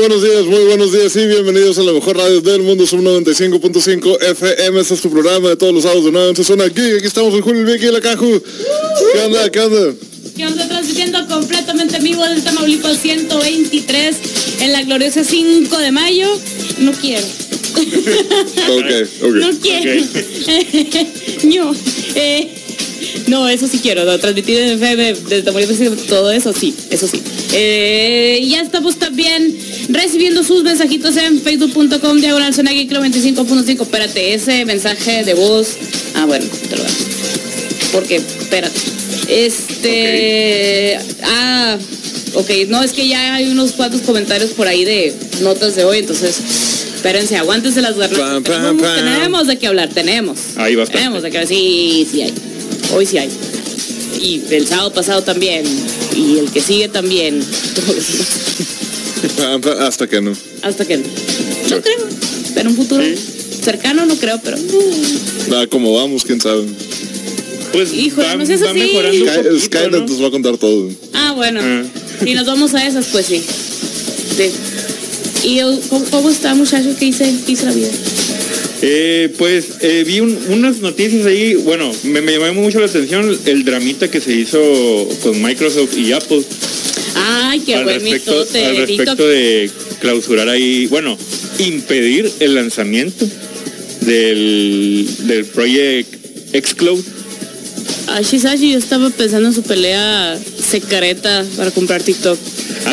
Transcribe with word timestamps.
buenos 0.00 0.22
días, 0.22 0.46
muy 0.46 0.64
buenos 0.64 0.92
días 0.92 1.14
y 1.14 1.26
bienvenidos 1.26 1.78
a 1.78 1.82
la 1.82 1.92
mejor 1.92 2.16
radio 2.16 2.40
del 2.40 2.62
mundo, 2.62 2.86
Sub 2.86 3.00
95.5 3.00 4.22
FM. 4.30 4.80
Este 4.80 4.94
es 4.94 5.00
tu 5.02 5.10
programa 5.10 5.50
de 5.50 5.56
todos 5.56 5.74
los 5.74 5.82
sábados 5.82 6.06
de 6.06 6.12
9 6.12 6.42
zona 6.42 6.64
aquí. 6.64 6.80
Aquí 6.80 7.06
estamos 7.06 7.34
el 7.34 7.42
Julio, 7.42 7.66
Vicky 7.66 7.86
y 7.86 7.92
la 7.92 8.00
Caju. 8.00 8.42
¿Qué 9.12 9.20
onda? 9.20 9.50
¿Qué 9.50 9.60
onda? 9.60 9.94
Que 10.34 10.46
onda 10.46 10.68
transmitiendo 10.68 11.26
completamente 11.26 11.98
en 11.98 12.04
vivo 12.04 12.24
desde 12.24 12.40
Tamaulipas 12.40 12.98
123 13.02 14.16
en 14.60 14.72
la 14.72 14.82
gloriosa 14.84 15.22
5 15.22 15.78
de 15.78 15.92
mayo. 15.92 16.28
No 16.78 16.92
quiero. 16.92 17.26
Ok, 18.70 19.08
ok. 19.22 19.34
No 19.34 19.50
quiero. 19.60 20.02
no. 21.44 21.74
Eh, 22.14 22.59
no, 23.30 23.48
eso 23.48 23.68
sí 23.68 23.78
quiero, 23.78 24.04
no, 24.04 24.18
transmitir 24.18 24.58
en 24.58 24.68
FM 24.70 25.14
desde 25.14 25.42
Tamaulipas, 25.42 25.78
todo 26.08 26.32
eso 26.32 26.52
sí, 26.52 26.74
eso 26.90 27.06
sí. 27.06 27.22
Eh, 27.52 28.44
ya 28.48 28.60
estamos 28.60 28.96
también 28.96 29.56
recibiendo 29.88 30.42
sus 30.42 30.64
mensajitos 30.64 31.16
en 31.16 31.40
facebook.com 31.40 32.20
diagonal 32.20 32.52
zona 32.52 32.72
geek 32.72 32.90
95.5. 32.90 33.82
Espérate, 33.82 34.34
ese 34.34 34.64
mensaje 34.64 35.24
de 35.24 35.34
voz. 35.34 35.76
Ah, 36.14 36.26
bueno, 36.26 36.44
te 36.68 36.76
lo 36.76 36.82
voy 36.82 36.90
a 36.90 36.94
dar. 36.94 37.00
Porque, 37.92 38.16
espérate. 38.16 38.80
Este. 39.28 40.98
Ah, 41.22 41.78
ok, 42.34 42.50
no, 42.68 42.82
es 42.82 42.92
que 42.92 43.06
ya 43.06 43.36
hay 43.36 43.48
unos 43.48 43.72
cuantos 43.72 44.00
comentarios 44.02 44.50
por 44.50 44.66
ahí 44.66 44.84
de 44.84 45.14
notas 45.42 45.76
de 45.76 45.84
hoy, 45.84 45.98
entonces. 45.98 46.40
Espérense, 46.96 47.36
aguántense 47.36 47.80
las 47.80 47.96
garras. 47.96 48.42
Tenemos, 48.42 49.46
de 49.46 49.56
qué 49.56 49.68
hablar, 49.68 49.88
tenemos. 49.88 50.38
Hay 50.56 50.74
bastante. 50.74 50.98
Tenemos 50.98 51.22
de 51.22 51.30
qué 51.30 51.38
hablar, 51.38 51.48
sí, 51.48 52.06
sí 52.10 52.22
hay. 52.22 52.34
Hoy 52.92 53.06
sí 53.06 53.18
hay. 53.18 53.28
Y 54.20 54.42
el 54.50 54.66
sábado 54.66 54.92
pasado 54.92 55.22
también. 55.22 55.64
Y 56.16 56.38
el 56.38 56.50
que 56.50 56.60
sigue 56.60 56.88
también. 56.88 57.40
Hasta 59.80 60.06
que 60.06 60.20
no. 60.20 60.32
Hasta 60.62 60.84
que 60.84 60.96
no. 60.98 61.04
No 61.70 61.80
creo. 61.82 61.96
Pero 62.54 62.70
un 62.70 62.76
futuro 62.76 63.02
Sí. 63.02 63.14
cercano 63.64 64.06
no 64.06 64.14
creo, 64.16 64.40
pero. 64.42 64.56
uh, 64.58 65.54
Ah, 65.54 65.66
como 65.70 65.94
vamos, 65.94 66.24
quién 66.24 66.40
sabe. 66.40 66.64
Pues 67.72 67.92
Híjole, 67.92 68.26
va, 68.26 68.36
no 68.36 68.46
seas 68.46 68.62
va 68.64 68.70
así. 68.70 68.80
mejorando 68.80 69.22
un 69.22 69.28
Sky- 69.28 69.36
poquito, 69.36 69.60
Skynet 69.66 69.90
¿no? 69.92 70.06
nos 70.06 70.22
va 70.22 70.26
a 70.26 70.30
contar 70.30 70.58
todo. 70.58 70.88
Ah, 71.12 71.32
bueno. 71.36 71.60
Ah. 71.62 71.82
Si 72.24 72.34
nos 72.34 72.46
vamos 72.46 72.74
a 72.74 72.86
esas, 72.86 73.06
pues 73.06 73.26
sí. 73.26 73.42
Sí. 74.36 74.50
¿Y 75.48 75.56
yo- 75.56 75.78
cómo, 75.88 76.04
cómo 76.06 76.30
está, 76.30 76.54
muchacho? 76.54 76.88
¿Qué 76.98 77.06
hice? 77.06 77.32
¿Qué 77.46 77.52
hice 77.52 77.64
la 77.66 77.72
vida? 77.72 77.88
Eh, 78.82 79.28
pues 79.36 79.66
eh, 79.80 80.04
vi 80.06 80.20
un- 80.20 80.38
unas 80.48 80.78
noticias 80.78 81.26
ahí, 81.26 81.54
bueno, 81.54 81.92
me, 82.04 82.22
me 82.22 82.38
llamó 82.38 82.62
mucho 82.62 82.80
la 82.80 82.86
atención 82.86 83.38
el 83.44 83.64
dramita 83.64 84.10
que 84.10 84.20
se 84.22 84.32
hizo 84.32 84.58
con 85.22 85.42
Microsoft 85.42 85.96
y 85.98 86.12
Apple 86.12 86.42
Ay, 87.14 87.60
qué 87.60 87.74
al, 87.74 87.84
buen 87.84 88.00
respecto, 88.00 88.30
mitote. 88.32 88.64
al 88.64 88.72
TikTok. 88.86 88.88
respecto 88.98 89.28
de 89.28 89.70
clausurar 90.00 90.48
ahí, 90.48 90.86
bueno, 90.86 91.18
impedir 91.58 92.30
el 92.40 92.54
lanzamiento 92.54 93.26
del, 94.00 95.06
del 95.26 95.44
Project 95.44 96.14
Xcloud. 96.66 97.04
Ay, 98.08 98.24
Shisashi, 98.24 98.72
yo 98.72 98.78
estaba 98.78 99.10
pensando 99.10 99.48
en 99.48 99.54
su 99.54 99.62
pelea 99.62 100.38
secreta 100.66 101.44
para 101.56 101.70
comprar 101.70 102.02
TikTok. 102.02 102.38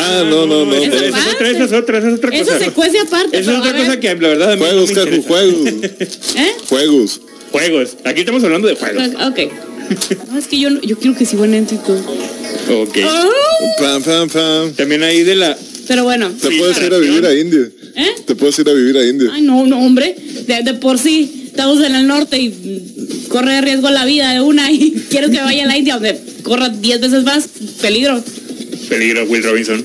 Ah, 0.07 0.23
no, 0.29 0.45
no, 0.45 0.65
no. 0.65 0.73
Esa, 0.73 1.05
Esa 1.05 1.07
esa 1.07 1.19
es 1.19 1.27
otra, 1.27 1.49
esa 1.49 1.65
es 1.65 1.73
otra, 1.73 1.97
esa 1.97 2.07
es 2.07 2.13
otra 2.13 2.29
cosa. 2.31 2.59
secuencia 2.59 3.01
aparte. 3.03 3.39
Esa 3.39 3.51
es 3.53 3.57
otra 3.59 3.77
cosa 3.77 3.99
que 3.99 4.07
la 4.15 4.27
verdad 4.29 4.57
Juegos, 4.57 4.89
interesa. 4.89 5.27
juegos. 5.27 5.67
¿Eh? 6.35 6.51
Juegos. 6.69 7.21
Juegos. 7.51 7.89
Aquí 8.03 8.19
estamos 8.21 8.43
hablando 8.43 8.67
de 8.67 8.75
juegos. 8.75 9.03
Ok. 9.27 9.39
No, 10.31 10.37
es 10.37 10.47
que 10.47 10.59
yo, 10.59 10.69
no- 10.69 10.81
yo 10.81 10.97
quiero 10.97 11.17
que 11.17 11.25
sigan 11.25 11.53
en 11.53 11.65
TikTok. 11.65 11.97
Ok. 12.71 12.97
Ah, 13.05 13.27
Pam, 13.79 14.03
pam, 14.03 14.29
pam. 14.29 14.73
También 14.73 15.01
ahí 15.03 15.23
de 15.23 15.35
la... 15.35 15.57
Pero 15.87 16.03
bueno. 16.03 16.29
Te 16.41 16.49
puedes 16.57 16.77
ir 16.81 16.93
a 16.93 16.97
vivir 16.97 17.25
a 17.25 17.33
India. 17.33 17.69
¿Eh? 17.95 18.15
Te 18.25 18.35
puedes 18.35 18.59
ir 18.59 18.67
a 18.69 18.73
vivir 18.73 18.97
a 18.97 19.07
India. 19.07 19.29
Ay, 19.33 19.41
no, 19.41 19.65
no, 19.65 19.79
hombre. 19.79 20.15
De, 20.45 20.61
de 20.63 20.73
por 20.73 20.99
sí, 20.99 21.45
estamos 21.47 21.81
en 21.83 21.95
el 21.95 22.05
norte 22.05 22.37
y 22.37 23.23
corre 23.29 23.61
riesgo 23.61 23.89
la 23.89 24.03
vida 24.05 24.31
de 24.33 24.41
una 24.41 24.69
y 24.71 24.91
quiero 25.09 25.29
que 25.29 25.39
vaya 25.39 25.63
a 25.63 25.67
la 25.67 25.77
India 25.77 25.93
donde 25.93 26.19
corra 26.43 26.67
10 26.67 26.99
veces 26.99 27.23
más. 27.23 27.47
Peligro. 27.81 28.21
Peligro, 28.89 29.25
Will 29.25 29.43
Robinson. 29.43 29.83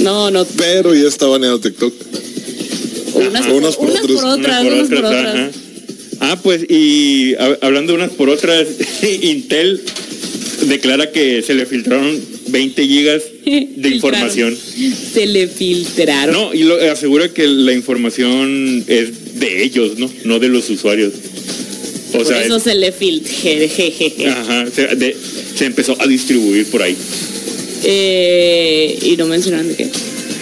No, 0.00 0.30
no. 0.30 0.44
Pero 0.44 0.94
ya 0.94 1.08
está 1.08 1.26
baneado 1.26 1.60
TikTok. 1.60 1.92
Unas, 3.14 3.46
por, 3.46 3.54
Unas 3.56 3.76
por 3.76 3.90
unas 3.90 4.00
otras. 4.00 4.20
por 4.20 4.26
otras, 4.26 4.64
unas 4.64 4.88
por 4.88 5.04
otras. 5.04 5.34
ajá. 5.34 5.50
Ah, 6.20 6.40
pues, 6.42 6.62
y 6.68 7.32
hab- 7.34 7.58
hablando 7.60 7.92
de 7.92 7.98
unas 7.98 8.10
por 8.12 8.28
otras, 8.30 8.66
Intel 9.22 9.82
declara 10.66 11.12
que 11.12 11.42
se 11.42 11.54
le 11.54 11.66
filtraron 11.66 12.18
20 12.48 12.86
gigas 12.86 13.22
de 13.44 13.88
información. 13.88 14.56
Se 15.14 15.26
le 15.26 15.46
filtraron. 15.48 16.34
No, 16.34 16.54
y 16.54 16.62
lo, 16.64 16.76
asegura 16.90 17.28
que 17.32 17.46
la 17.46 17.72
información 17.72 18.84
es 18.86 19.38
de 19.40 19.62
ellos, 19.64 19.98
¿no? 19.98 20.10
No 20.24 20.38
de 20.38 20.48
los 20.48 20.68
usuarios. 20.70 21.12
O 22.12 22.18
por 22.18 22.26
sea, 22.26 22.42
eso 22.44 22.56
es- 22.56 22.62
se 22.62 22.74
le 22.74 22.92
filtró. 22.92 24.30
ajá, 24.30 24.66
se, 24.74 24.86
de- 24.96 25.16
se 25.56 25.64
empezó 25.66 25.96
a 26.00 26.06
distribuir 26.06 26.66
por 26.66 26.82
ahí. 26.82 26.96
Eh, 27.84 28.98
y 29.02 29.16
no 29.16 29.26
mencionaron 29.26 29.68
de 29.68 29.74
qué. 29.76 29.88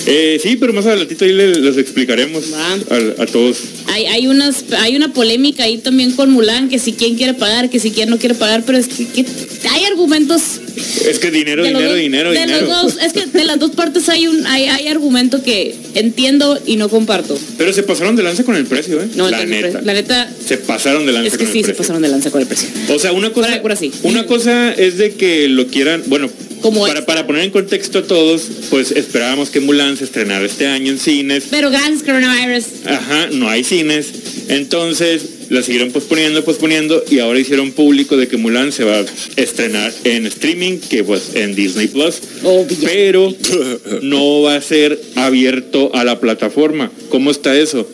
Eh, 0.06 0.38
sí, 0.42 0.56
pero 0.56 0.72
más 0.74 0.84
adelantito 0.84 1.24
ahí 1.24 1.32
le- 1.32 1.54
les 1.60 1.78
explicaremos 1.78 2.44
a, 2.52 3.22
a 3.22 3.26
todos. 3.26 3.56
Hay, 3.86 4.04
hay, 4.06 4.26
unas, 4.26 4.64
hay 4.78 4.96
una 4.96 5.12
polémica 5.14 5.64
ahí 5.64 5.78
también 5.78 6.12
con 6.12 6.30
Mulan, 6.30 6.68
que 6.68 6.78
si 6.78 6.92
quién 6.92 7.16
quiere 7.16 7.32
pagar, 7.34 7.70
que 7.70 7.80
si 7.80 7.90
quién 7.90 8.10
no 8.10 8.18
quiere 8.18 8.34
pagar, 8.34 8.64
pero 8.66 8.76
es 8.76 8.88
que, 8.88 9.06
que 9.06 9.24
hay 9.70 9.84
argumentos 9.84 10.42
Es 10.76 11.18
que 11.18 11.30
dinero, 11.30 11.62
de 11.62 11.68
dinero, 11.70 11.88
dos- 11.90 11.98
dinero, 11.98 12.30
de 12.32 12.40
dinero. 12.40 12.66
los 12.66 12.94
dos, 12.94 13.02
es 13.02 13.12
que 13.12 13.26
de 13.26 13.44
las 13.44 13.58
dos 13.58 13.72
partes 13.72 14.08
hay 14.08 14.26
un 14.26 14.46
hay, 14.46 14.64
hay 14.64 14.88
argumento 14.88 15.42
que 15.42 15.74
entiendo 15.94 16.58
y 16.66 16.76
no 16.76 16.88
comparto. 16.88 17.38
Pero 17.58 17.72
se 17.72 17.82
pasaron 17.82 18.16
de 18.16 18.22
lanza 18.22 18.44
con 18.44 18.56
el 18.56 18.66
precio, 18.66 19.00
¿eh? 19.00 19.06
No, 19.14 19.28
la 19.30 19.44
neta. 19.44 19.80
la 19.82 19.92
neta 19.94 20.30
Se 20.46 20.58
pasaron 20.58 21.06
de 21.06 21.12
lanza 21.12 21.28
es 21.28 21.36
que 21.38 21.44
con 21.44 21.52
sí 21.52 21.58
el 21.60 21.64
se 21.64 21.68
precio. 21.72 21.82
pasaron 21.82 22.02
de 22.02 22.08
lanza 22.08 22.30
con 22.30 22.40
el 22.40 22.46
precio. 22.46 22.68
O 22.88 22.98
sea, 22.98 23.12
una 23.12 23.30
cosa, 23.32 23.60
cura, 23.60 23.76
sí. 23.76 23.90
una 24.02 24.26
cosa 24.26 24.72
es 24.72 24.96
de 24.98 25.12
que 25.14 25.48
lo 25.48 25.66
quieran, 25.66 26.02
bueno, 26.06 26.28
Como 26.62 26.86
para, 26.86 27.04
para 27.04 27.26
poner 27.26 27.44
en 27.44 27.50
contexto 27.50 27.98
a 27.98 28.02
todos, 28.04 28.42
pues 28.70 28.90
esperábamos 28.90 29.50
que 29.50 29.60
Mulan 29.60 29.96
se 29.96 30.04
estrenara 30.04 30.44
este 30.44 30.66
año 30.66 30.92
en 30.92 30.98
cines. 30.98 31.44
Pero 31.50 31.70
gracias 31.70 32.02
coronavirus. 32.02 32.64
Ajá, 32.86 33.28
no 33.32 33.48
hay 33.48 33.64
cines. 33.64 34.06
Entonces 34.48 35.22
la 35.50 35.62
siguieron 35.62 35.90
posponiendo, 35.90 36.44
posponiendo 36.44 37.02
y 37.10 37.18
ahora 37.18 37.38
hicieron 37.38 37.72
público 37.72 38.16
de 38.16 38.28
que 38.28 38.36
Mulan 38.36 38.72
se 38.72 38.84
va 38.84 38.98
a 38.98 39.04
estrenar 39.36 39.92
en 40.04 40.26
streaming, 40.26 40.78
que 40.78 41.04
pues 41.04 41.34
en 41.34 41.54
Disney 41.54 41.88
Plus. 41.88 42.16
Obvio. 42.42 42.76
Pero 42.84 43.34
no 44.02 44.42
va 44.42 44.56
a 44.56 44.60
ser 44.62 45.00
abierto 45.14 45.94
a 45.94 46.04
la 46.04 46.20
plataforma. 46.20 46.90
¿Cómo 47.08 47.30
está 47.30 47.56
eso? 47.56 47.88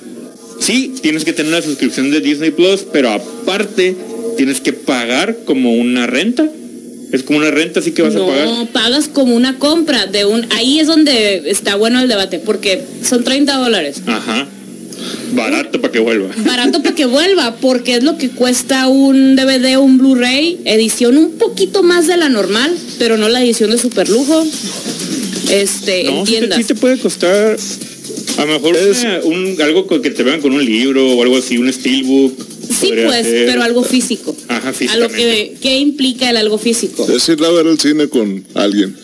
Sí, 0.60 0.94
tienes 1.00 1.24
que 1.24 1.32
tener 1.32 1.52
una 1.52 1.62
suscripción 1.62 2.10
de 2.10 2.20
Disney 2.20 2.50
Plus, 2.50 2.84
pero 2.92 3.10
aparte 3.10 3.96
tienes 4.36 4.60
que 4.60 4.72
pagar 4.72 5.38
como 5.44 5.72
una 5.74 6.06
renta. 6.06 6.48
Es 7.12 7.24
como 7.24 7.40
una 7.40 7.50
renta, 7.50 7.80
así 7.80 7.90
que 7.90 8.02
vas 8.02 8.14
a 8.14 8.20
pagar. 8.20 8.46
No, 8.46 8.66
pagas 8.66 9.08
como 9.08 9.34
una 9.34 9.58
compra 9.58 10.06
de 10.06 10.24
un... 10.24 10.46
Ahí 10.50 10.78
es 10.78 10.86
donde 10.86 11.50
está 11.50 11.74
bueno 11.74 12.00
el 12.00 12.08
debate, 12.08 12.38
porque 12.38 12.80
son 13.04 13.24
30 13.24 13.56
dólares. 13.56 14.02
Ajá. 14.06 14.46
Barato 15.32 15.80
para 15.80 15.92
que 15.92 15.98
vuelva. 16.00 16.28
Barato 16.44 16.82
para 16.82 16.94
que 16.94 17.06
vuelva, 17.06 17.56
porque 17.56 17.94
es 17.96 18.02
lo 18.04 18.16
que 18.18 18.30
cuesta 18.30 18.88
un 18.88 19.36
DVD 19.36 19.76
o 19.78 19.82
un 19.82 19.98
Blu-ray, 19.98 20.58
edición 20.64 21.16
un 21.16 21.32
poquito 21.32 21.82
más 21.82 22.06
de 22.06 22.16
la 22.16 22.28
normal, 22.28 22.74
pero 22.98 23.16
no 23.16 23.28
la 23.28 23.42
edición 23.42 23.70
de 23.70 23.78
super 23.78 24.08
lujo. 24.08 24.44
Este, 25.50 26.04
No, 26.04 26.20
en 26.20 26.26
sí 26.26 26.32
te, 26.32 26.38
tiendas. 26.38 26.58
sí 26.58 26.64
te 26.64 26.74
puede 26.74 26.98
costar 26.98 27.56
a 28.38 28.44
lo 28.44 28.52
mejor 28.52 28.76
Es- 28.76 29.00
una- 29.00 29.20
un, 29.24 29.60
algo 29.62 29.86
con 29.86 30.00
que 30.02 30.10
te 30.10 30.22
vean 30.22 30.40
con 30.40 30.52
un 30.52 30.64
libro 30.64 31.14
o 31.14 31.22
algo 31.22 31.36
así, 31.36 31.58
un 31.58 31.72
steelbook. 31.72 32.32
Sí, 32.70 32.92
pues, 33.04 33.26
ser. 33.26 33.46
pero 33.46 33.62
algo 33.64 33.82
físico. 33.82 34.34
Ajá, 34.48 34.72
A 34.90 34.96
lo 34.96 35.08
que, 35.08 35.54
¿qué 35.60 35.78
implica 35.78 36.30
el 36.30 36.36
algo 36.36 36.56
físico? 36.56 37.06
Es 37.10 37.28
ir 37.28 37.42
a 37.44 37.50
ver 37.50 37.66
el 37.66 37.78
cine 37.80 38.08
con 38.08 38.44
alguien. 38.54 38.96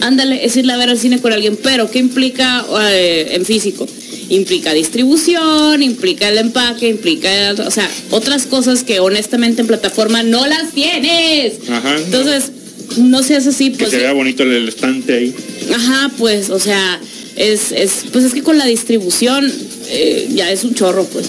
Ándale, 0.00 0.44
es 0.44 0.56
ir 0.56 0.70
a 0.70 0.76
ver 0.76 0.90
al 0.90 0.98
cine 0.98 1.20
con 1.20 1.32
alguien, 1.32 1.58
pero 1.62 1.90
¿qué 1.90 2.00
implica 2.00 2.66
eh, 2.90 3.28
en 3.32 3.44
físico? 3.46 3.86
Implica 4.32 4.72
distribución, 4.72 5.82
implica 5.82 6.28
el 6.28 6.38
empaque, 6.38 6.88
implica, 6.88 7.54
o 7.66 7.70
sea, 7.70 7.88
otras 8.10 8.46
cosas 8.46 8.82
que 8.82 8.98
honestamente 8.98 9.60
en 9.60 9.66
plataforma 9.66 10.22
no 10.22 10.46
las 10.46 10.72
tienes. 10.72 11.68
Ajá. 11.68 11.96
Entonces, 11.98 12.50
no 12.96 13.22
seas 13.22 13.46
así, 13.46 13.72
Que 13.72 13.78
pues. 13.78 13.90
se 13.90 13.98
vea 13.98 14.12
bonito 14.14 14.42
el, 14.42 14.52
el 14.52 14.68
estante 14.68 15.12
ahí. 15.12 15.34
Ajá, 15.74 16.10
pues, 16.16 16.48
o 16.48 16.58
sea, 16.58 16.98
es, 17.36 17.72
es, 17.72 18.04
pues 18.10 18.24
es 18.24 18.32
que 18.32 18.42
con 18.42 18.56
la 18.56 18.64
distribución 18.64 19.52
eh, 19.90 20.28
ya 20.34 20.50
es 20.50 20.64
un 20.64 20.74
chorro, 20.74 21.04
pues. 21.04 21.26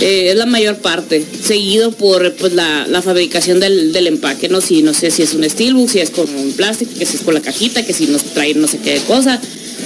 Eh, 0.00 0.30
es 0.30 0.36
la 0.36 0.46
mayor 0.46 0.76
parte, 0.76 1.24
seguido 1.42 1.90
por 1.90 2.34
pues 2.34 2.52
la, 2.52 2.86
la 2.86 3.02
fabricación 3.02 3.58
del, 3.58 3.92
del 3.92 4.06
empaque, 4.06 4.48
no 4.48 4.60
si 4.60 4.82
no 4.82 4.94
sé 4.94 5.10
si 5.10 5.22
es 5.22 5.34
un 5.34 5.48
steelbook, 5.48 5.88
si 5.90 5.98
es 5.98 6.10
con 6.10 6.32
un 6.32 6.52
plástico, 6.52 6.92
que 6.96 7.04
si 7.04 7.16
es 7.16 7.22
con 7.22 7.34
la 7.34 7.40
cajita, 7.40 7.84
que 7.84 7.92
si 7.92 8.06
nos 8.06 8.22
trae 8.22 8.54
no 8.54 8.68
sé 8.68 8.78
qué 8.78 9.00
cosa. 9.06 9.40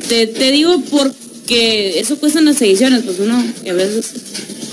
Te, 0.08 0.26
te 0.26 0.50
digo 0.50 0.82
porque 1.48 1.98
eso 1.98 2.18
cuestan 2.18 2.44
las 2.44 2.60
ediciones, 2.60 3.02
pues 3.04 3.18
uno 3.20 3.42
a 3.68 3.72
veces, 3.72 4.10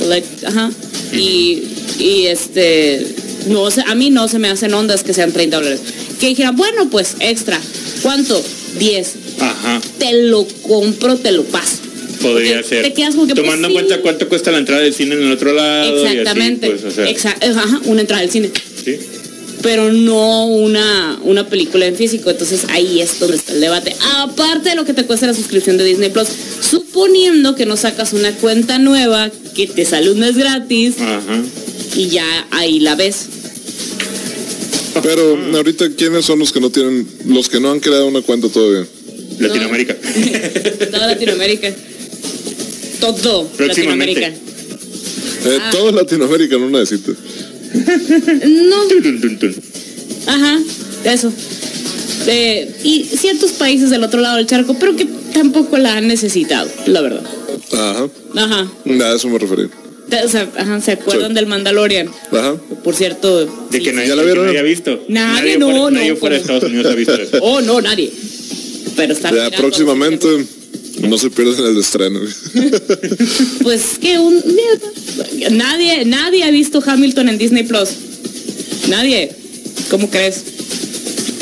like, 0.09 0.27
ajá, 0.45 0.69
y, 1.13 1.63
y 1.99 2.25
este, 2.27 3.05
no 3.47 3.71
sé, 3.71 3.81
a 3.87 3.95
mí 3.95 4.09
no 4.09 4.27
se 4.27 4.39
me 4.39 4.49
hacen 4.49 4.73
ondas 4.73 5.03
que 5.03 5.13
sean 5.13 5.31
30 5.31 5.55
dólares. 5.57 5.79
Que 6.19 6.27
dijera, 6.27 6.51
bueno, 6.51 6.89
pues 6.89 7.15
extra, 7.21 7.59
¿cuánto? 8.01 8.41
10. 8.77 9.13
Ajá. 9.39 9.81
Te 9.99 10.13
lo 10.23 10.45
compro, 10.63 11.15
te 11.17 11.31
lo 11.31 11.43
paso. 11.45 11.77
Podría 12.21 12.55
Porque 12.55 12.67
ser. 12.69 12.83
te 12.83 12.93
quedas 12.93 13.15
como 13.15 13.27
que, 13.27 13.35
Tomando 13.35 13.67
pues, 13.69 13.69
en 13.69 13.73
cuenta 13.73 13.95
sí. 13.95 14.01
cuánto 14.01 14.29
cuesta 14.29 14.51
la 14.51 14.57
entrada 14.57 14.81
del 14.81 14.93
cine 14.93 15.15
en 15.15 15.23
el 15.23 15.31
otro 15.31 15.53
lado. 15.53 16.03
y 16.03 16.05
así, 16.07 16.17
Exactamente. 16.17 16.69
pues, 16.71 16.83
o 16.83 16.91
sea, 16.91 17.05
Exa- 17.07 17.57
ajá, 17.57 17.81
una 17.85 18.01
entrada 18.01 18.21
al 18.21 18.29
cine. 18.31 18.51
sí. 18.83 18.97
Pero 19.65 19.91
no 19.91 20.45
una, 20.45 21.17
una 21.23 21.49
película 21.49 21.87
en 21.87 21.95
físico. 21.95 22.29
Entonces 22.29 22.65
ahí 22.69 23.01
es 23.01 23.19
donde 23.19 23.35
está 23.37 23.51
el 23.51 23.61
debate. 23.61 23.95
Aparte 24.17 24.69
de 24.69 24.75
lo 24.75 24.85
que 24.85 24.93
te 24.93 25.05
cuesta 25.05 25.25
la 25.25 25.33
suscripción 25.33 25.79
de 25.79 25.83
Disney 25.83 26.11
Plus, 26.11 26.27
suponiendo 26.61 27.55
que 27.55 27.65
no 27.65 27.75
sacas 27.75 28.13
una 28.13 28.31
cuenta 28.33 28.77
nueva, 28.77 29.31
que 29.55 29.65
te 29.65 29.83
sale 29.83 30.11
un 30.11 30.19
mes 30.19 30.37
gratis 30.37 30.97
Ajá. 30.99 31.41
y 31.95 32.09
ya 32.09 32.47
ahí 32.51 32.79
la 32.79 32.93
ves. 32.93 33.25
Pero 35.01 35.35
ahorita, 35.55 35.89
¿quiénes 35.97 36.25
son 36.25 36.37
los 36.37 36.53
que 36.53 36.61
no 36.61 36.69
tienen, 36.69 37.07
los 37.25 37.49
que 37.49 37.59
no 37.59 37.71
han 37.71 37.79
creado 37.79 38.05
una 38.05 38.21
cuenta 38.21 38.47
todavía? 38.49 38.85
Latinoamérica. 39.39 39.95
Toda 40.91 41.07
Latinoamérica. 41.07 41.73
Todo. 42.99 43.49
Latinoamérica. 43.57 44.27
Eh, 44.27 44.35
Ah. 45.47 45.69
Todo 45.71 45.91
Latinoamérica 45.91 46.57
no 46.57 46.69
necesita. 46.69 47.11
No, 48.45 48.75
ajá, 50.27 50.59
eso. 51.03 51.31
Eh, 52.27 52.71
y 52.83 53.03
ciertos 53.03 53.51
países 53.51 53.89
del 53.89 54.03
otro 54.03 54.21
lado 54.21 54.37
del 54.37 54.47
charco, 54.47 54.75
pero 54.79 54.95
que 54.95 55.05
tampoco 55.33 55.77
la 55.77 55.97
han 55.97 56.07
necesitado, 56.07 56.69
la 56.87 57.01
verdad. 57.01 57.21
Ajá. 57.73 58.07
Ajá. 58.35 58.71
A 59.03 59.15
eso 59.15 59.29
me 59.29 59.37
referí. 59.37 59.67
Te- 60.09 60.23
o 60.23 60.29
sea, 60.29 60.47
ajá, 60.57 60.81
¿Se 60.81 60.93
acuerdan 60.93 61.29
Sí. 61.29 61.35
del 61.35 61.47
Mandalorian? 61.47 62.09
Ajá. 62.31 62.55
Por 62.83 62.95
cierto. 62.95 63.45
De 63.45 63.51
sí, 63.71 63.83
que 63.83 63.89
sí. 63.91 63.95
nadie, 63.95 64.07
¿Ya 64.09 64.15
la 64.15 64.21
de 64.21 64.27
que 64.27 64.33
vieron? 64.33 64.45
nadie 64.47 64.59
ha 64.59 64.63
visto. 64.63 65.03
Nadie, 65.07 65.57
no, 65.57 65.65
fuera, 65.67 65.79
no, 65.79 65.91
Nadie 65.91 66.15
fuera 66.15 66.35
de. 66.35 66.41
Estados 66.41 66.63
Unidos 66.63 66.85
ha 66.91 66.95
visto 66.95 67.13
eso. 67.21 67.37
Oh, 67.41 67.61
no, 67.61 67.81
nadie. 67.81 68.11
Pero 68.95 69.13
está 69.13 69.33
Ya 69.35 69.51
próximamente 69.57 70.27
no 71.01 71.17
se 71.17 71.29
pierden 71.29 71.65
el 71.65 71.77
estreno. 71.77 72.19
Pues 73.63 73.97
que 73.99 74.19
un 74.19 74.41
nadie, 75.51 76.05
nadie 76.05 76.43
ha 76.43 76.51
visto 76.51 76.81
Hamilton 76.85 77.29
en 77.29 77.37
Disney 77.37 77.63
Plus. 77.63 77.89
Nadie. 78.89 79.31
¿Cómo 79.89 80.09
crees? 80.09 80.43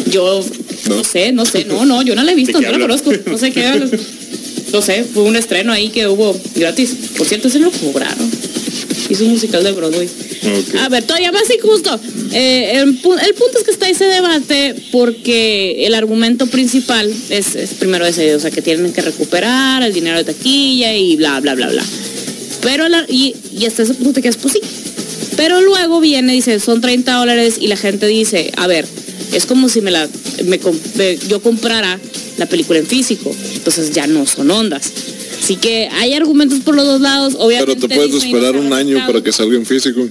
Yo 0.10 0.44
no, 0.88 0.96
No. 0.98 1.04
sé, 1.04 1.32
no 1.32 1.46
sé, 1.46 1.66
no, 1.66 1.86
no, 1.86 2.02
yo 2.02 2.16
no 2.16 2.24
la 2.24 2.32
he 2.32 2.36
visto, 2.36 2.60
¿De 2.60 2.66
no 2.66 2.72
la 2.74 2.80
conozco, 2.80 3.12
no 3.26 3.38
sé 3.38 3.52
qué 3.52 3.66
hablas. 3.66 3.92
No 4.72 4.82
sé, 4.82 5.04
fue 5.04 5.24
un 5.24 5.36
estreno 5.36 5.72
ahí 5.72 5.90
que 5.90 6.08
hubo 6.08 6.40
gratis. 6.56 6.92
Por 7.18 7.28
cierto, 7.28 7.50
se 7.50 7.60
lo 7.60 7.70
cobraron. 7.72 8.30
Hizo 9.10 9.24
un 9.26 9.32
musical 9.32 9.64
de 9.64 9.72
Broadway. 9.72 10.10
A 10.80 10.90
ver, 10.90 11.04
todavía 11.04 11.32
más 11.32 11.44
injusto. 11.56 12.00
Eh, 12.32 12.72
el, 12.76 13.02
pu- 13.02 13.20
el 13.20 13.34
punto 13.34 13.58
es 13.60 13.64
que 13.64 13.72
está 13.72 13.90
ese 13.90 14.06
debate 14.06 14.76
porque 14.92 15.86
el 15.86 15.94
argumento 15.96 16.48
principal 16.48 17.12
es, 17.30 17.56
es 17.56 17.72
primero 17.72 18.06
ese, 18.06 18.36
o 18.36 18.40
sea, 18.40 18.52
que 18.52 18.62
tienen 18.62 18.92
que 18.94 19.02
recuperar 19.02 19.84
el 19.84 19.94
dinero 19.94 20.18
de 20.18 20.24
taquilla 20.26 20.96
y 20.96 21.16
bla, 21.16 21.40
bla, 21.40 21.56
bla, 21.56 21.70
bla. 21.70 21.84
Pero, 22.62 22.88
la- 22.90 23.06
y, 23.10 23.36
y 23.58 23.66
hasta 23.66 23.84
ese 23.84 23.94
punto 23.94 24.14
te 24.14 24.22
quedas, 24.22 24.38
pues 24.38 24.54
sí. 24.54 24.60
Pero 25.36 25.62
luego 25.62 26.00
viene, 26.00 26.34
dice, 26.34 26.60
son 26.60 26.80
30 26.82 27.14
dólares 27.14 27.58
y 27.60 27.68
la 27.68 27.76
gente 27.78 28.06
dice, 28.08 28.52
a 28.58 28.68
ver, 28.68 28.86
es 29.34 29.46
como 29.46 29.68
si 29.70 29.82
me 29.82 29.90
la, 29.92 30.08
me 30.46 30.60
yo 31.28 31.42
comprara 31.42 32.00
la 32.38 32.46
película 32.46 32.80
en 32.80 32.86
físico. 32.86 33.36
Entonces 33.56 33.92
ya 33.92 34.06
no 34.08 34.26
son 34.26 34.50
ondas. 34.52 34.92
Así 35.42 35.56
que 35.58 35.90
hay 35.92 36.14
argumentos 36.14 36.60
por 36.60 36.76
los 36.76 36.86
dos 36.86 37.02
lados. 37.02 37.34
Pero 37.34 37.46
Obviamente 37.46 37.88
te 37.88 37.96
puedes 37.96 38.12
esperar 38.24 38.56
un 38.56 38.72
año 38.74 38.98
para 39.08 39.22
que 39.22 39.32
salga 39.32 39.56
en 39.58 39.66
físico. 39.66 40.08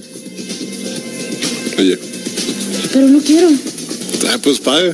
Oye, 1.77 1.97
Pero 2.93 3.07
no 3.07 3.19
quiero. 3.19 3.49
ah, 4.29 4.37
pues 4.41 4.59
paga. 4.59 4.93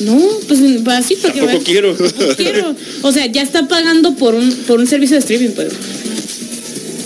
No, 0.00 0.20
pues 0.46 0.60
así 0.88 1.16
porque 1.22 1.40
Tampoco 1.40 1.64
quiero. 1.64 1.96
No 1.98 2.36
quiero. 2.36 2.74
O 3.02 3.12
sea, 3.12 3.26
ya 3.26 3.42
está 3.42 3.66
pagando 3.68 4.14
por 4.16 4.34
un 4.34 4.50
por 4.66 4.78
un 4.78 4.86
servicio 4.86 5.14
de 5.16 5.20
streaming, 5.20 5.50
pues. 5.54 5.68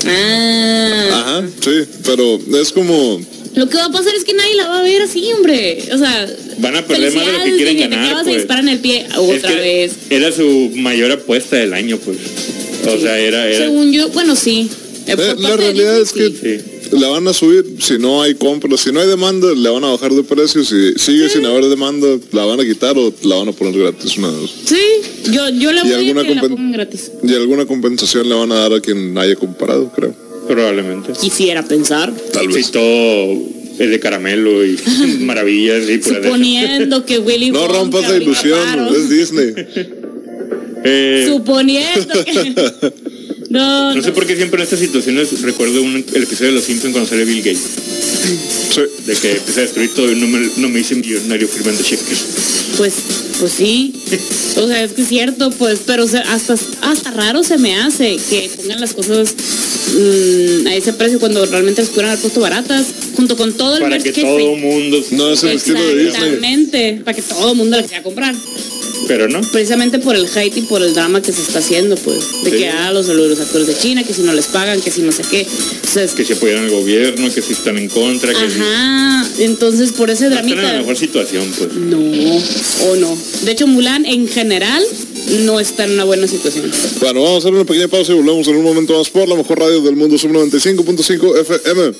Ah. 0.06 1.08
Ajá, 1.12 1.48
sí, 1.62 1.70
pero 2.04 2.40
es 2.60 2.72
como, 2.72 3.20
Lo 3.54 3.68
que 3.68 3.76
va 3.76 3.84
a 3.86 3.90
pasar 3.92 4.14
es 4.14 4.24
que 4.24 4.34
nadie 4.34 4.54
la 4.56 4.68
va 4.68 4.78
a 4.80 4.82
ver 4.82 5.02
así, 5.02 5.24
hombre. 5.36 5.78
O 5.92 5.98
sea, 5.98 6.26
Van 6.58 6.76
a 6.76 6.86
perder 6.86 7.12
más 7.14 7.26
de 7.26 7.32
lo 7.32 7.44
que 7.44 7.56
quieren 7.56 7.76
te 7.76 7.82
ganar, 7.82 8.04
acabas 8.06 8.22
pues. 8.24 8.34
de 8.34 8.38
disparar 8.40 8.64
en 8.64 8.68
el 8.70 8.78
pie 8.80 9.06
otra 9.16 9.50
que 9.50 9.56
vez. 9.56 9.92
Era 10.10 10.32
su 10.32 10.72
mayor 10.76 11.12
apuesta 11.12 11.56
del 11.56 11.74
año, 11.74 11.98
pues. 11.98 12.16
O 12.86 12.96
Sí. 12.96 13.02
sea, 13.02 13.18
era, 13.18 13.46
era 13.46 13.58
Según 13.66 13.92
yo, 13.92 14.08
bueno, 14.08 14.34
sí. 14.34 14.68
Eh, 15.06 15.16
la 15.38 15.56
realidad 15.56 15.98
Disney, 15.98 16.26
es 16.26 16.32
que 16.40 16.58
sí. 16.58 16.64
La 16.92 17.08
van 17.08 17.26
a 17.28 17.32
subir 17.32 17.64
si 17.80 17.98
no 17.98 18.22
hay 18.22 18.34
compra, 18.34 18.76
si 18.76 18.90
no 18.92 19.00
hay 19.00 19.08
demanda, 19.08 19.52
le 19.54 19.68
van 19.68 19.84
a 19.84 19.90
bajar 19.90 20.12
de 20.12 20.22
precio, 20.22 20.64
si 20.64 20.92
sigue 20.96 21.28
sin 21.28 21.44
haber 21.46 21.64
demanda, 21.66 22.06
la 22.32 22.44
van 22.44 22.60
a 22.60 22.64
quitar 22.64 22.96
o 22.98 23.12
la 23.22 23.36
van 23.36 23.48
a 23.48 23.52
poner 23.52 23.78
gratis 23.78 24.16
una 24.18 24.28
vez. 24.30 24.50
Sí, 24.64 24.80
yo, 25.30 25.48
yo 25.50 25.72
le 25.72 25.80
¿Y 25.80 25.82
voy 25.84 25.92
a 25.92 25.96
alguna 25.98 26.22
que 26.24 26.34
la 26.34 26.42
compen- 26.42 26.48
pongan 26.50 26.72
gratis. 26.72 27.10
Y 27.22 27.34
alguna 27.34 27.66
compensación 27.66 28.28
le 28.28 28.34
van 28.34 28.52
a 28.52 28.56
dar 28.56 28.72
a 28.74 28.80
quien 28.80 29.16
haya 29.18 29.36
comprado, 29.36 29.90
creo. 29.94 30.14
probablemente. 30.48 31.12
Quisiera 31.20 31.62
pensar. 31.66 32.12
Tal 32.32 32.48
vez. 32.48 32.70
todo 32.70 33.38
es 33.78 33.88
de 33.90 33.98
caramelo 34.00 34.64
y 34.66 34.76
maravillas 35.20 35.88
y 35.88 35.92
esas. 35.92 36.16
Suponiendo 36.24 37.04
que 37.06 37.18
Willy 37.18 37.50
No 37.50 37.60
Wonka 37.62 37.72
rompas 37.78 38.08
la 38.10 38.16
ilusión, 38.16 38.58
es 38.94 39.08
Disney. 39.08 39.54
Eh, 40.82 41.26
Suponiendo 41.28 42.24
que. 42.24 42.54
No, 43.50 43.92
no 43.92 44.00
sé 44.00 44.12
por 44.12 44.26
qué 44.26 44.36
siempre 44.36 44.60
en 44.60 44.62
estas 44.62 44.78
situaciones 44.78 45.42
recuerdo 45.42 45.82
un, 45.82 46.04
el 46.14 46.22
episodio 46.22 46.50
de 46.50 46.56
Los 46.56 46.64
Simpsons 46.64 46.92
cuando 46.92 47.10
sale 47.10 47.24
Bill 47.24 47.38
Gates. 47.38 47.62
Sí. 48.70 48.82
De 49.04 49.14
que 49.16 49.32
empieza 49.32 49.60
a 49.60 49.62
destruir 49.64 49.92
todo 49.92 50.12
y 50.12 50.14
no 50.14 50.28
me, 50.28 50.48
no 50.56 50.68
me 50.68 50.78
hice 50.78 50.94
millonario 50.94 51.48
firmando 51.48 51.82
cheques. 51.82 52.26
Pues, 52.76 52.94
pues 53.40 53.52
sí. 53.52 53.92
O 54.56 54.68
sea, 54.68 54.84
es 54.84 54.92
que 54.92 55.02
es 55.02 55.08
cierto, 55.08 55.50
pues, 55.50 55.80
pero 55.84 56.04
o 56.04 56.06
sea, 56.06 56.20
hasta, 56.32 56.54
hasta 56.82 57.10
raro 57.10 57.42
se 57.42 57.58
me 57.58 57.76
hace 57.76 58.18
que 58.30 58.48
pongan 58.56 58.80
las 58.80 58.94
cosas 58.94 59.34
mm, 59.34 60.66
a 60.68 60.74
ese 60.76 60.92
precio 60.92 61.18
cuando 61.18 61.44
realmente 61.46 61.82
las 61.82 61.88
pudieran 61.90 62.12
haber 62.12 62.22
puesto 62.22 62.40
baratas, 62.40 62.86
junto 63.16 63.36
con 63.36 63.52
todo 63.54 63.78
el 63.78 63.82
Para 63.82 63.98
que 63.98 64.12
todo 64.12 64.54
mundo... 64.54 65.04
No 65.10 65.32
es 65.32 65.42
el 65.42 65.56
estilo 65.56 65.80
de 65.80 66.04
Disney. 66.04 66.06
Exactamente, 66.06 67.02
para 67.04 67.16
que 67.16 67.22
todo 67.22 67.50
el 67.50 67.56
mundo 67.56 67.76
la 67.76 67.82
quiera 67.82 68.04
comprar. 68.04 68.36
Pero 69.08 69.28
no. 69.28 69.40
Precisamente 69.52 69.98
por 69.98 70.14
el 70.14 70.26
hate 70.26 70.56
y 70.58 70.62
por 70.62 70.82
el 70.82 70.94
drama 70.94 71.20
que 71.22 71.32
se 71.32 71.42
está 71.42 71.58
haciendo, 71.58 71.96
pues. 71.96 72.18
De 72.44 72.50
Sí. 72.50 72.56
que, 72.58 72.68
ah, 72.68 72.92
los, 72.92 73.08
los 73.08 73.40
actores 73.40 73.66
de 73.66 73.76
China, 73.76 74.04
que 74.04 74.14
si 74.14 74.22
no 74.22 74.32
les 74.32 74.46
pagan, 74.46 74.80
que 74.80 74.90
si 74.90 75.02
no 75.02 75.10
sé 75.12 75.22
qué. 75.30 75.46
Que 76.16 76.24
si 76.24 76.32
apoyan 76.32 76.64
al 76.64 76.70
gobierno, 76.70 77.32
que 77.34 77.42
si 77.42 77.52
están 77.52 77.76
en 77.78 77.88
contra, 77.88 78.32
que 78.32 78.50
si... 78.50 78.60
Ajá, 78.60 79.26
entonces 79.38 79.92
por 79.92 80.10
ese 80.10 80.28
No 80.28 80.36
están 80.36 80.48
en 80.48 80.56
la 80.56 80.62
dramita. 80.62 80.78
mejor 80.80 80.96
situación, 80.96 81.44
pues. 81.58 81.72
No, 81.74 81.98
o 81.98 82.96
no. 82.96 83.16
De 83.44 83.50
hecho, 83.52 83.66
Mulan 83.66 84.06
en 84.06 84.28
general 84.28 84.82
no 85.44 85.58
está 85.60 85.84
en 85.84 85.92
una 85.92 86.04
buena 86.04 86.26
situación. 86.28 86.70
Bueno, 87.00 87.22
vamos 87.22 87.36
a 87.36 87.38
hacer 87.38 87.52
una 87.54 87.64
pequeña 87.64 87.88
pausa 87.88 88.12
y 88.12 88.16
volvemos 88.16 88.46
en 88.48 88.56
un 88.56 88.64
momento 88.64 88.96
más 88.96 89.08
por 89.10 89.28
la 89.28 89.34
mejor 89.34 89.58
radio 89.58 89.80
del 89.80 89.96
mundo, 89.96 90.16
sub 90.18 90.30
95.5 90.30 91.40
FM. 91.40 91.92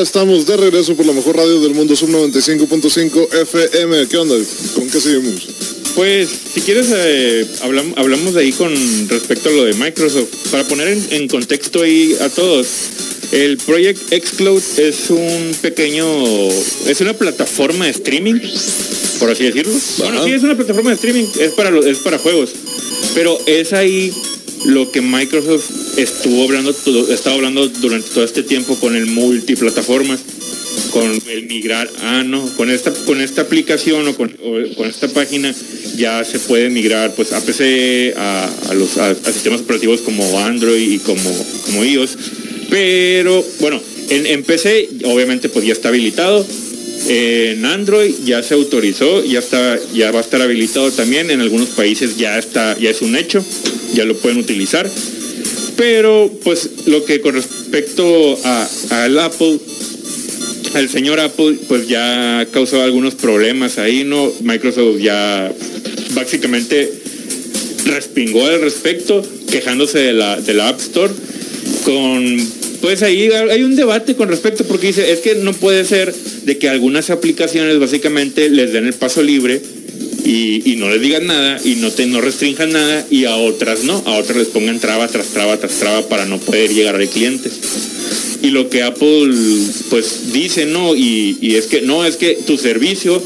Ya 0.00 0.04
estamos 0.04 0.46
de 0.46 0.56
regreso 0.56 0.94
por 0.96 1.04
la 1.04 1.12
mejor 1.12 1.36
radio 1.36 1.60
del 1.60 1.74
mundo, 1.74 1.94
sub 1.94 2.08
95.5 2.08 3.28
FM. 3.42 4.08
¿Qué 4.08 4.16
onda? 4.16 4.34
¿Con 4.74 4.88
qué 4.88 4.98
seguimos? 4.98 5.46
Pues, 5.94 6.26
si 6.54 6.62
quieres, 6.62 6.86
eh, 6.94 7.44
hablam- 7.60 7.92
hablamos 7.96 8.32
de 8.32 8.40
ahí 8.40 8.52
con 8.52 8.72
respecto 9.10 9.50
a 9.50 9.52
lo 9.52 9.64
de 9.64 9.74
Microsoft. 9.74 10.28
Para 10.50 10.64
poner 10.64 10.88
en, 10.88 11.06
en 11.10 11.28
contexto 11.28 11.82
ahí 11.82 12.16
a 12.18 12.30
todos, 12.30 12.66
el 13.32 13.58
Project 13.58 14.00
xCloud 14.10 14.62
es 14.78 15.10
un 15.10 15.54
pequeño, 15.60 16.06
es 16.86 16.98
una 17.02 17.12
plataforma 17.12 17.84
de 17.84 17.90
streaming, 17.90 18.40
por 19.18 19.28
así 19.28 19.44
decirlo. 19.44 19.74
Bueno, 19.98 20.24
sí, 20.24 20.32
es 20.32 20.42
una 20.42 20.56
plataforma 20.56 20.90
de 20.90 20.96
streaming, 20.96 21.26
es 21.38 21.50
para, 21.52 21.78
es 21.78 21.98
para 21.98 22.18
juegos. 22.18 22.52
Pero 23.14 23.38
es 23.44 23.74
ahí 23.74 24.10
lo 24.66 24.90
que 24.90 25.00
Microsoft 25.00 25.98
estuvo 25.98 26.44
hablando, 26.44 26.70
estaba 27.08 27.36
hablando 27.36 27.68
durante 27.68 28.10
todo 28.10 28.24
este 28.24 28.42
tiempo 28.42 28.76
con 28.76 28.94
el 28.94 29.06
multiplataforma 29.06 30.18
con 30.92 31.22
el 31.28 31.46
migrar, 31.46 31.90
ah 32.00 32.22
no, 32.24 32.44
con 32.56 32.70
esta, 32.70 32.92
con 32.92 33.20
esta 33.20 33.42
aplicación 33.42 34.06
o 34.08 34.14
con, 34.14 34.28
con 34.76 34.88
esta 34.88 35.08
página 35.08 35.54
ya 35.96 36.24
se 36.24 36.38
puede 36.38 36.70
migrar 36.70 37.14
pues 37.14 37.32
a 37.32 37.40
PC, 37.44 38.14
a, 38.16 38.48
los 38.74 38.98
a, 38.98 39.10
a 39.10 39.32
sistemas 39.32 39.60
operativos 39.60 40.00
como 40.00 40.40
Android 40.40 40.92
y 40.92 40.98
como, 40.98 41.30
como 41.66 41.84
iOS. 41.84 42.16
Pero 42.68 43.44
bueno, 43.60 43.80
en, 44.08 44.26
en 44.26 44.42
PC 44.42 44.88
obviamente 45.04 45.48
pues 45.48 45.64
ya 45.64 45.72
está 45.72 45.88
habilitado. 45.88 46.46
En 47.08 47.64
Android 47.64 48.14
ya 48.24 48.42
se 48.42 48.54
autorizó, 48.54 49.24
ya 49.24 49.38
está, 49.38 49.78
ya 49.94 50.10
va 50.12 50.18
a 50.18 50.22
estar 50.22 50.40
habilitado 50.42 50.90
también. 50.92 51.30
En 51.30 51.40
algunos 51.40 51.70
países 51.70 52.16
ya 52.16 52.38
está, 52.38 52.78
ya 52.78 52.90
es 52.90 53.02
un 53.02 53.16
hecho, 53.16 53.44
ya 53.94 54.04
lo 54.04 54.16
pueden 54.16 54.38
utilizar. 54.38 54.88
Pero 55.76 56.30
pues 56.44 56.70
lo 56.86 57.04
que 57.04 57.20
con 57.20 57.34
respecto 57.34 58.38
a, 58.44 58.68
al 58.90 59.18
Apple, 59.18 59.58
el 60.74 60.88
señor 60.88 61.20
Apple 61.20 61.56
pues 61.68 61.88
ya 61.88 62.46
causó 62.52 62.82
algunos 62.82 63.14
problemas 63.14 63.78
ahí, 63.78 64.04
¿no? 64.04 64.30
Microsoft 64.42 64.98
ya 65.00 65.52
básicamente 66.14 66.92
respingó 67.86 68.46
al 68.46 68.60
respecto 68.60 69.22
quejándose 69.50 69.98
de 69.98 70.12
la, 70.12 70.40
de 70.40 70.54
la 70.54 70.68
App 70.68 70.80
Store 70.80 71.12
con 71.84 72.59
pues 72.80 73.02
ahí 73.02 73.28
hay 73.30 73.62
un 73.62 73.76
debate 73.76 74.14
con 74.14 74.28
respecto 74.28 74.64
porque 74.64 74.88
dice, 74.88 75.12
es 75.12 75.20
que 75.20 75.34
no 75.36 75.52
puede 75.52 75.84
ser 75.84 76.14
de 76.14 76.58
que 76.58 76.68
algunas 76.68 77.10
aplicaciones 77.10 77.78
básicamente 77.78 78.48
les 78.48 78.72
den 78.72 78.86
el 78.86 78.94
paso 78.94 79.22
libre 79.22 79.60
y, 80.24 80.76
no 80.76 80.88
les 80.88 81.00
digan 81.00 81.26
nada 81.26 81.60
y 81.62 81.74
no 81.76 81.90
te 81.90 82.06
no 82.06 82.20
restrinjan 82.20 82.72
nada 82.72 83.06
y 83.10 83.24
a 83.24 83.36
otras 83.36 83.84
no, 83.84 84.02
a 84.06 84.16
otras 84.16 84.38
les 84.38 84.48
pongan 84.48 84.78
traba 84.78 85.08
tras 85.08 85.26
traba 85.26 85.58
tras 85.58 85.74
traba 85.74 86.08
para 86.08 86.24
no 86.24 86.38
poder 86.38 86.72
llegar 86.72 86.94
al 86.94 87.08
cliente. 87.08 87.50
Y 88.42 88.50
lo 88.50 88.70
que 88.70 88.82
Apple 88.82 89.34
pues 89.90 90.32
dice 90.32 90.64
no, 90.64 90.96
y, 90.96 91.36
y 91.40 91.56
es 91.56 91.66
que 91.66 91.82
no, 91.82 92.06
es 92.06 92.16
que 92.16 92.38
tu 92.46 92.56
servicio 92.56 93.22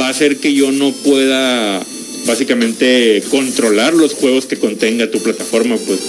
va 0.00 0.06
a 0.06 0.10
hacer 0.10 0.38
que 0.38 0.54
yo 0.54 0.72
no 0.72 0.92
pueda 0.92 1.84
básicamente 2.26 3.22
controlar 3.30 3.94
los 3.94 4.14
juegos 4.14 4.46
que 4.46 4.56
contenga 4.56 5.10
tu 5.10 5.20
plataforma, 5.20 5.76
pues 5.76 6.00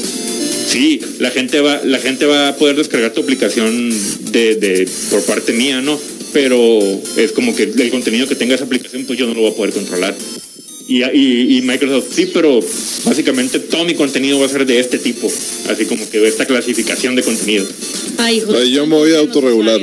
sí, 0.78 1.02
la 1.20 1.32
gente 1.32 1.60
va, 1.60 1.82
la 1.84 2.00
gente 2.00 2.26
va 2.26 2.50
a 2.50 2.56
poder 2.56 2.76
descargar 2.76 3.12
tu 3.12 3.22
aplicación 3.22 3.90
de, 4.32 4.88
por 5.10 5.24
parte 5.24 5.54
mía, 5.54 5.82
¿no? 5.82 6.00
Pero 6.34 6.80
es 7.18 7.32
como 7.32 7.56
que 7.56 7.64
el 7.64 7.90
contenido 7.90 8.28
que 8.28 8.36
tenga 8.36 8.56
esa 8.56 8.66
aplicación, 8.66 9.06
pues 9.06 9.18
yo 9.18 9.26
no 9.26 9.34
lo 9.34 9.42
voy 9.42 9.52
a 9.52 9.56
poder 9.56 9.74
controlar. 9.74 10.16
Y, 10.88 11.04
y, 11.04 11.62
Microsoft, 11.64 12.14
sí, 12.16 12.30
pero 12.34 12.62
básicamente 13.04 13.60
todo 13.60 13.84
mi 13.84 13.96
contenido 13.96 14.40
va 14.40 14.46
a 14.46 14.50
ser 14.50 14.66
de 14.66 14.80
este 14.80 14.98
tipo, 14.98 15.30
así 15.70 15.86
como 15.86 16.10
que 16.10 16.20
de 16.20 16.30
esta 16.30 16.46
clasificación 16.46 17.16
de 17.16 17.24
contenido. 17.24 17.66
Ay, 18.18 18.72
yo 18.72 18.86
me 18.86 18.96
voy 18.96 19.14
a 19.14 19.20
autorregular. 19.20 19.82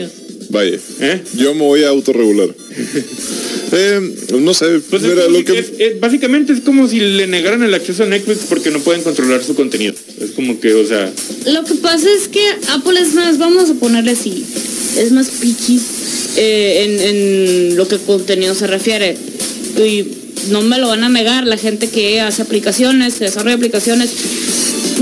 Vaya. 0.54 0.78
¿Eh? 1.00 1.20
Yo 1.36 1.52
me 1.52 1.62
voy 1.62 1.82
a 1.82 1.88
autorregular. 1.88 2.48
Eh, 3.76 4.00
no 4.38 4.54
sé, 4.54 4.66
pues 4.88 5.02
lo 5.02 5.44
que... 5.44 5.96
básicamente 5.98 6.52
es 6.52 6.60
como 6.60 6.86
si 6.86 7.00
le 7.00 7.26
negaran 7.26 7.60
el 7.64 7.74
acceso 7.74 8.04
a 8.04 8.06
Netflix 8.06 8.42
porque 8.48 8.70
no 8.70 8.78
pueden 8.78 9.02
controlar 9.02 9.42
su 9.42 9.56
contenido. 9.56 9.94
Es 10.20 10.30
como 10.32 10.60
que, 10.60 10.74
o 10.74 10.86
sea... 10.86 11.10
Lo 11.46 11.64
que 11.64 11.74
pasa 11.76 12.06
es 12.16 12.28
que 12.28 12.46
Apple 12.68 13.00
es 13.00 13.14
más, 13.14 13.38
vamos 13.38 13.70
a 13.70 13.74
ponerle 13.74 14.12
así, 14.12 14.44
es 14.96 15.10
más 15.10 15.28
picky 15.28 15.80
eh, 16.36 17.70
en, 17.70 17.76
lo 17.76 17.88
que 17.88 17.96
contenido 17.98 18.54
se 18.54 18.68
refiere. 18.68 19.16
Y 19.76 20.04
no 20.50 20.60
me 20.60 20.78
lo 20.78 20.86
van 20.86 21.02
a 21.02 21.08
negar 21.08 21.44
la 21.44 21.56
gente 21.56 21.88
que 21.88 22.20
hace 22.20 22.42
aplicaciones, 22.42 23.14
que 23.14 23.24
desarrolla 23.24 23.56
aplicaciones, 23.56 24.10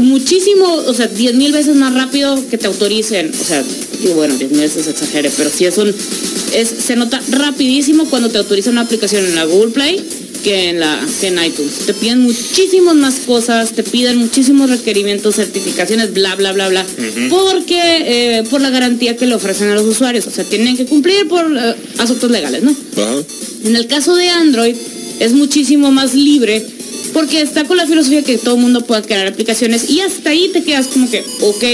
muchísimo, 0.01 0.73
o 0.87 0.95
sea, 0.95 1.09
10 1.09 1.35
mil 1.35 1.53
veces 1.53 1.77
más 1.77 1.93
rápido 1.93 2.43
que 2.49 2.57
te 2.57 2.69
autoricen. 2.69 3.33
O 3.39 3.45
sea, 3.45 3.63
y 4.05 4.09
bueno, 4.09 4.37
10 4.37 4.51
mil 4.51 4.61
veces 4.61 4.87
exagere, 4.87 5.31
pero 5.37 5.51
si 5.51 5.65
es 5.65 5.79
un 5.79 5.95
se 6.87 6.97
nota 6.97 7.21
rapidísimo 7.31 8.05
cuando 8.07 8.29
te 8.29 8.39
autoriza 8.39 8.71
una 8.71 8.83
aplicación 8.83 9.25
en 9.25 9.35
la 9.35 9.45
Google 9.45 9.71
Play 9.71 10.05
que 10.43 10.71
en, 10.71 10.81
la, 10.81 11.01
en 11.23 11.45
iTunes. 11.45 11.87
Te 11.87 11.95
piden 11.95 12.21
muchísimas 12.21 12.95
más 12.97 13.15
cosas, 13.21 13.73
te 13.73 13.83
piden 13.83 14.19
muchísimos 14.19 14.69
requerimientos, 14.71 15.37
certificaciones, 15.37 16.13
bla, 16.13 16.35
bla, 16.35 16.53
bla, 16.53 16.69
bla, 16.69 16.85
porque 17.31 17.79
eh, 17.79 18.45
por 18.51 18.61
la 18.61 18.71
garantía 18.71 19.17
que 19.17 19.27
le 19.27 19.35
ofrecen 19.35 19.69
a 19.69 19.75
los 19.75 19.87
usuarios. 19.87 20.27
O 20.27 20.31
sea, 20.31 20.45
tienen 20.45 20.77
que 20.77 20.85
cumplir 20.85 21.29
por 21.29 21.47
eh, 21.57 21.75
asuntos 21.99 22.31
legales, 22.31 22.63
¿no? 22.63 22.75
En 23.65 23.77
el 23.77 23.87
caso 23.87 24.15
de 24.17 24.29
Android 24.29 24.75
es 25.21 25.33
muchísimo 25.33 25.93
más 25.93 26.15
libre 26.15 26.67
porque 27.13 27.41
está 27.41 27.65
con 27.65 27.77
la 27.77 27.87
filosofía 27.87 28.23
que 28.23 28.39
todo 28.39 28.55
el 28.55 28.61
mundo 28.61 28.83
pueda 28.83 29.03
crear 29.03 29.27
aplicaciones 29.27 29.91
y 29.91 30.01
hasta 30.01 30.31
ahí 30.31 30.51
te 30.53 30.63
quedas 30.63 30.87
como 30.87 31.11
que, 31.11 31.23
ok. 31.41 31.65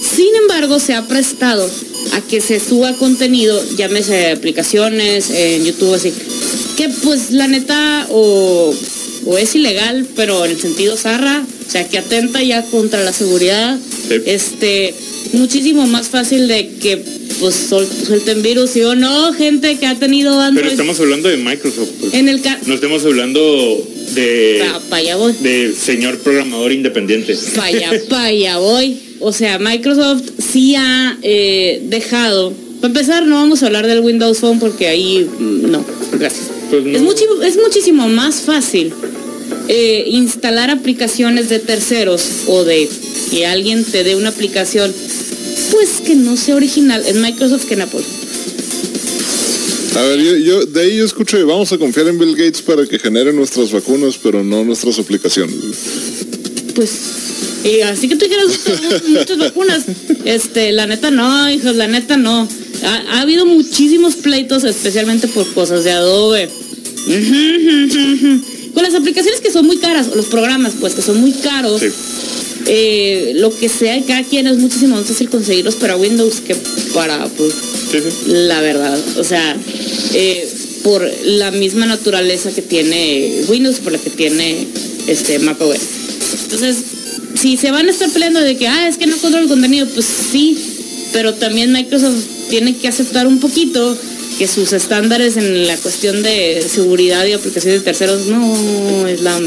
Sin 0.00 0.34
embargo, 0.42 0.78
se 0.78 0.94
ha 0.94 1.06
prestado 1.06 1.68
a 2.14 2.20
que 2.22 2.40
se 2.40 2.60
suba 2.60 2.94
contenido, 2.94 3.62
llámese 3.76 4.30
aplicaciones 4.30 5.30
en 5.30 5.64
YouTube, 5.64 5.94
así, 5.94 6.12
que 6.76 6.88
pues 6.88 7.30
la 7.30 7.48
neta 7.48 8.06
o, 8.10 8.74
es 9.38 9.54
ilegal, 9.54 10.06
pero 10.16 10.44
en 10.44 10.52
el 10.52 10.60
sentido 10.60 10.96
zarra, 10.96 11.44
o 11.66 11.70
sea, 11.70 11.86
que 11.86 11.98
atenta 11.98 12.42
ya 12.42 12.62
contra 12.62 13.04
la 13.04 13.12
seguridad, 13.12 13.78
este, 14.24 14.94
muchísimo 15.32 15.86
más 15.86 16.08
fácil 16.08 16.48
de 16.48 16.70
que 16.80 16.96
pues 17.40 17.54
suelten 18.06 18.42
virus 18.42 18.74
y 18.76 18.82
o 18.82 18.94
no, 18.94 19.32
gente 19.32 19.76
que 19.76 19.86
ha 19.86 19.94
tenido 19.94 20.40
Android. 20.40 20.64
Pero 20.64 20.70
estamos 20.70 20.98
hablando 20.98 21.28
de 21.28 21.36
Microsoft. 21.36 21.90
Pues. 22.00 22.14
En 22.14 22.28
el 22.28 22.40
no 22.66 22.74
estamos 22.74 23.04
hablando 23.04 23.86
de, 24.20 25.34
de 25.40 25.74
señor 25.74 26.18
programador 26.18 26.72
independiente. 26.72 27.36
Para 27.54 28.24
allá, 28.24 28.58
voy. 28.58 28.98
O 29.20 29.32
sea, 29.32 29.58
Microsoft 29.58 30.22
sí 30.38 30.74
ha 30.76 31.18
eh, 31.22 31.82
dejado. 31.84 32.52
Para 32.80 32.88
empezar, 32.88 33.26
no 33.26 33.36
vamos 33.36 33.62
a 33.62 33.66
hablar 33.66 33.86
del 33.86 34.00
Windows 34.00 34.38
Phone 34.38 34.60
porque 34.60 34.86
ahí 34.88 35.28
mm, 35.38 35.70
no, 35.70 35.84
gracias. 36.12 36.46
Pues 36.70 36.84
es, 36.86 37.56
muchísimo 37.56 38.08
más 38.08 38.42
fácil 38.42 38.92
eh, 39.68 40.04
instalar 40.08 40.70
aplicaciones 40.70 41.48
de 41.48 41.58
terceros 41.58 42.22
o 42.46 42.64
de 42.64 42.88
que 43.30 43.46
alguien 43.46 43.84
te 43.84 44.04
dé 44.04 44.14
una 44.16 44.28
aplicación, 44.28 44.92
pues 45.72 46.00
que 46.04 46.14
no 46.14 46.36
sea 46.36 46.56
original 46.56 47.02
en 47.06 47.20
Microsoft 47.20 47.66
que 47.66 47.74
en 47.74 47.82
Apple. 47.82 48.04
A 49.98 50.02
ver, 50.02 50.20
yo, 50.44 50.64
de 50.64 50.80
ahí 50.80 50.96
yo 50.96 51.04
escucho, 51.04 51.44
vamos 51.44 51.72
a 51.72 51.78
confiar 51.78 52.06
en 52.06 52.20
Bill 52.20 52.36
Gates 52.36 52.62
para 52.62 52.86
que 52.86 53.00
genere 53.00 53.32
nuestras 53.32 53.72
vacunas, 53.72 54.16
pero 54.22 54.44
no 54.44 54.64
nuestras 54.64 54.96
aplicaciones. 55.00 55.56
Pues 56.72 56.90
y 57.64 57.80
así 57.80 58.08
que 58.08 58.14
tú 58.14 58.26
quieres 58.26 58.60
muchas 59.08 59.38
vacunas. 59.38 59.82
Este, 60.24 60.70
la 60.70 60.86
neta 60.86 61.10
no, 61.10 61.50
hijos, 61.50 61.74
la 61.74 61.88
neta 61.88 62.16
no. 62.16 62.48
Ha, 62.84 63.20
habido 63.20 63.44
muchísimos 63.44 64.14
pleitos, 64.14 64.62
especialmente 64.62 65.26
por 65.26 65.52
cosas 65.52 65.82
de 65.82 65.90
Adobe. 65.90 66.48
Con 68.74 68.82
las 68.84 68.94
aplicaciones 68.94 69.40
que 69.40 69.50
son 69.50 69.66
muy 69.66 69.78
caras, 69.78 70.06
o 70.12 70.14
los 70.14 70.26
programas, 70.26 70.74
pues, 70.78 70.94
que 70.94 71.02
son 71.02 71.20
muy 71.20 71.32
caros. 71.32 71.82
Eh, 72.66 73.32
lo 73.36 73.56
que 73.56 73.68
sea, 73.68 74.00
cada 74.06 74.22
quien 74.22 74.46
es 74.46 74.58
muchísimo 74.58 74.94
más 74.94 75.06
fácil 75.06 75.28
conseguirlos 75.28 75.74
para 75.74 75.96
Windows 75.96 76.40
que 76.40 76.54
para, 76.94 77.26
pues, 77.26 77.54
la 78.26 78.60
verdad. 78.60 78.98
O 79.18 79.24
sea, 79.24 79.56
eh, 80.14 80.48
por 80.82 81.08
la 81.24 81.50
misma 81.50 81.86
naturaleza 81.86 82.50
que 82.52 82.62
tiene 82.62 83.42
Windows, 83.48 83.80
por 83.80 83.92
la 83.92 83.98
que 83.98 84.10
tiene 84.10 84.66
este 85.06 85.38
macOS. 85.38 85.78
Entonces, 86.44 86.76
si 87.34 87.56
se 87.56 87.70
van 87.70 87.86
a 87.86 87.90
estar 87.90 88.10
peleando 88.10 88.40
de 88.40 88.56
que, 88.56 88.68
ah, 88.68 88.88
es 88.88 88.96
que 88.96 89.06
no 89.06 89.16
controla 89.16 89.44
el 89.44 89.48
contenido, 89.48 89.86
pues 89.94 90.06
sí, 90.06 90.58
pero 91.12 91.34
también 91.34 91.72
Microsoft 91.72 92.24
tiene 92.50 92.76
que 92.76 92.88
aceptar 92.88 93.26
un 93.26 93.38
poquito 93.38 93.96
que 94.38 94.46
sus 94.46 94.72
estándares 94.72 95.36
en 95.36 95.66
la 95.66 95.76
cuestión 95.76 96.22
de 96.22 96.64
seguridad 96.66 97.26
y 97.26 97.32
aplicaciones 97.32 97.80
de 97.80 97.84
terceros 97.84 98.26
no 98.26 99.06
es 99.08 99.20
la... 99.20 99.38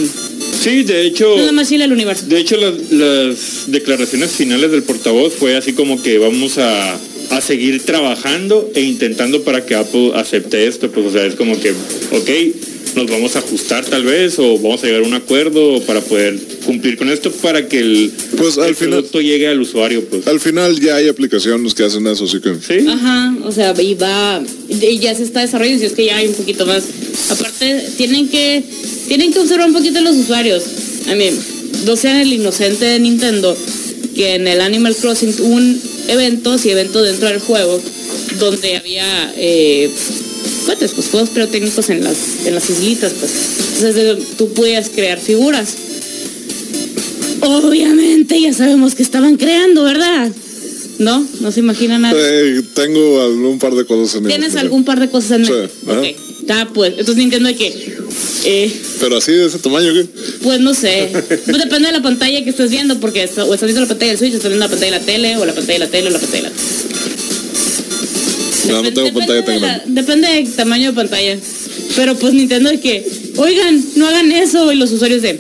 Sí, 0.61 0.83
de 0.83 1.07
hecho... 1.07 1.37
es 1.37 1.45
la 1.45 1.53
más 1.53 1.69
del 1.69 1.91
universo. 1.91 2.25
De 2.27 2.39
hecho, 2.39 2.57
las, 2.57 3.71
declaraciones 3.71 4.31
finales 4.31 4.69
del 4.69 4.83
portavoz 4.83 5.33
fue 5.33 5.55
así 5.55 5.73
como 5.73 6.01
que 6.01 6.17
vamos 6.17 6.57
a, 6.57 6.99
a 7.31 7.41
seguir 7.41 7.81
trabajando 7.83 8.69
e 8.75 8.81
intentando 8.81 9.43
para 9.43 9.65
que 9.65 9.75
Apple 9.75 10.11
acepte 10.15 10.67
esto, 10.67 10.91
pues 10.91 11.05
o 11.07 11.11
sea, 11.11 11.25
es 11.25 11.35
como 11.35 11.59
que, 11.59 11.71
ok, 11.71 12.29
nos 12.95 13.09
vamos 13.09 13.35
a 13.37 13.39
ajustar 13.39 13.85
tal 13.85 14.03
vez 14.03 14.37
o 14.37 14.57
vamos 14.59 14.83
a 14.83 14.87
llegar 14.87 15.03
a 15.03 15.07
un 15.07 15.13
acuerdo 15.13 15.81
para 15.81 16.01
poder 16.01 16.37
cumplir 16.65 16.97
con 16.97 17.09
esto 17.09 17.31
para 17.31 17.67
que 17.67 17.79
el, 17.79 18.11
pues, 18.37 18.57
al 18.57 18.75
final, 18.75 18.95
producto 18.95 19.21
llegue 19.21 19.47
al 19.47 19.61
usuario. 19.61 20.03
Pues. 20.05 20.27
Al 20.27 20.39
final 20.39 20.79
ya 20.79 20.97
hay 20.97 21.07
aplicaciones 21.07 21.73
que 21.73 21.83
hacen 21.83 22.05
eso, 22.07 22.25
así 22.25 22.41
que... 22.41 22.53
¿Sí? 22.55 22.85
Ajá, 22.87 23.33
o 23.43 23.51
sea, 23.51 23.73
y 23.81 23.95
va, 23.95 24.43
y 24.69 24.99
ya 24.99 25.15
se 25.15 25.23
está 25.23 25.41
desarrollando, 25.41 25.79
si 25.79 25.85
es 25.85 25.93
que 25.93 26.05
ya 26.05 26.17
hay 26.17 26.27
un 26.27 26.33
poquito 26.33 26.65
más. 26.65 26.83
Aparte, 27.29 27.85
tienen 27.97 28.27
que, 28.27 28.63
tienen 29.07 29.31
que 29.31 29.39
observar 29.39 29.67
un 29.67 29.73
poquito 29.73 30.01
los 30.01 30.17
usuarios. 30.17 30.63
A 31.07 31.15
mí, 31.15 31.29
no 31.85 31.95
sean 31.95 32.17
el 32.17 32.33
inocente 32.33 32.85
de 32.85 32.99
Nintendo, 32.99 33.55
que 34.15 34.35
en 34.35 34.47
el 34.47 34.61
Animal 34.61 34.95
Crossing 34.95 35.33
un 35.41 35.81
evento, 36.07 36.57
si 36.57 36.69
evento 36.69 37.01
dentro 37.01 37.27
del 37.27 37.39
juego, 37.39 37.79
donde 38.39 38.77
había 38.77 39.33
eh, 39.37 39.89
pues 40.65 41.09
juegos 41.09 41.29
técnicos 41.51 41.89
en 41.89 42.03
las, 42.03 42.45
en 42.45 42.55
las 42.55 42.69
islitas, 42.69 43.13
pues. 43.19 43.31
Entonces 43.75 44.37
tú 44.37 44.49
puedes 44.53 44.89
crear 44.89 45.19
figuras. 45.19 45.75
Obviamente 47.41 48.39
ya 48.39 48.53
sabemos 48.53 48.95
que 48.95 49.03
estaban 49.03 49.37
creando, 49.37 49.83
¿verdad? 49.83 50.31
¿No? 50.99 51.25
¿No 51.39 51.51
se 51.51 51.61
imagina 51.61 51.97
nada? 51.97 52.15
Eh, 52.15 52.61
tengo 52.75 53.21
algún 53.21 53.57
par 53.57 53.73
de 53.73 53.85
cosas 53.85 54.15
en 54.15 54.27
¿Tienes 54.27 54.55
algún 54.55 54.85
par 54.85 54.99
de 54.99 55.09
cosas 55.09 55.31
en 55.31 55.41
mente? 55.41 55.69
Sí, 56.03 56.15
Está 56.41 56.67
pues. 56.73 56.89
Entonces 56.91 57.17
Nintendo 57.17 57.49
hay 57.49 57.55
que. 57.55 57.95
Eh, 58.43 58.71
Pero 58.99 59.17
así 59.17 59.31
de 59.31 59.45
ese 59.45 59.59
tamaño, 59.59 59.93
¿qué? 59.93 60.05
Pues 60.43 60.59
no 60.59 60.73
sé. 60.73 61.09
Pues 61.45 61.57
depende 61.57 61.87
de 61.87 61.93
la 61.93 62.01
pantalla 62.01 62.43
que 62.43 62.49
estés 62.49 62.71
viendo, 62.71 62.99
porque 62.99 63.23
o 63.23 63.53
estás 63.53 63.63
viendo 63.63 63.81
la 63.81 63.87
pantalla 63.87 64.11
del 64.11 64.17
Switch, 64.17 64.33
estás 64.33 64.49
viendo 64.49 64.65
la 64.65 64.69
pantalla 64.69 64.91
de 64.93 64.99
la 64.99 65.05
tele, 65.05 65.37
o 65.37 65.45
la 65.45 65.53
pantalla 65.53 65.79
de 65.79 65.85
la 65.85 65.91
tele, 65.91 66.07
o 66.07 66.11
la 66.11 66.19
pantalla 66.19 66.43
de 66.43 66.49
la 66.49 66.55
tele. 66.55 66.71
No, 68.67 68.83
no 68.83 68.93
tengo 68.93 69.13
pantalla 69.13 69.45
tan 69.45 69.59
grande. 69.59 69.83
Depende 69.87 70.27
del 70.27 70.51
tamaño 70.53 70.89
de 70.89 70.95
pantalla. 70.95 71.37
Pero 71.95 72.15
pues 72.15 72.33
Nintendo 72.33 72.69
es 72.69 72.79
que, 72.79 73.05
oigan, 73.37 73.83
no 73.95 74.07
hagan 74.07 74.31
eso. 74.31 74.71
Y 74.71 74.75
los 74.75 74.91
usuarios 74.91 75.21
de, 75.21 75.39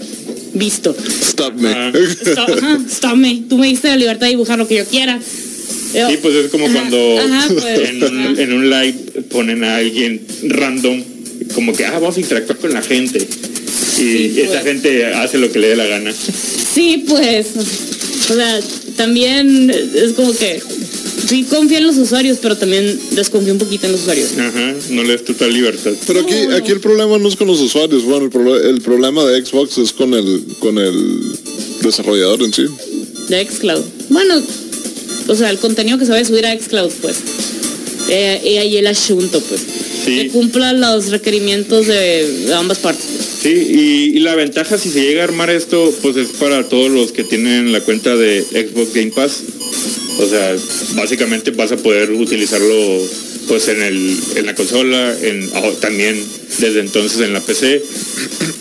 visto. 0.53 0.95
Stop 1.21 1.55
me. 1.55 1.69
Ah. 1.69 1.91
Stop, 2.89 3.15
me. 3.15 3.43
Tú 3.49 3.57
me 3.57 3.67
diste 3.67 3.87
la 3.87 3.95
libertad 3.95 4.27
de 4.27 4.31
dibujar 4.31 4.57
lo 4.57 4.67
que 4.67 4.75
yo 4.75 4.85
quiera. 4.85 5.19
Sí, 5.91 6.17
pues 6.21 6.35
es 6.35 6.51
como 6.51 6.71
cuando 6.71 7.19
pues, 7.49 7.89
en, 8.39 8.53
un, 8.53 8.69
live 8.69 8.93
ponen 9.29 9.63
a 9.63 9.77
alguien 9.77 10.21
random, 10.43 11.03
como 11.53 11.73
que, 11.73 11.85
ah, 11.85 11.99
vamos 11.99 12.17
a 12.17 12.19
interactuar 12.19 12.59
con 12.59 12.73
la 12.73 12.81
gente. 12.81 13.19
Y 13.99 14.39
esa 14.39 14.53
pues. 14.53 14.63
gente 14.63 15.05
hace 15.07 15.37
lo 15.37 15.51
que 15.51 15.59
le 15.59 15.69
dé 15.69 15.75
la 15.75 15.85
gana. 15.85 16.13
Sí, 16.13 17.03
pues. 17.07 17.47
O 18.29 18.33
sea, 18.33 18.59
también 18.95 19.69
es 19.69 20.13
como 20.13 20.33
que 20.33 20.61
sí 21.27 21.43
confía 21.43 21.79
en 21.79 21.87
los 21.87 21.97
usuarios, 21.97 22.37
pero 22.41 22.57
también 22.57 22.99
desconfía 23.11 23.53
un 23.53 23.59
poquito 23.59 23.85
en 23.85 23.93
los 23.93 24.01
usuarios. 24.01 24.31
Ajá, 24.37 24.73
no 24.89 25.03
le 25.03 25.13
das 25.13 25.23
total 25.23 25.53
libertad. 25.53 25.91
Pero 26.07 26.21
aquí, 26.21 26.35
aquí 26.55 26.71
el 26.71 26.79
problema 26.79 27.17
no 27.17 27.27
es 27.27 27.35
con 27.35 27.47
los 27.47 27.59
usuarios, 27.59 28.03
bueno, 28.03 28.29
el 28.57 28.81
problema 28.81 29.23
de 29.25 29.45
Xbox 29.45 29.77
es 29.77 29.91
con 29.91 30.13
el, 30.13 30.43
con 30.59 30.77
el 30.77 31.21
desarrollador 31.81 32.41
en 32.43 32.53
sí. 32.53 32.65
De 33.29 33.45
Xcloud. 33.45 33.81
Bueno, 34.09 34.41
o 35.27 35.35
sea, 35.35 35.49
el 35.49 35.57
contenido 35.57 35.97
que 35.97 36.05
se 36.05 36.11
va 36.11 36.17
a 36.17 36.25
subir 36.25 36.45
a 36.45 36.57
Xcloud, 36.57 36.91
pues. 37.01 37.17
Eh, 38.09 38.41
y 38.43 38.57
ahí 38.57 38.77
el 38.77 38.87
asunto, 38.87 39.41
pues. 39.41 39.61
Sí. 40.05 40.15
Que 40.15 40.27
cumpla 40.29 40.73
los 40.73 41.09
requerimientos 41.09 41.87
de, 41.87 42.27
de 42.47 42.53
ambas 42.53 42.79
partes. 42.79 43.05
Sí, 43.41 43.49
y, 43.49 44.17
y 44.17 44.19
la 44.19 44.35
ventaja 44.35 44.77
si 44.77 44.89
se 44.89 45.01
llega 45.01 45.21
a 45.21 45.25
armar 45.25 45.49
esto, 45.49 45.93
pues 46.01 46.15
es 46.17 46.29
para 46.29 46.67
todos 46.67 46.91
los 46.91 47.11
que 47.11 47.23
tienen 47.23 47.71
la 47.71 47.81
cuenta 47.81 48.15
de 48.15 48.41
Xbox 48.43 48.93
Game 48.93 49.11
Pass. 49.11 49.43
O 50.19 50.25
sea, 50.27 50.55
básicamente 50.95 51.51
vas 51.51 51.71
a 51.71 51.77
poder 51.77 52.11
utilizarlo 52.11 53.01
pues 53.51 53.67
en 53.67 53.81
el 53.81 54.17
en 54.37 54.45
la 54.45 54.55
consola, 54.55 55.13
en 55.21 55.49
ah, 55.55 55.69
también 55.81 56.23
desde 56.57 56.79
entonces 56.79 57.19
en 57.19 57.33
la 57.33 57.41
PC 57.41 57.83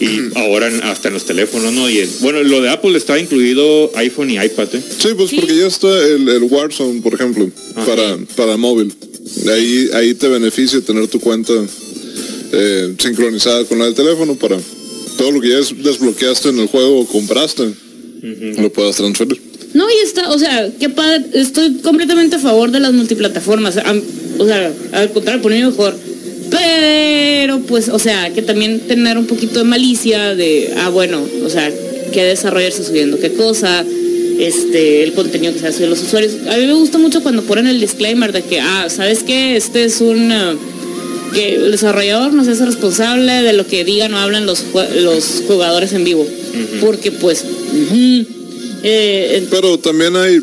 y 0.00 0.36
ahora 0.36 0.66
en- 0.66 0.82
hasta 0.82 1.06
en 1.08 1.14
los 1.14 1.24
teléfonos, 1.26 1.72
¿no? 1.72 1.88
Y 1.88 1.98
en- 2.00 2.10
bueno, 2.22 2.42
lo 2.42 2.60
de 2.60 2.70
Apple 2.70 2.98
está 2.98 3.16
incluido 3.16 3.92
iPhone 3.94 4.30
y 4.30 4.34
iPad, 4.34 4.66
¿eh? 4.74 4.82
Sí, 4.98 5.08
pues 5.16 5.30
Sí. 5.30 5.36
porque 5.36 5.54
ya 5.56 5.68
está 5.68 5.86
el, 6.08 6.28
el 6.28 6.42
Warzone, 6.42 7.02
por 7.02 7.14
ejemplo, 7.14 7.48
Ajá. 7.76 7.86
para, 7.86 8.18
para 8.34 8.56
móvil. 8.56 8.92
Ahí, 9.48 9.90
ahí 9.94 10.14
te 10.14 10.26
beneficia 10.26 10.80
tener 10.80 11.06
tu 11.06 11.20
cuenta 11.20 11.52
eh, 12.52 12.92
sincronizada 12.98 13.64
con 13.66 13.78
la 13.78 13.84
del 13.84 13.94
teléfono 13.94 14.34
para 14.34 14.58
todo 15.16 15.30
lo 15.30 15.40
que 15.40 15.50
ya 15.50 15.56
des- 15.58 15.80
desbloqueaste 15.84 16.48
en 16.48 16.58
el 16.58 16.66
juego 16.66 16.98
o 17.02 17.06
compraste, 17.06 17.70
lo 18.58 18.72
puedas 18.72 18.96
transferir. 18.96 19.40
No, 19.72 19.88
y 19.88 20.04
está, 20.04 20.30
o 20.32 20.36
sea, 20.38 20.68
qué 20.80 20.88
padre, 20.88 21.26
estoy 21.34 21.74
completamente 21.76 22.34
a 22.34 22.38
favor 22.40 22.72
de 22.72 22.80
las 22.80 22.92
multiplataformas. 22.92 23.76
O 24.40 24.46
sea, 24.46 24.72
al 24.92 25.10
contrario, 25.12 25.42
por 25.42 25.52
mí 25.52 25.62
mejor. 25.62 25.94
Pero, 26.50 27.60
pues, 27.60 27.90
o 27.90 27.98
sea, 27.98 28.32
que 28.32 28.40
también 28.40 28.80
tener 28.80 29.18
un 29.18 29.26
poquito 29.26 29.58
de 29.58 29.64
malicia 29.66 30.34
de, 30.34 30.72
ah, 30.78 30.88
bueno, 30.88 31.22
o 31.44 31.50
sea, 31.50 31.70
qué 32.10 32.24
desarrollar 32.24 32.70
está 32.70 32.82
subiendo, 32.82 33.18
qué 33.18 33.34
cosa, 33.34 33.84
este, 34.38 35.04
el 35.04 35.12
contenido 35.12 35.52
que 35.52 35.60
se 35.60 35.66
hace 35.68 35.82
de 35.82 35.90
los 35.90 36.02
usuarios. 36.02 36.32
A 36.48 36.56
mí 36.56 36.66
me 36.66 36.72
gusta 36.72 36.96
mucho 36.96 37.22
cuando 37.22 37.42
ponen 37.42 37.66
el 37.66 37.80
disclaimer 37.80 38.32
de 38.32 38.42
que, 38.42 38.60
ah, 38.60 38.86
¿sabes 38.88 39.22
qué? 39.22 39.56
Este 39.56 39.84
es 39.84 40.00
un... 40.00 40.32
ah, 40.32 40.56
que 41.34 41.54
el 41.54 41.70
desarrollador 41.70 42.32
no 42.32 42.44
se 42.44 42.52
hace 42.52 42.66
responsable 42.66 43.42
de 43.42 43.52
lo 43.52 43.64
que 43.64 43.84
digan 43.84 44.12
o 44.14 44.18
hablan 44.18 44.46
los, 44.46 44.64
los 44.96 45.44
jugadores 45.46 45.92
en 45.92 46.02
vivo. 46.02 46.26
Porque, 46.80 47.12
pues, 47.12 47.44
eh, 48.82 49.46
Pero 49.48 49.78
también 49.78 50.16
hay, 50.16 50.40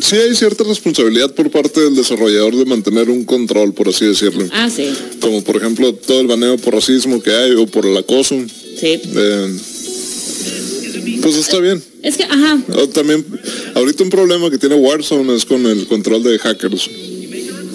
sí 0.00 0.16
hay 0.16 0.34
cierta 0.34 0.64
responsabilidad 0.64 1.34
por 1.34 1.50
parte 1.50 1.80
del 1.80 1.94
desarrollador 1.94 2.56
de 2.56 2.64
mantener 2.64 3.10
un 3.10 3.24
control, 3.24 3.74
por 3.74 3.88
así 3.88 4.06
decirlo. 4.06 4.46
Ah, 4.52 4.70
sí, 4.70 4.88
Como 5.20 5.42
por 5.44 5.56
ejemplo 5.56 5.92
todo 5.94 6.20
el 6.20 6.26
baneo 6.26 6.56
por 6.58 6.74
racismo 6.74 7.22
que 7.22 7.30
hay 7.32 7.52
o 7.52 7.66
por 7.66 7.86
el 7.86 7.96
acoso. 7.96 8.36
sí. 8.78 9.00
eh, 9.04 9.56
pues 11.20 11.36
está 11.36 11.58
bien. 11.60 11.80
Es 12.02 12.16
que, 12.16 12.24
ajá, 12.24 12.60
también, 12.92 13.24
ahorita 13.74 14.02
un 14.02 14.10
problema 14.10 14.50
que 14.50 14.58
tiene 14.58 14.74
Warzone 14.74 15.34
es 15.36 15.44
con 15.44 15.64
el 15.66 15.86
control 15.86 16.22
de 16.24 16.36
hackers. 16.38 16.90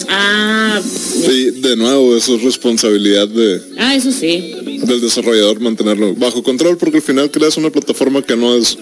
ah, 0.08 0.80
Y 1.26 1.50
de 1.62 1.76
nuevo, 1.76 2.14
eso 2.14 2.36
es 2.36 2.42
responsabilidad 2.42 3.26
de, 3.28 3.62
ah, 3.78 3.94
eso 3.94 4.12
sí. 4.12 4.54
del 4.84 5.00
desarrollador 5.00 5.60
mantenerlo 5.60 6.14
bajo 6.14 6.42
control 6.42 6.76
porque 6.76 6.98
al 6.98 7.02
final 7.02 7.30
creas 7.30 7.56
una 7.56 7.70
plataforma 7.70 8.20
que 8.22 8.36
no 8.36 8.54
es 8.54 8.76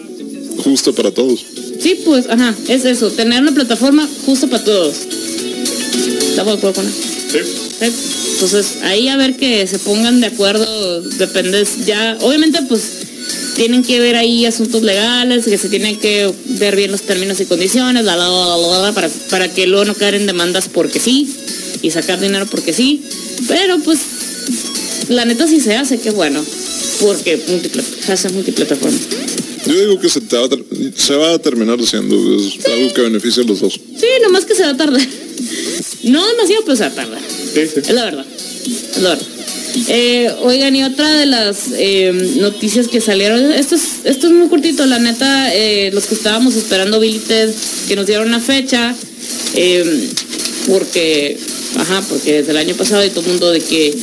justa 0.58 0.92
para 0.92 1.10
todos. 1.12 1.44
Sí, 1.80 2.00
pues, 2.04 2.26
ajá, 2.28 2.54
es 2.68 2.84
eso, 2.84 3.10
tener 3.10 3.42
una 3.42 3.52
plataforma 3.52 4.08
justa 4.24 4.46
para 4.46 4.64
todos. 4.64 4.94
¿Estamos 6.28 6.52
de 6.54 6.58
acuerdo 6.58 6.74
con 6.82 6.86
eso? 6.86 6.96
Sí. 7.32 7.38
Entonces, 8.34 8.66
ahí 8.82 9.08
a 9.08 9.16
ver 9.16 9.36
que 9.36 9.66
se 9.66 9.78
pongan 9.78 10.20
de 10.20 10.26
acuerdo, 10.28 11.00
depende 11.02 11.66
ya, 11.86 12.16
obviamente 12.20 12.60
pues 12.68 12.82
tienen 13.54 13.82
que 13.82 13.98
ver 14.00 14.16
ahí 14.16 14.44
asuntos 14.44 14.82
legales, 14.82 15.44
que 15.46 15.56
se 15.56 15.68
tienen 15.70 15.96
que 15.98 16.30
ver 16.58 16.76
bien 16.76 16.92
los 16.92 17.02
términos 17.02 17.40
y 17.40 17.46
condiciones, 17.46 18.04
la, 18.04 18.16
la, 18.16 18.28
la, 18.28 18.56
la, 18.56 18.78
la, 18.82 18.92
para, 18.92 19.08
para 19.30 19.48
que 19.52 19.66
luego 19.66 19.86
no 19.86 19.94
caer 19.94 20.14
en 20.14 20.26
demandas 20.26 20.68
porque 20.68 21.00
sí 21.00 21.30
y 21.82 21.90
sacar 21.90 22.20
dinero 22.20 22.46
porque 22.50 22.72
sí, 22.74 23.02
pero 23.48 23.78
pues 23.80 23.98
la 25.08 25.24
neta 25.24 25.46
sí 25.46 25.60
se 25.60 25.74
hace, 25.76 25.98
qué 25.98 26.10
bueno, 26.10 26.44
porque 27.00 27.38
multipla- 27.48 27.82
se 28.04 28.12
hace 28.12 28.28
multiplataforma. 28.28 28.98
Yo 29.66 29.74
digo 29.80 30.00
que 30.00 30.08
se, 30.08 30.20
te 30.20 30.36
va, 30.36 30.44
a 30.44 30.48
ter- 30.48 30.64
se 30.96 31.14
va 31.16 31.32
a 31.34 31.38
terminar 31.38 31.78
haciendo, 31.80 32.14
es 32.36 32.64
algo 32.66 32.94
que 32.94 33.00
beneficia 33.02 33.42
a 33.42 33.46
los 33.46 33.60
dos. 33.60 33.74
Sí, 33.74 34.06
nomás 34.22 34.44
que 34.44 34.54
se 34.54 34.62
va 34.62 34.70
a 34.70 34.76
tardar. 34.76 35.06
No 36.04 36.26
demasiado, 36.26 36.62
pero 36.64 36.76
se 36.76 36.82
va 36.84 36.88
a 36.90 36.94
tardar. 36.94 37.20
Sí, 37.54 37.60
sí. 37.74 37.80
Es 37.80 37.90
la 37.90 38.04
verdad. 38.04 38.26
Es 38.96 39.02
la 39.02 39.08
verdad. 39.10 39.26
Eh, 39.88 40.30
oigan, 40.42 40.74
y 40.74 40.84
otra 40.84 41.12
de 41.18 41.26
las 41.26 41.56
eh, 41.76 42.10
noticias 42.36 42.88
que 42.88 43.00
salieron, 43.00 43.52
esto 43.52 43.74
es, 43.74 43.82
esto 44.04 44.26
es 44.28 44.32
muy 44.32 44.48
cortito, 44.48 44.86
la 44.86 44.98
neta, 44.98 45.54
eh, 45.54 45.90
los 45.92 46.06
que 46.06 46.14
estábamos 46.14 46.54
esperando 46.56 46.98
Bill 46.98 47.16
y 47.16 47.18
Ted, 47.18 47.50
que 47.86 47.94
nos 47.96 48.06
dieron 48.06 48.28
una 48.28 48.40
fecha, 48.40 48.94
porque, 50.66 51.36
ajá, 51.76 52.02
porque 52.08 52.34
desde 52.38 52.52
el 52.52 52.56
año 52.56 52.74
pasado 52.74 53.04
y 53.04 53.10
todo 53.10 53.20
el 53.20 53.26
mundo 53.32 53.50
de 53.50 53.60
que, 53.60 53.94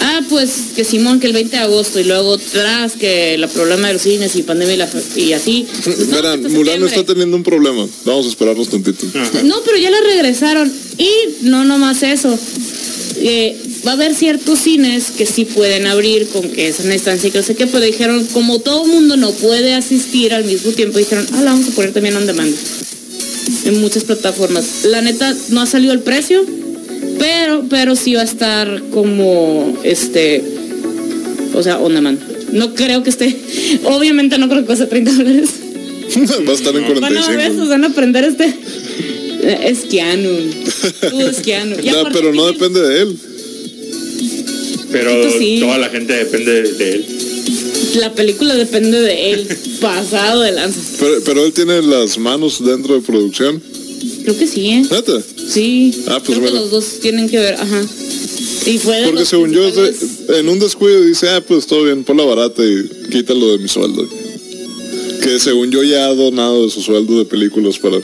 ah, 0.00 0.20
pues 0.28 0.50
que 0.74 0.84
Simón, 0.84 1.20
que 1.20 1.26
el 1.26 1.32
20 1.32 1.56
de 1.56 1.62
agosto, 1.62 2.00
y 2.00 2.04
luego 2.04 2.36
tras 2.38 2.92
que 2.92 3.36
la 3.38 3.48
problema 3.48 3.88
de 3.88 3.94
los 3.94 4.02
cines 4.02 4.34
y 4.36 4.42
pandemia 4.42 4.74
y, 4.74 4.78
la- 4.78 4.88
y 5.16 5.32
así. 5.32 5.66
Pues, 5.84 6.08
no, 6.08 6.16
Verán, 6.16 6.42
Mulan 6.52 6.82
está 6.84 7.04
teniendo 7.04 7.36
un 7.36 7.42
problema. 7.42 7.86
Vamos 8.04 8.26
a 8.26 8.28
esperarnos 8.28 8.68
tantito. 8.68 9.06
Ajá. 9.14 9.42
No, 9.44 9.56
pero 9.64 9.76
ya 9.78 9.90
la 9.90 10.00
regresaron. 10.00 10.72
Y 10.98 11.08
no 11.42 11.64
nomás 11.64 12.02
eso. 12.02 12.38
Eh, 13.22 13.56
va 13.86 13.92
a 13.92 13.94
haber 13.94 14.14
ciertos 14.14 14.60
cines 14.60 15.10
que 15.16 15.26
sí 15.26 15.44
pueden 15.44 15.86
abrir 15.86 16.26
con 16.28 16.42
que 16.50 16.68
es 16.68 16.80
una 16.80 16.94
instancia 16.94 17.28
y 17.28 17.30
que 17.32 17.38
no 17.38 17.44
sé 17.44 17.54
qué, 17.54 17.66
pero 17.66 17.84
dijeron, 17.84 18.24
como 18.32 18.60
todo 18.60 18.84
mundo 18.86 19.16
no 19.16 19.30
puede 19.32 19.74
asistir 19.74 20.32
al 20.32 20.44
mismo 20.44 20.70
tiempo, 20.72 20.98
dijeron, 20.98 21.26
ah, 21.32 21.42
la 21.42 21.52
vamos 21.52 21.68
a 21.68 21.70
poner 21.72 21.92
también 21.92 22.16
on 22.16 22.26
demand. 22.26 22.54
En 23.64 23.80
muchas 23.80 24.04
plataformas. 24.04 24.84
La 24.84 25.02
neta, 25.02 25.34
no 25.50 25.60
ha 25.60 25.66
salido 25.66 25.92
el 25.92 26.00
precio, 26.00 26.44
pero, 27.20 27.64
pero 27.68 27.94
sí 27.94 28.14
va 28.14 28.22
a 28.22 28.24
estar 28.24 28.82
como, 28.90 29.78
este, 29.84 30.42
o 31.54 31.62
sea, 31.62 31.78
on 31.78 31.94
demand. 31.94 32.18
No 32.52 32.74
creo 32.74 33.02
que 33.02 33.10
esté, 33.10 33.36
obviamente 33.84 34.38
no 34.38 34.48
creo 34.48 34.62
que 34.62 34.66
cueste 34.66 34.86
30 34.86 35.12
dólares. 35.12 35.50
va 36.48 36.52
a 36.52 36.54
estar 36.54 36.74
en 36.74 37.00
Van 37.00 37.16
a 37.16 37.28
ver, 37.28 37.52
45. 37.52 37.68
van 37.68 37.84
a 37.84 37.86
aprender 37.88 38.24
este. 38.24 38.46
Eh, 38.46 39.58
Es 39.66 39.80
Keanu. 39.80 40.30
Tú 41.10 41.20
es 41.20 41.36
Keanu. 41.40 41.76
Y 41.82 41.86
No, 41.90 41.98
aparte 42.00 42.18
pero 42.18 42.32
no 42.34 42.46
depende 42.46 42.80
de 42.80 43.02
él. 43.02 43.18
Pero 44.90 45.38
sí. 45.38 45.58
toda 45.60 45.78
la 45.78 45.88
gente 45.90 46.14
depende 46.14 46.62
de, 46.62 46.72
de 46.72 46.92
él. 46.94 47.06
La 48.00 48.12
película 48.14 48.54
depende 48.54 48.98
de 48.98 49.32
él. 49.32 49.48
Pasado 49.80 50.40
de 50.40 50.52
lanza. 50.52 50.80
Pero, 50.98 51.22
pero 51.24 51.44
él 51.44 51.52
tiene 51.52 51.82
las 51.82 52.18
manos 52.18 52.64
dentro 52.64 52.94
de 52.94 53.02
producción. 53.02 53.62
Creo 54.24 54.38
que 54.38 54.46
sí, 54.46 54.66
¿eh? 54.68 54.82
¿Neta? 54.90 55.22
Sí. 55.52 55.92
Ah, 56.06 56.20
pues 56.24 56.38
Creo 56.38 56.40
que 56.46 56.50
bueno. 56.50 56.60
los 56.60 56.70
dos 56.70 57.00
tienen 57.00 57.28
que 57.28 57.38
ver. 57.38 57.54
Ajá. 57.54 57.82
Y 58.66 58.78
fue 58.78 59.02
Porque 59.06 59.24
según 59.24 59.52
yo, 59.52 59.62
principales- 59.72 60.38
en 60.38 60.48
un 60.48 60.58
descuido 60.58 61.02
dice, 61.02 61.28
ah, 61.30 61.40
pues 61.46 61.66
todo 61.66 61.84
bien, 61.84 62.04
por 62.04 62.14
la 62.16 62.24
barata 62.24 62.62
y 62.64 63.08
quítalo 63.10 63.52
de 63.52 63.58
mi 63.58 63.68
sueldo. 63.68 64.06
Que 65.22 65.38
según 65.40 65.70
yo 65.70 65.82
ya 65.82 66.06
ha 66.06 66.14
donado 66.14 66.64
de 66.64 66.70
su 66.70 66.80
sueldo 66.82 67.18
de 67.18 67.24
películas 67.24 67.78
para... 67.78 67.96
Ha, 67.96 68.02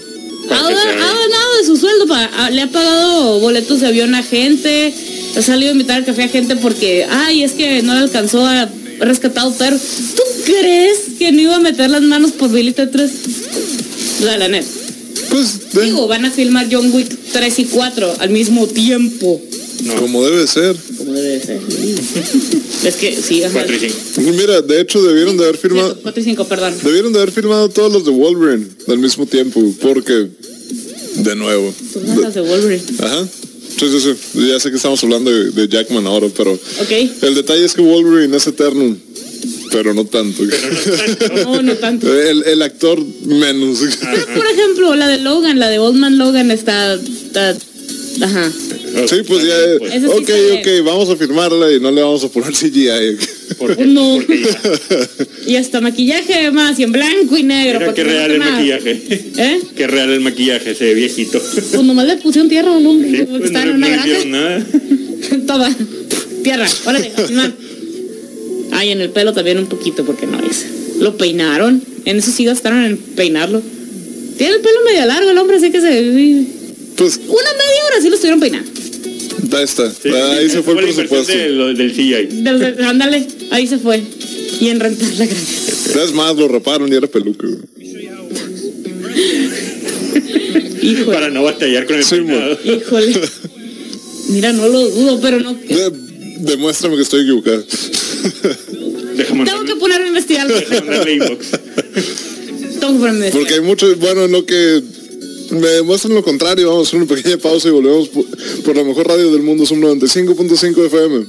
para 0.49 0.69
ha 0.71 0.95
ganado 0.95 1.57
de 1.61 1.67
su 1.67 1.77
sueldo, 1.77 2.07
pa- 2.07 2.25
ha- 2.37 2.51
le 2.51 2.63
ha 2.63 2.71
pagado 2.71 3.41
boletos 3.41 3.81
de 3.81 3.87
avión 3.89 4.15
a 4.15 4.23
gente, 4.23 4.93
ha 5.37 5.43
salido 5.43 5.71
a 5.71 5.73
invitar 5.73 5.97
al 5.99 6.05
café 6.05 6.25
a 6.25 6.29
gente 6.29 6.57
porque, 6.57 7.05
ay, 7.09 7.43
es 7.43 7.53
que 7.53 7.83
no 7.83 7.95
le 7.95 8.01
alcanzó 8.01 8.47
a 8.47 8.69
rescatado 9.01 9.53
perro. 9.55 9.77
¿Tú 9.79 10.23
crees 10.45 10.99
que 11.19 11.33
no 11.33 11.41
iba 11.43 11.57
a 11.57 11.61
meter 11.61 11.91
las 11.91 12.03
manos 12.03 12.33
por 12.33 12.51
Billy 12.51 12.73
3? 12.73 13.11
La, 14.23 14.37
la 14.39 14.49
neta. 14.49 14.67
Pues, 15.31 15.73
de- 15.73 15.83
Digo, 15.85 16.07
van 16.09 16.25
a 16.25 16.31
filmar 16.31 16.69
John 16.71 16.91
Wick 16.93 17.09
3 17.33 17.59
y 17.59 17.65
4 17.65 18.17
al 18.19 18.31
mismo 18.31 18.67
tiempo. 18.67 19.41
No, 19.85 19.95
como 19.97 20.25
debe 20.25 20.47
ser. 20.47 20.75
Como 20.97 21.13
debe 21.13 21.39
de 21.39 21.41
ser. 21.41 21.61
es 22.85 22.95
que 22.97 23.15
sí, 23.21 23.43
ajá. 23.43 23.53
4 23.65 23.77
y 23.77 23.79
5. 24.15 24.21
Mira, 24.33 24.63
de 24.63 24.81
hecho 24.81 25.03
debieron 25.03 25.37
de 25.37 25.45
haber 25.45 25.57
firmado... 25.59 25.99
4 26.03 26.21
y 26.21 26.25
5, 26.25 26.45
perdón. 26.47 26.75
Debieron 26.83 27.13
de 27.13 27.19
haber 27.21 27.33
firmado 27.33 27.69
todos 27.69 27.93
los 27.93 28.05
de 28.05 28.11
Wolverine 28.11 28.67
al 28.89 28.99
mismo 28.99 29.27
tiempo, 29.27 29.63
porque... 29.83 30.29
De 31.17 31.35
nuevo. 31.35 31.73
Todas 31.93 32.19
las 32.19 32.35
de 32.35 32.41
Wolverine. 32.43 32.83
Ajá. 33.01 33.27
Sí, 33.79 33.87
sí, 33.91 34.01
sí. 34.01 34.47
Ya 34.49 34.59
sé 34.61 34.71
que 34.71 34.77
estamos 34.77 35.03
hablando 35.05 35.31
de, 35.31 35.51
de 35.51 35.69
Jackman 35.69 36.07
ahora, 36.07 36.29
pero... 36.35 36.53
Ok. 36.53 36.91
El 37.23 37.35
detalle 37.35 37.65
es 37.65 37.75
que 37.75 37.83
Wolverine 37.83 38.35
es 38.37 38.47
eterno, 38.47 38.97
pero 39.77 39.93
no 39.93 40.07
tanto. 40.07 40.43
No, 41.45 41.61
no 41.61 41.75
tanto. 41.75 42.07
el, 42.31 42.45
el 42.45 42.63
actor 42.63 42.99
menos. 43.27 43.79
Pero, 44.01 44.27
por 44.35 44.47
ejemplo, 44.47 44.95
la 44.97 45.07
de 45.07 45.19
Logan, 45.19 45.59
la 45.59 45.69
de 45.69 45.79
Old 45.79 45.99
Man 45.99 46.17
Logan 46.17 46.51
está, 46.51 46.95
está 46.95 47.55
Ajá. 48.23 48.51
Sí, 49.07 49.17
pues 49.29 49.45
ya. 49.45 49.55
Pues, 49.79 49.93
sí 49.93 50.07
ok, 50.07 50.27
sale. 50.27 50.61
ok, 50.81 50.87
vamos 50.87 51.11
a 51.11 51.17
firmarla 51.17 51.71
y 51.71 51.79
no 51.79 51.91
le 51.93 52.01
vamos 52.01 52.25
a 52.25 52.29
poner 52.31 52.53
CGI. 52.55 53.19
porque- 53.59 53.85
No. 53.85 54.19
Y 55.47 55.57
hasta 55.57 55.83
maquillaje 55.83 56.51
más, 56.53 56.79
y 56.79 56.85
en 56.85 56.93
blanco 56.93 57.37
y 57.37 57.43
negro. 57.43 57.81
Mira 57.81 57.93
qué 57.93 58.05
real 58.05 58.31
el 58.31 58.39
nada. 58.39 58.53
maquillaje. 58.53 59.03
¿Eh? 59.37 59.61
Qué 59.77 59.87
real 59.87 60.11
el 60.11 60.21
maquillaje, 60.21 60.71
ese 60.71 60.95
viejito. 60.95 61.39
Pues 61.39 61.83
nomás 61.85 62.07
le 62.07 62.17
pusieron 62.17 62.49
tierra, 62.49 62.81
¿no? 62.81 62.93
Sí, 62.95 63.19
Como 63.27 63.35
que 63.35 63.39
pues, 63.41 63.51
no, 63.51 63.61
en 63.61 63.69
una 63.73 63.89
no 63.89 64.03
granja. 64.03 64.25
nada. 64.25 64.67
Toma, 65.47 65.77
tierra, 66.43 66.67
órale. 66.87 67.13
Ay, 68.77 68.91
en 68.91 69.01
el 69.01 69.11
pelo 69.11 69.33
también 69.33 69.59
un 69.59 69.67
poquito, 69.67 70.05
porque 70.05 70.27
no 70.27 70.39
es. 70.41 70.67
Lo 71.01 71.17
peinaron. 71.17 71.83
En 72.05 72.19
eso 72.19 72.31
sí 72.31 72.45
gastaron 72.45 72.85
en 72.85 72.97
peinarlo. 72.99 73.63
Tiene 74.39 74.57
el 74.57 74.61
pelo 74.61 74.81
medio 74.85 75.07
largo 75.07 75.31
el 75.31 75.39
hombre, 75.39 75.57
así 75.57 75.71
que 75.71 75.81
se. 75.81 76.45
Pues 76.97 77.17
Una 77.27 77.53
media 77.53 77.85
hora 77.87 78.01
sí 78.03 78.09
lo 78.09 78.15
estuvieron 78.15 78.41
peinando. 78.41 78.71
ahí 79.57 79.65
está. 79.65 79.91
Sí, 79.91 80.09
ahí 80.11 80.49
se 80.51 80.63
fue 80.63 80.75
el 80.75 80.81
presupuesto. 80.81 81.33
de 81.33 81.75
del 81.75 81.93
CGI. 81.93 82.27
Del- 82.43 82.59
del- 82.59 82.85
ándale, 82.85 83.27
ahí 83.51 83.67
se 83.67 83.79
fue. 83.79 84.03
Y 84.61 84.69
en 84.69 84.81
rentar 84.81 85.09
la 85.19 85.27
granja. 85.27 86.03
Es 86.05 86.13
más, 86.13 86.37
lo 86.37 86.49
raparon 86.49 86.91
y 86.93 86.97
era 86.97 87.07
peluca. 87.07 87.47
Híjole. 90.83 91.05
Para 91.17 91.31
no 91.31 91.43
batallar 91.43 91.87
con 91.87 91.97
el 91.97 92.05
Sí, 92.05 92.17
peinado. 92.17 92.59
Híjole. 92.65 93.21
Mira, 94.29 94.53
no 94.53 94.69
lo 94.69 94.89
dudo, 94.89 95.21
pero 95.21 95.41
no. 95.41 95.55
De- 95.55 95.93
demuéstrame 96.41 96.97
que 96.97 97.03
estoy 97.03 97.23
equivocado. 97.23 97.65
Tengo 99.45 99.65
que 99.65 99.77
ponerme 99.77 100.07
a 100.07 100.09
investigar. 100.09 100.47
Tengo 100.47 100.61
que 100.61 100.67
ponerme 100.77 101.05
a 101.05 101.13
investigar. 101.13 101.61
Porque 103.33 103.55
hay 103.55 103.61
muchos, 103.61 103.99
bueno, 103.99 104.29
no 104.29 104.45
que 104.45 104.83
me 105.51 105.69
demuestran 105.69 106.15
lo 106.15 106.23
contrario. 106.23 106.69
Vamos 106.69 106.87
a 106.87 106.89
hacer 106.89 107.01
una 107.01 107.15
pequeña 107.15 107.39
pausa 107.39 107.69
y 107.69 107.73
volvemos 107.73 108.09
por, 108.09 108.25
por 108.65 108.77
la 108.77 108.85
mejor 108.85 109.09
radio 109.09 109.31
del 109.31 109.43
mundo, 109.43 109.67
son 109.67 109.81
95.5 109.81 110.87
FM. 110.87 111.27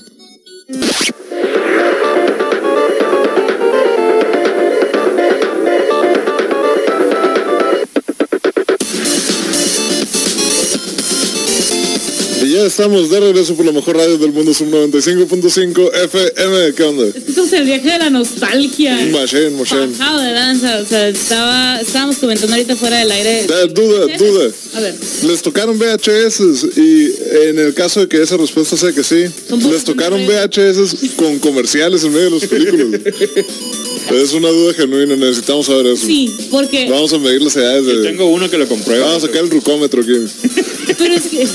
Estamos 12.68 13.10
de 13.10 13.20
regreso 13.20 13.56
por 13.56 13.66
la 13.66 13.72
mejor 13.72 13.96
radio 13.98 14.18
del 14.18 14.32
mundo, 14.32 14.54
son 14.54 14.70
95.5 14.72 15.92
FM. 16.04 16.74
¿Qué 16.74 16.84
onda? 16.84 17.08
Es 17.08 17.14
que 17.14 17.20
esto 17.30 17.44
es 17.44 17.54
el 17.54 17.66
viaje 17.66 17.90
de 17.90 17.98
la 17.98 18.10
nostalgia. 18.10 18.94
Machine, 19.12 19.52
machine. 19.52 19.88
Bajado 19.88 20.20
de 20.20 20.32
danza. 20.34 20.80
O 20.82 20.86
sea, 20.86 21.08
estaba, 21.08 21.82
estábamos 21.82 22.18
comentando 22.18 22.54
ahorita 22.54 22.76
fuera 22.76 23.00
del 23.00 23.12
aire. 23.12 23.40
Eh, 23.42 23.68
duda, 23.72 24.18
duda. 24.18 24.52
A 24.76 24.80
ver. 24.82 24.96
Les 25.24 25.42
tocaron 25.42 25.80
VHS 25.80 26.78
y 26.78 27.14
en 27.50 27.60
el 27.60 27.74
caso 27.74 28.02
de 28.02 28.08
que 28.08 28.22
esa 28.22 28.38
respuesta 28.38 28.76
sea 28.76 28.92
que 28.92 29.04
sí, 29.04 29.26
les 29.70 29.84
tocaron. 29.84 30.28
VHS 30.28 30.96
con 31.16 31.40
comerciales 31.40 32.04
en 32.04 32.12
medio 32.12 32.26
de 32.26 32.32
las 32.32 32.46
películas. 32.46 33.02
es 34.12 34.34
una 34.34 34.50
duda 34.50 34.74
genuina, 34.74 35.16
necesitamos 35.16 35.66
saber 35.66 35.88
eso. 35.88 36.06
Sí, 36.06 36.34
porque. 36.52 36.90
Vamos 36.90 37.12
a 37.14 37.18
medir 37.20 37.42
las 37.42 37.56
edades 37.56 37.86
Yo 37.86 38.02
de... 38.02 38.10
tengo 38.10 38.26
uno 38.28 38.50
que 38.50 38.58
lo 38.58 38.68
comprueba. 38.68 39.06
Vamos 39.08 39.24
a 39.24 39.28
sacar 39.28 39.44
el 39.44 39.50
rucómetro 39.52 40.02
aquí. 40.02 40.14
Pero 40.98 41.14
es 41.14 41.24
que. 41.24 41.48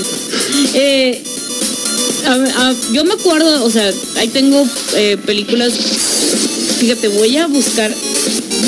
eh, 0.74 1.22
a- 2.26 2.68
a- 2.68 2.74
yo 2.92 3.04
me 3.04 3.14
acuerdo, 3.14 3.64
o 3.64 3.70
sea, 3.70 3.92
ahí 4.16 4.28
tengo 4.28 4.66
eh, 4.96 5.16
películas. 5.24 5.72
Fíjate, 6.78 7.08
voy 7.08 7.36
a 7.36 7.46
buscar. 7.46 7.92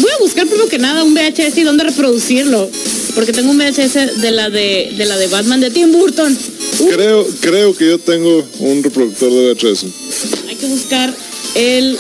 Voy 0.00 0.10
a 0.10 0.18
buscar 0.22 0.46
primero 0.46 0.68
que 0.68 0.78
nada 0.78 1.04
un 1.04 1.14
VHS 1.14 1.58
y 1.58 1.62
dónde 1.62 1.84
reproducirlo. 1.84 2.68
Porque 3.14 3.32
tengo 3.32 3.50
un 3.52 3.58
VHS 3.58 4.20
de 4.20 4.30
la 4.32 4.50
de, 4.50 4.92
de 4.96 5.04
la 5.06 5.16
de 5.16 5.28
Batman 5.28 5.60
de 5.60 5.70
Tim 5.70 5.92
Burton. 5.92 6.36
Uh, 6.80 6.88
Creo, 6.88 7.26
creo 7.40 7.76
que 7.76 7.86
yo 7.86 7.98
tengo 7.98 8.44
un 8.58 8.82
reproductor 8.82 9.30
de 9.30 9.52
VHS. 9.54 9.84
hay 10.48 10.56
que 10.56 10.66
buscar 10.66 11.14
el. 11.54 11.96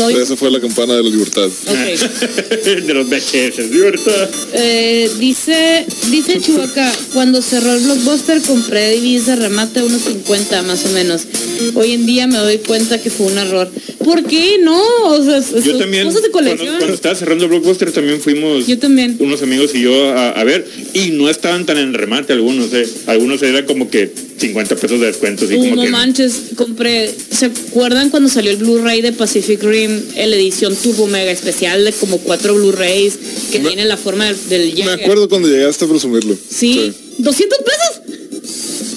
Soy. 0.00 0.14
Esa 0.14 0.34
fue 0.34 0.50
la 0.50 0.60
campana 0.60 0.94
de 0.94 1.02
la 1.02 1.10
libertad. 1.10 1.44
Ok. 1.44 2.64
de 2.64 2.94
los 2.94 3.06
VHS, 3.06 3.70
libertad. 3.70 4.30
Eh, 4.54 5.10
dice, 5.18 5.84
dice 6.10 6.40
Chubaca, 6.40 6.90
cuando 7.12 7.42
cerró 7.42 7.74
el 7.74 7.84
blockbuster 7.84 8.40
compré 8.42 8.96
DVDs 8.96 9.26
de 9.26 9.36
remate 9.36 9.80
a 9.80 9.84
unos 9.84 10.02
50 10.02 10.62
más 10.62 10.86
o 10.86 10.88
menos. 10.90 11.26
Hoy 11.74 11.92
en 11.92 12.06
día 12.06 12.26
me 12.26 12.38
doy 12.38 12.58
cuenta 12.58 13.00
que 13.00 13.10
fue 13.10 13.26
un 13.26 13.36
error. 13.36 13.70
¿Por 14.04 14.24
qué 14.24 14.56
no? 14.62 14.82
O 15.08 15.22
sea, 15.22 15.40
Yo 15.60 15.76
también, 15.76 16.04
cosas 16.06 16.22
de 16.22 16.30
cuando, 16.30 16.50
colección. 16.52 16.78
cuando 16.78 16.94
estaba 16.94 17.14
cerrando 17.14 17.46
Blockbuster, 17.48 17.92
también 17.92 18.18
fuimos 18.20 18.66
Yo 18.66 18.78
también. 18.78 19.16
unos 19.20 19.42
amigos 19.42 19.74
y 19.74 19.82
yo 19.82 20.08
a, 20.16 20.30
a 20.30 20.44
ver, 20.44 20.66
y 20.94 21.10
no 21.10 21.28
estaban 21.28 21.66
tan 21.66 21.76
en 21.76 21.92
remate 21.92 22.32
algunos, 22.32 22.72
eh. 22.72 22.88
Algunos 23.06 23.42
eran 23.42 23.66
como 23.66 23.90
que 23.90 24.10
50 24.38 24.74
pesos 24.76 25.00
de 25.00 25.06
descuento, 25.06 25.44
así 25.44 25.54
Uh, 25.54 25.58
como 25.60 25.76
no 25.76 25.82
que... 25.82 25.90
manches, 25.90 26.32
compré. 26.56 27.10
¿Se 27.30 27.46
acuerdan 27.46 28.08
cuando 28.08 28.30
salió 28.30 28.50
el 28.50 28.56
Blu-ray 28.56 29.02
de 29.02 29.12
Pacific 29.12 29.62
Rim, 29.62 29.90
en 30.16 30.30
la 30.30 30.36
edición 30.36 30.74
Turbo 30.74 31.06
Mega 31.06 31.30
especial 31.30 31.84
de 31.84 31.92
como 31.92 32.16
cuatro 32.18 32.54
Blu-rays 32.54 33.18
que 33.52 33.58
Me- 33.58 33.68
tienen 33.68 33.88
la 33.88 33.98
forma 33.98 34.24
del, 34.24 34.36
del 34.48 34.74
Me 34.84 34.92
acuerdo 34.92 35.28
cuando 35.28 35.46
llegaste 35.48 35.84
a 35.84 35.88
presumirlo. 35.88 36.34
Sí, 36.48 36.90
200 37.18 37.58
pesos. 37.58 38.89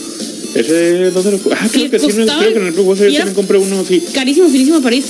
Ese, 0.55 1.11
¿dónde 1.11 1.31
lo 1.31 1.39
Ah, 1.53 1.67
creo 1.71 1.89
que 1.89 1.99
sí, 1.99 2.07
creo 2.07 2.39
que 2.39 2.57
en 2.59 2.65
el 2.67 2.71
Blockbuster 2.71 3.09
yo 3.09 3.17
también 3.17 3.35
compré 3.35 3.57
uno 3.57 3.79
así. 3.79 4.01
Carísimo, 4.13 4.49
finísimo 4.49 4.81
París. 4.81 5.05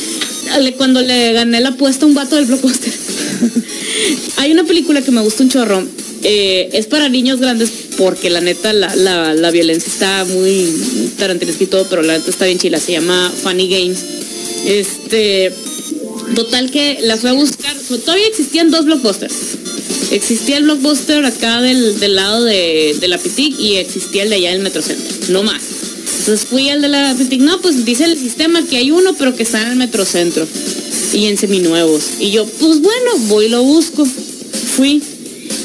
Cuando 0.78 1.02
le 1.02 1.34
gané 1.34 1.60
la 1.62 1.70
apuesta 1.70 2.06
a 2.06 2.08
un 2.08 2.16
vato 2.16 2.36
del 2.36 2.46
blockbuster. 2.46 2.94
Hay 4.38 4.52
una 4.52 4.64
película 4.64 5.02
que 5.02 5.12
me 5.12 5.22
gusta 5.22 5.44
un 5.44 5.50
chorro. 5.50 5.84
Eh, 6.24 6.70
es 6.72 6.86
para 6.88 7.10
niños 7.10 7.40
grandes 7.42 7.70
porque 7.98 8.30
la 8.30 8.40
neta 8.40 8.72
la, 8.72 8.96
la, 8.96 9.34
la 9.34 9.52
violencia 9.52 9.92
está 9.92 10.24
muy 10.26 10.74
tarantinesca 11.18 11.64
y 11.64 11.68
todo, 11.68 11.86
pero 11.90 12.02
la 12.02 12.18
neta 12.18 12.30
está 12.30 12.46
bien 12.46 12.60
chila. 12.60 12.80
Se 12.80 12.94
llama 12.94 13.32
Funny 13.44 13.68
Games. 13.68 14.00
Este, 14.66 15.52
total 16.36 16.72
que 16.72 17.00
la 17.02 17.18
fui 17.18 17.30
a 17.30 17.34
buscar. 17.34 17.76
Todavía 18.06 18.28
existían 18.28 18.72
dos 18.72 18.86
blockbusters. 18.86 19.58
Existía 20.14 20.58
el 20.58 20.64
blockbuster 20.66 21.26
acá 21.26 21.60
del, 21.60 22.00
del 22.00 22.16
lado 22.16 22.44
de, 22.44 22.96
de 23.00 23.08
la 23.08 23.18
Pitic 23.18 23.60
y 23.60 23.78
existía 23.78 24.22
el 24.22 24.30
de 24.30 24.36
allá 24.36 24.52
del 24.52 24.62
Metrocentro. 24.62 25.12
No 25.30 25.42
más. 25.42 25.62
Entonces 26.20 26.46
fui 26.48 26.70
al 26.70 26.84
de 26.84 26.88
la 26.88 27.16
Pitic. 27.18 27.42
No, 27.42 27.60
pues 27.62 27.84
dice 27.84 28.06
el 28.06 28.18
sistema 28.18 28.64
que 28.64 28.78
hay 28.78 28.92
uno, 28.92 29.16
pero 29.16 29.36
que 29.36 29.42
está 29.42 29.62
en 29.64 29.70
el 29.70 29.76
Metrocentro. 29.76 30.48
Y 31.14 31.26
en 31.26 31.38
seminuevos. 31.38 32.04
Y 32.20 32.30
yo, 32.30 32.46
pues 32.46 32.80
bueno, 32.80 33.18
voy 33.28 33.46
y 33.46 33.50
lo 33.50 33.64
busco. 33.64 34.06
Fui. 34.06 35.02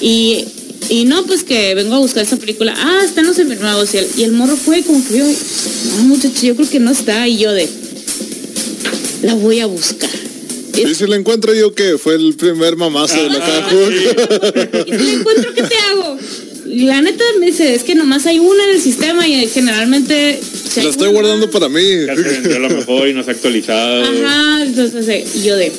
Y, 0.00 0.46
y 0.88 1.04
no, 1.04 1.26
pues 1.26 1.44
que 1.44 1.74
vengo 1.74 1.96
a 1.96 1.98
buscar 1.98 2.22
esta 2.22 2.36
película. 2.38 2.74
Ah, 2.76 3.02
está 3.04 3.20
en 3.20 3.26
los 3.26 3.36
seminuevos. 3.36 3.92
Y 3.92 3.98
el, 3.98 4.06
y 4.16 4.22
el 4.22 4.32
morro 4.32 4.56
fue 4.56 4.82
como 4.82 5.06
que 5.06 5.18
yo, 5.18 5.24
no 5.26 6.04
muchacho, 6.04 6.46
yo 6.46 6.56
creo 6.56 6.70
que 6.70 6.80
no 6.80 6.90
está. 6.90 7.28
Y 7.28 7.36
yo 7.36 7.52
de, 7.52 7.68
la 9.22 9.34
voy 9.34 9.60
a 9.60 9.66
buscar. 9.66 10.17
Y 10.86 10.94
si 10.94 11.06
la 11.06 11.16
encuentro 11.16 11.54
yo 11.54 11.74
que 11.74 11.98
fue 11.98 12.14
el 12.14 12.34
primer 12.34 12.76
mamazo 12.76 13.22
de 13.22 13.30
la 13.30 13.38
Ah, 13.38 13.68
caja. 13.68 14.84
Y 14.86 14.90
si 14.92 15.04
la 15.04 15.12
encuentro, 15.12 15.54
¿qué 15.54 15.62
te 15.62 15.76
hago? 15.90 16.16
La 16.66 17.00
neta 17.00 17.24
me 17.40 17.46
dice, 17.46 17.74
es 17.74 17.82
que 17.82 17.94
nomás 17.94 18.26
hay 18.26 18.38
una 18.38 18.64
en 18.64 18.70
el 18.76 18.80
sistema 18.80 19.26
y 19.26 19.46
generalmente... 19.48 20.38
si 20.72 20.82
La 20.82 20.90
estoy 20.90 21.08
una- 21.08 21.20
guardando 21.20 21.50
para 21.50 21.68
mí. 21.68 21.80
Ya 22.06 22.14
se 22.14 22.22
vendió 22.22 22.56
a 22.56 22.58
lo 22.60 22.68
mejor 22.70 23.08
y 23.08 23.14
no 23.14 23.22
se 23.24 23.30
ha 23.30 23.32
actualizado. 23.34 24.04
Ajá, 24.04 24.62
entonces 24.62 25.08
eh, 25.08 25.24
y 25.34 25.42
yo 25.42 25.56
de... 25.56 25.72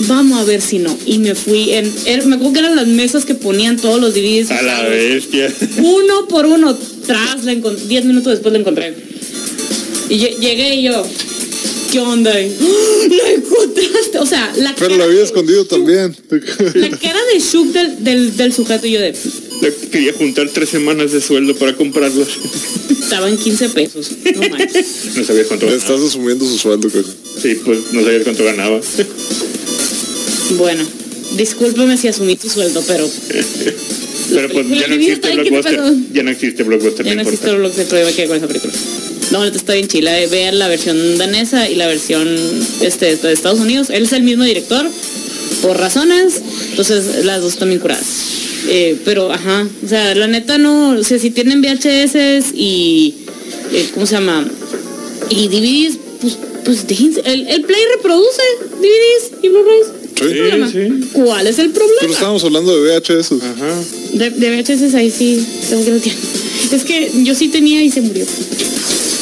Vamos 0.00 0.38
a 0.40 0.44
ver 0.44 0.60
si 0.60 0.78
no. 0.78 0.96
Y 1.06 1.18
me 1.18 1.34
fui 1.34 1.72
en... 1.72 1.90
er- 2.06 2.24
me 2.24 2.36
acuerdo 2.36 2.52
que 2.54 2.58
eran 2.60 2.76
las 2.76 2.86
mesas 2.86 3.24
que 3.24 3.34
ponían 3.34 3.76
todos 3.78 4.00
los 4.00 4.14
DVDs. 4.14 4.50
A 4.50 4.60
la 4.62 4.82
bestia. 4.82 5.52
Uno 5.78 6.26
por 6.28 6.46
uno. 6.46 6.76
Tras, 7.06 7.44
la 7.44 7.52
encon- 7.52 7.76
diez 7.86 8.04
minutos 8.04 8.32
después 8.32 8.52
la 8.52 8.58
encontré. 8.58 8.94
Y 10.08 10.14
lle- 10.18 10.38
llegué 10.38 10.74
y 10.76 10.82
yo... 10.84 11.06
¿Qué 11.96 12.00
onda? 12.02 12.38
Y, 12.38 12.54
¡Ah! 12.60 13.08
¡La 13.08 13.30
encontraste! 13.32 14.18
O 14.18 14.26
sea, 14.26 14.52
la 14.58 14.74
Pero 14.74 14.88
cara 14.88 14.96
la 14.98 15.04
había 15.04 15.20
de- 15.20 15.24
escondido 15.24 15.64
también. 15.64 16.14
La 16.74 16.90
cara 16.98 17.18
de 17.32 17.40
shock 17.40 17.68
del, 17.68 18.04
del, 18.04 18.36
del 18.36 18.52
sujeto 18.52 18.86
y 18.86 18.90
yo 18.92 19.00
de... 19.00 19.14
Le 19.62 19.72
Quería 19.90 20.12
juntar 20.12 20.46
tres 20.52 20.68
semanas 20.68 21.12
de 21.12 21.22
sueldo 21.22 21.56
para 21.56 21.74
comprarlos. 21.74 22.28
Estaban 22.90 23.38
15 23.38 23.68
pesos. 23.70 24.10
No 24.34 24.46
manches. 24.50 24.86
No 25.16 25.24
sabías 25.24 25.46
cuánto 25.46 25.64
Le 25.64 25.72
ganaba. 25.72 25.94
estás 25.94 26.00
asumiendo 26.06 26.44
su 26.44 26.58
sueldo, 26.58 26.90
caja. 26.90 27.08
Sí, 27.40 27.54
pues 27.64 27.78
no 27.92 28.02
sabías 28.02 28.24
cuánto 28.24 28.44
ganaba. 28.44 28.78
Bueno, 30.58 30.84
discúlpeme 31.38 31.96
si 31.96 32.08
asumí 32.08 32.36
tu 32.36 32.50
sueldo, 32.50 32.82
pero 32.86 33.08
Pero 34.34 34.48
pues 34.50 34.68
ya 34.68 34.86
no 34.86 34.94
existe 34.96 35.12
está 35.14 35.30
en 35.32 35.36
15 35.44 35.50
Blockbuster. 35.50 35.94
Ya 36.12 36.22
no 36.24 36.30
existe 36.30 36.62
Blockbuster, 36.62 37.06
ya 37.06 37.14
no 37.14 37.22
existe 37.22 37.52
lo 37.54 37.72
que 37.72 37.84
todavía 37.84 38.10
me 38.10 38.14
quedé 38.14 38.26
con 38.26 38.36
esa 38.36 38.46
película. 38.48 38.72
No, 39.32 39.44
neta 39.44 39.56
está 39.56 39.74
bien 39.74 39.88
chila. 39.88 40.18
eh, 40.20 40.26
Vean 40.28 40.58
la 40.58 40.68
versión 40.68 41.18
danesa 41.18 41.68
y 41.68 41.74
la 41.74 41.86
versión 41.86 42.28
este, 42.80 43.16
de 43.16 43.32
Estados 43.32 43.60
Unidos. 43.60 43.88
Él 43.90 44.04
es 44.04 44.12
el 44.12 44.22
mismo 44.22 44.44
director, 44.44 44.86
por 45.62 45.76
razones. 45.78 46.40
Entonces, 46.70 47.24
las 47.24 47.40
dos 47.40 47.54
están 47.54 47.68
bien 47.68 47.80
curadas. 47.80 48.06
Eh, 48.68 48.96
pero, 49.04 49.32
ajá, 49.32 49.66
o 49.84 49.88
sea, 49.88 50.14
la 50.14 50.26
neta 50.26 50.58
no, 50.58 50.90
o 50.98 51.04
sea, 51.04 51.18
si 51.18 51.30
tienen 51.30 51.60
VHS 51.60 52.52
y, 52.54 53.14
eh, 53.72 53.88
¿cómo 53.94 54.06
se 54.06 54.14
llama? 54.14 54.44
Y 55.30 55.48
DVDs, 55.48 55.98
pues, 56.20 56.36
pues 56.64 56.86
déjense, 56.86 57.20
el, 57.24 57.46
el 57.48 57.62
Play 57.62 57.80
reproduce 57.96 58.42
DVDs 58.80 59.42
y 59.42 59.48
Blu-rays. 59.48 59.86
Sí. 60.16 60.72
Sí. 60.72 61.08
¿Cuál 61.12 61.46
es 61.46 61.58
el 61.58 61.70
Pero 61.70 61.84
problema? 61.86 62.12
estábamos 62.14 62.42
hablando 62.42 62.82
de 62.82 62.98
VHS. 62.98 63.32
Ajá. 63.32 63.82
De, 64.14 64.30
de 64.30 64.62
VHS 64.62 64.94
ahí 64.94 65.10
sí, 65.10 65.46
tengo 65.68 65.84
que 65.84 65.90
lo 65.92 65.98
tiene. 66.00 66.18
Es 66.72 66.82
que 66.84 67.10
yo 67.22 67.34
sí 67.34 67.48
tenía 67.48 67.82
y 67.82 67.90
se 67.90 68.00
murió. 68.00 68.24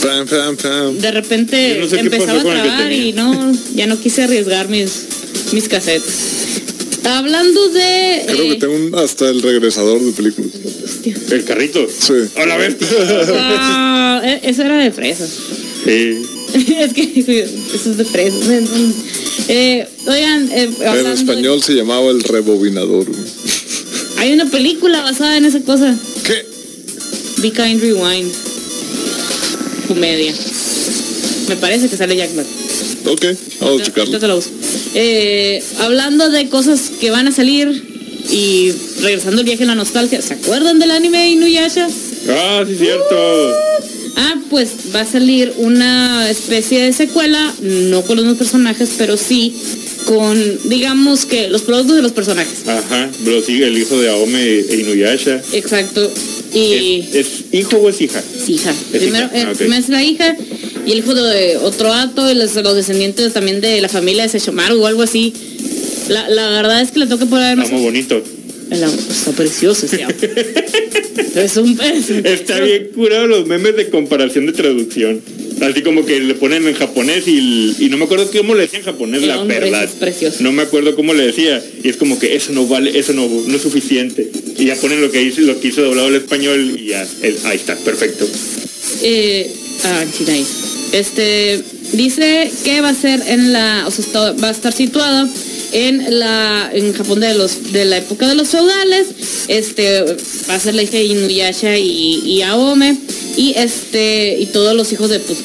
Pam, 0.04 0.26
pam, 0.26 0.56
pam. 0.56 0.98
De 0.98 1.10
repente 1.10 1.78
no 1.80 1.88
sé 1.88 2.00
empezaba 2.00 2.40
a 2.40 2.78
tenía. 2.78 2.92
y 2.92 3.12
no, 3.14 3.52
ya 3.74 3.86
no 3.86 3.98
quise 3.98 4.22
arriesgar 4.24 4.68
mis, 4.68 5.06
mis 5.52 5.66
cassettes. 5.66 6.62
Hablando 7.04 7.68
de... 7.70 8.22
Creo 8.26 8.42
eh, 8.44 8.48
que 8.50 8.56
tengo 8.56 8.74
un- 8.74 8.94
hasta 8.94 9.28
el 9.30 9.40
regresador 9.42 10.00
de 10.00 10.12
películas. 10.12 10.52
El 11.30 11.44
carrito. 11.44 11.86
Sí. 11.88 12.12
A 12.36 12.42
ah, 13.76 14.22
e- 14.24 14.40
eso 14.42 14.62
era 14.62 14.78
de 14.78 14.90
fresas. 14.90 15.30
Sí. 15.84 16.22
es 16.78 16.92
que 16.92 17.46
eso 17.74 17.90
es 17.90 17.96
de 17.96 18.04
fresas. 18.04 18.40
Eh, 19.48 19.86
oigan, 20.06 20.50
eh, 20.50 20.70
En 20.80 21.04
de- 21.04 21.12
español 21.12 21.62
se 21.62 21.74
llamaba 21.74 22.10
el 22.10 22.22
rebobinador. 22.22 23.06
hay 24.18 24.32
una 24.32 24.46
película 24.46 25.02
basada 25.02 25.36
en 25.36 25.44
esa 25.46 25.60
cosa. 25.60 25.94
¿Qué? 26.24 26.46
Be 27.38 27.50
Kind 27.50 27.82
Rewind. 27.82 28.53
Comedia. 29.86 30.32
Me 31.48 31.56
parece 31.56 31.88
que 31.88 31.96
sale 31.96 32.16
Jack 32.16 32.32
Black. 32.34 32.46
Ok, 33.06 33.24
vamos 33.60 33.80
a 33.80 33.84
checarlo. 33.84 34.18
te 34.18 34.28
la 34.28 34.34
uso. 34.36 34.50
Eh, 34.94 35.62
hablando 35.80 36.30
de 36.30 36.48
cosas 36.48 36.90
que 37.00 37.10
van 37.10 37.28
a 37.28 37.32
salir 37.32 37.68
y 38.30 38.72
regresando 39.02 39.40
el 39.40 39.46
viaje 39.46 39.62
en 39.62 39.68
la 39.68 39.74
nostalgia, 39.74 40.22
¿se 40.22 40.34
acuerdan 40.34 40.78
del 40.78 40.90
anime 40.90 41.30
Inuyasha? 41.30 41.88
Ah, 42.28 42.64
sí, 42.66 42.76
cierto. 42.76 43.52
Ah, 44.16 44.36
pues 44.48 44.70
va 44.94 45.00
a 45.00 45.06
salir 45.06 45.52
una 45.58 46.30
especie 46.30 46.82
de 46.82 46.92
secuela, 46.92 47.52
no 47.60 48.02
con 48.02 48.16
los 48.16 48.24
mismos 48.24 48.38
personajes, 48.38 48.90
pero 48.96 49.16
sí 49.16 49.54
con, 50.04 50.68
digamos 50.68 51.24
que, 51.26 51.48
los 51.48 51.62
productos 51.62 51.96
de 51.96 52.02
los 52.02 52.12
personajes. 52.12 52.66
Ajá. 52.66 53.10
Sí, 53.44 53.62
el 53.62 53.76
hijo 53.78 53.98
de 54.00 54.10
Aome 54.10 54.42
e 54.60 54.76
Inuyasha. 54.80 55.42
Exacto. 55.52 56.10
Y 56.52 57.00
¿Es, 57.12 57.14
es 57.14 57.28
hijo 57.52 57.76
o 57.78 57.88
es 57.88 58.00
hija? 58.00 58.22
es 58.36 58.48
hija. 58.48 58.70
Es 58.70 59.00
Primero, 59.00 59.26
hija, 59.26 59.38
eh, 59.38 59.46
ah, 59.48 59.52
primero 59.56 59.80
es 59.82 59.88
la 59.88 60.02
hija 60.04 60.36
y 60.86 60.92
el 60.92 60.98
hijo 60.98 61.14
de 61.14 61.56
otro 61.56 61.92
ato 61.92 62.30
y 62.30 62.34
los, 62.34 62.54
los 62.54 62.74
descendientes 62.76 63.32
también 63.32 63.60
de 63.60 63.80
la 63.80 63.88
familia 63.88 64.22
de 64.24 64.28
Sesshomaru 64.28 64.80
o 64.82 64.86
algo 64.86 65.02
así. 65.02 65.32
La, 66.08 66.28
la 66.28 66.48
verdad 66.50 66.82
es 66.82 66.90
que 66.90 67.00
le 67.00 67.06
poner 67.06 67.56
más... 67.56 67.66
Está 67.66 67.76
muy 67.76 67.84
bonito. 67.84 68.22
El 68.70 68.82
está 68.82 69.30
precioso 69.32 69.86
ese 69.86 70.02
es 71.36 71.56
un 71.56 71.78
es 71.80 72.10
un- 72.10 72.26
Está 72.26 72.60
bien 72.60 72.88
curado 72.94 73.26
los 73.26 73.46
memes 73.46 73.76
de 73.76 73.90
comparación 73.90 74.46
de 74.46 74.52
traducción. 74.52 75.20
Así 75.70 75.82
como 75.82 76.04
que 76.04 76.20
le 76.20 76.34
ponen 76.34 76.66
en 76.66 76.74
japonés 76.74 77.26
y, 77.26 77.74
y 77.78 77.88
no 77.88 77.96
me 77.96 78.04
acuerdo 78.04 78.30
cómo 78.30 78.54
le 78.54 78.62
decía 78.62 78.78
en 78.80 78.84
japonés, 78.84 79.22
El 79.22 79.28
la 79.28 79.42
verdad. 79.44 79.84
es. 79.84 80.40
No 80.40 80.52
me 80.52 80.62
acuerdo 80.62 80.94
cómo 80.94 81.14
le 81.14 81.24
decía. 81.26 81.62
Y 81.82 81.88
es 81.88 81.96
como 81.96 82.18
que 82.18 82.36
eso 82.36 82.52
no 82.52 82.66
vale, 82.66 82.98
eso 82.98 83.12
no, 83.12 83.26
no 83.28 83.56
es 83.56 83.62
suficiente. 83.62 84.30
Y 84.58 84.66
ya 84.66 84.76
ponen 84.76 85.00
lo 85.00 85.10
que 85.10 85.18
dice, 85.20 85.40
lo 85.42 85.58
que 85.60 85.68
hizo 85.68 85.82
doblado 85.82 86.08
al 86.08 86.14
español 86.16 86.76
y 86.78 86.88
ya, 86.88 87.06
el- 87.22 87.36
ahí 87.44 87.56
está, 87.56 87.74
perfecto. 87.76 88.26
Eh, 89.02 89.50
ah, 89.84 90.04
ahí. 90.28 90.46
Este 90.92 91.60
dice 91.92 92.50
que 92.62 92.80
va 92.80 92.90
a 92.90 92.94
ser 92.94 93.20
en 93.26 93.52
la, 93.52 93.84
o 93.86 93.90
sea, 93.90 94.04
está- 94.04 94.32
va 94.32 94.48
a 94.48 94.52
estar 94.52 94.72
situada 94.72 95.28
en 95.72 96.18
la, 96.18 96.70
en 96.72 96.92
Japón 96.92 97.20
de 97.20 97.34
los, 97.34 97.72
de 97.72 97.84
la 97.84 97.98
época 97.98 98.28
de 98.28 98.34
los 98.34 98.48
feudales. 98.48 99.06
Este 99.48 100.02
va 100.48 100.54
a 100.54 100.60
ser 100.60 100.74
la 100.74 100.82
hija 100.82 100.98
de 100.98 101.04
Inuyasha 101.04 101.76
y, 101.78 102.20
y 102.24 102.42
Aome 102.42 102.96
y 103.36 103.54
este 103.56 104.36
y 104.38 104.46
todos 104.46 104.74
los 104.74 104.92
hijos 104.92 105.10
de 105.10 105.20
pues 105.20 105.38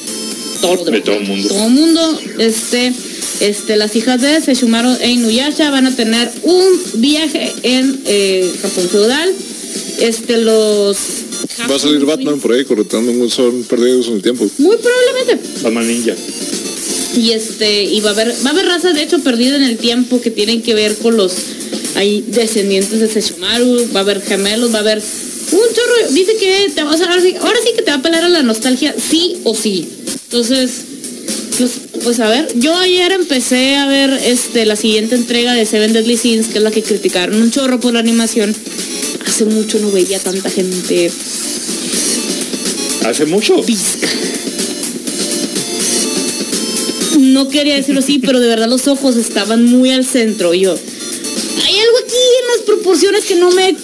todos 0.60 0.78
los 0.78 0.86
De 0.86 1.00
todo 1.00 1.16
el 1.16 1.26
mundo. 1.26 1.48
Todo 1.48 1.66
el 1.66 1.72
mundo. 1.72 2.20
Este, 2.38 2.92
este, 3.40 3.76
las 3.76 3.96
hijas 3.96 4.20
de 4.20 4.40
Sesshomaru 4.40 4.96
e 5.00 5.10
Inuyasha 5.10 5.70
van 5.70 5.86
a 5.86 5.96
tener 5.96 6.30
un 6.42 6.66
viaje 6.94 7.52
en 7.62 8.00
eh, 8.06 8.50
Japón 8.60 8.88
feudal. 8.88 9.30
Este, 9.98 10.38
los 10.38 10.96
Va 11.70 11.76
a 11.76 11.78
salir 11.78 12.04
Batman 12.04 12.40
por 12.40 12.52
ahí 12.52 12.64
correteando 12.64 13.12
un 13.12 13.30
son 13.30 13.62
perdidos 13.64 14.08
en 14.08 14.14
el 14.14 14.22
tiempo. 14.22 14.48
Muy 14.58 14.76
probablemente. 14.76 15.48
Batman 15.62 15.88
Ninja. 15.88 16.14
Y 17.16 17.32
este, 17.32 17.84
y 17.84 18.00
va 18.00 18.10
a 18.10 18.12
haber, 18.12 18.34
va 18.44 18.50
a 18.50 18.52
haber 18.52 18.66
raza 18.66 18.92
de 18.92 19.02
hecho 19.02 19.18
perdida 19.20 19.56
en 19.56 19.62
el 19.62 19.76
tiempo 19.76 20.20
que 20.20 20.30
tienen 20.30 20.62
que 20.62 20.74
ver 20.74 20.96
con 20.96 21.16
los 21.16 21.32
hay 21.96 22.24
descendientes 22.28 23.00
de 23.00 23.08
Sesshomaru, 23.08 23.88
va 23.94 24.00
a 24.00 24.02
haber 24.02 24.22
gemelos, 24.22 24.72
va 24.72 24.78
a 24.78 24.80
haber 24.80 25.02
un 25.52 25.58
chorro, 25.74 26.12
dice 26.12 26.36
que 26.36 26.70
te 26.74 26.82
vas 26.82 27.00
a 27.00 27.04
ahora 27.04 27.20
sí, 27.20 27.34
ahora 27.40 27.58
sí 27.64 27.72
que 27.74 27.82
te 27.82 27.90
va 27.90 27.98
a 27.98 28.02
pelar 28.02 28.24
a 28.24 28.28
la 28.28 28.42
nostalgia, 28.42 28.94
sí 28.96 29.38
o 29.44 29.54
sí. 29.54 29.88
Entonces, 30.24 30.70
pues, 31.58 31.72
pues 32.04 32.20
a 32.20 32.28
ver, 32.28 32.48
yo 32.54 32.74
ayer 32.76 33.12
empecé 33.12 33.76
a 33.76 33.86
ver 33.86 34.10
este 34.24 34.64
la 34.64 34.76
siguiente 34.76 35.14
entrega 35.14 35.54
de 35.54 35.66
Seven 35.66 35.92
Deadly 35.92 36.16
Sins, 36.16 36.48
que 36.48 36.58
es 36.58 36.64
la 36.64 36.70
que 36.70 36.82
criticaron 36.82 37.40
un 37.42 37.50
chorro 37.50 37.80
por 37.80 37.92
la 37.92 38.00
animación. 38.00 38.54
Hace 39.26 39.44
mucho 39.44 39.78
no 39.80 39.90
veía 39.90 40.18
tanta 40.18 40.48
gente 40.50 41.10
Hace 43.04 43.26
mucho. 43.26 43.60
pizca. 43.62 44.08
No 47.32 47.48
quería 47.48 47.76
decirlo 47.76 48.00
así, 48.00 48.18
pero 48.18 48.40
de 48.40 48.48
verdad 48.48 48.68
los 48.68 48.86
ojos 48.88 49.16
estaban 49.16 49.64
muy 49.64 49.90
al 49.90 50.04
centro. 50.04 50.52
Y 50.54 50.60
yo, 50.60 50.72
hay 50.72 51.78
algo 51.78 51.98
aquí 52.04 52.16
en 52.40 52.46
las 52.56 52.66
proporciones 52.66 53.24
que 53.24 53.34
no 53.36 53.50
me 53.52 53.74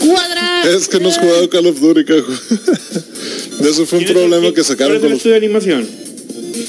cuadra. 0.00 0.62
Es 0.70 0.88
que 0.88 1.00
no 1.00 1.08
has 1.08 1.18
jugado 1.18 1.48
Call 1.50 1.66
of 1.66 1.80
Duty, 1.80 2.04
cajo. 2.04 2.32
Eso 3.60 3.86
fue 3.86 3.98
un 3.98 4.04
¿Quién 4.04 4.16
es 4.16 4.22
el- 4.24 4.28
problema 4.30 4.54
que 4.54 4.64
sacaron 4.64 4.98
¿Cuál 4.98 5.00
con 5.00 5.06
el 5.06 5.10
los... 5.12 5.18
estudio 5.18 5.32
de 5.32 5.38
animación? 5.38 5.88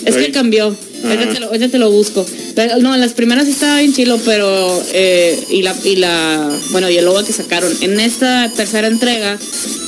Es 0.06 0.16
que 0.16 0.32
cambió. 0.32 0.66
Ahorita 1.04 1.24
Ah. 1.30 1.34
te, 1.34 1.40
lo, 1.40 1.46
ahorita 1.48 1.70
te 1.70 1.78
lo 1.78 1.92
busco. 1.92 2.26
Pero, 2.56 2.78
no, 2.80 2.94
en 2.96 3.02
las 3.02 3.14
primeras 3.14 3.48
estaba 3.48 3.80
bien 3.80 3.94
chilo, 3.94 4.20
pero. 4.26 4.84
eh, 4.94 5.40
y 5.52 5.62
la. 5.62 5.76
Y 5.84 5.96
la 5.98 6.60
bueno, 6.72 6.90
y 6.90 6.98
el 6.98 7.08
OVA 7.08 7.24
que 7.24 7.34
sacaron. 7.34 7.72
En 7.82 8.00
esta 8.00 8.52
tercera 8.56 8.88
entrega, 8.88 9.38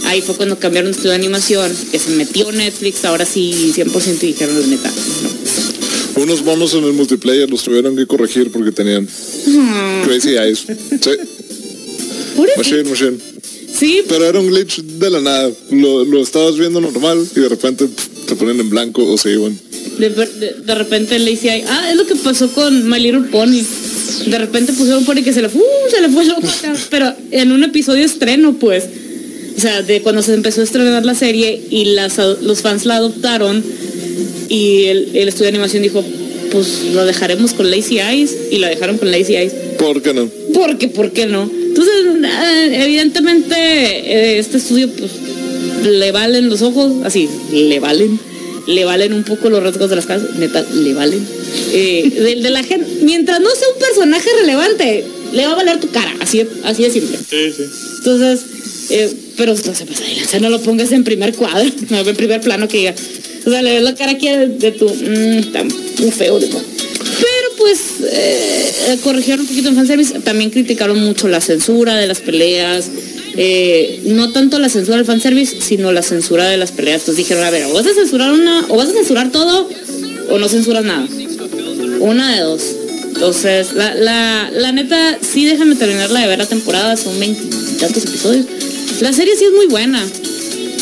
ahí 0.05 0.21
fue 0.21 0.35
cuando 0.35 0.59
cambiaron 0.59 0.91
de 0.91 0.95
estudio 0.95 1.11
de 1.11 1.15
animación, 1.17 1.71
que 1.91 1.97
se 1.97 2.11
metió 2.11 2.51
Netflix, 2.51 3.03
ahora 3.05 3.25
sí 3.25 3.73
100% 3.75 4.23
y 4.23 4.27
dijeron 4.27 4.59
la 4.59 4.67
neta. 4.67 4.89
No. 4.89 5.66
Unos 6.17 6.43
monos 6.43 6.73
en 6.73 6.83
el 6.83 6.93
multiplayer 6.93 7.49
los 7.49 7.63
tuvieron 7.63 7.95
que 7.95 8.07
corregir 8.07 8.51
porque 8.51 8.71
tenían 8.71 9.07
crazy 10.03 10.35
eyes. 10.35 10.65
Sí, 11.01 11.11
machine, 12.57 12.83
machine. 12.83 13.17
Sí, 13.73 14.01
Pero 14.07 14.25
era 14.25 14.39
un 14.39 14.47
glitch 14.47 14.81
de 14.81 15.09
la 15.09 15.21
nada. 15.21 15.51
Lo, 15.71 16.03
lo 16.03 16.21
estabas 16.21 16.57
viendo 16.57 16.81
normal 16.81 17.27
y 17.35 17.39
de 17.39 17.49
repente 17.49 17.85
pff, 17.85 18.25
te 18.27 18.35
ponen 18.35 18.59
en 18.59 18.69
blanco 18.69 19.05
o 19.05 19.17
se 19.17 19.31
iban. 19.33 19.57
De, 19.99 20.09
de, 20.09 20.53
de 20.65 20.75
repente 20.75 21.19
le 21.19 21.31
ahí, 21.31 21.63
ah, 21.67 21.89
es 21.91 21.95
lo 21.95 22.05
que 22.05 22.15
pasó 22.15 22.51
con 22.51 22.89
My 22.89 22.99
Little 22.99 23.29
Pony. 23.31 23.61
De 24.25 24.37
repente 24.37 24.73
pusieron 24.73 25.05
Pony 25.05 25.23
que 25.23 25.33
se 25.33 25.41
le 25.41 25.49
fue, 25.49 25.61
uh, 25.61 25.91
se 25.91 26.01
le 26.01 26.09
fue 26.09 26.25
loco 26.25 26.47
acá. 26.47 26.73
Pero 26.89 27.13
en 27.31 27.51
un 27.51 27.63
episodio 27.63 28.03
estreno, 28.03 28.53
pues. 28.53 28.85
O 29.57 29.59
sea, 29.59 29.81
de 29.81 30.01
cuando 30.01 30.21
se 30.21 30.35
empezó 30.35 30.61
a 30.61 30.63
estrenar 30.63 31.03
la 31.03 31.15
serie 31.15 31.59
y 31.71 31.85
las, 31.85 32.17
los 32.17 32.61
fans 32.61 32.85
la 32.85 32.97
adoptaron 32.97 33.63
y 34.49 34.85
el, 34.85 35.09
el 35.15 35.27
estudio 35.27 35.45
de 35.45 35.57
animación 35.57 35.83
dijo, 35.83 36.03
pues 36.51 36.83
lo 36.93 37.05
dejaremos 37.05 37.53
con 37.53 37.69
Lazy 37.69 37.99
Eyes 37.99 38.35
y 38.51 38.57
la 38.59 38.69
dejaron 38.69 38.97
con 38.97 39.11
Lazy 39.11 39.35
Eyes. 39.35 39.53
¿Por 39.77 40.01
qué 40.01 40.13
no? 40.13 40.29
Porque, 40.53 40.87
¿por 40.87 41.11
qué 41.11 41.25
no? 41.25 41.49
Entonces, 41.51 41.93
evidentemente, 42.71 43.55
eh, 43.55 44.39
este 44.39 44.57
estudio, 44.57 44.89
pues, 44.89 45.11
le 45.85 46.11
valen 46.11 46.49
los 46.49 46.61
ojos, 46.61 46.91
así, 47.03 47.29
le 47.51 47.79
valen, 47.79 48.19
le 48.65 48.85
valen 48.85 49.13
un 49.13 49.23
poco 49.23 49.49
los 49.49 49.61
rasgos 49.61 49.89
de 49.89 49.95
las 49.95 50.05
casas, 50.05 50.35
neta, 50.37 50.65
le 50.73 50.93
valen. 50.93 51.25
Eh, 51.71 52.11
de, 52.15 52.41
de 52.41 52.49
la 52.49 52.63
gente, 52.63 52.87
mientras 53.01 53.39
no 53.39 53.49
sea 53.49 53.67
un 53.73 53.79
personaje 53.79 54.29
relevante, 54.41 55.03
le 55.33 55.45
va 55.45 55.53
a 55.53 55.55
valer 55.55 55.79
tu 55.79 55.89
cara, 55.89 56.13
así, 56.19 56.41
así 56.63 56.83
de 56.83 56.89
simple. 56.89 57.17
Sí, 57.17 57.51
sí. 57.55 57.63
Entonces, 57.97 58.45
eh, 58.89 59.13
pero 59.37 59.53
no 59.53 59.75
se 59.75 59.85
pasa 59.85 60.03
de 60.03 60.15
lanza, 60.15 60.39
no 60.39 60.49
lo 60.49 60.59
pongas 60.61 60.91
en 60.91 61.03
primer 61.03 61.33
cuadro, 61.33 61.69
no, 61.89 61.99
en 61.99 62.15
primer 62.15 62.41
plano 62.41 62.67
que 62.67 62.77
diga. 62.77 62.95
O 63.45 63.49
sea, 63.49 63.61
le 63.61 63.75
ves 63.75 63.83
la 63.83 63.95
cara 63.95 64.11
aquí 64.11 64.27
de, 64.27 64.47
de 64.49 64.71
tu, 64.71 64.89
mmm, 64.89 66.01
muy 66.01 66.11
feo, 66.11 66.39
digo. 66.39 66.61
Pero 66.99 67.55
pues 67.57 67.79
eh, 68.11 68.97
corrigieron 69.03 69.41
un 69.41 69.47
poquito 69.47 69.69
en 69.69 69.75
fanservice, 69.75 70.19
también 70.19 70.49
criticaron 70.49 70.99
mucho 70.99 71.27
la 71.27 71.39
censura 71.39 71.95
de 71.95 72.07
las 72.07 72.19
peleas, 72.19 72.89
eh, 73.37 74.01
no 74.05 74.31
tanto 74.31 74.59
la 74.59 74.67
censura 74.67 74.97
del 74.97 75.05
fanservice, 75.05 75.61
sino 75.61 75.91
la 75.91 76.01
censura 76.01 76.47
de 76.47 76.57
las 76.57 76.71
peleas. 76.71 77.01
Entonces 77.01 77.17
dijeron, 77.17 77.43
a 77.43 77.51
ver, 77.51 77.65
o 77.65 77.73
vas 77.73 77.85
a 77.85 77.93
censurar 77.93 78.31
una, 78.33 78.65
o 78.67 78.75
vas 78.75 78.89
a 78.89 78.93
censurar 78.93 79.31
todo, 79.31 79.69
o 80.29 80.37
no 80.39 80.49
censuras 80.49 80.83
nada. 80.83 81.07
Una 81.99 82.35
de 82.35 82.41
dos. 82.41 82.61
Entonces, 83.07 83.73
la, 83.73 83.95
la, 83.95 84.51
la 84.51 84.71
neta, 84.71 85.17
sí 85.21 85.45
déjame 85.45 85.75
terminarla 85.75 86.21
de 86.21 86.27
ver 86.27 86.39
la 86.39 86.45
temporada, 86.45 86.95
son 86.97 87.19
veintitantos 87.19 88.05
episodios. 88.05 88.45
La 89.01 89.13
serie 89.13 89.35
sí 89.37 89.45
es 89.45 89.51
muy 89.51 89.67
buena. 89.67 90.03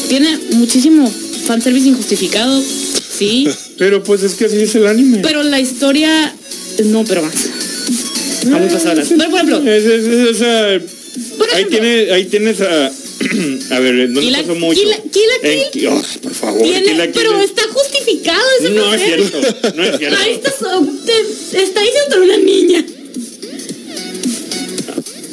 Tiene 0.08 0.38
muchísimo 0.52 1.12
fanservice 1.48 1.88
injustificado, 1.90 2.62
sí. 3.18 3.48
Pero 3.78 4.04
pues 4.04 4.24
es 4.24 4.36
que 4.36 4.46
así 4.46 4.58
es 4.62 4.74
el 4.76 4.88
anime. 4.88 5.20
Pero 5.22 5.44
la 5.44 5.60
historia, 5.60 6.34
no, 6.86 7.04
pero 7.04 7.22
más. 7.24 7.34
Está 7.36 8.58
muy 8.58 8.70
pasada. 8.70 9.04
Pero 9.08 9.30
por 9.30 9.40
ejemplo, 9.40 9.70
Es- 9.72 9.84
es- 9.86 10.06
es- 10.06 10.30
o 10.30 10.34
sea, 10.34 10.82
Por 11.38 11.50
ahí, 11.50 11.64
ejemplo. 11.64 11.80
tiene, 11.80 12.12
ahí 12.12 12.26
tienes 12.26 12.62
a... 12.62 12.88
a 13.72 13.80
ver, 13.80 13.96
¿en 13.96 14.14
¿dónde 14.14 14.22
Kill 14.22 14.32
la- 14.32 14.42
pasó 14.44 14.56
mucho? 14.56 14.80
Kill 14.80 14.90
la- 14.90 15.72
Kill 15.72 15.88
oh, 15.88 16.02
por 16.22 16.34
favor, 16.34 16.62
tiene- 16.64 16.84
Kill 16.86 16.98
la 16.98 17.04
Kill 17.12 17.14
pero 17.16 17.40
es- 17.40 17.46
está 17.50 17.64
justificado 17.74 18.42
ese 18.62 18.70
No 18.72 18.94
es 18.94 19.02
cierto, 19.02 19.42
no 19.76 19.84
es 19.84 19.98
cierto. 19.98 20.18
Ahí 20.22 20.32
está, 20.36 20.52
so- 20.58 20.88
te- 21.06 21.64
está 21.64 21.82
diciendo 21.82 22.24
una 22.24 22.38
niña. 22.38 22.86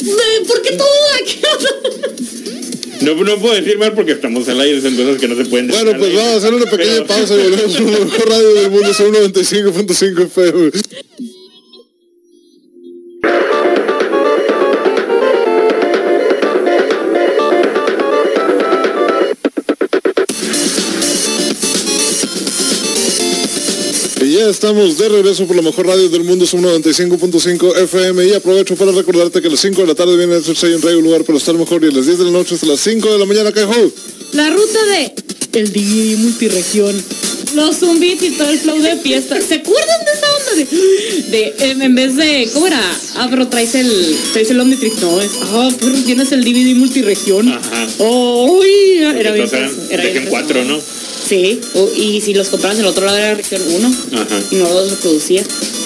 Ve, 0.04 0.46
¿Por 0.48 0.62
qué 0.62 0.72
todo 0.72 0.88
aquí? 1.22 1.38
No, 3.04 3.14
no 3.14 3.36
puedo 3.38 3.54
decir 3.54 3.78
mal 3.78 3.92
porque 3.92 4.12
estamos 4.12 4.48
al 4.48 4.60
aire, 4.60 4.80
son 4.80 4.96
cosas 4.96 5.18
que 5.18 5.28
no 5.28 5.36
se 5.36 5.44
pueden 5.46 5.66
decir. 5.66 5.84
Bueno, 5.84 5.98
pues 5.98 6.14
vamos 6.14 6.32
a 6.32 6.36
hacer 6.36 6.54
una 6.54 6.66
pequeña 6.66 7.04
pausa 7.04 7.34
y 7.34 7.38
volvemos 7.38 7.80
mejor 7.80 8.28
radio 8.28 8.54
del 8.54 8.70
mundo, 8.70 8.94
son 8.94 9.12
95.5 9.12 10.24
FM. 10.26 10.70
Estamos 24.62 24.96
de 24.96 25.08
regreso 25.08 25.44
por 25.44 25.56
la 25.56 25.62
mejor 25.62 25.88
radio 25.88 26.08
del 26.08 26.22
mundo, 26.22 26.46
son 26.46 26.62
95.5 26.62 27.78
FM 27.78 28.28
y 28.28 28.32
aprovecho 28.32 28.76
para 28.76 28.92
recordarte 28.92 29.40
que 29.40 29.48
a 29.48 29.50
las 29.50 29.58
5 29.58 29.80
de 29.80 29.86
la 29.88 29.96
tarde 29.96 30.16
viene 30.16 30.36
el 30.36 30.44
Cersei 30.44 30.72
en 30.72 30.80
Radio 30.80 31.00
Lugar 31.00 31.24
para 31.24 31.36
estar 31.36 31.52
mejor 31.56 31.82
y 31.82 31.88
a 31.88 31.90
las 31.90 32.06
10 32.06 32.18
de 32.18 32.24
la 32.26 32.30
noche 32.30 32.54
hasta 32.54 32.68
las 32.68 32.78
5 32.78 33.12
de 33.12 33.18
la 33.18 33.26
mañana, 33.26 33.50
Cajón. 33.50 33.92
La 34.34 34.50
ruta 34.50 34.78
de 34.86 35.58
el 35.58 35.72
DJ 35.72 36.16
multiregión. 36.18 36.94
Los 37.56 37.78
zumbitos 37.78 38.22
y 38.22 38.30
todo 38.30 38.50
el 38.50 38.58
flow 38.60 38.80
de 38.80 38.96
fiesta. 38.98 39.36
¿Se 39.40 39.56
acuerdan 39.56 39.98
de 40.04 40.12
esa 40.12 40.26
onda 40.36 40.70
de, 41.28 41.54
de 41.66 41.84
en 41.84 41.94
vez 41.96 42.14
de 42.14 42.48
cómo 42.54 42.68
era? 42.68 42.80
Ah, 43.16 43.26
pero 43.28 43.48
traes 43.48 43.74
el 43.74 44.16
traes 44.32 44.48
el 44.48 44.60
Omnitrix, 44.60 45.00
no, 45.00 45.20
es 45.20 45.30
ah, 45.42 45.70
pero 45.80 45.92
tienes 46.04 46.30
el 46.30 46.44
DVD 46.44 46.76
multiregión. 46.76 47.48
Ajá. 47.48 47.88
Oh, 47.98 48.60
uy, 48.60 48.98
era 48.98 49.12
bien. 49.12 49.18
Era 49.20 49.32
bien 49.32 49.48
región 49.48 50.12
fresco. 50.12 50.30
4, 50.30 50.64
¿no? 50.66 51.01
Sí, 51.28 51.60
o- 51.74 51.90
y 51.96 52.20
si 52.20 52.34
los 52.34 52.48
comprabas 52.48 52.78
en 52.78 52.84
el 52.84 52.90
otro 52.90 53.04
lado 53.06 53.16
era 53.18 53.34
región 53.34 53.62
1 53.68 53.88
Ajá. 54.12 54.40
y 54.50 54.56
no 54.56 54.68
los 54.68 54.90
reproducía. 54.90 55.42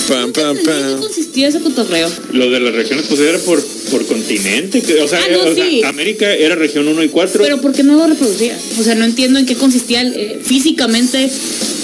Pam, 0.08 0.32
pam, 0.32 0.56
¿En 0.56 0.64
qué 0.64 0.70
pam. 0.70 1.00
consistía 1.00 1.48
ese 1.48 1.60
cotorreo? 1.60 2.08
Lo 2.32 2.48
de 2.50 2.60
las 2.60 2.74
regiones 2.74 3.06
pues 3.08 3.20
era 3.20 3.38
por, 3.40 3.62
por 3.90 4.06
continente. 4.06 4.80
que- 4.82 5.02
O 5.02 5.08
sea, 5.08 5.20
Ah, 5.20 5.28
no, 5.30 5.50
o 5.50 5.54
sea, 5.54 5.66
sí. 5.68 5.82
América 5.84 6.32
era 6.32 6.54
región 6.54 6.86
1 6.88 7.02
y 7.02 7.08
4. 7.08 7.42
Pero 7.42 7.60
¿por 7.60 7.72
qué 7.72 7.82
no 7.82 7.96
lo 7.96 8.06
reproducía? 8.06 8.56
O 8.78 8.82
sea, 8.82 8.94
no 8.94 9.04
entiendo 9.04 9.38
en 9.38 9.46
qué 9.46 9.56
consistía 9.56 10.00
el, 10.02 10.14
eh, 10.14 10.40
físicamente 10.42 11.28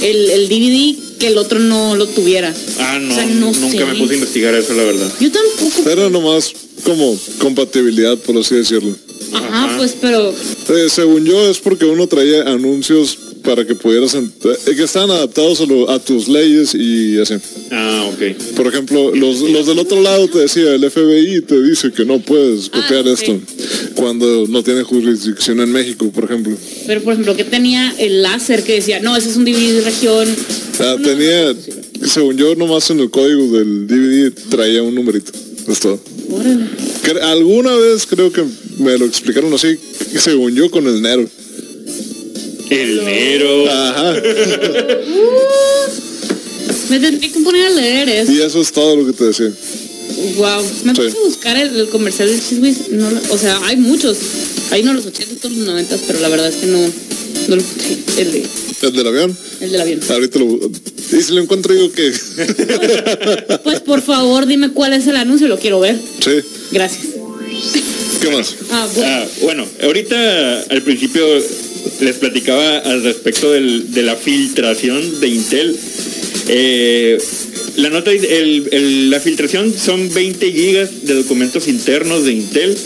el, 0.02 0.30
el 0.30 0.48
DVD 0.48 0.96
que 1.18 1.26
el 1.28 1.38
otro 1.38 1.58
no 1.58 1.94
lo 1.96 2.06
tuviera. 2.08 2.54
ah, 2.78 2.98
no, 3.00 3.12
O 3.12 3.14
sea, 3.16 3.26
no 3.26 3.52
nunca 3.52 3.70
sé. 3.78 3.84
me 3.84 3.94
puse 3.94 4.12
a 4.12 4.16
investigar 4.16 4.54
eso, 4.54 4.72
la 4.74 4.84
verdad. 4.84 5.12
Yo 5.20 5.30
tampoco. 5.30 5.88
Era 5.90 6.08
nomás 6.10 6.52
como 6.84 7.18
compatibilidad, 7.38 8.16
por 8.18 8.36
así 8.38 8.54
decirlo. 8.54 8.96
Ajá, 9.32 9.64
Ajá. 9.64 9.76
pues, 9.78 9.94
pero 10.00 10.30
Eh, 10.30 10.88
según 10.90 11.24
yo 11.24 11.48
es 11.50 11.58
porque 11.58 11.84
uno 11.86 12.06
traía 12.06 12.42
anuncios 12.42 13.18
para 13.42 13.66
que 13.66 13.74
pudieras 13.74 14.14
eh, 14.14 14.22
que 14.76 14.83
estaban 14.85 15.11
adaptados 15.11 15.61
a, 15.61 15.66
lo- 15.66 15.90
a 15.90 15.98
tus 15.98 16.28
leyes 16.28 16.74
y 16.74 17.18
así. 17.20 17.35
Ah, 17.70 18.11
ok. 18.12 18.55
Por 18.57 18.66
ejemplo, 18.68 19.14
los, 19.14 19.40
los 19.40 19.66
del 19.66 19.78
otro 19.78 20.00
lado 20.00 20.28
te 20.28 20.38
decía, 20.38 20.74
el 20.74 20.90
FBI 20.90 21.42
te 21.42 21.61
dice 21.62 21.90
que 21.92 22.05
no 22.05 22.20
puedes 22.20 22.70
Ah, 22.72 22.81
copiar 22.83 23.07
esto 23.09 23.38
cuando 23.94 24.46
no 24.48 24.62
tiene 24.62 24.83
jurisdicción 24.83 25.61
en 25.61 25.72
México, 25.72 26.11
por 26.12 26.24
ejemplo. 26.24 26.57
Pero, 26.87 27.02
por 27.02 27.12
ejemplo, 27.12 27.37
que 27.37 27.44
tenía 27.44 27.94
el 27.98 28.22
láser 28.22 28.62
que 28.62 28.74
decía, 28.74 29.00
no, 29.00 29.16
ese 29.16 29.31
es 29.31 29.37
un 29.37 29.44
DVD 29.44 29.74
de 29.74 29.81
región. 29.83 30.28
Ah, 30.81 30.96
No, 30.98 31.05
tenía, 31.09 31.44
no, 31.44 31.52
no, 31.52 31.59
no, 31.59 32.00
no, 32.02 32.09
según 32.09 32.37
yo, 32.37 32.55
nomás 32.57 32.90
en 32.90 33.00
el 33.00 33.11
código 33.11 33.59
del 33.59 33.87
DVD 33.87 34.33
traía 34.50 34.83
un 34.83 34.94
numerito. 34.94 35.33
Es 35.68 35.78
todo. 35.81 36.00
Órale. 36.31 36.64
Alguna 37.22 37.74
vez 37.76 38.07
creo 38.07 38.33
que 38.33 38.42
me 38.78 38.96
lo 38.98 39.05
explicaron 39.05 39.52
así, 39.55 39.76
según 40.18 40.55
yo, 40.55 40.70
con 40.70 40.87
el 40.87 41.00
Nero. 41.02 41.28
El 42.72 43.04
Nero. 43.04 43.70
Ajá. 43.70 44.14
Me 46.90 47.00
tendría 47.00 47.32
que 47.32 47.40
poner 47.40 47.66
a 47.66 47.70
leer 47.70 48.08
eso. 48.08 48.32
Y 48.32 48.40
eso 48.42 48.61
es 48.61 48.72
todo 48.72 48.96
lo 48.96 49.06
que 49.06 49.12
te 49.12 49.24
decía. 49.24 49.50
Wow. 50.37 50.62
Me 50.85 50.94
Sí. 50.94 51.00
puse 51.02 51.16
a 51.16 51.20
buscar 51.24 51.56
el, 51.56 51.76
el 51.76 51.88
comercial 51.88 52.28
del 52.28 52.40
Chiswis. 52.42 52.88
No, 52.90 53.08
o 53.30 53.38
sea, 53.38 53.58
hay 53.64 53.76
muchos. 53.76 54.16
Hay 54.70 54.82
uno 54.82 54.90
de 54.92 54.96
los 54.98 55.06
80 55.06 55.35
otros 55.37 55.52
los 55.52 55.66
90, 55.66 55.96
pero 56.06 56.20
la 56.20 56.28
verdad 56.28 56.48
es 56.48 56.56
que 56.56 56.66
no, 56.66 56.78
no 56.78 57.56
lo 57.56 57.62
encontré. 57.62 57.96
El, 58.18 58.32
de- 58.32 58.46
¿El 58.82 58.92
del 58.94 59.06
avión? 59.06 59.37
el 59.61 59.70
del 59.72 59.80
avión. 59.80 60.00
Ahorita 60.08 60.38
lo... 60.40 60.58
Y 61.16 61.22
si 61.22 61.32
lo 61.32 61.40
encuentro 61.42 61.72
digo 61.74 61.92
que... 61.92 62.12
Pues 63.62 63.80
por 63.80 64.02
favor, 64.02 64.46
dime 64.46 64.72
cuál 64.72 64.92
es 64.92 65.06
el 65.06 65.16
anuncio, 65.16 65.46
lo 65.48 65.58
quiero 65.58 65.78
ver. 65.80 65.96
sí. 66.20 66.30
Gracias. 66.72 67.06
¿Qué 68.20 68.28
más? 68.30 68.54
Ah, 68.70 68.88
bueno. 68.94 69.11
Ah, 69.12 69.26
bueno, 69.42 69.66
ahorita 69.82 70.62
al 70.70 70.82
principio 70.82 71.24
les 72.00 72.16
platicaba 72.16 72.78
al 72.78 73.02
respecto 73.02 73.50
del- 73.52 73.92
de 73.92 74.02
la 74.02 74.16
filtración 74.16 75.20
de 75.20 75.28
Intel. 75.28 75.76
Eh, 76.48 77.18
la 77.76 77.90
nota 77.90 78.10
el- 78.10 78.68
el- 78.72 79.10
la 79.10 79.20
filtración 79.20 79.72
son 79.76 80.12
20 80.12 80.50
gigas 80.52 81.04
de 81.06 81.14
documentos 81.14 81.68
internos 81.68 82.24
de 82.24 82.32
Intel 82.32 82.76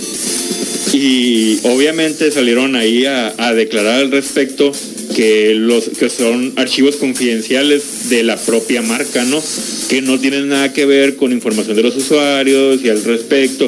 y 0.92 1.58
obviamente 1.64 2.30
salieron 2.30 2.76
ahí 2.76 3.04
a, 3.06 3.34
a 3.38 3.54
declarar 3.54 4.00
al 4.00 4.10
respecto 4.10 4.72
que 5.14 5.54
los 5.54 5.84
que 5.98 6.10
son 6.10 6.52
archivos 6.56 6.96
confidenciales 6.96 8.08
de 8.10 8.22
la 8.22 8.36
propia 8.36 8.82
marca, 8.82 9.24
¿no? 9.24 9.42
Que 9.88 10.02
no 10.02 10.18
tienen 10.20 10.48
nada 10.48 10.72
que 10.72 10.84
ver 10.84 11.16
con 11.16 11.32
información 11.32 11.74
de 11.76 11.82
los 11.82 11.96
usuarios 11.96 12.80
y 12.84 12.88
al 12.90 13.02
respecto, 13.02 13.66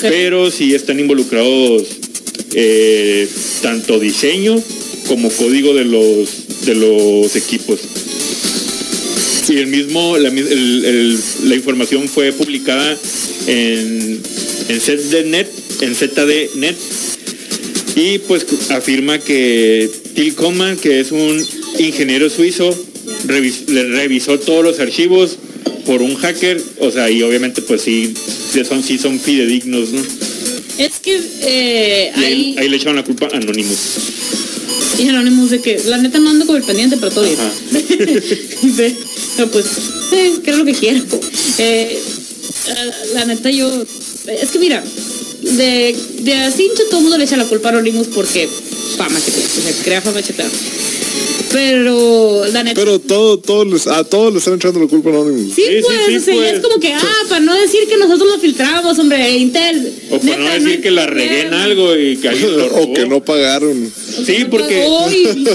pero 0.00 0.50
sí 0.50 0.74
están 0.74 0.98
involucrados 0.98 1.84
eh, 2.54 3.28
tanto 3.62 3.98
diseño 4.00 4.60
como 5.06 5.30
código 5.30 5.74
de 5.74 5.84
los 5.84 6.28
de 6.64 6.74
los 6.74 7.34
equipos. 7.36 7.78
Y 9.48 9.58
el 9.58 9.68
mismo, 9.68 10.18
la, 10.18 10.28
el- 10.28 10.84
el- 10.84 11.18
la 11.44 11.54
información 11.54 12.08
fue 12.08 12.32
publicada 12.32 12.96
en, 13.46 14.20
en 14.68 14.80
ZDNet, 14.80 15.48
en 15.82 15.94
ZDNet, 15.94 16.76
y 17.94 18.18
pues 18.18 18.44
afirma 18.70 19.18
que 19.20 19.88
Till 20.14 20.34
Coman, 20.34 20.76
que 20.76 20.98
es 21.00 21.12
un 21.12 21.40
ingeniero 21.78 22.28
suizo, 22.28 22.68
le 23.68 23.84
revisó 23.84 24.38
todos 24.40 24.64
los 24.64 24.80
archivos 24.80 25.36
por 25.86 26.02
un 26.02 26.16
hacker, 26.16 26.60
o 26.80 26.90
sea, 26.90 27.08
y 27.08 27.22
obviamente 27.22 27.62
pues 27.62 27.82
sí 27.82 28.12
son, 28.68 28.82
sí 28.82 28.98
son 28.98 29.20
fidedignos, 29.20 29.90
¿no? 29.92 30.02
Es 30.78 30.98
que 31.00 31.20
eh, 31.42 32.12
ahí, 32.14 32.68
le 32.68 32.76
echaron 32.76 32.96
la 32.96 33.04
culpa 33.04 33.26
a 33.32 33.36
Anonymous. 33.36 33.78
y 34.98 35.08
Anonymous 35.08 35.50
de 35.50 35.60
que 35.60 35.80
la 35.86 35.98
neta 35.98 36.18
no 36.18 36.30
ando 36.30 36.46
con 36.46 36.56
el 36.56 36.62
pendiente, 36.62 36.96
pero 36.98 37.12
todo 37.12 37.24
bien. 37.24 37.38
Pero 39.36 39.48
pues, 39.52 39.66
eh, 40.12 40.34
que 40.44 40.50
es 40.50 40.56
lo 40.56 40.64
que 40.64 40.74
quiero. 40.74 41.02
Eh, 41.58 41.98
la, 42.68 43.20
la 43.20 43.24
neta 43.26 43.50
yo, 43.50 43.84
es 44.26 44.50
que 44.50 44.58
mira, 44.58 44.84
de, 45.42 45.96
de 46.20 46.34
así 46.34 46.64
hincha 46.64 46.82
todo 46.90 46.98
el 46.98 47.02
mundo 47.04 47.18
le 47.18 47.24
echa 47.24 47.36
la 47.36 47.44
culpa 47.44 47.68
a 47.68 47.72
Anonymous 47.72 48.08
porque 48.08 48.48
fama 48.96 49.18
que 49.20 49.30
o 49.30 49.34
sea, 49.34 49.84
crea 49.84 50.02
fama 50.02 50.22
chetada. 50.22 50.50
Pero 51.52 52.44
la 52.52 52.62
neta... 52.64 52.80
Pero 52.80 52.98
todo, 52.98 53.38
todos 53.38 53.66
les, 53.66 53.86
a 53.86 54.04
todos 54.04 54.32
le 54.32 54.38
están 54.38 54.54
echando 54.54 54.80
la 54.80 54.86
culpa 54.86 55.10
a 55.10 55.12
Anonymous. 55.12 55.54
Sí, 55.54 55.62
Sí, 55.66 55.82
pues, 55.82 55.98
sí, 56.08 56.16
o 56.16 56.20
sea, 56.20 56.34
pues. 56.34 56.52
es 56.54 56.60
como 56.60 56.80
que, 56.80 56.92
ah, 56.92 57.02
para 57.28 57.40
no 57.40 57.54
decir 57.54 57.80
que 57.88 57.96
nosotros 57.96 58.28
lo 58.32 58.38
filtramos, 58.38 58.98
hombre, 58.98 59.30
Intel. 59.30 59.92
O 60.10 60.18
por 60.18 60.38
no 60.38 60.50
decir 60.50 60.80
que 60.80 60.90
la 60.90 61.06
regué 61.06 61.42
en 61.42 61.54
algo 61.54 61.96
y 61.96 62.16
que 62.16 62.28
alguien 62.28 62.56
lo 62.56 62.66
o 62.76 62.92
que 62.92 63.06
no 63.06 63.22
pagaron. 63.24 63.90
Sí, 64.24 64.46
porque... 64.50 64.86
Uy, 64.86 65.46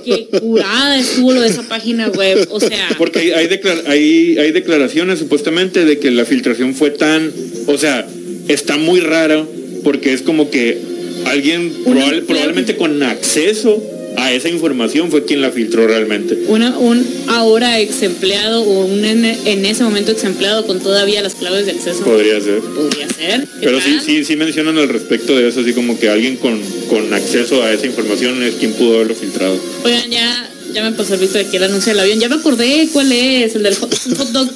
qué 0.04 0.26
curada 0.40 0.98
estuvo 0.98 1.32
lo 1.32 1.40
de 1.40 1.48
esa 1.48 1.62
página 1.62 2.08
web. 2.08 2.48
O 2.50 2.60
sea, 2.60 2.88
Porque 2.98 3.18
hay, 3.20 3.30
hay, 3.32 3.46
declar- 3.48 3.84
hay- 3.86 4.36
hay 4.38 4.52
declaraciones 4.52 5.18
supuestamente 5.18 5.84
de 5.84 5.98
que 5.98 6.10
la 6.10 6.24
filtración 6.24 6.74
fue 6.74 6.90
tan, 6.90 7.32
o 7.66 7.78
sea, 7.78 8.06
está 8.48 8.76
muy 8.76 9.00
raro 9.00 9.46
porque 9.84 10.12
es 10.12 10.22
como 10.22 10.50
que 10.50 10.78
alguien 11.26 11.72
probable- 11.84 12.22
probablemente 12.22 12.76
con 12.76 13.02
acceso 13.02 13.82
a 14.16 14.32
esa 14.32 14.48
información 14.48 15.10
fue 15.10 15.24
quien 15.24 15.40
la 15.42 15.50
filtró 15.50 15.86
realmente. 15.86 16.38
una, 16.48 16.76
un 16.78 17.06
ahora 17.28 17.80
ex 17.80 18.02
empleado 18.02 18.62
o 18.62 18.84
un 18.86 19.04
en, 19.04 19.24
en 19.24 19.64
ese 19.66 19.84
momento 19.84 20.12
ex 20.12 20.24
empleado 20.24 20.66
con 20.66 20.80
todavía 20.80 21.22
las 21.22 21.34
claves 21.34 21.66
de 21.66 21.72
acceso. 21.72 22.04
Podría 22.04 22.40
ser. 22.40 22.60
Podría 22.60 23.08
ser. 23.08 23.40
¿qué 23.42 23.48
Pero 23.66 23.80
sí, 23.80 23.90
tal? 23.96 24.00
sí, 24.04 24.24
sí 24.24 24.36
mencionan 24.36 24.78
al 24.78 24.88
respecto 24.88 25.36
de 25.36 25.48
eso, 25.48 25.60
así 25.60 25.72
como 25.72 25.98
que 25.98 26.08
alguien 26.08 26.36
con, 26.36 26.60
con 26.88 27.12
acceso 27.14 27.62
a 27.62 27.72
esa 27.72 27.86
información 27.86 28.42
es 28.42 28.54
quien 28.54 28.72
pudo 28.72 28.96
haberlo 28.96 29.14
filtrado. 29.14 29.58
Oigan, 29.84 30.10
ya, 30.10 30.50
ya 30.72 30.82
me 30.82 30.92
pasó 30.92 31.14
el 31.14 31.20
visto 31.20 31.38
de 31.38 31.44
aquí 31.44 31.56
el 31.56 31.64
anuncio 31.64 31.92
del 31.92 32.00
avión. 32.00 32.18
Ya 32.20 32.28
me 32.28 32.36
acordé 32.36 32.88
cuál 32.92 33.10
es, 33.12 33.54
el 33.54 33.62
del 33.62 33.74
hot, 33.76 33.94
dog 34.32 34.48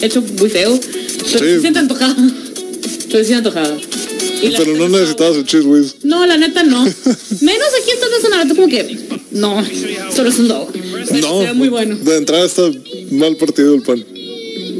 hecho 0.00 0.22
muy 0.38 0.48
feo. 0.50 0.78
Pero 0.78 1.38
Sí. 1.38 1.38
se 1.38 1.60
siente 1.60 1.78
antojado. 1.78 2.16
Se 3.10 3.24
siente 3.24 3.34
antojado. 3.48 3.76
Y 4.42 4.50
Pero 4.50 4.76
no 4.76 4.88
necesitabas 4.88 5.36
el 5.36 5.44
cheese 5.44 5.64
whiz. 5.64 5.94
No, 6.02 6.26
la 6.26 6.36
neta 6.36 6.62
no. 6.64 6.82
Menos 6.82 7.68
aquí 7.80 7.90
está 7.92 8.06
en 8.06 8.48
neta 8.48 8.54
como 8.54 8.68
que 8.68 8.98
no, 9.32 9.64
solo 10.14 10.28
es 10.28 10.38
un 10.38 10.48
dog. 10.48 10.68
No, 11.20 11.54
muy 11.54 11.68
bueno. 11.68 11.96
de 11.96 12.16
entrada 12.16 12.44
está 12.44 12.62
mal 13.10 13.36
partido 13.36 13.74
el 13.74 13.82
pan. 13.82 14.04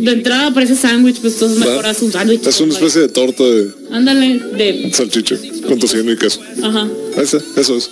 De 0.03 0.11
entrada 0.11 0.53
parece 0.53 0.75
sándwich, 0.75 1.21
pues 1.21 1.35
entonces 1.35 1.59
mejor 1.59 1.87
haz 1.87 2.03
un 2.03 2.11
sándwich. 2.11 2.45
Es 2.45 2.61
una 2.61 2.75
especie 2.75 3.03
de 3.03 3.09
torta 3.09 3.45
de 3.45 3.71
Ándale, 3.93 4.41
de. 4.57 4.91
salchicha 4.93 5.37
con 5.69 5.79
tocino 5.79 6.11
y 6.11 6.17
queso. 6.17 6.41
Ajá. 6.63 6.89
Ese, 7.17 7.39
eso 7.57 7.77
es. 7.77 7.91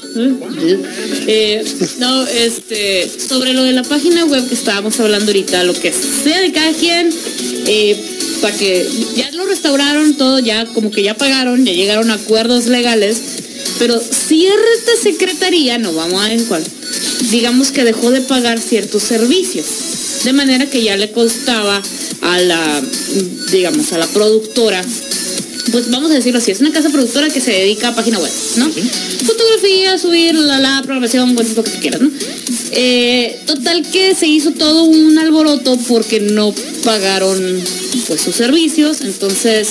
Eh, 1.27 1.65
no, 1.99 2.27
este, 2.27 3.09
sobre 3.09 3.53
lo 3.53 3.63
de 3.63 3.73
la 3.73 3.85
página 3.85 4.25
web 4.25 4.49
que 4.49 4.55
estábamos 4.55 4.99
hablando 4.99 5.27
ahorita, 5.27 5.63
lo 5.65 5.75
que 5.75 5.93
sea 5.93 6.41
de 6.41 6.51
cada 6.53 6.73
quien, 6.73 7.13
eh, 7.67 7.97
para 8.41 8.57
que 8.57 8.87
ya 9.17 9.31
lo 9.33 9.47
restauraron 9.47 10.15
todo, 10.15 10.39
ya 10.39 10.67
como 10.67 10.91
que 10.91 11.03
ya 11.03 11.15
pagaron, 11.15 11.65
ya 11.65 11.73
llegaron 11.73 12.11
a 12.11 12.15
acuerdos 12.15 12.67
legales, 12.67 13.19
Pero 13.79 13.99
cierta 13.99 14.93
secretaría, 15.03 15.79
no 15.79 15.93
vamos 15.93 16.23
a 16.23 16.29
decir 16.29 16.47
cuál, 16.49 16.63
digamos 17.31 17.71
que 17.71 17.85
dejó 17.85 18.11
de 18.11 18.21
pagar 18.21 18.59
ciertos 18.59 19.03
servicios. 19.03 19.67
De 20.25 20.33
manera 20.33 20.67
que 20.67 20.83
ya 20.83 20.97
le 20.97 21.11
costaba 21.13 21.81
a 22.21 22.41
la, 22.41 22.83
digamos, 23.51 23.93
a 23.93 23.99
la 23.99 24.07
productora 24.07 24.85
pues 25.71 25.91
vamos 25.91 26.11
a 26.11 26.15
decirlo 26.15 26.39
así, 26.39 26.51
es 26.51 26.61
una 26.61 26.73
casa 26.73 26.91
productora 26.91 27.29
que 27.29 27.41
se 27.41 27.53
dedica 27.53 27.89
a 27.89 27.95
página 27.95 28.19
web, 28.19 28.33
¿no? 28.57 28.67
Fotografía, 29.61 29.99
subir 29.99 30.35
la, 30.35 30.59
la 30.59 30.83
programación, 30.83 31.35
bueno, 31.35 31.51
lo 31.55 31.63
que 31.63 31.71
quieras, 31.73 32.01
¿no? 32.01 32.11
Eh, 32.73 33.39
total 33.47 33.83
que 33.91 34.15
se 34.15 34.27
hizo 34.27 34.53
todo 34.53 34.85
un 34.85 35.19
alboroto 35.19 35.77
porque 35.87 36.21
no 36.21 36.55
pagaron 36.83 37.39
pues 38.07 38.23
sus 38.23 38.37
servicios, 38.37 39.03
entonces 39.03 39.69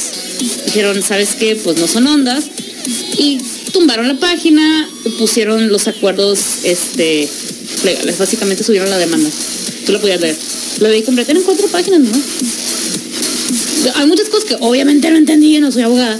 dijeron, 0.65 1.01
¿sabes 1.01 1.29
qué? 1.39 1.55
Pues 1.55 1.77
no 1.79 1.87
son 1.87 2.05
ondas 2.05 2.45
y 3.17 3.39
tumbaron 3.71 4.07
la 4.07 4.19
página, 4.19 4.87
pusieron 5.17 5.69
los 5.69 5.87
acuerdos 5.87 6.39
este 6.63 7.27
legales, 7.83 8.19
básicamente 8.19 8.63
subieron 8.63 8.91
la 8.91 8.97
demanda. 8.99 9.29
Tú 9.87 9.93
lo 9.93 10.01
podías 10.01 10.21
leer. 10.21 10.35
Lo 10.81 10.87
leí 10.89 11.01
completa 11.01 11.31
en 11.31 11.41
cuatro 11.41 11.67
páginas, 11.67 12.01
¿no? 12.01 12.11
hay 13.95 14.05
muchas 14.05 14.29
cosas 14.29 14.49
que 14.49 14.57
obviamente 14.59 15.09
no 15.09 15.17
entendí, 15.17 15.59
no 15.59 15.71
soy 15.71 15.81
abogada, 15.81 16.19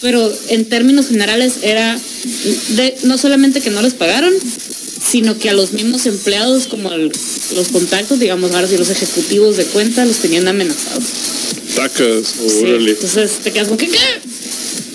pero 0.00 0.32
en 0.50 0.66
términos 0.66 1.08
generales 1.08 1.54
era 1.62 1.98
de, 2.76 2.96
no 3.04 3.18
solamente 3.18 3.60
que 3.60 3.70
no 3.70 3.82
les 3.82 3.94
pagaron, 3.94 4.32
sino 5.02 5.38
que 5.38 5.50
a 5.50 5.54
los 5.54 5.72
mismos 5.72 6.06
empleados, 6.06 6.66
como 6.66 6.90
los 6.90 7.68
contactos, 7.72 8.18
digamos, 8.18 8.52
ahora 8.52 8.66
sí 8.66 8.76
los 8.76 8.90
ejecutivos 8.90 9.56
de 9.56 9.64
cuenta, 9.66 10.04
los 10.04 10.18
tenían 10.18 10.48
amenazados. 10.48 11.04
Tacas, 11.74 12.34
entonces 12.62 13.30
te 13.42 13.52
quedas 13.52 13.68
con 13.68 13.76
que 13.76 13.88
¿qué? 13.88 13.98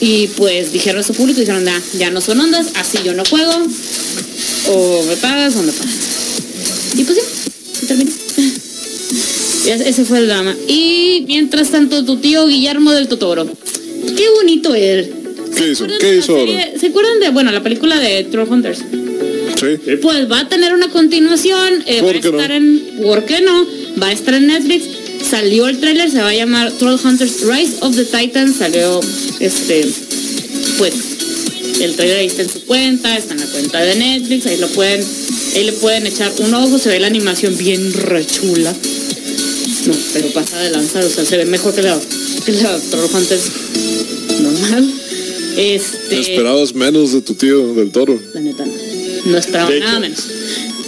Y 0.02 0.28
pues 0.28 0.74
dijeron 0.74 1.02
eso 1.02 1.14
público 1.14 1.40
y 1.40 1.44
dijeron, 1.44 1.64
ya, 1.66 1.82
ya 1.98 2.12
no 2.12 2.20
son 2.20 2.42
ondas, 2.42 2.68
así 2.76 2.98
yo 3.06 3.14
no 3.14 3.24
juego, 3.26 3.54
o 4.68 5.04
me 5.04 5.16
pagas 5.18 5.56
o 5.56 5.64
me 5.64 5.72
pagas. 5.72 5.96
Y 6.98 7.04
pues 7.04 7.18
sí, 7.18 7.86
terminó. 7.88 8.12
Ese 9.66 10.04
fue 10.04 10.20
el 10.20 10.28
drama. 10.28 10.56
Y 10.68 11.24
mientras 11.26 11.70
tanto, 11.70 12.04
tu 12.04 12.18
tío 12.18 12.48
Guillermo 12.48 12.92
del 12.92 13.08
Totoro. 13.08 13.48
Qué 14.16 14.30
bonito 14.36 14.76
él. 14.76 15.23
¿Qué 15.56 15.72
hizo? 15.72 15.88
¿Qué 16.00 16.18
hizo 16.18 16.46
¿Se 16.80 16.88
acuerdan 16.88 17.20
de, 17.20 17.30
bueno, 17.30 17.52
la 17.52 17.62
película 17.62 18.00
de 18.00 18.24
Troll 18.26 18.50
Hunters? 18.50 18.80
Sí. 18.80 19.98
Pues 20.02 20.30
va 20.30 20.42
a 20.42 20.50
tener 20.50 20.74
una 20.74 20.90
continuación. 20.90 21.84
Eh, 21.86 22.02
va 22.02 22.10
a 22.10 22.14
estar 22.14 22.52
en. 22.52 23.00
¿Por 23.02 23.26
qué 23.26 23.42
no? 23.42 23.66
Va 24.02 24.08
a 24.08 24.12
estar 24.12 24.34
en 24.34 24.48
Netflix. 24.48 24.86
Salió 25.30 25.68
el 25.68 25.80
tráiler, 25.80 26.12
se 26.12 26.20
va 26.20 26.30
a 26.30 26.34
llamar 26.34 26.72
Troll 26.74 27.00
Hunters 27.04 27.42
Rise 27.42 27.74
of 27.82 27.96
the 27.96 28.06
Titans. 28.06 28.58
Salió 28.58 29.00
este. 29.40 29.88
Pues. 30.78 30.94
El 31.80 31.96
trailer 31.96 32.20
ahí 32.20 32.28
está 32.28 32.44
en 32.44 32.50
su 32.50 32.62
cuenta, 32.66 33.18
está 33.18 33.34
en 33.34 33.40
la 33.40 33.46
cuenta 33.48 33.82
de 33.82 33.96
Netflix, 33.96 34.46
ahí 34.46 34.58
lo 34.58 34.68
pueden, 34.68 35.04
ahí 35.56 35.64
le 35.64 35.74
pueden 35.74 36.06
echar 36.06 36.32
un 36.38 36.54
ojo, 36.54 36.78
se 36.78 36.90
ve 36.90 37.00
la 37.00 37.08
animación 37.08 37.58
bien 37.58 37.92
rechula. 37.94 38.74
No, 39.86 39.94
pero 40.14 40.28
pasa 40.30 40.60
de 40.60 40.70
lanzar, 40.70 41.04
o 41.04 41.10
sea, 41.10 41.26
se 41.26 41.36
ve 41.36 41.46
mejor 41.46 41.74
que 41.74 41.82
la, 41.82 42.00
que 42.46 42.52
la 42.54 42.80
normal. 44.40 44.94
Este, 45.58 46.20
¿Esperabas 46.20 46.74
menos 46.74 47.14
de 47.14 47.22
tu 47.22 47.36
tío 47.36 47.74
del 47.76 47.92
toro? 47.92 48.20
La 48.34 48.42
neta 48.42 48.66
no. 48.66 48.74
No 49.26 49.38
esperaba 49.38 49.70
nada 49.80 50.00
menos. 50.00 50.20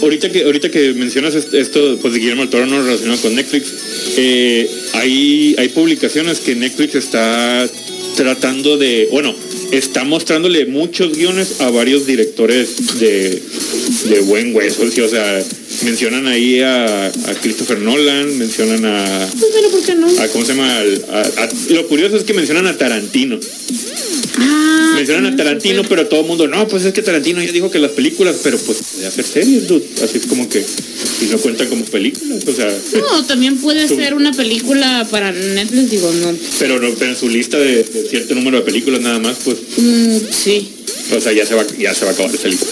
Ahorita 0.02 0.30
que, 0.30 0.44
ahorita 0.44 0.70
que 0.70 0.92
mencionas 0.92 1.34
esto 1.34 1.98
pues, 2.02 2.12
de 2.12 2.20
Guillermo 2.20 2.42
del 2.42 2.50
Toro 2.50 2.66
no 2.66 2.82
relacionado 2.82 3.20
con 3.22 3.34
Netflix, 3.34 3.72
eh, 4.18 4.68
hay, 4.92 5.54
hay 5.58 5.68
publicaciones 5.70 6.40
que 6.40 6.54
Netflix 6.54 6.96
está 6.96 7.66
tratando 8.14 8.76
de, 8.76 9.08
bueno, 9.10 9.34
está 9.70 10.04
mostrándole 10.04 10.66
muchos 10.66 11.16
guiones 11.16 11.60
a 11.60 11.70
varios 11.70 12.06
directores 12.06 12.98
de, 12.98 13.42
de 14.08 14.20
buen 14.20 14.54
hueso, 14.54 14.82
o 14.82 15.08
sea, 15.08 15.42
mencionan 15.84 16.26
ahí 16.26 16.60
a, 16.60 17.12
Christopher 17.42 17.78
Nolan, 17.78 18.38
mencionan 18.38 18.84
a. 18.84 19.28
Pues 19.38 19.66
¿por 19.70 19.82
qué 19.82 19.94
no? 19.94 20.06
A, 20.06 20.28
¿Cómo 20.28 20.44
se 20.44 20.54
llama? 20.54 20.82
lo 21.70 21.86
curioso 21.88 22.16
es 22.16 22.24
que 22.24 22.34
mencionan 22.34 22.66
a 22.66 22.76
Tarantino. 22.76 23.38
Ah, 24.38 24.92
mencionan 24.96 25.32
a 25.32 25.36
Tarantino, 25.36 25.82
pero 25.88 26.06
todo 26.06 26.20
el 26.20 26.26
mundo, 26.26 26.46
no, 26.48 26.66
pues 26.68 26.84
es 26.84 26.92
que 26.92 27.02
Tarantino 27.02 27.42
ya 27.42 27.52
dijo 27.52 27.70
que 27.70 27.78
las 27.78 27.92
películas, 27.92 28.36
pero 28.42 28.58
pues 28.58 28.78
de 28.98 29.06
hacer 29.06 29.24
series, 29.24 29.64
Así 30.02 30.18
es 30.18 30.26
como 30.26 30.48
que. 30.48 30.64
Y 31.20 31.24
no 31.26 31.38
cuenta 31.38 31.66
como 31.66 31.84
películas, 31.84 32.44
o 32.46 32.52
sea. 32.52 32.72
No, 32.98 33.24
también 33.24 33.58
puede 33.58 33.88
ser 33.88 34.14
una 34.14 34.32
película 34.32 35.06
para 35.10 35.32
Netflix, 35.32 35.90
digo, 35.90 36.12
no. 36.12 36.34
Pero, 36.58 36.80
no, 36.80 36.90
pero 36.98 37.12
en 37.12 37.16
su 37.16 37.28
lista 37.28 37.58
de, 37.58 37.84
cierto 38.08 38.34
número 38.34 38.58
de 38.58 38.64
películas 38.64 39.00
nada 39.00 39.18
más, 39.18 39.36
pues. 39.44 39.56
Mm, 39.76 40.16
sí. 40.30 40.68
O 41.16 41.20
sea, 41.20 41.32
ya 41.32 41.46
se 41.46 41.54
va, 41.54 41.64
ya 41.78 41.94
se 41.94 42.04
va 42.04 42.10
a 42.10 42.14
acabar 42.14 42.34
esa 42.34 42.48
lista. 42.48 42.66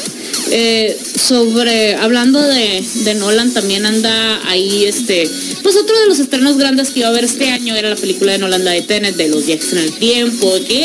Eh, 0.50 0.96
sobre, 1.20 1.94
hablando 1.94 2.40
de, 2.40 3.14
Nolan, 3.18 3.52
también 3.52 3.86
anda 3.86 4.40
ahí 4.48 4.84
este, 4.84 5.28
pues 5.62 5.76
otro 5.76 5.98
de 5.98 6.06
los 6.06 6.18
estrenos 6.18 6.58
grandes 6.58 6.90
que 6.90 7.00
iba 7.00 7.08
a 7.08 7.10
haber 7.10 7.24
este 7.24 7.48
año 7.50 7.74
era 7.74 7.88
la 7.90 7.96
película 7.96 8.32
de 8.32 8.38
Nolan, 8.38 8.64
de 8.64 8.82
Tenet, 8.82 9.16
de 9.16 9.28
los 9.28 9.46
viajes 9.46 9.72
en 9.72 9.78
el 9.78 9.92
tiempo, 9.92 10.52
que 10.66 10.84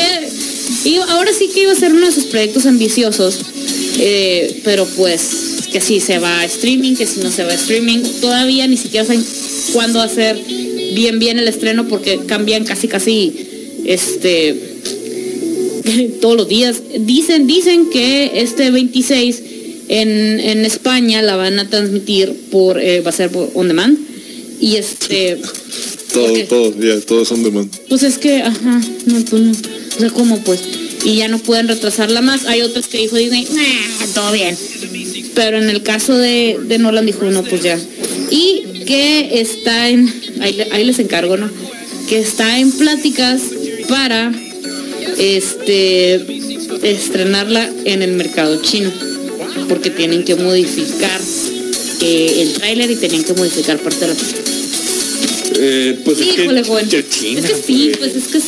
y 0.84 0.96
ahora 0.96 1.32
sí 1.32 1.48
que 1.52 1.62
iba 1.62 1.72
a 1.72 1.76
ser 1.76 1.92
uno 1.92 2.06
de 2.06 2.12
sus 2.12 2.24
proyectos 2.24 2.66
ambiciosos, 2.66 3.40
eh, 3.98 4.60
pero 4.64 4.86
pues 4.96 5.20
que 5.72 5.80
si 5.80 6.00
se 6.00 6.18
va 6.18 6.40
a 6.40 6.44
streaming, 6.44 6.96
que 6.96 7.06
si 7.06 7.20
no 7.20 7.30
se 7.30 7.44
va 7.44 7.52
a 7.52 7.54
streaming, 7.54 8.00
todavía 8.20 8.66
ni 8.66 8.76
siquiera 8.76 9.06
saben 9.06 9.24
cuándo 9.72 10.00
hacer 10.00 10.36
bien 10.94 11.18
bien 11.18 11.38
el 11.38 11.46
estreno 11.46 11.86
porque 11.86 12.20
cambian 12.26 12.64
casi 12.64 12.88
casi 12.88 13.32
este 13.84 14.56
todos 16.20 16.36
los 16.36 16.48
días. 16.48 16.82
Dicen, 17.00 17.46
dicen 17.46 17.90
que 17.90 18.32
este 18.34 18.70
26 18.70 19.42
en, 19.88 20.64
España 20.64 21.22
la 21.22 21.36
van 21.36 21.58
a 21.58 21.68
transmitir 21.68 22.32
por, 22.50 22.80
eh, 22.80 23.00
va 23.00 23.10
a 23.10 23.12
ser 23.12 23.30
por 23.30 23.50
on 23.54 23.68
demand. 23.68 23.98
Y 24.60 24.76
este. 24.76 25.38
todo, 26.12 26.32
todo, 26.48 26.80
ya, 26.80 27.00
todo 27.00 27.22
es 27.22 27.32
on 27.32 27.42
demand. 27.42 27.70
Pues 27.88 28.02
es 28.02 28.18
que, 28.18 28.42
ajá, 28.42 28.80
no, 29.06 29.24
pues 29.24 29.42
no. 29.42 29.52
O 30.00 30.02
sea, 30.02 30.10
¿cómo 30.12 30.42
pues? 30.44 30.60
Y 31.04 31.16
ya 31.16 31.28
no 31.28 31.38
pueden 31.38 31.68
retrasarla 31.68 32.22
más. 32.22 32.46
Hay 32.46 32.62
otras 32.62 32.86
que 32.86 32.96
dijo 32.96 33.16
Disney, 33.16 33.46
todo 34.14 34.32
bien. 34.32 34.56
Pero 35.34 35.58
en 35.58 35.68
el 35.68 35.82
caso 35.82 36.16
de, 36.16 36.58
de 36.58 36.78
Nolan 36.78 37.04
dijo, 37.04 37.26
no, 37.26 37.42
pues 37.42 37.62
ya. 37.62 37.78
Y 38.30 38.84
que 38.86 39.42
está 39.42 39.90
en, 39.90 40.10
ahí, 40.40 40.58
ahí 40.72 40.84
les 40.84 40.98
encargo, 41.00 41.36
¿no? 41.36 41.50
Que 42.08 42.18
está 42.18 42.58
en 42.58 42.72
pláticas 42.72 43.42
para 43.90 44.32
este 45.18 46.24
estrenarla 46.82 47.70
en 47.84 48.00
el 48.00 48.12
mercado 48.12 48.62
chino 48.62 48.90
porque 49.68 49.90
tienen 49.90 50.24
que 50.24 50.34
modificar 50.34 51.20
eh, 52.00 52.36
el 52.40 52.52
tráiler 52.54 52.90
y 52.90 52.96
tenían 52.96 53.22
que 53.22 53.34
modificar 53.34 53.78
parte 53.80 54.00
de 54.00 54.06
la 54.08 54.14
película. 54.14 54.44
Eh, 55.56 56.00
pues 56.06 56.20
es 56.20 56.26
que, 56.36 56.46
Es 57.36 57.44
que 57.44 57.54
sí, 57.54 57.92
pues 57.98 58.16
es 58.16 58.28
que 58.28 58.40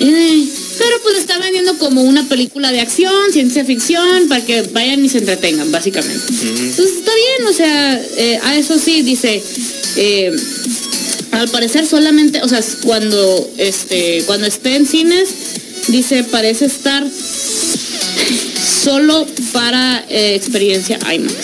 eh, 0.00 0.46
pero 0.78 0.96
pues 1.02 1.18
está 1.18 1.38
vendiendo 1.38 1.78
como 1.78 2.02
una 2.02 2.28
película 2.28 2.72
de 2.72 2.80
acción, 2.80 3.32
ciencia 3.32 3.64
ficción, 3.64 4.28
para 4.28 4.44
que 4.44 4.62
vayan 4.72 5.04
y 5.04 5.08
se 5.08 5.18
entretengan, 5.18 5.70
básicamente. 5.70 6.24
Entonces 6.28 6.96
está 6.96 7.12
bien, 7.14 7.48
o 7.48 7.52
sea, 7.52 8.02
a 8.44 8.56
eso 8.56 8.78
sí, 8.78 9.02
dice, 9.02 9.42
al 11.32 11.48
parecer 11.48 11.86
solamente, 11.86 12.42
o 12.42 12.48
sea, 12.48 12.60
cuando, 12.82 13.50
este, 13.58 14.22
cuando 14.26 14.46
esté 14.46 14.76
en 14.76 14.86
cines, 14.86 15.28
dice, 15.88 16.24
parece 16.24 16.66
estar 16.66 17.06
solo 18.82 19.26
para 19.52 20.04
eh, 20.08 20.34
experiencia 20.34 20.98
IMAX. 21.12 21.34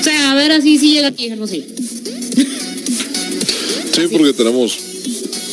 O 0.00 0.04
sea, 0.04 0.32
a 0.32 0.34
ver 0.34 0.52
así 0.52 0.78
si 0.78 0.92
llega 0.94 1.08
aquí, 1.08 1.30
Sí, 3.94 4.08
porque 4.10 4.32
tenemos 4.32 4.76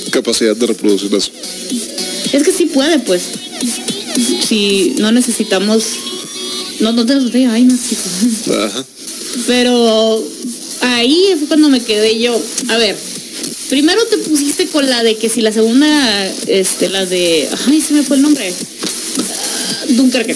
capacidad 0.09 0.55
de 0.55 0.65
reproducir 0.65 1.13
eso. 1.13 1.31
Es 2.33 2.43
que 2.43 2.51
sí 2.51 2.65
puede, 2.67 2.99
pues. 2.99 3.23
Si 4.47 4.95
no 4.97 5.11
necesitamos. 5.11 5.83
No, 6.79 6.91
no 6.93 7.05
tenemos 7.05 7.31
de 7.31 7.41
IMAX, 7.41 7.79
Ajá. 8.49 8.85
Pero 9.47 10.23
ahí 10.81 11.35
fue 11.37 11.47
cuando 11.47 11.69
me 11.69 11.81
quedé 11.81 12.19
yo. 12.19 12.39
A 12.69 12.77
ver, 12.77 12.97
primero 13.69 14.03
te 14.05 14.17
pusiste 14.17 14.67
con 14.67 14.89
la 14.89 15.03
de 15.03 15.15
que 15.17 15.29
si 15.29 15.41
la 15.41 15.51
segunda, 15.51 16.27
este, 16.47 16.89
la 16.89 17.05
de. 17.05 17.47
Ay, 17.67 17.81
se 17.81 17.93
me 17.93 18.03
fue 18.03 18.17
el 18.17 18.23
nombre. 18.23 18.53
Dunkerque 19.89 20.35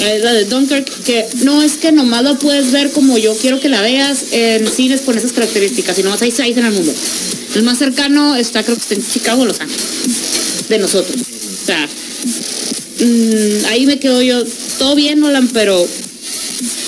es 0.00 0.22
la 0.22 0.32
de 0.32 0.44
Dunkirk, 0.44 0.86
que 1.04 1.26
no 1.42 1.62
es 1.62 1.74
que 1.74 1.92
nomás 1.92 2.24
la 2.24 2.38
puedes 2.38 2.72
ver 2.72 2.90
como 2.90 3.18
yo 3.18 3.36
quiero 3.36 3.60
que 3.60 3.68
la 3.68 3.82
veas 3.82 4.24
en 4.32 4.66
cines 4.66 5.02
con 5.02 5.16
esas 5.16 5.32
características, 5.32 5.96
sino 5.96 6.10
más 6.10 6.22
hay 6.22 6.30
seis 6.30 6.56
en 6.56 6.66
el 6.66 6.72
mundo. 6.72 6.92
El 7.54 7.62
más 7.64 7.78
cercano 7.78 8.36
está 8.36 8.62
creo 8.62 8.76
que 8.76 8.82
está 8.82 8.94
en 8.94 9.06
Chicago, 9.06 9.44
Los 9.44 9.60
Ángeles, 9.60 9.84
de 10.70 10.78
nosotros. 10.78 11.16
O 11.20 11.66
sea, 11.66 11.86
mm, 13.00 13.66
ahí 13.66 13.84
me 13.86 13.98
quedo 13.98 14.22
yo, 14.22 14.42
todo 14.78 14.94
bien 14.94 15.20
Nolan, 15.20 15.48
pero 15.48 15.86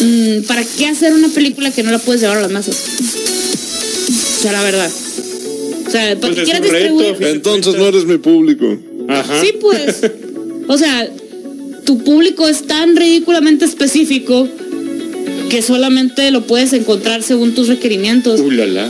mm, 0.00 0.42
¿para 0.46 0.64
qué 0.64 0.86
hacer 0.86 1.12
una 1.12 1.28
película 1.28 1.70
que 1.70 1.82
no 1.82 1.90
la 1.90 1.98
puedes 1.98 2.22
llevar 2.22 2.38
a 2.38 2.42
las 2.42 2.50
masas? 2.50 2.76
O 4.38 4.42
sea, 4.42 4.52
la 4.52 4.62
verdad. 4.62 4.90
O 5.86 5.90
sea, 5.90 6.18
¿para 6.18 6.34
pues 6.34 6.44
quieres 6.44 6.62
distribuir? 6.62 7.16
Entonces 7.20 7.74
no 7.74 7.86
eres 7.86 8.06
mi 8.06 8.18
público. 8.18 8.78
Ajá. 9.08 9.40
Sí, 9.42 9.52
pues. 9.60 10.00
O 10.68 10.78
sea, 10.78 11.10
tu 11.84 12.02
público 12.04 12.48
es 12.48 12.66
tan 12.66 12.96
ridículamente 12.96 13.64
específico 13.64 14.48
que 15.50 15.60
solamente 15.60 16.30
lo 16.30 16.46
puedes 16.46 16.72
encontrar 16.72 17.22
según 17.22 17.54
tus 17.54 17.68
requerimientos. 17.68 18.40
Uh, 18.40 18.50
la, 18.50 18.66
la. 18.66 18.88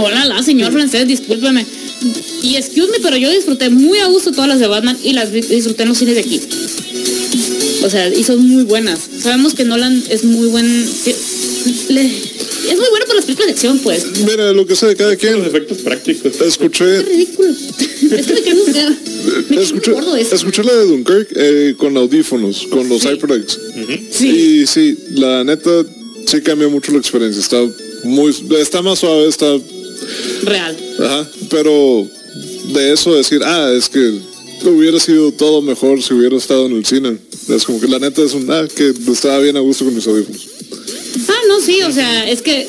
Hola, 0.00 0.24
la, 0.24 0.42
señor 0.42 0.72
francés, 0.72 1.06
discúlpeme. 1.06 1.64
Y 2.42 2.56
excuse 2.56 2.90
me, 2.90 2.98
pero 3.00 3.16
yo 3.16 3.30
disfruté 3.30 3.70
muy 3.70 3.98
a 3.98 4.06
gusto 4.06 4.30
todas 4.32 4.48
las 4.48 4.60
de 4.60 4.66
Batman 4.66 4.96
y 5.02 5.12
las 5.12 5.32
disfruté 5.32 5.82
en 5.84 5.88
los 5.88 5.98
cines 5.98 6.14
de 6.14 6.20
aquí. 6.20 6.40
O 7.84 7.90
sea, 7.90 8.12
y 8.14 8.24
son 8.24 8.46
muy 8.48 8.64
buenas. 8.64 8.98
Sabemos 9.22 9.54
que 9.54 9.64
Nolan 9.64 10.02
es 10.10 10.24
muy 10.24 10.48
buen... 10.48 10.66
le- 11.88 12.10
es 12.66 12.76
muy 12.78 12.88
bueno 12.90 13.06
por 13.06 13.14
las 13.14 13.24
películas 13.24 13.46
de 13.46 13.52
acción, 13.52 13.78
pues. 13.78 14.04
Mira, 14.26 14.52
lo 14.52 14.66
que 14.66 14.74
sea 14.74 14.88
de 14.88 14.96
cada 14.96 15.14
quien. 15.16 15.38
Los 15.38 15.46
efectos 15.46 15.78
prácticos. 15.78 16.40
Escuché, 16.40 16.96
Es 16.98 17.06
ridículo. 17.06 17.48
es 17.50 18.26
que 18.26 18.34
me 18.34 18.42
quedo, 18.42 18.92
me 19.50 19.62
escuché, 19.62 19.92
escuché 20.34 20.64
la 20.64 20.74
de 20.74 20.84
Dunkirk 20.86 21.28
eh, 21.36 21.74
con 21.76 21.96
audífonos, 21.96 22.66
con 22.68 22.88
los 22.88 23.02
Sí. 23.02 23.08
HyperX. 23.08 23.58
Sí. 24.10 24.28
Y 24.28 24.66
sí, 24.66 24.96
la 25.14 25.44
neta 25.44 25.70
sí 26.26 26.40
cambia 26.40 26.66
mucho 26.68 26.90
la 26.90 26.98
experiencia. 26.98 27.40
Está 27.40 27.62
muy, 28.02 28.34
está 28.58 28.82
más 28.82 28.98
suave, 28.98 29.28
está, 29.28 29.46
Real. 30.42 30.76
ajá, 31.00 31.28
pero 31.50 32.08
de 32.72 32.92
eso 32.92 33.14
decir, 33.14 33.40
ah, 33.44 33.72
es 33.76 33.88
que 33.88 34.20
hubiera 34.64 34.98
sido 34.98 35.32
todo 35.32 35.62
mejor 35.62 36.02
si 36.02 36.14
hubiera 36.14 36.36
estado 36.36 36.66
en 36.66 36.76
el 36.76 36.84
cine. 36.84 37.18
Es 37.48 37.64
como 37.64 37.80
que 37.80 37.88
la 37.88 37.98
neta 37.98 38.22
es 38.22 38.32
un, 38.32 38.50
ah, 38.50 38.66
que 38.74 38.92
estaba 39.12 39.38
bien 39.38 39.56
a 39.56 39.60
gusto 39.60 39.84
con 39.84 39.94
mis 39.94 40.06
audífonos. 40.06 40.48
Ah, 41.28 41.42
no, 41.48 41.60
sí, 41.60 41.80
o 41.82 41.92
sea, 41.92 42.28
es 42.28 42.42
que 42.42 42.66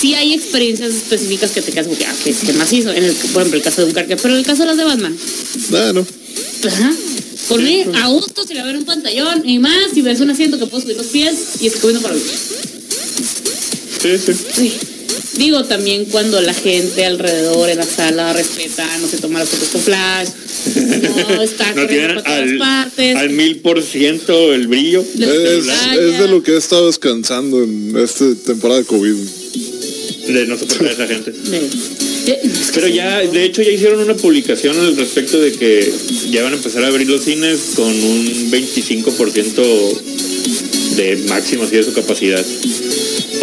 sí 0.00 0.14
hay 0.14 0.34
experiencias 0.34 0.90
específicas 0.94 1.50
que 1.50 1.62
te 1.62 1.72
quedas 1.72 1.86
como 1.86 1.98
que, 1.98 2.06
ah, 2.06 2.14
que, 2.22 2.32
que 2.32 2.52
más 2.52 2.72
hizo. 2.72 2.90
En 2.90 3.04
el, 3.04 3.12
por 3.12 3.42
ejemplo, 3.42 3.56
el 3.56 3.62
caso 3.62 3.82
de 3.82 3.88
un 3.88 3.94
carque, 3.94 4.16
pero 4.16 4.34
en 4.34 4.40
el 4.40 4.46
caso 4.46 4.62
de 4.62 4.68
las 4.68 4.76
de 4.76 4.84
Batman. 4.84 5.16
Ah, 5.74 5.92
no. 5.92 6.06
Ajá. 6.68 6.92
Por 7.48 7.60
mí, 7.60 7.84
a 7.94 8.08
gusto, 8.08 8.46
si 8.46 8.54
la 8.54 8.62
ver 8.62 8.76
un 8.76 8.84
pantallón 8.84 9.48
y 9.48 9.58
más, 9.58 9.92
si 9.92 10.00
ves 10.00 10.20
un 10.20 10.30
asiento 10.30 10.58
que 10.58 10.66
puedo 10.66 10.82
subir 10.82 10.96
los 10.96 11.06
pies 11.06 11.34
y 11.60 11.66
estoy 11.66 11.80
comiendo 11.80 12.02
para 12.02 12.14
mí. 12.14 12.22
Sí, 14.00 14.18
sí. 14.18 14.32
Sí. 14.54 14.72
Digo 15.34 15.64
también 15.64 16.04
cuando 16.06 16.40
la 16.42 16.52
gente 16.52 17.04
alrededor 17.06 17.70
en 17.70 17.78
la 17.78 17.86
sala 17.86 18.32
respeta, 18.32 18.86
no 18.98 19.08
se 19.08 19.18
toma 19.18 19.38
las 19.38 19.48
fotos 19.48 19.68
con 19.68 19.80
flash, 19.80 20.28
no 21.28 21.42
está 21.42 21.72
No 21.74 21.86
tienen 21.86 22.14
por 22.14 22.22
todas 22.22 22.40
al, 22.40 22.58
partes. 22.58 23.16
al 23.16 23.30
mil 23.30 23.56
por 23.60 23.82
ciento 23.82 24.52
el 24.52 24.66
brillo. 24.66 25.00
Es, 25.00 25.66
es 25.98 26.18
de 26.18 26.28
lo 26.28 26.42
que 26.42 26.52
he 26.52 26.56
estado 26.58 26.86
descansando 26.86 27.62
en 27.62 27.96
esta 27.96 28.26
temporada 28.46 28.80
de 28.80 28.86
COVID. 28.86 29.14
De 30.28 30.46
no 30.46 30.58
soportar 30.58 30.88
a 30.88 30.92
esa 30.92 31.06
gente. 31.06 31.32
Pero 32.74 32.88
ya, 32.88 33.20
de 33.20 33.44
hecho, 33.44 33.62
ya 33.62 33.70
hicieron 33.70 34.00
una 34.00 34.14
publicación 34.14 34.78
al 34.78 34.96
respecto 34.96 35.40
de 35.40 35.52
que 35.52 35.92
ya 36.30 36.42
van 36.42 36.52
a 36.52 36.56
empezar 36.56 36.84
a 36.84 36.88
abrir 36.88 37.08
los 37.08 37.24
cines 37.24 37.58
con 37.74 37.88
un 37.88 38.50
25% 38.50 40.00
de 40.96 41.16
máximo 41.28 41.64
así 41.64 41.76
de 41.76 41.84
su 41.84 41.92
capacidad. 41.92 42.44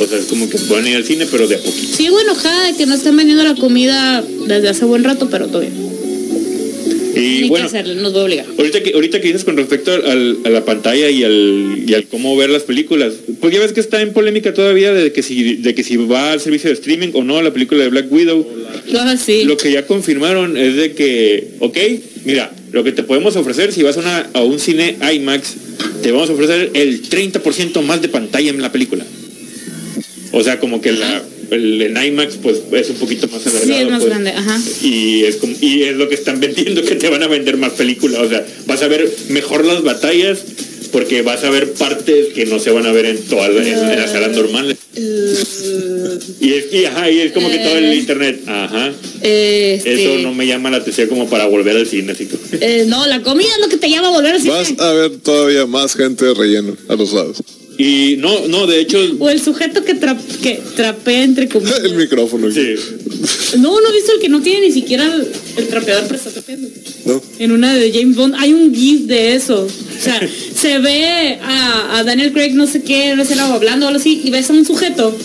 O 0.01 0.07
sea, 0.07 0.17
es 0.17 0.25
como 0.25 0.49
que 0.49 0.57
pueden 0.57 0.87
ir 0.87 0.95
al 0.95 1.03
cine, 1.05 1.25
pero 1.29 1.47
de 1.47 1.55
a 1.55 1.59
poquito. 1.59 1.95
Sigo 1.97 2.19
enojada 2.21 2.67
de 2.71 2.77
que 2.77 2.85
no 2.85 2.95
estén 2.95 3.15
vendiendo 3.17 3.43
la 3.43 3.55
comida 3.55 4.23
desde 4.47 4.69
hace 4.69 4.85
buen 4.85 5.03
rato, 5.03 5.27
pero 5.29 5.47
bien. 5.59 5.73
Y 7.15 7.41
Ni 7.41 7.49
bueno, 7.49 7.69
que 7.69 7.77
hacerle, 7.77 7.95
nos 8.01 8.13
voy 8.13 8.21
a 8.21 8.25
obligar. 8.25 8.45
ahorita 8.57 8.83
que, 8.83 8.91
ahorita 8.93 9.19
que 9.19 9.27
dices 9.27 9.43
con 9.43 9.57
respecto 9.57 9.91
al- 9.91 10.37
a 10.45 10.49
la 10.49 10.63
pantalla 10.63 11.09
y 11.09 11.23
al, 11.23 11.83
y 11.87 11.93
al 11.93 12.05
cómo 12.07 12.37
ver 12.37 12.49
las 12.49 12.63
películas, 12.63 13.13
pues 13.41 13.53
ya 13.53 13.59
ves 13.59 13.73
que 13.73 13.79
está 13.79 14.01
en 14.01 14.13
polémica 14.13 14.53
todavía 14.53 14.93
de 14.93 15.11
que 15.11 15.21
si, 15.23 15.55
de 15.55 15.73
que 15.75 15.83
si 15.83 15.97
va 15.97 16.31
al 16.31 16.39
servicio 16.39 16.69
de 16.69 16.75
streaming 16.75 17.09
o 17.13 17.23
no 17.23 17.41
la 17.41 17.51
película 17.51 17.83
de 17.83 17.89
Black 17.89 18.11
Widow. 18.11 18.47
Ah, 18.95 19.17
sí. 19.17 19.43
Lo 19.43 19.57
que 19.57 19.71
ya 19.71 19.85
confirmaron 19.87 20.55
es 20.55 20.75
de 20.77 20.93
que, 20.93 21.47
ok, 21.59 21.77
mira, 22.25 22.53
lo 22.71 22.83
que 22.83 22.91
te 22.91 23.03
podemos 23.03 23.35
ofrecer 23.35 23.73
si 23.73 23.81
vas 23.83 23.97
a, 23.97 24.01
una- 24.01 24.29
a 24.33 24.43
un 24.43 24.59
cine 24.59 24.95
IMAX, 25.13 25.55
te 26.03 26.11
vamos 26.11 26.29
a 26.29 26.33
ofrecer 26.33 26.69
el 26.75 27.01
30% 27.09 27.81
más 27.81 28.01
de 28.01 28.09
pantalla 28.09 28.51
en 28.51 28.61
la 28.61 28.71
película. 28.71 29.03
O 30.31 30.43
sea, 30.43 30.59
como 30.59 30.79
que 30.81 30.91
la, 30.91 31.23
el, 31.51 31.81
en 31.81 31.97
IMAX 32.03 32.35
pues 32.41 32.57
es 32.71 32.89
un 32.91 32.97
poquito 32.97 33.27
más 33.27 33.41
Sí, 33.41 33.49
alargado. 33.49 33.79
es 33.81 33.89
más 33.89 33.99
pues. 34.01 34.09
grande, 34.11 34.29
ajá. 34.31 34.61
Y 34.83 35.23
es, 35.23 35.37
como- 35.37 35.55
y 35.59 35.83
es 35.83 35.95
lo 35.95 36.07
que 36.07 36.15
están 36.15 36.39
vendiendo, 36.39 36.81
que 36.85 36.95
te 36.95 37.09
van 37.09 37.23
a 37.23 37.27
vender 37.27 37.57
más 37.57 37.73
películas. 37.73 38.19
O 38.21 38.29
sea, 38.29 38.45
vas 38.67 38.81
a 38.83 38.87
ver 38.87 39.09
mejor 39.29 39.65
las 39.65 39.81
batallas 39.83 40.39
porque 40.91 41.21
vas 41.21 41.43
a 41.43 41.49
ver 41.51 41.73
partes 41.73 42.27
que 42.33 42.45
no 42.47 42.59
se 42.59 42.71
van 42.71 42.85
a 42.87 42.91
ver 42.91 43.05
en 43.05 43.17
todas 43.23 43.51
en, 43.51 43.67
en 43.67 43.99
las 43.99 44.11
salas 44.11 44.35
normales. 44.35 44.77
Y 46.39 46.53
es, 46.53 46.73
y, 46.73 46.85
ajá, 46.85 47.09
y 47.11 47.19
es 47.19 47.31
como 47.31 47.49
que 47.49 47.57
todo 47.59 47.77
el 47.77 47.85
Eh. 47.85 47.95
internet, 47.95 48.41
ajá. 48.47 48.91
Este, 49.21 49.93
Eso 50.03 50.17
no 50.19 50.33
me 50.33 50.47
llama 50.47 50.69
la 50.71 50.77
atención 50.77 51.07
como 51.09 51.29
para 51.29 51.45
volver 51.47 51.75
al 51.77 51.87
cine, 51.87 52.13
así 52.13 52.25
como- 52.25 52.41
eh, 52.59 52.85
no, 52.87 53.05
la 53.07 53.21
comida 53.21 53.47
es 53.55 53.59
lo 53.61 53.69
que 53.69 53.77
te 53.77 53.89
llama 53.89 54.07
a 54.07 54.11
volver 54.11 54.35
al 54.35 54.41
cine. 54.41 54.53
Vas 54.53 54.73
a 54.79 54.93
ver 54.93 55.17
todavía 55.17 55.65
más 55.65 55.95
gente 55.95 56.25
de 56.25 56.33
relleno 56.33 56.75
a 56.87 56.95
los 56.95 57.13
lados. 57.13 57.37
Y 57.81 58.17
no, 58.17 58.47
no, 58.49 58.67
de 58.67 58.81
hecho, 58.81 58.99
O 59.19 59.29
el 59.29 59.41
sujeto 59.41 59.83
que, 59.85 59.95
tra- 59.97 60.19
que 60.43 60.61
trapea 60.75 61.23
entre 61.23 61.47
comillas. 61.47 61.79
El 61.83 61.95
micrófono. 61.95 62.51
sí. 62.51 62.75
No, 63.57 63.79
no 63.81 63.89
he 63.89 63.93
visto 63.93 64.13
el 64.13 64.19
que 64.19 64.29
no 64.29 64.41
tiene 64.41 64.67
ni 64.67 64.71
siquiera 64.71 65.03
el, 65.05 65.27
el 65.57 65.67
trapeador, 65.67 66.03
pero 66.05 66.15
está 66.15 66.29
trapeando. 66.29 66.67
¿No? 67.05 67.21
En 67.39 67.51
una 67.51 67.73
de 67.73 67.91
James 67.91 68.15
Bond 68.15 68.35
hay 68.37 68.53
un 68.53 68.73
gif 68.75 69.01
de 69.07 69.33
eso. 69.35 69.63
O 69.65 70.01
sea, 70.03 70.19
se 70.55 70.77
ve 70.79 71.37
a, 71.41 71.97
a 71.97 72.03
Daniel 72.03 72.31
Craig 72.33 72.53
no 72.53 72.67
sé 72.67 72.81
qué, 72.83 73.15
no 73.15 73.23
sé, 73.25 73.33
algo 73.35 73.53
hablando 73.55 73.85
o 73.85 73.89
algo 73.89 73.99
así, 73.99 74.21
y 74.23 74.29
ves 74.29 74.49
a 74.49 74.53
un 74.53 74.65
sujeto 74.65 75.17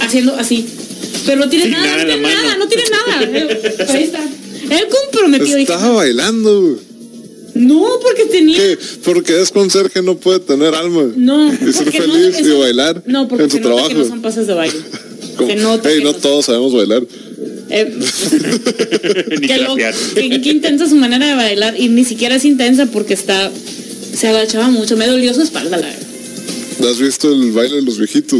haciendo 0.00 0.34
así. 0.36 0.64
Pero 1.26 1.40
no 1.40 1.48
tiene 1.48 1.64
Sin 1.66 1.72
nada, 1.72 1.86
nada 1.86 2.02
no 2.04 2.06
tiene 2.06 2.22
nada, 2.28 2.56
no 2.56 3.28
tiene 3.30 3.44
nada. 3.44 3.92
Ahí 3.92 4.02
está. 4.04 4.22
Él 4.22 4.86
comprometió. 4.90 5.56
dije, 5.56 5.72
Estaba 5.72 5.90
bailando. 5.90 6.78
No, 7.54 7.86
porque 8.02 8.24
tenía. 8.26 8.56
¿Qué? 8.58 8.78
Porque 9.04 9.40
es 9.40 9.50
conserje, 9.50 10.02
no 10.02 10.16
puede 10.16 10.40
tener 10.40 10.74
alma. 10.74 11.04
No. 11.16 11.52
Y 11.52 11.56
ser 11.72 11.84
porque 11.84 12.00
no, 12.00 12.14
feliz 12.14 12.40
y 12.40 12.50
bailar 12.58 13.02
No, 13.06 13.28
porque 13.28 13.44
en 13.44 13.50
su 13.50 13.56
se 13.56 13.62
nota 13.62 13.74
trabajo. 13.74 13.88
que 13.88 13.94
no 13.94 14.04
son 14.06 14.22
pases 14.22 14.46
de 14.46 14.54
baile. 14.54 14.76
Como, 15.36 15.48
Se 15.50 15.56
nota 15.56 15.90
"Ey, 15.90 15.98
que 15.98 16.04
no 16.04 16.12
no- 16.12 16.18
todos 16.18 16.44
sabemos 16.44 16.72
bailar. 16.74 17.02
Eh, 17.70 17.92
Ni 19.40 19.46
que, 19.46 19.56
lo, 19.58 19.66
trapear. 19.66 19.94
que- 20.14 20.40
que 20.40 20.50
intensa 20.50 20.88
su 20.88 20.96
manera 20.96 21.26
de 21.26 21.34
bailar 21.34 21.74
y 21.78 21.88
ni 21.88 22.04
siquiera 22.04 22.36
es 22.36 22.44
intensa 22.44 22.86
porque 22.86 23.14
está 23.14 23.50
se 24.16 24.28
agachaba 24.28 24.68
mucho 24.68 24.96
me 24.96 25.06
dolió 25.08 25.32
su 25.34 25.42
espalda 25.42 25.76
la 25.78 25.86
verdad 25.86 26.90
¿Has 26.90 26.98
visto 27.00 27.32
el 27.32 27.50
baile 27.52 27.76
de 27.76 27.82
los 27.82 27.98
viejitos? 27.98 28.38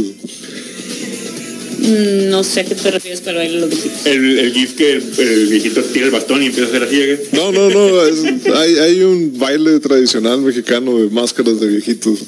Mm, 1.87 2.31
no 2.31 2.43
sé 2.43 2.61
a 2.61 2.65
qué 2.65 2.75
te 2.75 2.91
refieres 2.91 3.23
baile 3.25 3.55
de 3.57 3.61
los 3.61 3.69
viejitos 3.71 4.07
El, 4.07 4.39
el 4.39 4.53
gif 4.55 4.73
que 4.75 4.93
el, 4.93 5.03
el 5.19 5.47
viejito 5.49 5.83
tira 5.83 6.07
el 6.07 6.11
bastón 6.13 6.43
y 6.43 6.47
empieza 6.47 6.67
a 6.67 6.69
hacer 6.71 6.83
así. 6.85 6.97
¿eh? 7.01 7.29
No, 7.33 7.53
no, 7.53 7.69
no. 7.69 8.05
es- 8.07 8.47
hay, 8.55 8.75
hay 8.79 9.03
un 9.03 9.39
baile 9.39 9.79
tradicional 9.81 10.41
mexicano 10.41 10.99
de 10.99 11.11
máscaras 11.11 11.61
de 11.61 11.67
viejitos. 11.67 12.19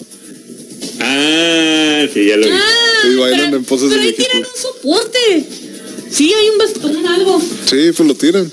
Ah, 1.00 2.06
sí, 2.12 2.26
ya 2.26 2.36
lo 2.36 2.46
vi. 2.46 2.52
ah 2.52 3.08
Y 3.10 3.14
bailan 3.16 3.40
pero, 3.46 3.56
en 3.56 3.64
poses 3.64 3.88
pero 3.88 4.00
de 4.02 4.08
ahí 4.08 4.12
tienen 4.14 4.36
un 4.38 4.42
viejitos. 4.42 4.62
soporte 4.62 5.44
sí 6.10 6.32
hay 6.32 6.48
un 6.50 6.58
bastón 6.58 7.06
algo 7.06 7.40
Sí, 7.68 7.90
pues 7.96 8.08
lo 8.08 8.14
tiran. 8.14 8.50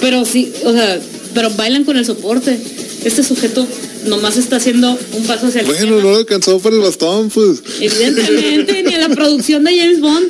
pero 0.00 0.24
sí 0.24 0.52
o 0.64 0.72
sea 0.72 1.00
pero 1.34 1.50
bailan 1.50 1.84
con 1.84 1.96
el 1.96 2.04
soporte 2.04 2.58
este 3.04 3.22
sujeto 3.22 3.66
nomás 4.06 4.36
está 4.36 4.56
haciendo 4.56 4.96
un 5.12 5.26
paso 5.26 5.46
hacia 5.48 5.62
la 5.62 5.68
Bueno, 5.68 6.00
no 6.00 6.10
le 6.12 6.16
alcanzó 6.18 6.58
para 6.60 6.76
el 6.76 6.82
bastón, 6.82 7.28
pues. 7.30 7.62
evidentemente 7.80 8.82
ni 8.82 8.94
a 8.94 9.08
la 9.08 9.14
producción 9.14 9.64
de 9.64 9.76
James 9.78 10.00
Bond 10.00 10.28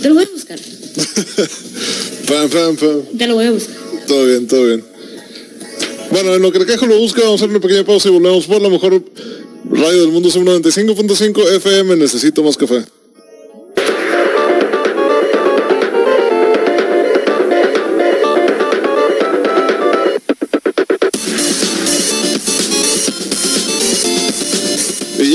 te 0.00 0.08
lo 0.08 0.14
voy 0.14 0.24
a 0.24 0.28
buscar 0.30 0.58
Pam, 2.28 2.48
pam, 2.50 2.76
pam. 2.76 3.02
te 3.18 3.26
lo 3.26 3.34
voy 3.34 3.46
a 3.46 3.50
buscar 3.52 3.76
Todo 4.06 4.26
bien, 4.26 4.46
todo 4.46 4.66
bien. 4.66 4.84
Bueno, 6.10 6.34
en 6.34 6.42
lo 6.42 6.52
que 6.52 6.58
el 6.58 6.66
quejo 6.66 6.86
lo 6.86 6.98
busca, 6.98 7.22
vamos 7.22 7.40
a 7.40 7.44
hacer 7.44 7.50
una 7.50 7.60
pequeña 7.60 7.84
pausa 7.84 8.08
y 8.08 8.12
volvemos 8.12 8.44
por 8.46 8.60
la 8.60 8.68
mejor 8.68 9.02
radio 9.70 10.00
del 10.02 10.10
mundo, 10.10 10.30
son 10.30 10.44
95.5 10.44 11.56
FM. 11.56 11.96
Necesito 11.96 12.42
más 12.42 12.56
café. 12.58 12.84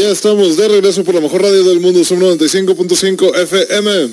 Ya 0.08 0.14
estamos 0.14 0.56
de 0.56 0.70
regreso 0.70 1.04
por 1.04 1.16
la 1.16 1.20
mejor 1.22 1.42
radio 1.42 1.66
del 1.66 1.82
mundo, 1.82 2.02
son 2.06 2.22
95.5 2.22 3.36
FM. 3.40 4.10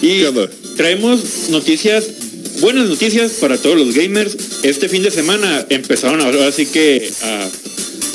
Y 0.00 0.08
¿Qué 0.20 0.28
onda? 0.28 0.48
traemos 0.74 1.20
noticias, 1.50 2.04
buenas 2.60 2.88
noticias 2.88 3.32
para 3.32 3.58
todos 3.58 3.76
los 3.76 3.94
gamers. 3.94 4.34
Este 4.62 4.88
fin 4.88 5.02
de 5.02 5.10
semana 5.10 5.66
empezaron 5.68 6.22
ahora 6.22 6.48
así 6.48 6.64
que 6.64 7.12
a 7.20 7.46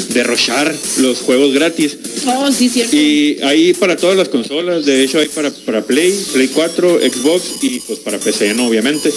derrochar 0.09 0.73
los 1.01 1.19
juegos 1.19 1.53
gratis. 1.53 1.97
oh 2.25 2.51
sí 2.51 2.67
cierto 2.67 2.95
Y 2.95 3.37
ahí 3.43 3.73
para 3.73 3.95
todas 3.95 4.17
las 4.17 4.29
consolas, 4.29 4.83
de 4.85 5.03
hecho 5.03 5.19
hay 5.19 5.27
para, 5.27 5.51
para 5.51 5.85
Play, 5.85 6.19
Play 6.33 6.47
4, 6.47 6.99
Xbox 6.99 7.43
y 7.61 7.79
pues 7.81 7.99
para 7.99 8.17
PC, 8.17 8.55
¿no? 8.55 8.67
Obviamente. 8.67 9.11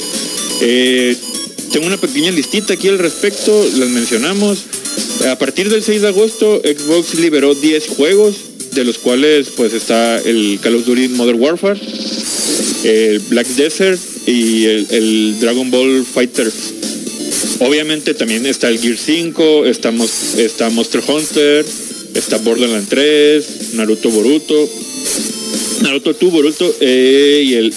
Eh, 0.61 1.17
tengo 1.73 1.87
una 1.87 1.97
pequeña 1.97 2.31
listita 2.31 2.75
aquí 2.75 2.89
al 2.89 2.99
respecto, 2.99 3.67
las 3.77 3.89
mencionamos. 3.89 4.59
A 5.29 5.39
partir 5.39 5.69
del 5.69 5.83
6 5.83 6.03
de 6.03 6.09
agosto, 6.09 6.63
Xbox 6.65 7.15
liberó 7.15 7.55
10 7.55 7.89
juegos, 7.89 8.37
de 8.73 8.85
los 8.85 8.99
cuales 8.99 9.49
pues 9.57 9.73
está 9.73 10.19
el 10.21 10.59
Call 10.63 10.77
of 10.77 10.87
Duty 10.87 11.09
Modern 11.09 11.41
Warfare, 11.41 11.81
el 12.85 13.19
Black 13.21 13.47
Desert 13.49 14.01
y 14.27 14.65
el, 14.65 15.39
Dragon 15.41 15.71
Ball 15.71 16.05
Fighter. 16.05 16.51
Obviamente 17.61 18.15
también 18.15 18.47
está 18.47 18.69
el 18.69 18.79
Gear 18.79 18.97
5, 18.97 19.67
estamos, 19.67 20.11
está 20.37 20.71
Monster 20.71 21.03
Hunter, 21.07 21.67
está 22.15 22.39
Borderlands 22.39 22.89
3, 22.89 23.75
Naruto 23.75 24.11
Boruto, 24.11 24.69
Naruto 25.83 26.13
2 26.13 26.33
Boruto 26.33 26.75
eh, 26.81 27.43
y 27.45 27.55
el 27.55 27.75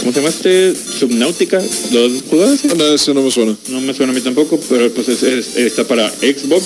¿Cómo 0.00 0.12
se 0.12 0.18
llama 0.20 0.30
este? 0.30 0.74
Subnautica. 0.98 1.62
¿Los 1.92 2.22
jugadores? 2.28 2.60
Ah, 2.70 2.74
no, 2.76 2.94
ese 2.94 3.12
no 3.14 3.22
me 3.22 3.30
suena. 3.30 3.56
No 3.68 3.80
me 3.80 3.92
suena 3.94 4.12
a 4.12 4.14
mí 4.14 4.20
tampoco, 4.20 4.58
pero 4.68 4.90
pues 4.92 5.08
es- 5.08 5.22
es- 5.22 5.56
está 5.56 5.84
para 5.86 6.10
Xbox. 6.10 6.64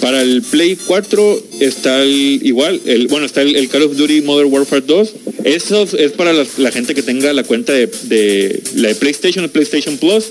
Para 0.00 0.22
el 0.22 0.42
Play 0.42 0.76
4 0.86 1.42
está 1.60 2.02
el, 2.02 2.40
igual, 2.44 2.80
el, 2.84 3.08
bueno, 3.08 3.26
está 3.26 3.42
el, 3.42 3.56
el 3.56 3.68
Call 3.68 3.82
of 3.82 3.96
Duty 3.96 4.22
Modern 4.22 4.52
Warfare 4.52 4.82
2. 4.86 5.10
Eso 5.44 5.88
es 5.96 6.12
para 6.12 6.32
la 6.32 6.70
gente 6.72 6.94
que 6.94 7.02
tenga 7.02 7.32
la 7.32 7.42
cuenta 7.44 7.72
de, 7.72 7.88
de 8.04 8.60
la 8.76 8.88
de 8.88 8.94
PlayStation, 8.96 9.44
el 9.44 9.50
PlayStation 9.50 9.96
Plus. 9.98 10.24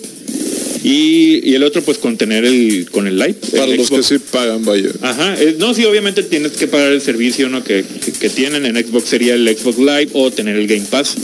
Y, 0.84 1.42
y 1.44 1.56
el 1.56 1.64
otro 1.64 1.82
pues 1.82 1.98
con 1.98 2.18
tener 2.18 2.46
el, 2.46 2.88
con 2.92 3.08
el 3.08 3.18
Live. 3.18 3.36
Para 3.52 3.66
el 3.66 3.78
los 3.78 3.90
que 3.90 4.04
sí 4.04 4.16
pagan, 4.32 4.64
vaya. 4.64 4.90
Ajá, 5.02 5.36
no, 5.58 5.74
sí, 5.74 5.84
obviamente 5.86 6.24
tienes 6.24 6.54
que 6.54 6.68
pagar 6.68 6.92
el 6.92 7.02
servicio 7.02 7.50
¿no? 7.50 7.64
que, 7.64 7.84
que- 8.06 8.12
que 8.12 8.30
tienen 8.30 8.66
en 8.66 8.76
Xbox 8.86 9.10
sería 9.10 9.34
el 9.36 9.48
Xbox 9.58 9.78
Live 9.80 10.10
o 10.14 10.32
tener 10.32 10.56
el 10.56 10.68
Game 10.68 10.86
Pass. 10.90 11.16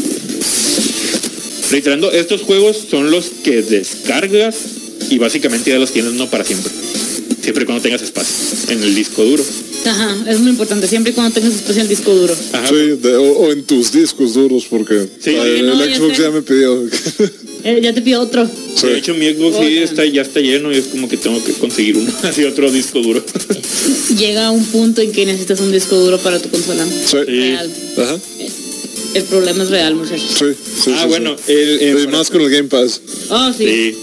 Reiterando, 1.71 2.11
estos 2.11 2.41
juegos 2.41 2.77
son 2.89 3.09
los 3.09 3.25
que 3.43 3.61
descargas 3.63 4.55
y 5.09 5.17
básicamente 5.17 5.71
ya 5.71 5.79
los 5.79 5.91
tienes 5.91 6.13
no 6.13 6.29
para 6.29 6.43
siempre. 6.43 6.71
Siempre 7.41 7.63
y 7.63 7.65
cuando 7.65 7.81
tengas 7.81 8.01
espacio 8.01 8.33
en 8.69 8.83
el 8.83 8.95
disco 8.95 9.23
duro. 9.23 9.43
Ajá, 9.85 10.15
es 10.29 10.39
muy 10.39 10.51
importante, 10.51 10.87
siempre 10.87 11.11
y 11.11 11.15
cuando 11.15 11.33
tengas 11.33 11.53
espacio 11.53 11.75
en 11.75 11.81
el 11.81 11.87
disco 11.89 12.13
duro. 12.15 12.33
Ajá. 12.53 12.67
Sí, 12.69 12.75
de- 13.01 13.15
o, 13.15 13.23
o 13.39 13.51
en 13.51 13.63
tus 13.63 13.91
discos 13.91 14.33
duros, 14.33 14.65
porque 14.69 15.07
Sí, 15.19 15.31
el, 15.31 15.57
sí, 15.57 15.61
no, 15.63 15.85
ya 15.85 15.95
Xbox 15.95 16.17
ya 16.17 16.29
me 16.31 16.41
pidió. 16.41 16.83
Eh, 17.65 17.79
ya 17.81 17.93
te 17.93 18.01
pido 18.01 18.19
otro. 18.19 18.45
Sí. 18.75 18.87
De 18.87 18.97
hecho, 18.97 19.13
mi 19.13 19.25
Xbox 19.33 19.55
sí 19.55 19.63
Oigan. 19.63 19.83
está, 19.83 20.05
ya 20.05 20.21
está 20.23 20.41
lleno 20.41 20.73
y 20.73 20.75
es 20.79 20.87
como 20.87 21.07
que 21.07 21.15
tengo 21.15 21.41
que 21.45 21.53
conseguir 21.53 21.95
uno, 21.95 22.11
así 22.23 22.43
otro 22.43 22.69
disco 22.69 22.99
duro. 23.01 23.23
Llega 24.19 24.51
un 24.51 24.65
punto 24.65 25.01
en 25.01 25.13
que 25.13 25.25
necesitas 25.25 25.61
un 25.61 25.71
disco 25.71 25.95
duro 25.95 26.17
para 26.19 26.39
tu 26.39 26.49
consola. 26.49 26.85
Sí. 26.85 27.15
Real. 27.25 27.71
Ajá. 27.99 28.19
El 29.13 29.23
problema 29.23 29.63
es 29.63 29.69
real, 29.69 29.95
muchachos. 29.95 30.29
Sí, 30.39 30.45
sí, 30.83 30.91
ah, 30.95 31.01
sí, 31.03 31.07
bueno, 31.07 31.35
sí. 31.37 31.51
el, 31.53 31.79
el- 31.81 32.03
Y 32.03 32.07
más 32.07 32.29
con 32.29 32.41
el 32.41 32.49
Game 32.49 32.67
Pass. 32.69 33.01
Oh, 33.29 33.51
sí. 33.55 33.65
Sí. 33.65 33.95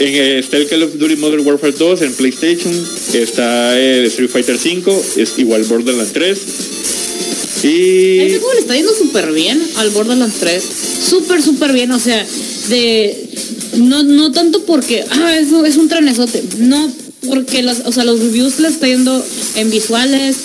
En, 0.00 0.14
eh, 0.14 0.38
está 0.40 0.56
el 0.56 0.66
Call 0.68 0.82
of 0.84 0.94
Duty 0.94 1.16
Modern 1.16 1.46
Warfare 1.46 1.72
2 1.72 2.02
en 2.02 2.12
PlayStation. 2.14 2.72
Está 3.14 3.78
el 3.78 4.06
Street 4.06 4.28
Fighter 4.30 4.58
5. 4.58 5.04
Es 5.16 5.38
igual 5.38 5.62
Borderlands 5.64 6.12
3. 6.12 6.38
A 6.38 7.66
Y... 7.66 8.30
juego 8.38 8.54
le 8.54 8.60
está 8.60 8.76
yendo 8.76 8.94
súper 8.94 9.32
bien 9.32 9.60
al 9.76 9.90
Borderlands 9.90 10.36
3. 10.40 10.62
Súper, 11.08 11.42
súper 11.42 11.72
bien. 11.72 11.90
O 11.92 11.98
sea, 11.98 12.24
de. 12.68 13.28
No, 13.76 14.02
no 14.02 14.30
tanto 14.32 14.62
porque. 14.64 15.04
Ah, 15.10 15.36
eso 15.38 15.64
es 15.64 15.76
un 15.76 15.88
trenesote. 15.88 16.42
No, 16.58 16.92
porque 17.26 17.62
los, 17.62 17.78
o 17.84 17.92
sea, 17.92 18.04
los 18.04 18.20
reviews 18.20 18.60
le 18.60 18.68
está 18.68 18.86
yendo 18.86 19.24
en 19.56 19.70
visuales. 19.70 20.36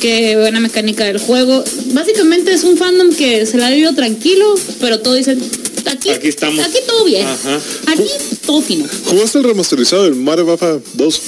Que 0.00 0.36
buena 0.36 0.60
mecánica 0.60 1.04
del 1.04 1.18
juego. 1.18 1.64
Básicamente 1.92 2.52
es 2.52 2.62
un 2.64 2.76
fandom 2.76 3.12
que 3.14 3.44
se 3.46 3.58
la 3.58 3.66
ha 3.66 3.70
vivido 3.70 3.94
tranquilo, 3.94 4.54
pero 4.80 5.00
todo 5.00 5.14
dicen. 5.14 5.38
Aquí, 5.86 6.10
Aquí 6.10 6.28
estamos. 6.28 6.64
Aquí 6.64 6.78
todo 6.86 7.04
bien. 7.04 7.26
Ajá. 7.26 7.60
Aquí 7.86 8.04
todo 8.46 8.60
fino. 8.60 8.86
¿Jugaste 9.06 9.38
el 9.38 9.44
remasterizado 9.44 10.04
del 10.04 10.14
Mario 10.16 10.44
Bafa 10.46 10.78
2? 10.94 11.20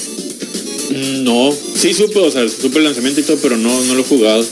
Mm, 0.91 1.25
No. 1.25 1.55
Sí 1.77 1.95
supe, 1.95 2.19
o 2.19 2.31
sea, 2.31 2.47
supe 2.49 2.79
el 2.79 2.85
lanzamiento 2.85 3.21
y 3.21 3.25
todo, 3.25 3.39
pero 3.43 3.57
no, 3.57 3.83
no 3.85 3.95
lo 3.95 4.01
he 4.03 4.05
jugado. 4.05 4.45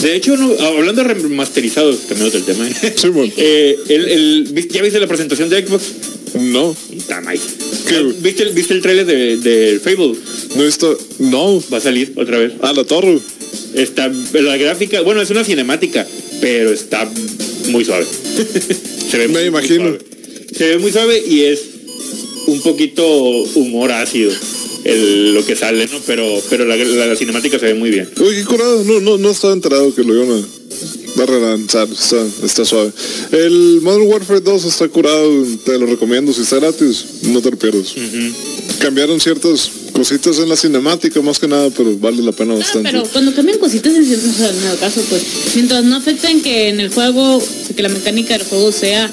De 0.00 0.16
hecho, 0.16 0.36
no, 0.36 0.52
hablando 0.64 1.02
de 1.04 1.08
remasterizados, 1.14 1.96
cambiando 2.08 2.30
del 2.30 2.44
tema. 2.44 2.66
¿eh? 2.66 2.94
Sí, 2.96 3.08
bueno. 3.08 3.32
Eh, 3.36 3.78
el, 3.88 4.08
el- 4.08 4.68
¿Ya 4.70 4.80
viste 4.82 4.98
la 4.98 5.06
presentación 5.06 5.50
de 5.50 5.66
Xbox? 5.66 5.82
No. 6.34 6.76
¿Qué? 7.88 8.02
¿Viste, 8.20 8.42
el- 8.44 8.52
¿Viste 8.52 8.74
el 8.74 8.82
trailer 8.82 9.06
de, 9.06 9.36
de 9.38 9.80
Fable? 9.80 10.14
No 10.56 10.62
he 10.62 10.66
visto. 10.66 10.96
No. 11.18 11.62
Va 11.72 11.78
a 11.78 11.80
salir 11.80 12.12
otra 12.16 12.38
vez. 12.38 12.52
A 12.62 12.72
la 12.72 12.84
torre. 12.84 13.18
Está, 13.74 14.10
la 14.34 14.56
gráfica, 14.56 15.00
bueno, 15.02 15.20
es 15.22 15.30
una 15.30 15.44
cinemática, 15.44 16.06
pero 16.40 16.70
está 16.72 17.08
muy 17.68 17.84
suave. 17.84 18.04
Se 19.10 19.18
ve 19.18 19.26
Me 19.28 19.32
muy, 19.32 19.40
muy 19.40 19.48
imagino. 19.48 19.84
suave. 19.90 19.98
Se 20.56 20.66
ve 20.68 20.78
muy 20.78 20.92
suave 20.92 21.22
y 21.26 21.40
es 21.42 21.60
un 22.46 22.60
poquito 22.62 23.06
humor 23.54 23.92
ácido 23.92 24.32
el, 24.84 25.34
lo 25.34 25.44
que 25.44 25.54
sale, 25.56 25.86
¿no? 25.86 25.98
Pero, 26.06 26.40
pero 26.48 26.64
la, 26.64 26.76
la- 26.76 27.06
la 27.06 27.16
cinemática 27.16 27.58
se 27.58 27.66
ve 27.66 27.74
muy 27.74 27.90
bien. 27.90 28.08
Uy, 28.20 28.34
qué 28.36 28.44
curado. 28.44 28.82
No, 28.84 29.00
no, 29.00 29.18
no 29.18 29.30
estaba 29.30 29.52
enterado 29.52 29.94
que 29.94 30.02
lo 30.04 30.14
iban 30.14 30.38
a, 30.42 30.46
a 31.24 31.26
relanzar. 31.26 31.88
Está, 31.90 32.24
está 32.44 32.64
suave. 32.64 32.92
El 33.32 33.80
Modern 33.82 34.06
Warfare 34.08 34.40
2 34.40 34.64
está 34.64 34.88
curado. 34.88 35.44
Te 35.64 35.78
lo 35.78 35.86
recomiendo. 35.86 36.32
Si 36.32 36.42
está 36.42 36.56
gratis, 36.56 37.04
no 37.22 37.40
te 37.40 37.50
lo 37.50 37.56
pierdas. 37.58 37.94
Cambiaron 38.78 39.20
ciertas 39.20 39.70
cositas 39.92 40.38
en 40.38 40.48
la 40.48 40.56
cinemática, 40.56 41.20
más 41.20 41.38
que 41.38 41.46
nada, 41.46 41.68
pero 41.76 41.96
vale 41.98 42.22
la 42.22 42.32
pena 42.32 42.54
Ah, 42.54 42.58
bastante. 42.58 42.90
pero 42.90 43.04
cuando 43.12 43.34
cambian 43.34 43.58
cositas 43.58 43.94
en 43.94 44.06
ciertos 44.06 44.38
en 44.40 44.70
el 44.70 44.78
caso, 44.78 45.02
pues, 45.10 45.22
mientras 45.54 45.84
no 45.84 45.96
afecten 45.96 46.40
que 46.40 46.68
en 46.68 46.80
el 46.80 46.88
juego, 46.88 47.36
o 47.36 47.40
sea, 47.40 47.76
que 47.76 47.82
la 47.82 47.90
mecánica 47.90 48.38
del 48.38 48.46
juego 48.46 48.72
sea, 48.72 49.10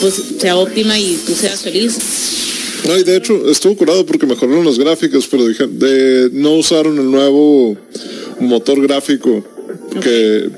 pues, 0.00 0.14
sea 0.40 0.56
óptima 0.56 0.98
y 0.98 1.18
tú 1.26 1.34
seas 1.34 1.60
feliz. 1.60 1.96
No, 2.86 2.98
y 2.98 3.02
de 3.02 3.16
hecho 3.16 3.50
estuvo 3.50 3.76
curado 3.76 4.06
porque 4.06 4.26
mejoraron 4.26 4.64
las 4.64 4.78
gráficas, 4.78 5.26
pero 5.30 5.46
dije, 5.46 5.66
de, 5.66 6.30
no 6.32 6.52
usaron 6.52 6.98
el 6.98 7.10
nuevo 7.10 7.76
motor 8.40 8.80
gráfico 8.80 9.44
que, 10.02 10.48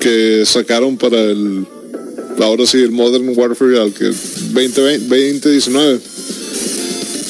que 0.00 0.42
sacaron 0.46 0.96
para 0.96 1.20
el, 1.20 1.66
ahora 2.40 2.66
sí, 2.66 2.78
el 2.78 2.90
Modern 2.90 3.32
Warfare 3.36 3.78
al 3.78 3.92
que 3.92 4.06
2020, 4.06 4.98
2019. 5.08 6.00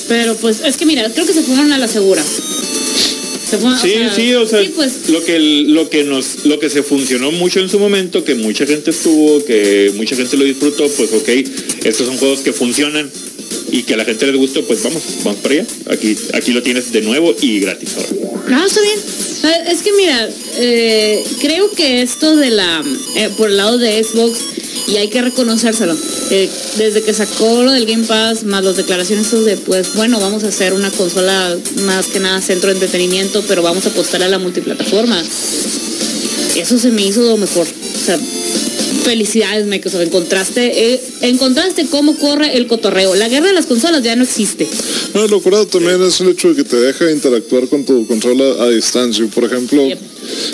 Pero 0.09 0.35
pues, 0.37 0.62
es 0.64 0.77
que 0.77 0.87
mira, 0.87 1.09
creo 1.12 1.27
que 1.27 1.33
se 1.33 1.43
fueron 1.43 1.73
a 1.73 1.79
la 1.79 1.89
segura. 1.89 2.23
Se 2.23 3.59
fueron, 3.59 3.79
Sí, 3.79 3.95
sí, 4.14 4.35
o 4.35 4.47
sea, 4.47 4.62
sí, 4.62 4.73
pues, 4.75 5.09
lo 5.09 5.25
que 5.25 5.39
lo 5.39 5.91
que 5.91 6.05
nos 6.05 6.45
lo 6.45 6.59
que 6.61 6.71
se 6.71 6.83
funcionó 6.83 7.33
mucho 7.33 7.61
en 7.61 7.68
su 7.68 7.79
momento, 7.79 8.25
que 8.25 8.37
mucha 8.37 8.64
gente 8.64 8.91
estuvo, 8.91 9.45
que 9.45 9.93
mucha 9.97 10.14
gente 10.14 10.37
lo 10.37 10.45
disfrutó, 10.45 10.89
pues 10.89 11.12
ok, 11.12 11.29
estos 11.85 12.07
son 12.07 12.16
juegos 12.16 12.41
que 12.41 12.53
funcionan 12.53 13.11
y 13.73 13.83
que 13.83 13.95
a 13.95 13.97
la 13.97 14.05
gente 14.05 14.27
les 14.27 14.37
gustó, 14.37 14.64
pues 14.64 14.83
vamos, 14.83 15.03
vamos 15.25 15.41
para 15.41 15.57
allá. 15.57 15.66
Aquí 15.91 16.16
aquí 16.35 16.53
lo 16.53 16.62
tienes 16.62 16.93
de 16.93 17.03
nuevo 17.03 17.35
y 17.41 17.61
gratis 17.61 17.91
ahora. 17.97 18.09
No, 18.49 18.66
está 18.66 18.81
bien. 18.83 18.99
Eh, 19.43 19.64
Es 19.68 19.82
que 19.82 19.93
mira, 19.93 20.28
eh, 20.59 21.24
creo 21.41 21.70
que 21.70 22.03
esto 22.03 22.36
de 22.36 22.51
la, 22.51 22.82
eh, 23.16 23.30
por 23.36 23.51
el 23.51 23.57
lado 23.57 23.78
de 23.78 24.03
Xbox, 24.03 24.38
y 24.88 24.97
hay 24.97 25.09
que 25.09 25.22
reconocérselo, 25.22 25.97
eh, 26.30 26.51
desde 26.76 27.03
que 27.03 27.14
sacó 27.14 27.62
lo 27.62 27.70
del 27.70 27.86
Game 27.86 28.05
Pass, 28.05 28.45
más 28.45 28.64
las 28.64 28.76
declaraciones 28.76 29.30
de, 29.30 29.57
pues 29.57 29.95
bueno, 29.95 30.18
vamos 30.20 30.43
a 30.45 30.49
hacer 30.49 30.72
una 30.72 30.91
consola 30.91 31.57
más 31.82 32.07
que 32.07 32.18
nada 32.18 32.41
centro 32.43 32.68
de 32.68 32.74
entretenimiento, 32.74 33.43
pero 33.47 33.62
vamos 33.62 33.86
a 33.86 33.91
apostar 33.91 34.22
a 34.22 34.28
la 34.28 34.38
multiplataforma. 34.38 35.22
Eso 36.57 36.78
se 36.78 36.91
me 36.91 37.07
hizo 37.07 37.22
lo 37.22 37.36
mejor. 37.36 37.66
Felicidades 39.11 39.67
Microsoft, 39.67 40.03
encontraste, 40.03 40.93
eh, 40.95 41.01
encontraste 41.23 41.87
cómo 41.91 42.15
corre 42.17 42.57
el 42.57 42.69
cotorreo. 42.69 43.17
La 43.17 43.29
guerra 43.29 43.49
de 43.49 43.55
las 43.55 43.67
consolas 43.67 44.05
ya 44.05 44.15
no 44.15 44.23
existe. 44.23 44.69
No, 45.15 45.27
lo 45.27 45.43
curado 45.43 45.67
también 45.67 46.01
es 46.01 46.21
el 46.21 46.29
hecho 46.29 46.51
de 46.51 46.55
que 46.55 46.63
te 46.63 46.77
deja 46.77 47.11
interactuar 47.11 47.67
con 47.67 47.85
tu 47.85 48.07
consola 48.07 48.63
a 48.63 48.69
distancia. 48.69 49.27
Por 49.35 49.43
ejemplo, 49.45 49.85
Yep. 49.85 49.99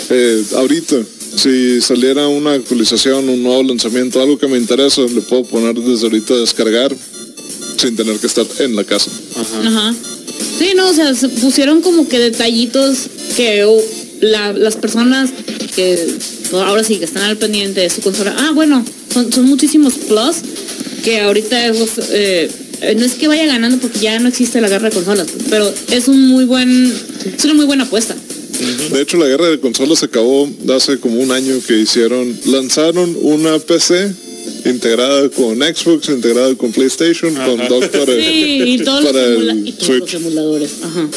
eh, 0.09 0.43
ahorita, 0.55 0.95
si 1.35 1.79
saliera 1.81 2.27
una 2.27 2.53
actualización, 2.53 3.29
un 3.29 3.43
nuevo 3.43 3.61
lanzamiento, 3.61 4.19
algo 4.19 4.39
que 4.39 4.47
me 4.47 4.57
interesa, 4.57 5.01
le 5.03 5.21
puedo 5.21 5.43
poner 5.43 5.75
desde 5.75 6.07
ahorita 6.07 6.33
a 6.33 6.37
descargar 6.37 6.95
sin 7.77 7.95
tener 7.95 8.17
que 8.17 8.25
estar 8.25 8.47
en 8.57 8.75
la 8.75 8.83
casa. 8.83 9.11
Ajá. 9.65 9.93
Sí, 10.57 10.71
no, 10.75 10.89
o 10.89 10.93
sea, 10.93 11.13
se 11.13 11.29
pusieron 11.29 11.81
como 11.83 12.09
que 12.09 12.17
detallitos 12.17 12.97
que 13.35 13.65
la- 14.21 14.53
las 14.53 14.75
personas 14.75 15.29
que 15.75 15.97
ahora 16.53 16.83
sí 16.83 16.97
que 16.97 17.05
están 17.05 17.23
al 17.23 17.37
pendiente 17.37 17.81
de 17.81 17.89
su 17.89 18.01
consola. 18.01 18.35
Ah, 18.37 18.51
bueno, 18.53 18.83
son, 19.13 19.45
muchísimos 19.45 19.93
plus 19.95 20.37
que 21.03 21.21
ahorita 21.21 21.67
eh, 22.11 22.49
no 22.97 23.05
es 23.05 23.13
que 23.15 23.27
vaya 23.27 23.45
ganando 23.45 23.77
porque 23.77 23.99
ya 23.99 24.19
no 24.19 24.27
existe 24.27 24.59
la 24.61 24.69
guerra 24.69 24.89
de 24.89 24.95
consolas, 24.95 25.27
pero 25.49 25.71
es 25.91 26.07
un 26.07 26.27
muy 26.27 26.45
buen, 26.45 26.93
es 27.37 27.43
una 27.45 27.53
muy 27.53 27.65
buena 27.65 27.83
apuesta. 27.83 28.15
De 28.91 29.01
hecho, 29.01 29.17
la 29.17 29.27
guerra 29.27 29.49
de 29.49 29.59
consolas 29.59 30.01
acabó 30.01 30.49
hace 30.75 30.99
como 30.99 31.19
un 31.19 31.31
año 31.31 31.55
que 31.67 31.77
hicieron, 31.77 32.35
lanzaron 32.45 33.15
una 33.21 33.59
PC 33.59 34.11
integrada 34.65 35.29
con 35.29 35.57
Xbox, 35.57 36.09
integrada 36.09 36.55
con 36.55 36.71
PlayStation, 36.71 37.33
con 37.33 37.67
dock 37.67 37.87
para, 37.89 38.13
Sí, 38.13 38.63
y 38.65 38.77
todos, 38.83 39.03
los, 39.03 39.15
el 39.15 39.67
y 39.67 39.71
todos 39.73 39.99
los 39.99 40.13
emuladores. 40.13 40.71
Ajá. 40.83 41.07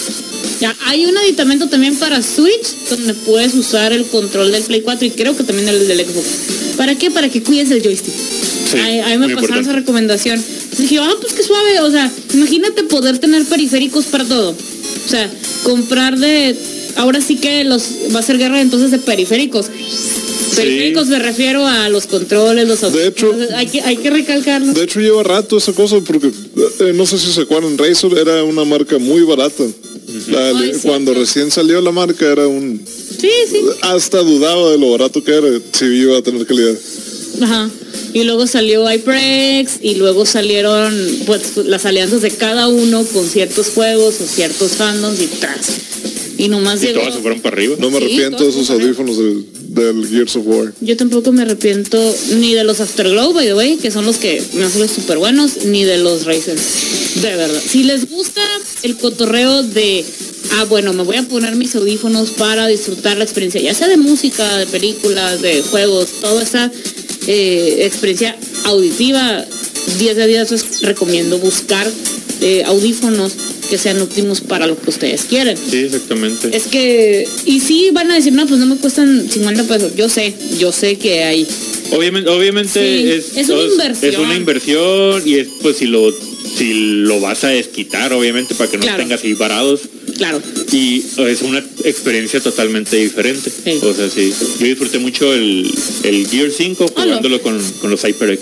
Ya, 0.61 0.77
hay 0.87 1.07
un 1.07 1.17
aditamento 1.17 1.69
también 1.69 1.97
para 1.97 2.23
Switch 2.23 2.75
donde 2.91 3.15
puedes 3.15 3.55
usar 3.55 3.93
el 3.93 4.05
control 4.05 4.53
del 4.53 4.63
Play 4.63 4.83
4 4.83 5.07
y 5.07 5.11
creo 5.11 5.37
que 5.37 5.43
también 5.43 5.69
el 5.69 5.89
del 5.89 6.05
Xbox. 6.05 6.27
¿Para 6.77 6.95
qué? 6.97 7.11
Para 7.11 7.29
que 7.29 7.43
cuides 7.43 7.71
el 7.71 7.83
joystick. 7.83 8.13
Sí, 8.15 8.79
a, 8.79 9.07
a 9.07 9.11
mí 9.11 9.19
me 9.19 9.29
pasaron 9.29 9.31
importante. 9.31 9.61
esa 9.61 9.73
recomendación. 9.73 10.45
Dije, 10.79 10.99
ah, 10.99 11.15
pues 11.21 11.33
qué 11.33 11.43
suave. 11.43 11.81
O 11.81 11.91
sea, 11.91 12.11
imagínate 12.35 12.85
poder 12.85 13.19
tener 13.19 13.45
periféricos 13.45 14.07
para 14.07 14.25
todo. 14.25 14.51
O 14.51 15.09
sea, 15.09 15.31
comprar 15.63 16.19
de. 16.19 16.57
Ahora 16.97 17.21
sí 17.21 17.37
que 17.37 17.65
los 17.65 17.83
va 18.15 18.21
a 18.21 18.23
ser 18.23 18.37
guerra 18.37 18.61
entonces 18.61 18.91
de 18.91 18.99
periféricos. 18.99 19.67
Periféricos 20.57 21.07
me 21.09 21.19
refiero 21.19 21.67
a 21.67 21.89
los 21.89 22.07
controles, 22.07 22.67
los 22.69 22.81
De 22.93 23.07
hecho- 23.09 23.35
hay 23.55 23.67
que, 23.67 23.81
hay 23.81 23.97
que 23.97 24.11
recalcarlo. 24.11 24.73
De 24.73 24.85
hecho 24.85 25.01
lleva 25.01 25.23
rato 25.23 25.57
esa 25.59 25.73
cosa 25.73 25.99
porque 26.01 26.29
eh, 26.81 26.93
no 26.95 27.07
sé 27.07 27.19
si 27.19 27.33
se 27.33 27.43
acuerdan, 27.43 27.77
Razer 27.79 28.17
era 28.19 28.43
una 28.45 28.65
marca 28.65 28.99
muy 28.99 29.23
barata. 29.23 29.65
La- 30.29 30.49
Ay, 30.59 30.73
sí. 30.75 30.81
cuando 30.83 31.15
recién 31.15 31.51
salió 31.51 31.81
la 31.81 31.93
marca 31.93 32.27
era 32.27 32.47
un... 32.49 32.81
Sí, 33.21 33.31
sí. 33.51 33.61
Hasta 33.83 34.19
dudaba 34.23 34.71
de 34.73 34.79
lo 34.79 34.91
barato 34.91 35.23
que 35.23 35.33
era, 35.33 35.49
si 35.73 35.85
iba 35.85 36.19
a 36.19 36.23
tener 36.23 36.45
calidad. 36.47 36.75
Ajá. 37.43 37.71
Y 38.13 38.25
luego 38.25 38.47
salió 38.49 38.91
HyperX 38.91 39.79
y 39.83 39.95
luego 39.95 40.27
salieron 40.27 40.93
pues 41.27 41.57
las 41.59 41.87
alianzas 41.87 42.23
de 42.23 42.31
cada 42.33 42.67
uno 42.67 43.05
con 43.05 43.25
ciertos 43.29 43.69
juegos 43.69 44.21
o 44.21 44.27
ciertos 44.27 44.73
fandoms 44.73 45.21
y 45.21 45.27
tras. 45.27 45.69
Y 46.39 46.49
nomás 46.49 46.83
Y 46.83 46.87
llegó. 46.87 47.01
todas 47.01 47.15
se 47.15 47.21
fueron 47.21 47.41
para 47.41 47.55
arriba. 47.57 47.77
No 47.79 47.91
me 47.91 47.99
Sí, 47.99 48.05
arrepiento 48.05 48.43
de 48.45 48.51
esos 48.51 48.69
audífonos 48.71 49.17
del, 49.17 49.45
del 49.75 50.07
Gears 50.07 50.37
of 50.37 50.47
War. 50.47 50.73
Yo 50.81 50.97
tampoco 50.97 51.33
me 51.33 51.43
arrepiento 51.43 51.99
ni 52.37 52.55
de 52.55 52.65
los 52.65 52.81
Afterglow, 52.81 53.33
by 53.33 53.47
the 53.47 53.55
way, 53.55 53.77
que 53.77 53.91
son 53.91 54.05
los 54.05 54.19
que 54.19 54.43
me 54.55 54.65
hacen 54.65 54.89
súper 54.89 55.19
buenos, 55.19 55.65
ni 55.65 55.85
de 55.85 55.99
los 55.99 56.25
Razer. 56.25 56.59
De 57.17 57.37
verdad. 57.37 57.61
Si 57.65 57.85
les 57.85 58.09
gusta 58.09 58.43
el 58.83 58.97
cotorreo 58.97 59.63
de, 59.63 60.05
ah, 60.59 60.65
bueno, 60.65 60.93
me 60.93 61.05
voy 61.05 61.17
a 61.17 61.23
poner 61.23 61.55
mis 61.55 61.75
audífonos 61.77 62.31
para 62.31 62.67
disfrutar 62.67 63.17
la 63.17 63.25
experiencia, 63.25 63.61
ya 63.61 63.75
sea 63.75 63.89
de 63.89 63.97
música, 63.97 64.57
de 64.57 64.67
películas, 64.67 65.41
de 65.41 65.63
juegos, 65.63 66.09
toda 66.21 66.43
esa 66.43 66.71
eh, 67.27 67.85
experiencia 67.85 68.37
auditiva, 68.65 69.45
10 69.99 70.17
de 70.17 70.27
10 70.27 70.51
les 70.51 70.81
recomiendo 70.83 71.39
buscar 71.39 71.87
eh, 72.41 72.65
audífonos 72.65 73.33
que 73.71 73.79
sean 73.79 74.01
óptimos 74.03 74.41
para 74.41 74.67
lo 74.67 74.77
que 74.79 74.91
ustedes 74.91 75.25
quieren. 75.25 75.57
Sí, 75.57 75.79
exactamente. 75.79 76.55
Es 76.55 76.65
que, 76.67 77.27
y 77.47 77.61
sí 77.61 77.91
van 77.93 78.11
a 78.11 78.17
decir, 78.17 78.33
no, 78.33 78.47
pues 78.47 78.59
no 78.61 78.67
me 78.67 78.77
cuestan 78.77 79.29
50 79.31 79.65
pesos. 79.65 79.93
Yo 79.97 80.09
sé, 80.09 80.35
yo 80.59 80.73
sé 80.73 80.97
que 80.97 81.23
hay. 81.23 81.47
Obviamente, 81.93 82.29
obviamente 82.31 82.71
Sí, 82.73 83.11
es, 83.11 83.37
es 83.37 83.49
una 83.49 83.63
inversión. 83.63 84.13
es 84.13 84.19
una 84.19 84.37
inversión 84.37 85.23
y 85.27 85.35
es 85.37 85.49
pues 85.63 85.77
si 85.79 85.87
lo 85.87 86.13
si 86.57 86.73
lo 86.75 87.21
vas 87.21 87.45
a 87.45 87.49
desquitar, 87.49 88.13
obviamente, 88.13 88.55
para 88.57 88.69
que 88.71 88.77
no 88.77 88.83
Claro. 88.83 88.99
tengas 88.99 89.23
ahí 89.23 89.35
varados. 89.35 89.81
Claro. 90.21 90.43
Y 90.71 91.03
es 91.29 91.41
una 91.41 91.65
experiencia 91.83 92.41
totalmente 92.41 92.95
diferente. 92.97 93.49
Sí. 93.51 93.79
O 93.83 93.95
sea, 93.95 94.07
sí. 94.11 94.31
Yo 94.59 94.67
disfruté 94.67 94.99
mucho 94.99 95.33
el, 95.33 95.73
el 96.05 96.27
Gear 96.29 96.51
5 96.55 96.85
Ah, 96.95 97.03
jugándolo 97.05 97.41
con, 97.41 97.59
con 97.81 97.91
los 97.91 98.03
HyperX. 98.05 98.41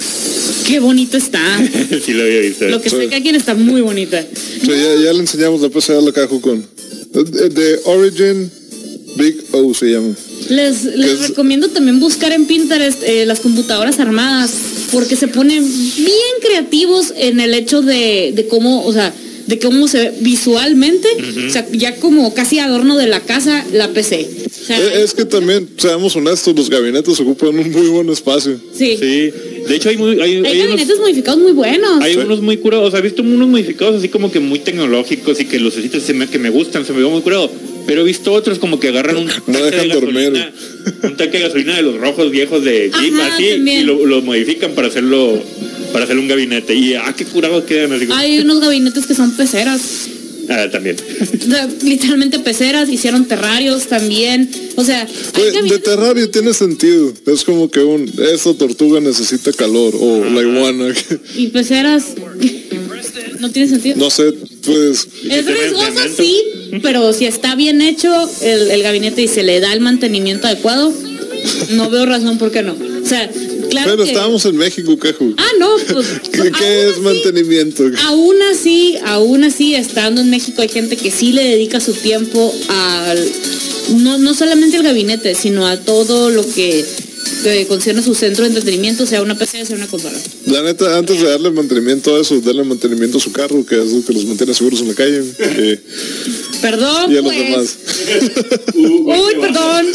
Qué 0.66 0.81
bonito 0.81 1.16
está. 1.16 1.41
sí 2.05 2.12
lo 2.14 2.24
había 2.24 2.41
visto. 2.41 2.66
Lo 2.66 2.83
que 2.83 2.91
sé 2.91 3.07
que 3.07 3.14
aquí 3.14 3.29
está 3.29 3.55
muy 3.55 3.81
bonita. 3.81 4.20
Sí, 4.61 4.66
ya, 4.66 4.74
ya 5.05 5.12
le 5.12 5.20
enseñamos 5.20 5.61
la 5.61 5.68
PC 5.68 5.93
a 5.97 6.01
la 6.01 6.11
caja 6.12 6.41
con... 6.41 6.66
De, 7.12 7.49
de 7.49 7.81
Origin 7.85 8.51
Big 9.16 9.37
O 9.53 9.72
se 9.72 9.87
llama. 9.93 10.14
Les, 10.49 10.83
les 10.85 11.12
es- 11.12 11.29
recomiendo 11.29 11.68
también 11.68 12.01
buscar 12.01 12.33
en 12.33 12.47
Pinterest 12.47 13.05
eh, 13.05 13.24
las 13.24 13.39
computadoras 13.39 14.01
armadas, 14.01 14.51
porque 14.91 15.14
se 15.14 15.29
ponen 15.29 15.64
bien 15.97 16.35
creativos 16.45 17.12
en 17.16 17.39
el 17.39 17.55
hecho 17.55 17.83
de, 17.83 18.33
de 18.35 18.49
cómo, 18.49 18.85
o 18.85 18.93
sea, 18.93 19.14
de 19.49 19.59
cómo 19.59 19.89
se 19.89 19.99
ve 19.99 20.13
visualmente, 20.21 21.09
o 21.47 21.51
sea, 21.51 21.67
ya 21.73 21.97
como 21.97 22.33
casi 22.35 22.59
adorno 22.59 22.97
de 22.97 23.07
la 23.07 23.21
casa, 23.21 23.65
la 23.73 23.89
PC. 23.89 24.29
O 24.47 24.65
sea, 24.67 24.79
Eh, 24.79 25.03
Es 25.03 25.15
que 25.15 25.25
también, 25.25 25.67
seamos 25.79 26.15
honestos, 26.17 26.55
los 26.55 26.69
gabinetes 26.71 27.19
ocupan 27.19 27.59
un 27.59 27.71
muy 27.73 27.87
buen 27.89 28.09
espacio. 28.11 28.61
sí. 28.73 28.97
Sí. 29.01 29.31
De 29.69 29.77
hecho, 29.77 29.91
hay, 29.91 29.99
muy, 29.99 30.13
hay, 30.13 30.21
Hay 30.21 30.31
hay 30.31 30.39
unos- 30.39 30.53
gabinetes 30.69 30.99
modificados 30.99 31.41
muy 31.41 31.53
buenos. 31.53 32.01
Hay 32.01 32.15
Sí. 32.15 32.21
unos 32.21 32.41
muy 32.41 32.57
curados, 32.57 32.89
o 32.89 32.91
sea, 32.91 33.01
he 33.01 33.03
visto 33.03 33.21
unos 33.23 33.49
modificados 33.49 33.97
así 33.97 34.09
como 34.09 34.31
que 34.33 34.41
muy 34.41 34.61
tecnológicos 34.61 35.39
y 35.41 35.45
que 35.45 35.59
los 35.61 35.75
me, 36.15 36.27
que 36.27 36.39
me 36.39 36.49
gustan, 36.51 36.87
se 36.87 36.93
me 36.95 37.01
ve 37.03 37.07
muy 37.09 37.21
curado. 37.21 37.51
Pero 37.89 38.03
he 38.03 38.05
visto 38.05 38.32
otros 38.32 38.59
como 38.59 38.78
que 38.78 38.89
agarran 38.89 39.16
un 39.16 39.26
tanque 39.26 39.53
dejan 39.62 39.89
de 39.89 39.95
dormir. 39.95 40.30
gasolina, 40.30 40.53
un 41.05 41.16
tanque 41.16 41.39
de 41.39 41.45
gasolina 41.45 41.74
de 41.76 41.82
los 41.82 41.97
rojos 41.99 42.30
viejos 42.30 42.62
de 42.62 42.91
Jeep, 43.01 43.14
Ajá, 43.14 43.34
así, 43.34 43.49
también. 43.53 43.80
y 43.80 43.84
lo, 43.84 44.05
lo 44.07 44.20
modifican 44.22 44.72
para 44.72 44.89
hacerlo, 44.89 45.43
para 45.93 46.05
hacer 46.05 46.18
un 46.18 46.28
gabinete. 46.28 46.74
Y 46.74 46.95
ah, 46.95 47.14
qué 47.16 47.24
curados 47.24 47.64
quedan 47.64 47.93
así. 47.95 48.07
como- 48.07 48.18
Hay 48.20 48.39
unos 48.41 48.61
gabinetes 48.61 49.07
que 49.07 49.14
son 49.14 49.32
peceras. 49.36 49.80
Ah, 50.51 50.66
también. 50.70 50.97
O 51.47 51.51
sea, 51.51 51.68
literalmente 51.82 52.39
peceras, 52.39 52.89
hicieron 52.89 53.26
terrarios 53.26 53.86
también. 53.86 54.51
O 54.76 54.84
sea, 54.84 55.07
Pues, 55.34 55.53
de 55.68 55.78
terrario 55.78 56.30
tiene 56.30 56.55
sentido. 56.55 57.12
Es 57.26 57.45
como 57.45 57.70
que 57.70 57.80
un... 57.80 58.11
Esa 58.34 58.55
tortuga 58.55 58.99
necesita 59.01 59.53
calor. 59.53 59.95
O 59.99 60.24
la 60.24 60.41
iguana. 60.43 60.95
y 61.36 61.49
peceras. 61.49 62.05
No 63.41 63.51
tiene 63.51 63.69
sentido. 63.69 63.97
no 63.97 64.11
sé, 64.11 64.33
pues... 64.65 65.07
Es 65.31 65.47
riesgoso, 65.47 66.01
sí, 66.17 66.43
pero 66.83 67.13
si 67.13 67.27
está 67.27 67.55
bien 67.55 67.81
hecho 67.83 68.11
el, 68.43 68.71
el 68.71 68.83
gabinete 68.83 69.23
y 69.23 69.29
se 69.29 69.43
le 69.43 69.61
da 69.61 69.73
el 69.73 69.81
mantenimiento 69.81 70.47
adecuado, 70.47 70.93
no 71.71 71.91
veo 71.91 72.07
razón 72.07 72.39
por 72.39 72.51
qué 72.51 72.63
no. 72.63 72.73
O 72.75 73.07
sea, 73.07 73.31
claro 73.71 73.93
Pero 73.93 74.05
que... 74.05 74.11
estábamos 74.11 74.45
en 74.45 74.57
México, 74.57 74.99
Caju. 74.99 75.35
Ah, 75.37 75.51
no, 75.59 75.69
pues... 75.93 76.07
¿Qué, 76.33 76.49
es 76.89 76.93
así- 76.93 77.01
mantenimiento? 77.01 77.85
Aún 78.07 78.37
así, 78.53 78.97
aún 79.07 79.45
así, 79.45 79.75
estando 79.75 80.21
en 80.21 80.31
México 80.31 80.63
hay 80.63 80.69
gente 80.69 80.97
que 80.97 81.11
sí 81.11 81.33
le 81.33 81.45
dedica 81.45 81.81
su 81.81 81.93
tiempo 81.93 82.55
al... 82.69 83.29
No, 83.97 84.19
no 84.19 84.35
solamente 84.35 84.77
al 84.77 84.83
gabinete, 84.83 85.35
sino 85.35 85.67
a 85.67 85.79
todo 85.79 86.29
lo 86.29 86.47
que, 86.47 86.85
que 87.43 87.66
concierne 87.66 88.03
su 88.03 88.14
centro 88.14 88.45
de 88.45 88.49
entretenimiento, 88.51 89.07
sea 89.07 89.22
una 89.22 89.36
PC, 89.39 89.64
sea 89.66 89.76
una 89.76 89.86
consola. 89.86 90.18
La 90.47 90.62
neta, 90.62 90.97
antes 90.99 91.20
de 91.20 91.28
darle 91.28 91.51
mantenimiento 91.51 92.16
a 92.16 92.20
eso, 92.20 92.41
darle 92.41 92.64
mantenimiento 92.64 93.18
a 93.18 93.20
su 93.20 93.32
carro, 93.32 93.64
que 93.64 93.76
es 93.80 93.93
lo 93.93 94.05
que 94.05 94.12
los 94.12 94.24
mantiene 94.24 94.55
seguros 94.55 94.80
en 94.80 94.89
la 94.89 94.95
calle. 94.95 95.22
eh, 95.39 95.80
Perdón, 96.61 97.12
y 97.12 97.16
a 97.16 97.22
los 97.22 97.32
pues. 97.32 97.51
demás. 97.51 97.78
Uy, 98.74 99.34
perdón. 99.41 99.86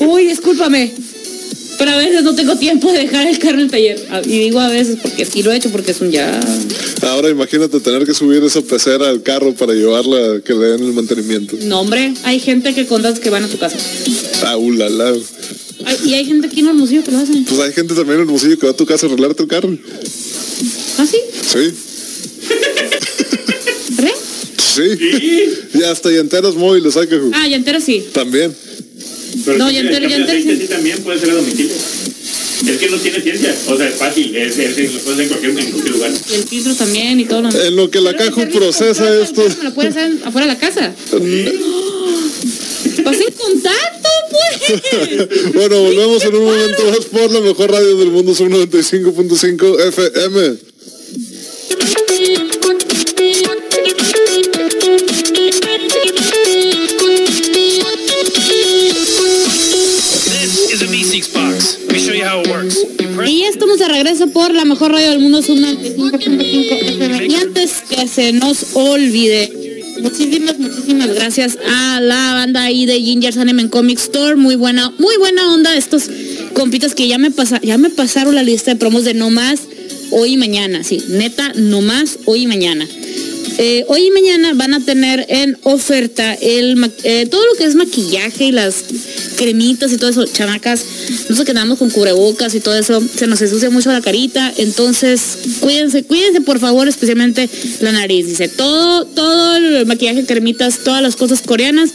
Uy, 0.00 0.26
discúlpame. 0.26 0.92
Pero 1.76 1.90
a 1.90 1.96
veces 1.96 2.22
no 2.22 2.36
tengo 2.36 2.54
tiempo 2.56 2.92
de 2.92 2.98
dejar 3.00 3.26
el 3.26 3.36
carro 3.40 3.54
en 3.54 3.64
el 3.64 3.70
taller. 3.70 4.06
Ah, 4.08 4.22
Y 4.24 4.38
digo 4.38 4.60
a 4.60 4.68
veces 4.68 4.96
porque 5.02 5.24
sí 5.24 5.42
lo 5.42 5.52
he 5.52 5.56
hecho 5.56 5.70
porque 5.70 5.90
es 5.90 6.00
un 6.00 6.12
ya. 6.12 6.38
Ahora 7.02 7.28
imagínate 7.30 7.80
tener 7.80 8.06
que 8.06 8.14
subir 8.14 8.44
esa 8.44 8.62
pecera 8.62 9.08
al 9.08 9.22
carro 9.24 9.54
para 9.54 9.72
llevarla 9.74 10.40
que 10.44 10.52
le 10.54 10.66
den 10.68 10.84
el 10.84 10.92
mantenimiento. 10.92 11.56
No, 11.62 11.80
hombre, 11.80 12.14
hay 12.22 12.38
gente 12.38 12.74
que 12.74 12.86
contas 12.86 13.18
que 13.18 13.28
van 13.28 13.42
a 13.42 13.48
tu 13.48 13.58
casa. 13.58 13.76
Ah, 14.44 14.56
ulala. 14.56 15.14
Ay, 15.86 15.96
Y 16.06 16.14
hay 16.14 16.24
gente 16.24 16.46
aquí 16.46 16.60
en 16.60 16.68
Hermosillo 16.68 17.02
que 17.04 17.10
lo 17.12 17.18
hacen. 17.18 17.44
Pues 17.44 17.60
hay 17.60 17.72
gente 17.72 17.94
también 17.94 18.16
en 18.20 18.26
Hermosillo 18.26 18.58
que 18.58 18.66
va 18.66 18.72
a 18.72 18.76
tu 18.76 18.86
casa 18.86 19.06
a 19.06 19.08
arreglarte 19.08 19.42
el 19.42 19.48
carro. 19.48 19.76
¿Ah, 20.98 21.06
sí? 21.10 21.18
Sí, 21.52 21.74
¿Re? 23.98 24.12
sí. 24.58 24.82
Y 25.78 25.82
hasta 25.82 26.10
llanteras 26.10 26.54
móviles 26.54 26.96
hay 26.96 27.06
que 27.06 27.20
Ah, 27.32 27.46
ya 27.48 27.56
entero 27.56 27.80
sí. 27.80 28.04
también. 28.12 28.54
Pero 29.44 29.58
No, 29.58 29.68
sí, 29.68 29.74
ya 29.76 29.82
ya 29.82 29.90
enter- 29.90 30.22
aceite 30.24 30.56
sí 30.60 30.66
también 30.68 30.98
puede 31.02 31.18
ser 31.20 31.30
a 31.30 31.34
domicilio. 31.34 31.74
Es 31.74 32.78
que 32.78 32.88
no 32.88 32.96
tiene 32.98 33.20
ciencia. 33.20 33.54
O 33.68 33.76
sea, 33.76 33.88
es 33.88 33.94
fácil. 33.96 34.34
Es, 34.36 34.56
es, 34.58 34.78
es- 34.78 34.94
lo 34.94 35.00
puedes 35.00 35.18
hacer 35.18 35.22
en 35.22 35.28
cualquier, 35.28 35.50
en 35.58 35.70
cualquier 35.72 35.94
lugar. 35.94 36.10
Y 36.30 36.34
el 36.34 36.44
filtro 36.44 36.74
también 36.74 37.20
y 37.20 37.24
todo 37.24 37.42
lo 37.42 37.50
En 37.50 37.76
lo 37.76 37.90
que 37.90 38.00
la 38.00 38.12
Pero 38.16 38.34
caja 38.34 38.48
procesa 38.48 39.22
esto. 39.22 39.44
Me 39.58 39.64
lo 39.64 39.74
puedes 39.74 39.96
hacer 39.96 40.12
afuera 40.24 40.46
de 40.46 40.52
la 40.54 40.58
casa. 40.58 40.94
Vas 43.04 43.16
en 43.20 43.32
contacto, 43.34 44.08
Bueno, 45.54 45.80
volvemos 45.80 46.24
en 46.24 46.34
un 46.34 46.44
momento 46.44 46.84
más 46.90 47.04
por 47.06 47.30
la 47.30 47.40
mejor 47.40 47.70
radio 47.70 47.96
del 47.96 48.10
mundo, 48.10 48.34
son 48.34 48.50
95.5 48.50 49.80
FM. 49.88 50.56
This 60.26 60.70
is 60.72 60.82
a 60.82 60.86
V6 60.86 61.32
box. 61.32 61.78
Let 61.86 61.92
me 61.92 61.98
show 61.98 62.12
you 62.12 62.24
how 62.24 62.40
it 62.40 62.48
works. 62.48 62.76
You 63.00 63.08
press 63.16 63.30
Y 63.30 63.40
ya 63.40 63.48
estamos 63.48 63.78
de 63.78 63.88
regreso 63.88 64.28
por 64.28 64.52
la 64.52 64.64
mejor 64.64 64.92
radio 64.92 65.10
del 65.10 65.20
mundo, 65.20 65.42
Sub 65.42 65.56
95.5 65.56 66.82
FM. 66.82 67.26
Y 67.26 67.34
antes 67.36 67.82
que 67.88 68.08
se 68.08 68.32
nos 68.32 68.74
olvide, 68.74 69.73
muchísimas, 70.04 70.58
muchísimas 70.58 71.14
gracias 71.14 71.58
a 71.66 72.00
la 72.00 72.34
banda 72.34 72.62
ahí 72.62 72.86
de 72.86 73.00
Ginger's 73.00 73.36
Anime 73.36 73.68
Comic 73.70 73.98
Store. 73.98 74.36
Muy 74.36 74.54
buena, 74.54 74.92
muy 74.98 75.16
buena 75.16 75.52
onda 75.52 75.74
estos 75.76 76.10
compitas 76.52 76.94
que 76.94 77.08
ya 77.08 77.18
me 77.18 77.30
pasa, 77.30 77.60
ya 77.62 77.78
me 77.78 77.90
pasaron 77.90 78.34
la 78.34 78.42
lista 78.42 78.72
de 78.72 78.76
promos 78.76 79.04
de 79.04 79.14
no 79.14 79.30
más 79.30 79.62
hoy 80.10 80.34
y 80.34 80.36
mañana. 80.36 80.84
Sí, 80.84 81.02
neta, 81.08 81.52
no 81.56 81.80
más 81.80 82.18
hoy 82.26 82.42
y 82.42 82.46
mañana. 82.46 82.86
Eh, 83.56 83.84
hoy 83.86 84.06
y 84.06 84.10
mañana 84.10 84.52
van 84.54 84.74
a 84.74 84.80
tener 84.80 85.26
en 85.28 85.56
oferta 85.62 86.34
el 86.34 86.92
eh, 87.04 87.26
todo 87.30 87.46
lo 87.46 87.54
que 87.56 87.64
es 87.64 87.76
maquillaje 87.76 88.46
y 88.46 88.52
las 88.52 88.84
cremitas 89.36 89.92
y 89.92 89.96
todo 89.96 90.10
eso, 90.10 90.26
chamacas. 90.26 90.84
Nosotros 91.28 91.44
quedamos 91.44 91.78
con 91.78 91.90
cubrebocas 91.90 92.54
y 92.54 92.60
todo 92.60 92.76
eso, 92.76 93.02
se 93.16 93.26
nos 93.26 93.40
ensucia 93.42 93.70
mucho 93.70 93.92
la 93.92 94.00
carita, 94.00 94.52
entonces 94.56 95.38
cuídense, 95.60 96.02
cuídense 96.02 96.40
por 96.40 96.58
favor, 96.58 96.88
especialmente 96.88 97.48
la 97.80 97.92
nariz. 97.92 98.26
Dice 98.26 98.48
todo, 98.48 99.04
todo 99.06 99.56
el 99.56 99.86
maquillaje, 99.86 100.24
cremitas, 100.24 100.78
todas 100.78 101.02
las 101.02 101.14
cosas 101.14 101.40
coreanas 101.42 101.90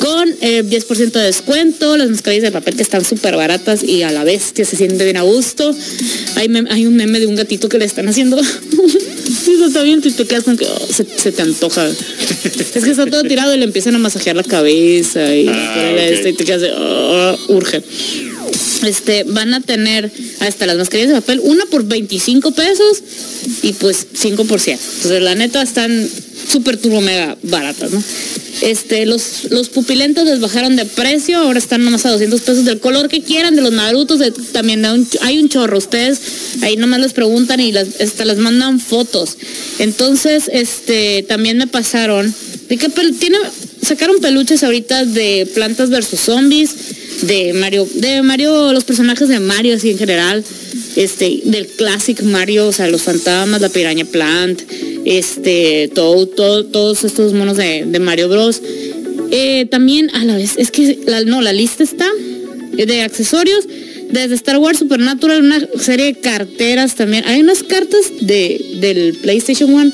con 0.00 0.28
eh, 0.40 0.64
10% 0.64 1.12
de 1.12 1.20
descuento, 1.20 1.96
las 1.96 2.10
mascarillas 2.10 2.44
de 2.44 2.52
papel 2.52 2.76
que 2.76 2.82
están 2.82 3.04
súper 3.04 3.36
baratas 3.36 3.82
y 3.82 4.02
a 4.02 4.10
la 4.10 4.24
que 4.24 4.64
se 4.64 4.76
siente 4.76 5.04
bien 5.04 5.16
a 5.16 5.22
gusto. 5.22 5.74
Hay 6.36 6.86
un 6.86 6.96
meme 6.96 7.20
de 7.20 7.26
un 7.26 7.36
gatito 7.36 7.68
que 7.68 7.78
le 7.78 7.84
están 7.84 8.08
haciendo. 8.08 8.38
Sí, 9.42 9.52
eso 9.52 9.66
está 9.66 9.82
bien, 9.82 10.00
y 10.04 10.10
te 10.10 10.26
quedas 10.26 10.44
con 10.44 10.56
que 10.56 10.66
oh, 10.66 10.86
se, 10.92 11.06
se 11.16 11.32
te 11.32 11.42
antoja. 11.42 11.86
Es 11.88 12.84
que 12.84 12.90
está 12.90 13.06
todo 13.06 13.22
tirado 13.22 13.54
y 13.54 13.58
le 13.58 13.64
empiezan 13.64 13.94
a 13.94 13.98
masajear 13.98 14.36
la 14.36 14.42
cabeza 14.44 15.34
y 15.34 15.48
Ah, 15.48 15.72
ponerle 15.74 16.06
ok. 16.06 16.12
esto 16.14 16.28
y 16.28 16.32
te 16.34 16.44
quedas 16.44 16.60
de 16.62 16.72
oh, 16.76 17.38
urge. 17.48 17.82
este, 18.86 19.24
van 19.24 19.54
a 19.54 19.60
tener 19.60 20.10
hasta 20.40 20.66
las 20.66 20.76
mascarillas 20.76 21.08
de 21.10 21.20
papel, 21.20 21.40
una 21.42 21.64
por 21.66 21.84
25 21.84 22.52
pesos 22.52 23.02
y 23.62 23.72
pues 23.74 24.06
5 24.14 24.44
por 24.44 24.60
100. 24.60 24.78
Entonces 24.96 25.22
la 25.22 25.34
neta 25.34 25.62
están 25.62 26.08
súper 26.50 26.76
turbo 26.76 27.00
mega 27.00 27.36
baratas, 27.42 27.90
¿no? 27.92 28.02
Este, 28.62 29.06
los, 29.06 29.44
los 29.50 29.68
pupilentes 29.68 30.24
les 30.24 30.40
bajaron 30.40 30.76
de 30.76 30.84
precio, 30.84 31.38
ahora 31.38 31.58
están 31.58 31.84
nomás 31.84 32.04
a 32.06 32.10
200 32.10 32.40
pesos 32.40 32.64
del 32.64 32.78
color 32.80 33.08
que 33.08 33.22
quieran, 33.22 33.56
de 33.56 33.62
los 33.62 33.72
narutos, 33.72 34.18
de- 34.18 34.32
también 34.32 34.84
un, 34.84 35.08
hay 35.22 35.38
un 35.38 35.48
chorro, 35.48 35.78
ustedes 35.78 36.20
ahí 36.62 36.76
nomás 36.76 37.00
les 37.00 37.12
preguntan 37.12 37.60
y 37.60 37.72
las, 37.72 38.00
hasta 38.00 38.24
les 38.24 38.38
mandan 38.38 38.78
fotos. 38.80 39.36
Entonces, 39.78 40.50
este, 40.52 41.24
también 41.28 41.56
me 41.58 41.66
pasaron, 41.66 42.34
de 42.68 42.76
que 42.76 42.88
tiene, 43.18 43.38
sacaron 43.82 44.20
peluches 44.20 44.62
ahorita 44.62 45.04
de 45.04 45.48
plantas 45.54 45.88
versus 45.90 46.20
zombies, 46.20 46.70
de 47.22 47.52
Mario, 47.52 47.88
de 47.94 48.22
Mario, 48.22 48.72
los 48.72 48.84
personajes 48.84 49.28
de 49.28 49.40
Mario 49.40 49.76
así 49.76 49.90
en 49.90 49.98
general, 49.98 50.44
este, 50.96 51.40
del 51.44 51.66
classic 51.66 52.22
Mario, 52.22 52.68
o 52.68 52.72
sea, 52.72 52.88
los 52.88 53.02
fantasmas, 53.02 53.60
la 53.60 53.68
piraña 53.68 54.04
plant, 54.04 54.60
este, 55.04 55.90
todo, 55.94 56.26
todo, 56.26 56.64
todos 56.66 57.04
estos 57.04 57.32
monos 57.32 57.56
de, 57.56 57.84
de 57.86 57.98
Mario 57.98 58.28
Bros. 58.28 58.60
Eh, 59.30 59.66
también 59.70 60.10
a 60.14 60.24
la 60.24 60.36
vez, 60.36 60.54
es 60.56 60.70
que 60.70 60.98
la, 61.06 61.22
no, 61.22 61.40
la 61.40 61.52
lista 61.52 61.82
está 61.84 62.10
de 62.72 63.02
accesorios, 63.02 63.66
desde 64.10 64.34
Star 64.34 64.58
Wars 64.58 64.78
Supernatural, 64.78 65.44
una 65.44 65.60
serie 65.78 66.06
de 66.06 66.14
carteras 66.14 66.94
también. 66.96 67.24
Hay 67.26 67.40
unas 67.40 67.62
cartas 67.62 68.00
de, 68.20 68.78
del 68.80 69.14
PlayStation 69.14 69.72
One. 69.72 69.92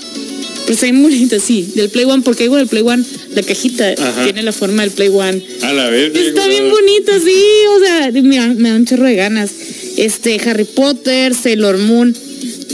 Pues 0.66 0.82
hay 0.82 0.92
muy 0.92 1.12
bonitas, 1.12 1.42
sí, 1.42 1.70
del 1.76 1.90
Play 1.90 2.06
One, 2.06 2.24
porque 2.24 2.44
digo 2.44 2.56
del 2.56 2.66
Play 2.66 2.82
One, 2.82 3.04
la 3.36 3.42
cajita 3.44 3.94
Ajá. 3.96 4.24
tiene 4.24 4.42
la 4.42 4.50
forma 4.50 4.82
del 4.82 4.90
Play 4.90 5.08
One. 5.08 5.40
A 5.62 5.72
la 5.72 5.90
vez. 5.90 6.12
Está 6.12 6.48
bien 6.48 6.68
bonita, 6.68 7.20
sí, 7.20 7.42
o 7.76 7.84
sea, 7.84 8.10
mira, 8.10 8.48
me 8.48 8.70
da 8.70 8.74
un 8.74 8.84
chorro 8.84 9.04
de 9.04 9.14
ganas. 9.14 9.52
Este, 9.96 10.40
Harry 10.44 10.64
Potter, 10.64 11.34
Sailor 11.34 11.78
Moon, 11.78 12.14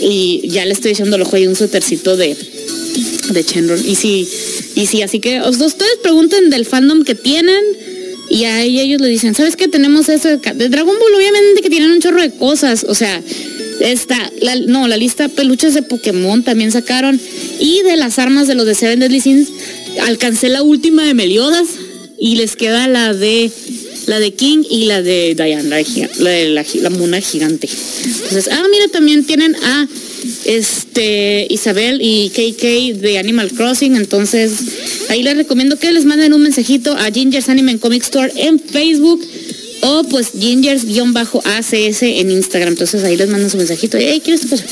y 0.00 0.48
ya 0.48 0.64
le 0.64 0.72
estoy 0.72 0.92
echando 0.92 1.16
el 1.16 1.22
ojo 1.22 1.36
ahí 1.36 1.46
un 1.46 1.56
suétercito 1.56 2.16
de, 2.16 2.36
de 3.32 3.44
Chenron. 3.44 3.80
Y 3.86 3.94
sí, 3.94 4.28
y 4.74 4.86
sí, 4.86 5.02
así 5.02 5.20
que 5.20 5.40
o 5.40 5.52
sea, 5.52 5.66
ustedes 5.66 5.96
pregunten 6.02 6.50
del 6.50 6.66
fandom 6.66 7.04
que 7.04 7.14
tienen 7.14 7.62
y 8.28 8.44
ahí 8.44 8.80
ellos 8.80 9.00
le 9.00 9.08
dicen, 9.08 9.34
¿sabes 9.34 9.56
qué? 9.56 9.68
Tenemos 9.68 10.08
eso 10.08 10.28
de, 10.28 10.36
de 10.36 10.68
Dragon 10.68 10.96
Ball, 10.98 11.14
obviamente 11.14 11.60
que 11.60 11.70
tienen 11.70 11.90
un 11.90 12.00
chorro 12.00 12.20
de 12.20 12.30
cosas, 12.30 12.84
o 12.88 12.94
sea, 12.94 13.22
está, 13.80 14.30
la, 14.40 14.56
no, 14.56 14.88
la 14.88 14.96
lista 14.96 15.28
peluches 15.28 15.74
de 15.74 15.82
Pokémon 15.82 16.42
también 16.42 16.72
sacaron 16.72 17.20
y 17.60 17.82
de 17.82 17.96
las 17.96 18.18
armas 18.18 18.46
de 18.46 18.54
los 18.54 18.66
de 18.66 18.74
Seven 18.74 19.00
Deadly 19.00 19.20
Sins, 19.20 19.48
alcancé 20.00 20.48
la 20.48 20.62
última 20.62 21.04
de 21.04 21.14
Meliodas 21.14 21.68
y 22.18 22.36
les 22.36 22.56
queda 22.56 22.86
la 22.88 23.14
de 23.14 23.50
la 24.06 24.18
de 24.18 24.32
King 24.32 24.64
y 24.68 24.84
la 24.86 25.02
de 25.02 25.34
Diana, 25.34 25.68
la 26.18 26.30
de, 26.30 26.48
la, 26.48 26.62
de 26.62 26.80
la, 26.80 26.90
mona 26.90 27.20
gigante. 27.20 27.68
Entonces, 28.04 28.48
ah, 28.50 28.64
mira, 28.70 28.88
también 28.88 29.24
tienen 29.24 29.54
a 29.56 29.88
este 30.44 31.46
Isabel 31.50 32.00
y 32.00 32.30
KK 32.30 33.00
de 33.00 33.18
Animal 33.18 33.50
Crossing, 33.52 33.96
entonces 33.96 34.52
ahí 35.08 35.22
les 35.22 35.36
recomiendo 35.36 35.78
que 35.78 35.92
les 35.92 36.04
manden 36.04 36.32
un 36.32 36.42
mensajito 36.42 36.92
a 36.92 37.10
Ginger's 37.10 37.48
Anime 37.48 37.78
Comic 37.78 38.02
Store 38.02 38.32
en 38.36 38.60
Facebook 38.60 39.24
o 39.82 40.04
pues 40.04 40.32
Gingers-ACS 40.34 42.02
en 42.02 42.30
Instagram, 42.30 42.74
entonces 42.74 43.02
ahí 43.02 43.16
les 43.16 43.28
mandan 43.28 43.50
su 43.50 43.56
mensajito, 43.56 43.98
hey, 43.98 44.20
quiero 44.22 44.40
esta 44.40 44.48
cosa. 44.48 44.64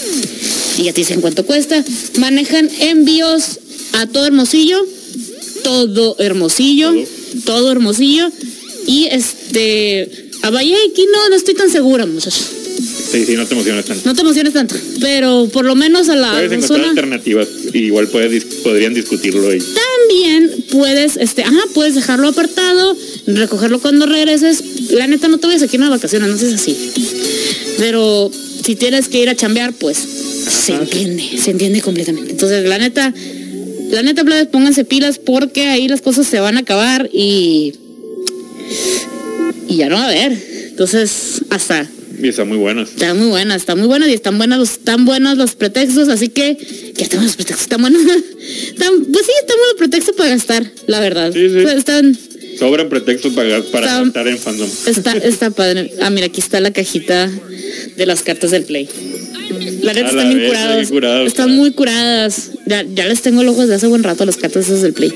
Y 0.78 0.84
ya 0.84 0.92
te 0.92 1.00
dicen 1.00 1.20
cuánto 1.20 1.44
cuesta. 1.44 1.84
Manejan 2.18 2.70
envíos 2.80 3.58
a 3.92 4.06
todo 4.06 4.26
Hermosillo, 4.26 4.78
todo 5.64 6.16
Hermosillo, 6.18 6.94
todo 7.44 7.72
Hermosillo. 7.72 8.30
Y 8.86 9.06
este, 9.10 10.30
a 10.42 10.50
Valle 10.50 10.76
aquí 10.90 11.06
no, 11.12 11.28
no 11.28 11.36
estoy 11.36 11.54
tan 11.54 11.70
segura, 11.70 12.06
muchachos. 12.06 12.50
Sí, 13.10 13.24
sí, 13.26 13.34
no 13.34 13.44
te 13.46 13.54
emociones 13.54 13.84
tanto. 13.84 14.02
No 14.08 14.14
te 14.14 14.20
emociones 14.20 14.52
tanto, 14.52 14.76
pero 15.00 15.48
por 15.52 15.64
lo 15.64 15.74
menos 15.74 16.08
a 16.08 16.16
la 16.16 16.30
Puedes 16.32 16.52
encontrar 16.52 16.78
zona 16.78 16.90
alternativas. 16.90 17.48
Igual 17.74 18.08
puedes, 18.08 18.44
podrían 18.44 18.94
discutirlo 18.94 19.48
ahí. 19.48 19.58
también 19.58 20.64
puedes, 20.70 21.16
este, 21.16 21.42
ajá, 21.42 21.60
puedes 21.74 21.94
dejarlo 21.96 22.28
apartado, 22.28 22.96
recogerlo 23.26 23.80
cuando 23.80 24.06
regreses. 24.06 24.62
La 24.92 25.06
neta 25.08 25.28
no 25.28 25.38
te 25.38 25.48
vayas 25.48 25.62
aquí 25.62 25.76
en 25.76 25.82
las 25.82 25.90
vacaciones, 25.90 26.28
no 26.28 26.38
seas 26.38 26.54
así. 26.54 26.76
Pero 27.78 28.30
si 28.64 28.76
tienes 28.76 29.08
que 29.08 29.20
ir 29.20 29.28
a 29.28 29.34
chambear, 29.34 29.72
pues 29.72 29.98
se 29.98 30.72
entiende, 30.72 31.24
se 31.42 31.50
entiende 31.50 31.80
completamente. 31.80 32.30
Entonces, 32.30 32.64
la 32.68 32.78
neta, 32.78 33.12
la 33.90 34.02
neta, 34.02 34.24
pónganse 34.50 34.84
pilas 34.84 35.18
porque 35.18 35.66
ahí 35.66 35.88
las 35.88 36.00
cosas 36.00 36.26
se 36.26 36.38
van 36.38 36.56
a 36.56 36.60
acabar 36.60 37.10
y 37.12 37.74
y 39.70 39.76
ya 39.78 39.88
no 39.88 39.96
va 39.96 40.02
a 40.04 40.08
haber. 40.08 40.32
Entonces, 40.70 41.42
hasta 41.50 41.86
Y 42.22 42.28
está 42.28 42.44
muy 42.44 42.58
buenas. 42.58 42.90
Está 42.90 43.14
muy 43.14 43.28
buena, 43.28 43.54
está 43.54 43.74
muy 43.76 43.86
buena 43.86 44.06
y 44.08 44.12
están 44.12 44.36
buenos 44.36 44.58
los, 44.58 44.70
están 44.72 45.04
buenos 45.06 45.38
los 45.38 45.54
pretextos, 45.54 46.08
así 46.08 46.28
que 46.28 46.56
que 46.94 47.02
están 47.02 47.22
los 47.24 47.36
pretextos, 47.36 47.62
están 47.62 47.80
buenos. 47.80 48.02
Están- 48.68 49.04
pues 49.12 49.26
sí, 49.26 49.32
están 49.40 49.56
buenos 49.56 49.74
pretextos 49.78 50.16
para 50.16 50.30
gastar, 50.30 50.70
la 50.86 51.00
verdad. 51.00 51.32
Sí, 51.32 51.48
sí. 51.48 51.58
Están, 51.76 52.18
Sobran 52.58 52.88
pretextos 52.90 53.32
para, 53.32 53.62
para 53.64 53.86
Está- 53.86 54.02
gastar 54.02 54.28
en 54.28 54.38
fandom. 54.38 54.68
está, 54.86 55.12
está 55.16 55.50
padre. 55.50 55.92
Ah, 56.02 56.10
mira, 56.10 56.26
aquí 56.26 56.40
está 56.40 56.60
la 56.60 56.72
cajita 56.72 57.30
de 57.96 58.06
las 58.06 58.22
cartas 58.22 58.50
del 58.50 58.64
play. 58.64 58.86
La 59.82 59.92
neta 59.92 60.08
están 60.08 60.28
bien 60.34 60.48
curadas. 60.48 61.26
están 61.26 61.50
muy 61.50 61.70
curadas. 61.72 62.50
Ya, 62.66 62.84
ya 62.94 63.06
les 63.06 63.22
tengo 63.22 63.42
el 63.42 63.48
ojo 63.48 63.62
desde 63.62 63.74
hace 63.74 63.86
buen 63.86 64.02
rato 64.02 64.24
las 64.24 64.36
cartas 64.36 64.66
esas 64.66 64.82
del 64.82 64.92
play. 64.92 65.12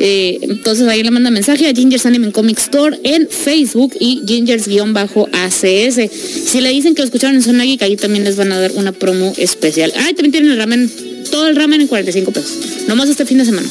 Eh, 0.00 0.38
entonces 0.42 0.88
ahí 0.88 1.02
le 1.02 1.10
manda 1.10 1.30
mensaje 1.30 1.68
a 1.68 1.72
Gingers 1.74 2.06
Anime 2.06 2.32
Comic 2.32 2.58
Store 2.58 2.98
en 3.04 3.28
Facebook 3.28 3.94
y 4.00 4.22
Gingers-ACS. 4.26 6.10
Si 6.10 6.60
le 6.60 6.70
dicen 6.70 6.94
que 6.94 7.02
lo 7.02 7.04
escucharon 7.04 7.36
en 7.36 7.42
Zona 7.42 7.64
Geek, 7.64 7.82
ahí 7.82 7.96
también 7.96 8.24
les 8.24 8.36
van 8.36 8.50
a 8.52 8.60
dar 8.60 8.72
una 8.76 8.92
promo 8.92 9.34
especial. 9.36 9.92
Ah, 9.96 10.08
y 10.10 10.14
también 10.14 10.32
tienen 10.32 10.52
el 10.52 10.58
ramen, 10.58 10.90
todo 11.30 11.48
el 11.48 11.56
ramen 11.56 11.82
en 11.82 11.86
45 11.86 12.32
pesos. 12.32 12.58
Nomás 12.88 13.10
este 13.10 13.26
fin 13.26 13.38
de 13.38 13.44
semana. 13.44 13.68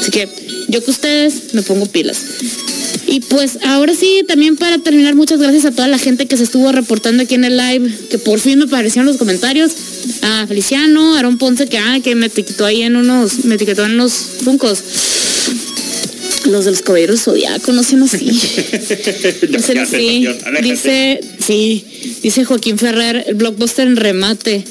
Así 0.00 0.10
que 0.12 0.28
yo 0.68 0.82
que 0.82 0.90
ustedes 0.90 1.54
me 1.54 1.62
pongo 1.62 1.86
pilas. 1.86 2.22
Y 3.06 3.20
pues 3.20 3.58
ahora 3.64 3.94
sí, 3.94 4.24
también 4.26 4.56
para 4.56 4.78
terminar, 4.78 5.14
muchas 5.14 5.40
gracias 5.40 5.64
a 5.64 5.70
toda 5.72 5.88
la 5.88 5.98
gente 5.98 6.26
que 6.26 6.36
se 6.36 6.44
estuvo 6.44 6.70
reportando 6.72 7.22
aquí 7.22 7.34
en 7.34 7.44
el 7.44 7.56
live, 7.56 7.92
que 8.10 8.18
por 8.18 8.38
fin 8.38 8.58
me 8.58 8.64
aparecieron 8.64 9.06
los 9.06 9.16
comentarios. 9.16 9.72
A 10.22 10.46
Feliciano, 10.46 11.14
a 11.14 11.18
Aaron 11.18 11.38
Ponce, 11.38 11.66
que, 11.68 11.78
ah, 11.78 11.98
que 12.02 12.14
me 12.14 12.26
etiquetó 12.26 12.64
ahí 12.64 12.82
en 12.82 12.96
unos, 12.96 13.44
me 13.44 13.56
etiquetó 13.56 13.84
en 13.84 13.96
los 13.96 14.12
funcos. 14.12 14.82
Los 16.46 16.64
de 16.64 16.72
los 16.72 16.82
caballeros 16.82 17.22
zodiacos, 17.22 17.74
no 17.74 17.82
sean 17.82 18.02
así. 18.02 18.26
No 19.50 19.58
sean 19.60 19.78
así. 19.78 20.26
Dice, 20.62 21.20
sí, 21.42 21.84
dice 22.22 22.44
Joaquín 22.44 22.78
Ferrer, 22.78 23.24
el 23.26 23.34
blockbuster 23.34 23.86
en 23.86 23.96
remate. 23.96 24.64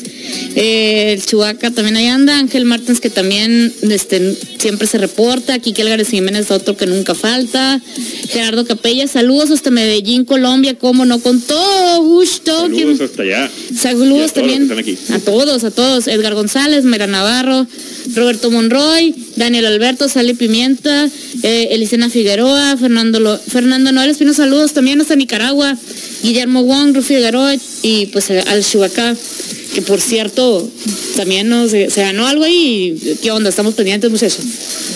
Eh, 0.55 1.13
el 1.13 1.25
Chubaca 1.25 1.71
también 1.71 1.97
ahí 1.97 2.07
anda, 2.07 2.37
Ángel 2.37 2.65
Martins 2.65 2.99
que 2.99 3.09
también 3.09 3.73
este, 3.89 4.35
siempre 4.59 4.87
se 4.87 4.97
reporta, 4.97 5.59
Kike 5.59 5.81
Álvarez 5.81 6.09
Jiménez 6.09 6.51
otro 6.51 6.77
que 6.77 6.85
nunca 6.85 7.15
falta, 7.15 7.81
Gerardo 8.29 8.65
Capella, 8.65 9.07
saludos 9.07 9.49
hasta 9.51 9.71
Medellín, 9.71 10.25
Colombia, 10.25 10.75
como 10.77 11.05
no, 11.05 11.19
con 11.19 11.41
todo 11.41 12.03
gusto. 12.03 12.61
Saludos 12.61 13.01
hasta 13.01 13.21
allá. 13.23 13.51
Saludos 13.77 14.33
también 14.33 14.69
a 15.13 15.19
todos, 15.19 15.63
a 15.63 15.71
todos. 15.71 16.07
Edgar 16.07 16.33
González, 16.35 16.83
Mera 16.85 17.07
Navarro, 17.07 17.65
Roberto 18.15 18.51
Monroy, 18.51 19.13
Daniel 19.35 19.65
Alberto, 19.65 20.07
Sale 20.09 20.35
Pimienta, 20.35 21.09
eh, 21.43 21.69
Elisena 21.71 22.09
Figueroa, 22.09 22.77
Fernando, 22.77 23.19
Lo- 23.19 23.37
Fernando 23.37 23.91
Noel 23.91 24.11
Espino, 24.11 24.33
saludos 24.33 24.73
también 24.73 25.01
hasta 25.01 25.15
Nicaragua, 25.15 25.77
Guillermo 26.23 26.63
Wong, 26.63 26.95
Rufi 26.95 27.15
Figueroa 27.15 27.55
y 27.81 28.05
pues 28.07 28.29
al 28.31 28.63
Chubacá, 28.63 29.15
que 29.73 29.81
por 29.81 29.99
cierto 30.01 30.69
también 31.15 31.49
nos, 31.49 31.71
se 31.71 31.87
ganó 32.01 32.27
algo 32.27 32.43
ahí. 32.43 32.95
¿Qué 33.21 33.31
onda? 33.31 33.49
Estamos 33.49 33.73
pendientes, 33.73 34.09
muchachos. 34.11 34.43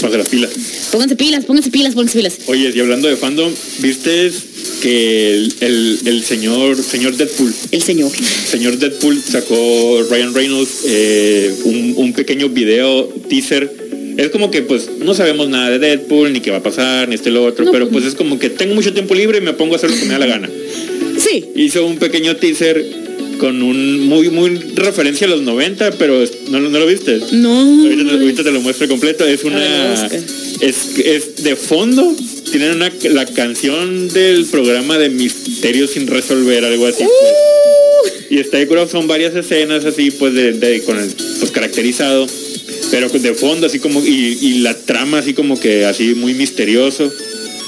Pase 0.01 0.17
las 0.17 0.28
pilas. 0.28 0.51
Pónganse 0.91 1.15
pilas, 1.15 1.45
pónganse 1.45 1.71
pilas, 1.71 1.93
pónganse 1.93 2.17
pilas. 2.17 2.34
Oye, 2.47 2.71
y 2.76 2.80
hablando 2.80 3.07
de 3.07 3.15
fandom, 3.17 3.51
¿viste 3.80 4.32
que 4.82 5.34
el, 5.34 5.53
el- 5.61 5.99
el 6.05 6.23
señor 6.23 6.78
señor 6.82 7.15
Deadpool, 7.15 7.53
El 7.71 7.82
señor. 7.82 8.11
señor 8.49 8.78
Deadpool 8.78 9.21
sacó 9.23 10.03
Ryan 10.09 10.34
Reynolds 10.34 10.69
eh, 10.86 11.53
un, 11.63 11.93
un 11.97 12.13
pequeño 12.13 12.49
video 12.49 13.05
teaser? 13.30 13.71
Es 14.17 14.30
como 14.30 14.49
que 14.49 14.61
pues 14.61 14.89
no 15.03 15.13
sabemos 15.13 15.49
nada 15.49 15.69
de 15.71 15.80
Deadpool, 15.80 16.32
ni 16.32 16.39
qué 16.39 16.49
va 16.51 16.57
a 16.57 16.63
pasar, 16.63 17.09
ni 17.09 17.15
este 17.15 17.32
lo 17.32 17.43
otro, 17.45 17.65
No, 17.65 17.71
pero 17.71 17.89
pues, 17.89 18.03
pues 18.03 18.13
es 18.13 18.15
como 18.17 18.39
que 18.39 18.49
tengo 18.49 18.73
mucho 18.76 18.93
tiempo 18.93 19.13
libre 19.15 19.39
y 19.39 19.41
me 19.41 19.51
pongo 19.53 19.73
a 19.73 19.78
hacer 19.78 19.89
lo 19.91 19.97
que 19.97 20.05
me 20.05 20.13
da 20.13 20.19
la 20.19 20.26
gana. 20.28 20.49
Sí. 21.20 21.45
Hizo 21.55 21.86
un 21.86 21.97
pequeño 21.97 22.36
teaser 22.38 22.84
con 23.39 23.61
un 23.61 24.07
muy 24.07 24.30
muy 24.30 24.55
referencia 24.76 25.28
a 25.28 25.30
los 25.30 25.41
90, 25.41 25.91
pero 25.91 26.24
no, 26.49 26.59
lo- 26.59 26.70
no 26.70 26.80
lo 26.80 26.86
viste. 26.88 27.20
No. 27.34 27.59
Ahorita, 27.84 28.03
te- 28.03 28.11
ahorita 28.11 28.43
te 28.43 28.51
lo 28.51 28.61
muestro 28.61 28.88
completo. 28.88 29.26
Es 29.26 29.43
ver, 29.43 29.53
una. 29.53 30.05
Es, 30.61 30.97
es 31.03 31.43
de 31.43 31.55
fondo. 31.55 32.16
Tienen 32.49 32.72
una, 32.76 32.91
la 33.11 33.26
canción 33.26 34.07
del 34.09 34.45
programa 34.45 34.97
de 34.97 35.09
Misterios 35.09 35.91
sin 35.91 36.07
resolver, 36.07 36.63
algo 36.63 36.86
así. 36.88 37.03
pues. 37.03 38.13
Y 38.30 38.39
está 38.39 38.57
decorado, 38.57 38.88
son 38.88 39.07
varias 39.07 39.36
escenas 39.36 39.84
así, 39.86 40.11
pues, 40.11 40.34
de, 40.34 40.53
de- 40.53 40.82
con 40.82 40.97
el, 40.97 41.09
pues, 41.39 41.51
caracterizado. 41.51 42.26
Pero 42.91 43.09
de 43.09 43.34
fondo, 43.34 43.68
así 43.68 43.80
como, 43.80 44.03
y, 44.05 44.38
y 44.41 44.59
la 44.59 44.76
trama 44.78 45.18
así 45.20 45.34
como 45.34 45.59
que 45.59 45.86
así 45.86 46.13
muy 46.16 46.34
misterioso. 46.36 47.11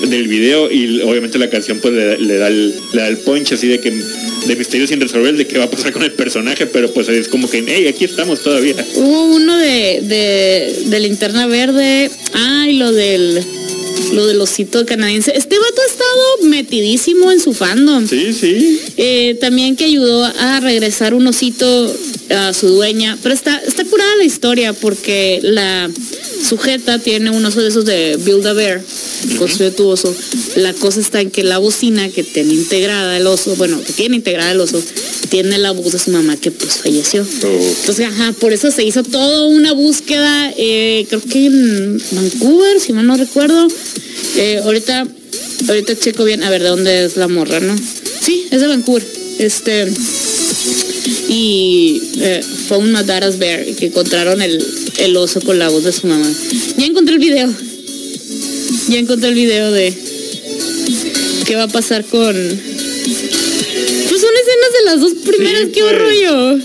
Del 0.02 0.28
video 0.28 0.72
y 0.72 1.02
obviamente 1.02 1.38
la 1.38 1.50
canción 1.50 1.80
pues 1.80 1.94
le, 1.94 2.18
le 2.20 2.38
da 2.38 2.48
el, 2.48 2.74
le 2.94 3.02
da 3.02 3.08
el 3.08 3.18
punch 3.18 3.54
así 3.54 3.68
de 3.68 3.80
que 3.80 3.92
de 3.92 4.56
misterio 4.56 4.88
sin 4.88 5.02
resolver 5.02 5.36
de 5.36 5.46
qué 5.48 5.58
va 5.58 5.66
a 5.66 5.70
pasar 5.70 5.92
con 5.92 6.04
el 6.04 6.14
personaje, 6.14 6.68
pero 6.68 6.92
pues 6.94 7.10
es 7.10 7.28
como 7.28 7.50
que, 7.50 7.64
hey, 7.68 7.88
aquí 7.88 8.06
estamos 8.06 8.42
todavía. 8.42 8.76
Hubo 8.96 9.26
uno 9.36 9.58
de, 9.58 10.02
de, 10.04 10.84
de 10.86 11.00
linterna 11.00 11.48
verde. 11.48 12.10
Ay, 12.34 12.74
lo 12.74 12.92
del 12.92 13.44
lo 14.14 14.26
del 14.26 14.40
osito 14.42 14.86
canadiense. 14.86 15.34
Este 15.36 15.58
vato 15.58 15.82
ha 15.82 15.92
estado 15.92 16.50
metidísimo 16.50 17.32
en 17.32 17.40
su 17.40 17.54
fandom. 17.54 18.08
Sí, 18.08 18.34
sí. 18.34 18.80
Eh, 18.98 19.38
también 19.40 19.76
que 19.76 19.86
ayudó 19.86 20.24
a 20.26 20.60
regresar 20.60 21.14
un 21.14 21.28
osito 21.28 21.96
a 22.30 22.54
su 22.54 22.68
dueña. 22.68 23.18
Pero 23.22 23.34
está, 23.34 23.58
está 23.58 23.84
curada 23.86 24.16
la 24.18 24.24
historia 24.24 24.74
porque 24.74 25.40
la 25.44 25.90
sujeta 26.48 27.00
tiene 27.00 27.30
un 27.30 27.44
oso 27.46 27.62
de 27.62 27.70
esos 27.70 27.86
de 27.86 28.18
Build 28.18 28.48
a 28.48 28.54
Bear. 28.54 28.82
Construye 29.38 29.72
tu 29.72 29.88
oso. 29.88 30.14
La 30.56 30.74
cosa 30.74 31.00
está 31.00 31.22
en 31.22 31.32
que 31.32 31.44
la 31.44 31.58
bocina 31.58 32.10
que 32.10 32.24
tiene 32.24 32.54
integrada 32.54 33.18
el 33.18 33.28
oso, 33.28 33.56
bueno, 33.56 33.82
que 33.84 33.94
tiene 33.94 34.16
integrada 34.16 34.52
el 34.52 34.62
oso, 34.62 34.82
tiene 35.30 35.58
la 35.58 35.72
voz 35.72 35.92
de 35.92 36.00
su 36.00 36.12
mamá 36.12 36.38
que 36.38 36.52
pues 36.52 36.78
falleció. 36.78 37.22
Oh. 37.44 37.74
Entonces, 37.80 38.08
ajá, 38.08 38.34
por 38.40 38.54
eso 38.54 38.72
se 38.72 38.84
hizo 38.84 39.04
toda 39.04 39.48
una 39.48 39.74
búsqueda, 39.74 40.54
eh, 40.58 41.06
creo 41.10 41.22
que 41.22 41.46
en 41.48 42.02
Vancouver, 42.12 42.80
si 42.80 42.94
mal 42.94 43.08
no 43.08 43.18
recuerdo. 43.18 43.68
Eh, 44.38 44.60
ahorita, 44.64 45.08
ahorita 45.68 45.98
checo 46.00 46.24
bien, 46.24 46.44
a 46.44 46.50
ver, 46.50 46.62
¿de 46.64 46.70
dónde 46.70 47.06
es 47.06 47.18
la 47.18 47.28
morra, 47.28 47.60
no? 47.60 47.76
Sí, 48.22 48.46
es 48.52 48.62
de 48.62 48.68
Vancouver. 48.68 49.04
Este, 49.40 49.88
y 51.30 52.02
eh, 52.20 52.42
fue 52.68 52.78
un 52.78 52.92
Madaras 52.92 53.38
Bear 53.38 53.66
que 53.76 53.88
encontraron 53.88 54.42
el, 54.42 54.64
el 54.98 55.18
oso 55.18 55.42
con 55.42 55.60
la 55.60 55.70
voz 55.70 55.84
de 55.84 55.92
su 55.92 56.08
mamá. 56.08 56.30
Ya 56.78 56.86
encontré 56.86 57.16
el 57.16 57.20
video. 57.20 57.54
Ya 58.90 59.00
encontré 59.00 59.30
el 59.30 59.36
video 59.36 59.72
de 59.72 59.94
qué 61.46 61.56
va 61.56 61.64
a 61.64 61.68
pasar 61.68 62.04
con... 62.06 62.34
Pues 62.34 64.22
son 64.22 64.32
escenas 64.42 64.72
de 64.80 64.86
las 64.86 65.00
dos 65.02 65.14
primeras, 65.26 65.64
Sí, 65.66 65.72
qué 65.74 65.82
pues. 65.82 65.98
rollo. 65.98 66.60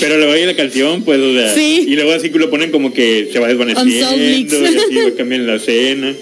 Pero 0.00 0.18
le 0.18 0.26
va 0.26 0.34
a 0.34 0.38
ir 0.38 0.46
la 0.46 0.56
canción, 0.56 1.02
pues, 1.02 1.20
o 1.20 1.32
sea, 1.34 1.54
Sí. 1.54 1.84
y 1.88 1.94
luego 1.94 2.12
así 2.12 2.28
lo 2.30 2.50
ponen 2.50 2.70
como 2.70 2.92
que 2.92 3.28
se 3.32 3.38
va 3.38 3.48
desvaneciendo, 3.48 4.16
y 4.16 4.46
así 4.76 4.96
va 4.96 5.16
cambiando 5.16 5.48
la 5.48 5.56
escena. 5.56 6.14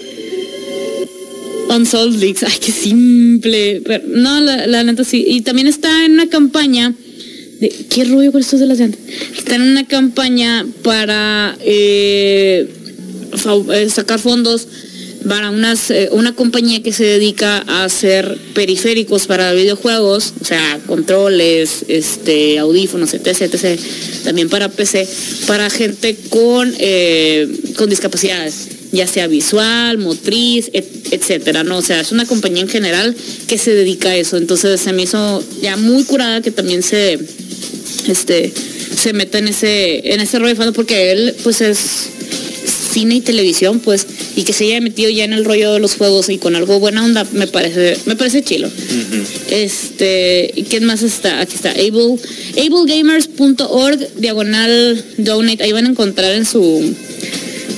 Unsolved 1.69 2.19
Leaks, 2.19 2.43
ay, 2.43 2.57
qué 2.59 2.71
simple. 2.71 3.81
Pero, 3.85 4.03
no, 4.07 4.41
la, 4.41 4.67
la 4.67 4.83
neta 4.83 5.03
sí. 5.03 5.23
Y 5.27 5.41
también 5.41 5.67
está 5.67 6.05
en 6.05 6.13
una 6.13 6.27
campaña. 6.29 6.93
De, 7.59 7.69
¿Qué 7.89 8.03
rollo 8.05 8.31
con 8.31 8.41
estos 8.41 8.59
de 8.59 8.65
las 8.65 8.79
llantas? 8.79 8.99
Está 9.37 9.55
en 9.55 9.61
una 9.61 9.87
campaña 9.87 10.65
para 10.83 11.55
eh, 11.63 12.67
eh, 13.73 13.89
sacar 13.89 14.19
fondos 14.19 14.67
para 15.27 15.49
unas, 15.49 15.91
eh, 15.91 16.09
una 16.11 16.33
compañía 16.33 16.81
que 16.81 16.91
se 16.91 17.03
dedica 17.03 17.63
a 17.67 17.83
hacer 17.83 18.37
periféricos 18.53 19.27
para 19.27 19.53
videojuegos, 19.53 20.33
o 20.41 20.45
sea, 20.45 20.79
controles, 20.87 21.85
este, 21.87 22.57
audífonos, 22.59 23.13
etc, 23.13 23.41
etc. 23.41 23.79
También 24.23 24.49
para 24.49 24.69
PC, 24.69 25.07
para 25.47 25.69
gente 25.69 26.15
con, 26.29 26.73
eh, 26.79 27.47
con 27.77 27.89
discapacidades, 27.89 28.67
ya 28.91 29.07
sea 29.07 29.27
visual, 29.27 29.97
motriz, 29.99 30.69
et- 30.73 31.07
etcétera, 31.11 31.63
¿no? 31.63 31.77
O 31.77 31.81
sea, 31.81 32.01
es 32.01 32.11
una 32.11 32.25
compañía 32.25 32.61
en 32.61 32.69
general 32.69 33.15
que 33.47 33.57
se 33.57 33.73
dedica 33.73 34.09
a 34.09 34.15
eso. 34.17 34.37
Entonces 34.37 34.81
se 34.81 34.91
me 34.93 35.03
hizo 35.03 35.43
ya 35.61 35.77
muy 35.77 36.03
curada 36.03 36.41
que 36.41 36.51
también 36.51 36.83
se 36.83 37.19
este 38.07 38.51
se 39.01 39.13
meta 39.13 39.37
en 39.39 39.47
ese 39.47 40.13
en 40.13 40.19
ese 40.19 40.39
rollo 40.39 40.55
porque 40.73 41.11
él 41.11 41.35
pues 41.43 41.61
es 41.61 42.09
cine 42.91 43.15
y 43.15 43.21
televisión 43.21 43.79
pues 43.79 44.05
y 44.35 44.43
que 44.43 44.53
se 44.53 44.65
haya 44.65 44.81
metido 44.81 45.09
ya 45.09 45.23
en 45.23 45.33
el 45.33 45.45
rollo 45.45 45.73
de 45.73 45.79
los 45.79 45.95
juegos 45.95 46.29
y 46.29 46.37
con 46.37 46.55
algo 46.55 46.79
buena 46.79 47.03
onda 47.03 47.25
me 47.33 47.47
parece 47.47 47.97
me 48.05 48.15
parece 48.15 48.43
chilo. 48.43 48.69
Este 49.49 50.51
¿y 50.55 50.63
quién 50.63 50.85
más 50.85 51.03
está 51.03 51.41
aquí 51.41 51.55
está 51.55 51.71
able 51.71 52.17
ablegamers.org 52.57 54.15
diagonal 54.17 55.05
donate. 55.17 55.63
Ahí 55.63 55.71
van 55.71 55.85
a 55.85 55.89
encontrar 55.89 56.33
en 56.33 56.45
su 56.45 56.95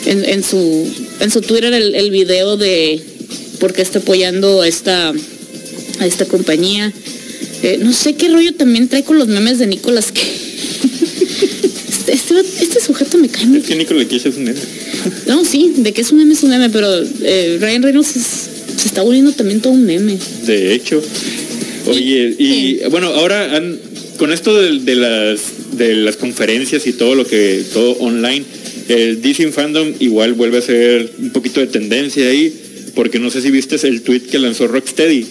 en, 0.06 0.26
en 0.26 0.44
su 0.44 0.88
en 1.20 1.32
su 1.32 1.42
Twitter 1.42 1.74
el, 1.74 1.96
el 1.96 2.12
video 2.12 2.58
de 2.58 3.02
por 3.60 3.74
qué 3.74 3.82
está 3.82 4.00
apoyando 4.00 4.62
a 4.62 4.68
esta 4.68 5.14
a 6.00 6.06
esta 6.06 6.26
compañía. 6.26 6.92
Eh, 7.62 7.78
no 7.82 7.94
sé 7.94 8.16
qué 8.16 8.30
rollo 8.30 8.54
también 8.56 8.90
trae 8.90 9.04
con 9.04 9.18
los 9.18 9.28
memes 9.28 9.58
de 9.60 9.68
Nicolas 9.68 10.12
que 10.12 10.22
este, 12.08 12.36
este, 12.36 12.64
este 12.64 12.82
sujeto 12.82 13.18
me 13.18 13.30
cae 13.30 13.46
muy 13.46 13.60
Es 13.60 13.66
que 13.66 13.76
Nicolas 13.76 14.06
Cage 14.06 14.30
es 14.30 14.36
un 14.38 14.46
nene. 14.46 14.60
no 15.28 15.44
sí 15.46 15.74
de 15.78 15.94
que 15.94 16.02
es 16.02 16.12
un 16.12 16.20
meme 16.20 16.34
es 16.34 16.44
un 16.44 16.50
meme 16.50 16.70
pero 16.70 16.88
eh, 17.24 17.58
Ryan 17.62 17.84
Reynolds 17.84 18.16
es- 18.16 18.50
se 18.78 18.88
está 18.88 19.02
volviendo 19.04 19.32
también 19.34 19.62
todo 19.62 19.74
un 19.74 19.86
meme 19.86 20.18
De 20.46 20.74
hecho. 20.74 21.02
Oye, 21.88 22.36
y 22.40 22.80
bueno, 22.90 23.08
ahora 23.08 23.56
han- 23.56 23.78
con 24.18 24.32
esto 24.32 24.60
de, 24.62 24.80
de 24.80 24.96
las 24.96 25.40
de 25.78 25.96
las 25.96 26.16
conferencias 26.18 26.86
y 26.88 26.94
todo 26.94 27.16
lo 27.16 27.26
que 27.26 27.62
todo 27.74 27.94
online, 28.00 28.44
el 28.90 29.22
DC 29.22 29.52
Fandom 29.52 29.92
igual 30.00 30.34
vuelve 30.34 30.60
a 30.60 30.62
ser 30.62 31.12
un 31.20 31.32
poquito 31.32 31.60
de 31.60 31.68
tendencia 31.68 32.28
ahí, 32.28 32.54
porque 32.96 33.20
no 33.20 33.30
sé 33.32 33.42
si 33.42 33.50
viste 33.52 33.76
el 33.88 34.02
tweet 34.02 34.22
que 34.22 34.38
lanzó 34.40 34.68
Rocksteady. 34.68 35.26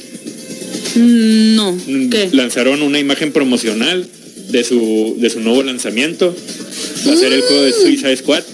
Mm, 0.96 1.54
no 1.56 1.72
Mm, 1.72 2.08
¿qué? 2.10 2.28
Lanzaron 2.32 2.82
una 2.82 2.98
imagen 2.98 3.32
promocional 3.32 4.06
de 4.52 4.62
su 4.64 5.16
de 5.18 5.30
su 5.30 5.40
nuevo 5.40 5.62
lanzamiento. 5.62 6.34
Va 7.06 7.12
a 7.12 7.16
ser 7.16 7.32
el 7.32 7.42
juego 7.42 7.62
de 7.62 7.72
Suicide 7.72 8.16
Squad 8.16 8.44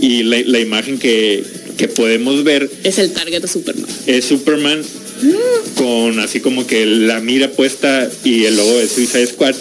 y 0.00 0.24
la, 0.24 0.40
la 0.44 0.58
imagen 0.58 0.98
que, 0.98 1.44
que 1.76 1.88
podemos 1.88 2.42
ver 2.42 2.68
es 2.82 2.98
el 2.98 3.12
target 3.12 3.42
de 3.42 3.48
Superman 3.48 3.86
es 4.06 4.24
Superman 4.24 4.82
con 5.76 6.18
así 6.20 6.40
como 6.40 6.66
que 6.66 6.86
la 6.86 7.20
mira 7.20 7.50
puesta 7.50 8.10
y 8.24 8.44
el 8.44 8.56
logo 8.56 8.78
de 8.78 8.88
Suicide 8.88 9.26
Squad. 9.26 9.54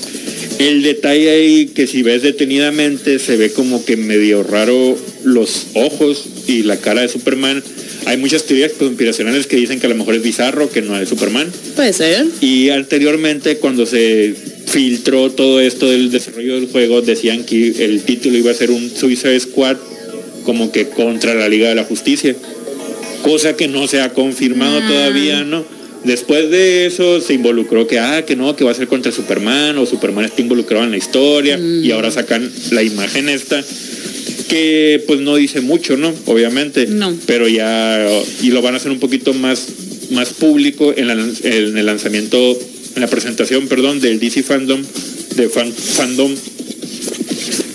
El 0.60 0.84
detalle 0.84 1.30
ahí 1.30 1.66
que 1.68 1.88
si 1.88 2.02
ves 2.02 2.22
detenidamente 2.22 3.20
se 3.20 3.36
ve 3.36 3.52
como 3.52 3.84
que 3.84 3.98
medio 3.98 4.44
raro 4.44 4.98
los 5.24 5.68
ojos 5.74 6.24
y 6.48 6.64
la 6.64 6.78
cara 6.78 7.02
de 7.02 7.10
Superman. 7.10 7.64
Hay 8.06 8.18
muchas 8.18 8.44
teorías 8.44 8.74
conspiracionales 8.74 9.48
que 9.48 9.56
dicen 9.56 9.80
que 9.80 9.88
a 9.88 9.90
lo 9.90 9.96
mejor 9.96 10.16
es 10.16 10.22
bizarro, 10.24 10.70
que 10.70 10.82
no 10.82 10.98
es 11.00 11.10
Superman. 11.10 11.52
puede 11.76 11.92
ser 11.94 12.26
Y 12.42 12.70
anteriormente 12.70 13.58
cuando 13.58 13.86
se 13.86 14.34
filtró 14.68 15.32
todo 15.32 15.60
esto 15.60 15.90
del 15.90 16.12
desarrollo 16.12 16.56
del 16.56 16.68
juego, 16.68 17.02
decían 17.02 17.44
que 17.44 17.84
el 17.86 18.02
título 18.02 18.38
iba 18.38 18.52
a 18.52 18.54
ser 18.54 18.72
un 18.72 18.90
Suicide 18.96 19.40
Squad 19.40 19.78
como 20.44 20.72
que 20.72 20.88
contra 20.90 21.34
la 21.34 21.50
Liga 21.50 21.70
de 21.70 21.76
la 21.76 21.84
Justicia. 21.86 22.36
Cosa 23.24 23.56
que 23.56 23.68
no 23.68 23.88
se 23.88 24.02
ha 24.02 24.14
confirmado 24.14 24.80
Ah. 24.84 24.88
todavía, 24.88 25.44
¿no? 25.44 25.66
Después 26.04 26.52
de 26.52 26.86
eso 26.86 27.20
se 27.20 27.34
involucró 27.34 27.88
que, 27.88 27.98
ah, 27.98 28.24
que 28.24 28.36
no, 28.36 28.56
que 28.56 28.64
va 28.64 28.70
a 28.70 28.76
ser 28.76 28.88
contra 28.88 29.12
Superman 29.12 29.76
o 29.80 29.88
Superman 29.88 30.26
está 30.26 30.40
involucrado 30.42 30.84
en 30.86 30.92
la 30.92 30.98
historia 30.98 31.58
y 31.58 31.90
ahora 31.90 32.12
sacan 32.12 32.48
la 32.70 32.84
imagen 32.84 33.28
esta 33.28 33.64
que 34.48 35.04
pues 35.08 35.20
no 35.22 35.36
dice 35.36 35.62
mucho, 35.62 35.98
¿no? 35.98 36.14
Obviamente. 36.26 36.88
No. 36.88 37.16
Pero 37.26 37.48
ya, 37.48 38.08
y 38.42 38.50
lo 38.52 38.62
van 38.62 38.74
a 38.74 38.78
hacer 38.78 38.92
un 38.92 39.00
poquito 39.00 39.34
más, 39.34 39.68
más 40.12 40.30
público 40.34 40.94
en, 40.96 41.08
la- 41.08 41.14
en 41.14 41.78
el 41.78 41.86
lanzamiento, 41.86 42.58
en 42.96 43.02
la 43.02 43.08
presentación, 43.08 43.68
perdón, 43.68 44.00
del 44.02 44.20
DC 44.20 44.44
Fandom, 44.44 44.82
de 45.36 45.50
fan, 45.50 45.72
Fandom, 45.74 46.34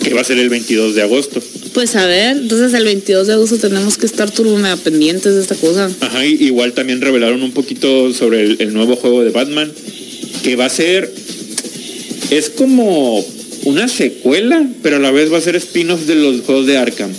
que 0.05 0.15
va 0.15 0.21
a 0.23 0.25
ser 0.25 0.39
el 0.39 0.49
22 0.49 0.95
de 0.95 1.03
agosto. 1.03 1.43
pues 1.75 1.95
a 1.95 2.07
ver 2.07 2.37
entonces 2.39 2.73
el 2.75 2.85
22 2.85 3.27
de 3.27 3.33
agosto 3.35 3.59
tenemos 3.59 3.97
que 3.99 4.07
estar 4.07 4.31
turbo 4.31 4.57
mega 4.57 4.77
pendientes 4.77 5.35
de 5.35 5.41
esta 5.43 5.55
cosa 5.55 5.91
Ajá, 6.01 6.25
y 6.27 6.35
igual 6.47 6.73
también 6.73 7.01
revelaron 7.01 7.43
un 7.43 7.53
poquito 7.53 8.13
sobre 8.15 8.43
el, 8.43 8.57
el 8.61 8.73
nuevo 8.73 8.97
juego 8.97 9.23
de 9.23 9.31
Batman, 9.31 9.71
que 10.43 10.57
va 10.57 10.65
a 10.67 10.71
ser, 10.71 11.13
es 12.31 12.49
como 12.51 13.25
una 13.65 13.89
secuela, 13.89 14.67
pero 14.83 14.97
a 14.97 14.99
la 15.01 15.11
vez 15.11 15.33
va 15.33 15.39
a 15.39 15.41
ser 15.41 15.57
spin-off 15.57 16.03
de 16.07 16.15
los 16.15 16.41
juegos 16.43 16.67
de 16.67 16.77
Arkham. 16.79 17.11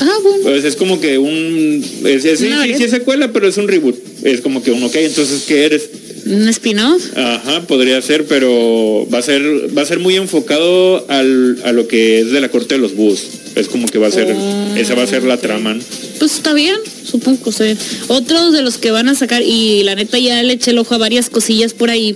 ah 0.00 0.18
bueno 0.22 0.38
Pues 0.42 0.64
es 0.64 0.76
como 0.76 1.00
que 1.00 1.18
un, 1.18 1.84
es, 2.04 2.24
es- 2.24 2.38
sí, 2.40 2.46
Una 2.46 2.64
sí, 2.64 2.74
sí 2.76 2.84
es 2.84 2.90
secuela, 2.90 3.32
pero 3.32 3.48
es 3.48 3.56
un 3.56 3.68
reboot. 3.68 3.96
Es 4.24 4.40
como 4.40 4.62
que 4.62 4.70
uno, 4.72 4.86
ok, 4.86 4.94
entonces, 4.96 5.42
¿qué 5.46 5.64
eres? 5.64 5.88
un 6.26 6.46
spin-off 6.48 7.16
Ajá, 7.16 7.62
podría 7.66 8.00
ser, 8.02 8.26
pero 8.26 9.08
va 9.12 9.18
a 9.18 9.22
ser, 9.22 9.42
va 9.76 9.80
a 9.80 9.86
ser 9.86 10.00
muy 10.00 10.16
enfocado 10.16 11.06
al, 11.08 11.58
a 11.64 11.72
lo 11.72 11.88
que 11.88 12.20
es 12.20 12.30
de 12.30 12.42
la 12.42 12.50
corte 12.50 12.74
de 12.74 12.80
los 12.80 12.94
búhos. 12.94 13.22
Es 13.56 13.68
como 13.68 13.86
que 13.88 13.98
va 13.98 14.08
a 14.08 14.10
ser, 14.10 14.26
Oh, 14.36 14.76
esa 14.76 14.94
va 14.94 15.04
a 15.04 15.06
ser 15.06 15.24
la 15.24 15.38
trama. 15.38 15.72
¿no? 15.74 15.82
Pues 16.18 16.32
está 16.34 16.52
bien, 16.52 16.76
supongo 17.10 17.42
que 17.44 17.50
está 17.50 17.64
bien. 17.64 17.78
Otros 18.08 18.52
de 18.52 18.60
los 18.60 18.76
que 18.76 18.90
van 18.90 19.08
a 19.08 19.14
sacar, 19.14 19.42
y 19.42 19.82
la 19.84 19.94
neta 19.94 20.18
ya 20.18 20.42
le 20.42 20.52
eché 20.52 20.72
el 20.72 20.78
ojo 20.78 20.94
a 20.94 20.98
varias 20.98 21.30
cosillas 21.30 21.72
por 21.72 21.88
ahí. 21.88 22.14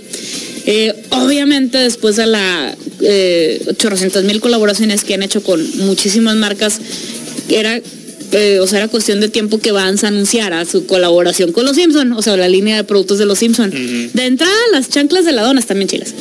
Eh, 0.65 0.93
obviamente 1.11 1.77
después 1.77 2.15
de 2.15 2.25
la 2.25 2.75
eh, 3.01 3.63
800 3.67 4.23
mil 4.23 4.39
colaboraciones 4.41 5.03
que 5.03 5.13
han 5.13 5.23
hecho 5.23 5.43
con 5.43 5.61
muchísimas 5.85 6.35
marcas, 6.35 6.81
era, 7.49 7.79
eh, 8.31 8.59
o 8.59 8.67
sea, 8.67 8.79
era 8.79 8.87
cuestión 8.87 9.19
de 9.19 9.29
tiempo 9.29 9.59
que 9.59 9.71
Vance 9.71 10.05
anunciara 10.05 10.65
su 10.65 10.85
colaboración 10.85 11.51
con 11.51 11.65
los 11.65 11.75
Simpson, 11.75 12.13
o 12.13 12.21
sea, 12.21 12.35
la 12.37 12.49
línea 12.49 12.75
de 12.75 12.83
productos 12.83 13.17
de 13.17 13.25
los 13.25 13.39
Simpson. 13.39 13.71
De 13.71 14.25
entrada, 14.25 14.53
las 14.71 14.89
chanclas 14.89 15.25
de 15.25 15.31
la 15.31 15.43
dona 15.43 15.59
están 15.59 15.77
bien 15.77 15.87
chilas. 15.87 16.13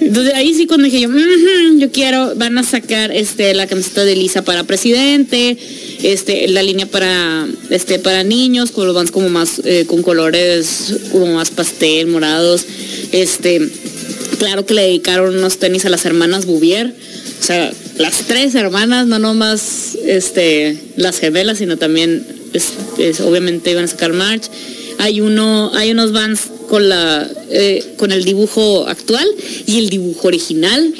Entonces 0.00 0.34
ahí 0.34 0.54
sí 0.54 0.66
cuando 0.66 0.86
dije 0.86 1.00
yo, 1.00 1.08
"Ujú, 1.08 1.78
yo 1.78 1.90
quiero, 1.90 2.34
van 2.36 2.56
a 2.58 2.62
sacar 2.62 3.12
este 3.12 3.52
la 3.54 3.66
camiseta 3.66 4.04
de 4.04 4.16
Lisa 4.16 4.42
para 4.42 4.64
presidente, 4.64 5.56
este 6.02 6.48
la 6.48 6.62
línea 6.62 6.86
para 6.86 7.46
este 7.70 7.98
para 7.98 8.24
niños, 8.24 8.70
con 8.70 8.86
los 8.86 8.94
vans 8.94 9.10
como 9.10 9.28
más 9.28 9.60
eh, 9.64 9.84
con 9.86 10.02
colores 10.02 10.94
como 11.12 11.34
más 11.34 11.50
pastel, 11.50 12.06
morados. 12.06 12.64
Este, 13.12 13.68
claro 14.38 14.66
que 14.66 14.74
le 14.74 14.82
dedicaron 14.82 15.36
unos 15.36 15.58
tenis 15.58 15.84
a 15.84 15.88
las 15.88 16.04
hermanas 16.04 16.46
Bouvier. 16.46 16.94
O 17.40 17.44
sea, 17.44 17.72
las 17.98 18.22
tres 18.26 18.54
hermanas, 18.54 19.06
no 19.06 19.18
nomás 19.18 19.96
este, 20.06 20.76
las 20.96 21.18
gemelas, 21.18 21.58
sino 21.58 21.76
también 21.76 22.24
es- 22.52 22.72
es- 22.98 23.20
obviamente 23.20 23.70
iban 23.70 23.84
a 23.84 23.88
sacar 23.88 24.12
March. 24.12 24.44
Hay 24.98 25.20
uno, 25.20 25.70
hay 25.74 25.90
unos 25.92 26.12
vans 26.12 26.42
con 26.68 26.88
la 26.88 27.28
eh, 27.50 27.82
con 27.96 28.12
el 28.12 28.24
dibujo 28.24 28.86
actual 28.88 29.26
y 29.66 29.78
el 29.78 29.88
dibujo 29.88 30.28
original 30.28 30.92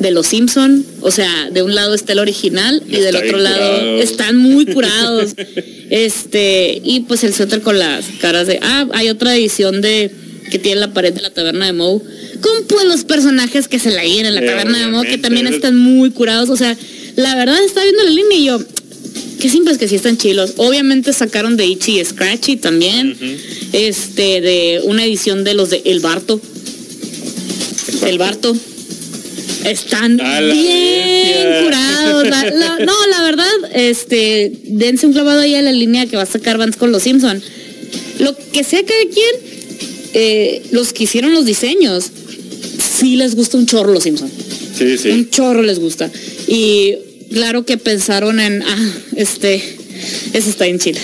de 0.00 0.10
los 0.10 0.26
Simpson. 0.26 0.84
O 1.02 1.10
sea, 1.10 1.50
de 1.50 1.62
un 1.62 1.74
lado 1.74 1.94
está 1.94 2.12
el 2.12 2.18
original 2.18 2.82
y 2.88 2.96
del 2.96 3.16
otro 3.16 3.38
lado 3.38 3.56
curado. 3.78 4.02
están 4.02 4.36
muy 4.36 4.66
curados. 4.66 5.34
este, 5.90 6.80
y 6.84 7.00
pues 7.00 7.24
el 7.24 7.34
suéter 7.34 7.60
con 7.62 7.78
las 7.78 8.04
caras 8.20 8.46
de. 8.46 8.58
Ah, 8.62 8.86
hay 8.92 9.08
otra 9.08 9.36
edición 9.36 9.80
de 9.80 10.10
que 10.50 10.58
tiene 10.58 10.80
la 10.80 10.92
pared 10.92 11.12
de 11.12 11.22
la 11.22 11.30
taberna 11.30 11.66
de 11.66 11.72
Moe. 11.72 12.00
Con 12.40 12.64
pues 12.68 12.84
los 12.84 13.04
personajes 13.04 13.68
que 13.68 13.78
se 13.78 13.90
la 13.90 14.04
en 14.04 14.34
la 14.34 14.40
taberna 14.44 14.78
de 14.78 14.86
Moe, 14.88 15.06
que 15.06 15.18
también 15.18 15.46
están 15.46 15.76
muy 15.76 16.10
curados. 16.10 16.50
O 16.50 16.56
sea, 16.56 16.76
la 17.16 17.34
verdad 17.34 17.62
está 17.64 17.82
viendo 17.82 18.02
la 18.04 18.10
línea 18.10 18.38
y 18.38 18.44
yo. 18.46 18.60
Qué 19.40 19.50
simples 19.50 19.76
que 19.78 19.86
sí 19.88 19.96
están 19.96 20.16
chilos. 20.16 20.54
Obviamente 20.56 21.12
sacaron 21.12 21.56
de 21.56 21.66
Ichi 21.66 22.00
y 22.00 22.04
Scratchy 22.04 22.56
también. 22.56 23.16
Este, 23.72 24.40
de 24.40 24.80
una 24.84 25.04
edición 25.04 25.44
de 25.44 25.54
los 25.54 25.70
de 25.70 25.82
El 25.84 26.00
Barto. 26.00 26.40
El 28.06 28.18
Barto. 28.18 28.56
Están 29.64 30.16
bien 30.16 31.64
curados. 31.64 32.28
La- 32.28 32.50
la- 32.50 32.78
no, 32.84 33.06
la 33.10 33.22
verdad, 33.24 33.46
este, 33.74 34.52
dense 34.64 35.06
un 35.06 35.12
clavado 35.12 35.40
ahí 35.40 35.54
a 35.54 35.62
la 35.62 35.72
línea 35.72 36.06
que 36.06 36.16
va 36.16 36.22
a 36.22 36.26
sacar 36.26 36.56
Vance 36.56 36.78
con 36.78 36.92
los 36.92 37.02
Simpson. 37.02 37.42
Lo 38.20 38.36
que 38.52 38.64
sea 38.64 38.80
cada 38.84 39.02
quien, 39.12 39.55
eh, 40.18 40.62
los 40.70 40.94
que 40.94 41.04
hicieron 41.04 41.34
los 41.34 41.44
diseños, 41.44 42.06
sí 42.98 43.16
les 43.16 43.34
gusta 43.34 43.58
un 43.58 43.66
chorro 43.66 43.92
los 43.92 44.02
Simpson. 44.02 44.30
Sí, 44.74 44.96
sí. 44.96 45.10
Un 45.10 45.28
chorro 45.28 45.62
les 45.62 45.78
gusta. 45.78 46.10
Y 46.48 46.94
claro 47.30 47.66
que 47.66 47.76
pensaron 47.76 48.40
en, 48.40 48.62
ah, 48.62 48.92
este, 49.14 49.62
eso 50.32 50.48
está 50.48 50.66
en 50.66 50.78
Chile. 50.78 51.00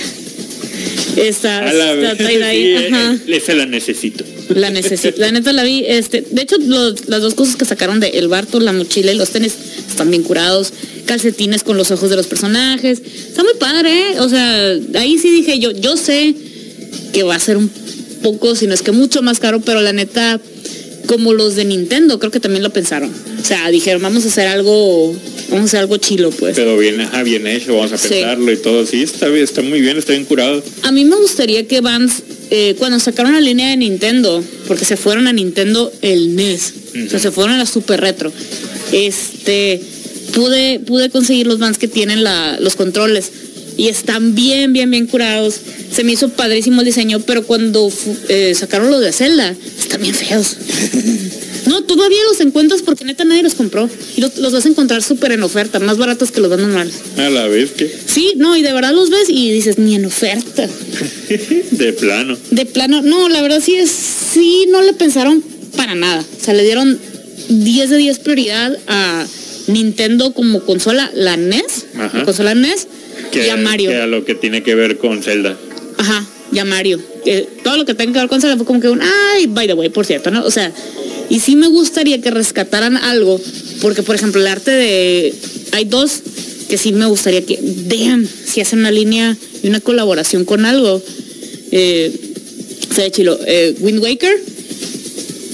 Esta, 1.17 1.59
A 1.59 1.75
la 1.75 1.93
está 1.93 2.09
vez, 2.09 2.17
traída 2.17 2.47
ahí, 2.47 2.63
sí, 2.63 2.85
eh, 2.85 2.89
ajá. 2.91 3.19
esa 3.29 3.55
la 3.55 3.67
necesito. 3.67 4.25
La 4.49 4.71
necesito, 4.71 5.21
la 5.21 5.31
neta 5.31 5.53
la 5.53 5.65
vi, 5.65 5.85
este, 5.87 6.25
de 6.31 6.41
hecho 6.41 6.57
las 6.59 7.21
dos 7.21 7.35
cosas 7.35 7.57
que 7.57 7.67
sacaron 7.67 8.01
de 8.01 8.09
El 8.09 8.29
Barto, 8.29 8.61
la 8.61 8.73
mochila 8.73 9.13
y 9.13 9.17
los 9.17 9.29
tenis 9.29 9.53
están 9.91 10.11
bien 10.11 10.23
curados, 10.23 10.73
calcetines 11.05 11.65
con 11.65 11.77
los 11.77 11.91
ojos 11.91 12.09
de 12.09 12.17
los 12.17 12.27
personajes, 12.27 13.03
está 13.29 13.43
muy 13.43 13.55
padre, 13.59 14.13
¿eh? 14.13 14.21
o 14.21 14.29
sea, 14.31 14.75
ahí 14.95 15.19
sí 15.19 15.31
dije 15.31 15.59
yo, 15.59 15.71
yo 15.71 15.99
sé 15.99 16.35
que 17.13 17.23
va 17.23 17.35
a 17.35 17.41
ser 17.41 17.59
un 17.59 17.71
poco, 18.23 18.55
si 18.57 18.66
no 18.66 18.75
es 18.75 18.83
que 18.83 18.93
mucho 18.93 19.23
más 19.23 19.39
caro, 19.41 19.61
pero 19.61 19.81
la 19.83 19.93
neta, 19.93 20.41
como 21.07 21.33
los 21.35 21.57
de 21.57 21.64
Nintendo, 21.64 22.18
creo 22.18 22.31
que 22.31 22.41
también 22.41 22.62
lo 22.62 22.70
pensaron, 22.73 23.11
o 23.41 23.45
sea, 23.45 23.68
dijeron 23.70 24.01
vamos 24.03 24.25
a 24.25 24.29
hacer 24.29 24.47
algo, 24.49 25.14
vamos 25.51 25.62
a 25.62 25.64
hacer 25.66 25.81
algo 25.81 25.97
chilo 25.97 26.31
pues. 26.31 26.55
Pero 26.57 26.79
bien, 26.79 27.01
ajá, 27.01 27.23
bien 27.25 27.47
hecho, 27.47 27.75
vamos 27.75 27.93
a 27.93 27.99
Sí. 27.99 28.09
pensarlo 28.11 28.51
y 28.53 28.57
todo. 28.57 28.87
Sí, 28.87 29.03
está 29.03 29.29
bien, 29.29 29.45
está 29.45 29.62
muy 29.62 29.81
bien, 29.81 29.99
está 29.99 30.12
bien 30.12 30.25
curado. 30.25 30.62
A 30.83 30.93
mí 30.93 31.05
me 31.05 31.16
gustaría 31.16 31.66
que 31.66 31.81
Vans, 31.81 32.23
eh, 32.51 32.77
cuando 32.79 33.01
sacaron 33.01 33.33
la 33.33 33.41
línea 33.41 33.70
de 33.70 33.77
Nintendo, 33.79 34.43
porque 34.68 34.85
se 34.85 34.97
fueron 34.97 35.27
a 35.27 35.33
Nintendo 35.33 35.93
el 36.03 36.37
NES, 36.37 36.73
o 37.07 37.11
sea, 37.11 37.18
se 37.18 37.31
fueron 37.33 37.55
a 37.55 37.59
la 37.59 37.66
Super 37.66 38.01
Retro, 38.01 38.33
este, 38.93 39.81
pude, 40.35 40.81
pude 40.81 41.11
conseguir 41.11 41.47
los 41.47 41.59
Vans 41.59 41.79
que 41.79 41.89
tienen 41.89 42.23
la- 42.25 42.59
los 42.61 42.77
controles 42.77 43.31
y 43.77 43.89
están 43.89 44.35
bien, 44.35 44.73
bien, 44.73 44.91
bien 44.91 45.07
curados. 45.07 45.61
Se 45.93 46.05
me 46.05 46.12
hizo 46.12 46.29
padrísimo 46.31 46.81
el 46.81 46.87
diseño, 46.87 47.20
pero 47.20 47.45
cuando 47.45 47.93
eh, 48.29 48.55
sacaron 48.55 48.91
los 48.91 49.01
de 49.01 49.12
Zelda, 49.12 49.55
están 49.79 50.03
bien 50.03 50.14
feos. 50.14 50.57
No, 51.66 51.83
todavía 51.85 52.18
los 52.29 52.41
encuentras 52.41 52.83
porque 52.83 53.05
neta 53.05 53.25
nadie 53.25 53.43
los 53.43 53.55
compró. 53.55 53.89
Y 54.16 54.20
los, 54.20 54.37
los 54.39 54.53
vas 54.53 54.66
a 54.66 54.68
encontrar 54.68 55.03
súper 55.03 55.33
en 55.33 55.43
oferta, 55.43 55.79
más 55.79 55.97
baratos 55.97 56.33
que 56.33 56.41
los 56.41 56.51
van 56.51 56.61
normales. 56.61 56.95
A 57.16 57.31
la 57.31 57.47
vez 57.47 57.70
que, 57.70 57.89
Sí, 58.07 58.33
no, 58.37 58.57
y 58.57 58.62
de 58.62 58.73
verdad 58.73 58.93
los 58.93 59.11
ves 59.11 59.29
y 59.29 59.53
dices, 59.53 59.79
ni 59.79 59.95
en 59.95 60.05
oferta. 60.05 60.66
de 61.70 61.93
plano. 61.93 62.37
De 62.51 62.66
plano, 62.66 63.03
no, 63.03 63.29
la 63.29 63.43
verdad 63.43 63.61
sí 63.64 63.75
es, 63.75 63.91
sí 63.91 64.66
no 64.70 64.83
le 64.83 64.93
pensaron 64.93 65.43
para 65.77 65.95
nada. 65.95 66.20
O 66.20 66.45
sea, 66.45 66.55
le 66.55 66.64
dieron 66.64 66.99
10 67.49 67.91
de 67.91 67.97
10 67.97 68.18
prioridad 68.18 68.77
a 68.89 69.25
Nintendo 69.68 70.33
como 70.33 70.61
consola, 70.64 71.11
la 71.14 71.37
NES, 71.37 71.87
la 71.97 72.25
consola 72.25 72.55
NES, 72.55 72.89
Que, 73.31 73.47
y 73.47 73.51
a 73.51 73.57
Mario. 73.57 73.91
que 73.91 73.97
a 73.97 74.07
lo 74.07 74.25
que 74.25 74.35
tiene 74.35 74.62
que 74.62 74.75
ver 74.75 74.99
con 74.99 75.23
Zelda. 75.23 75.57
Ajá, 75.99 76.27
y 76.53 76.59
a 76.59 76.64
Mario. 76.64 77.01
Eh, 77.25 77.47
todo 77.62 77.77
lo 77.77 77.85
que 77.85 77.95
tenga 77.95 78.12
que 78.12 78.18
ver 78.20 78.29
con 78.29 78.41
Zelda 78.41 78.57
fue 78.57 78.66
como 78.66 78.81
que 78.81 78.89
un, 78.89 79.01
ay, 79.01 79.47
by 79.47 79.66
the 79.66 79.75
way, 79.75 79.89
por 79.89 80.05
cierto, 80.05 80.31
¿no? 80.31 80.45
O 80.45 80.51
sea, 80.51 80.73
y 81.31 81.41
sí 81.41 81.57
me 81.57 81.68
gustaría 81.68 82.20
que 82.20 82.31
rescataran 82.31 82.97
algo, 82.97 83.41
porque 83.81 84.03
por 84.03 84.14
ejemplo 84.14 84.41
el 84.41 84.47
arte 84.47 84.70
de, 84.70 85.35
hay 85.73 85.85
dos 85.85 86.20
que 86.68 86.79
sí 86.79 86.93
me 86.93 87.07
gustaría 87.07 87.45
que, 87.45 87.59
damn, 87.87 88.27
si 88.27 88.61
hacen 88.61 88.81
una 88.81 88.91
línea 88.91 89.37
y 89.62 89.68
una 89.68 89.81
colaboración 89.81 90.45
con 90.45 90.64
algo, 90.64 91.03
eh, 91.70 92.12
sería 92.91 93.11
chilo. 93.11 93.39
Eh, 93.47 93.75
Wind 93.81 94.01
Waker, 94.01 94.35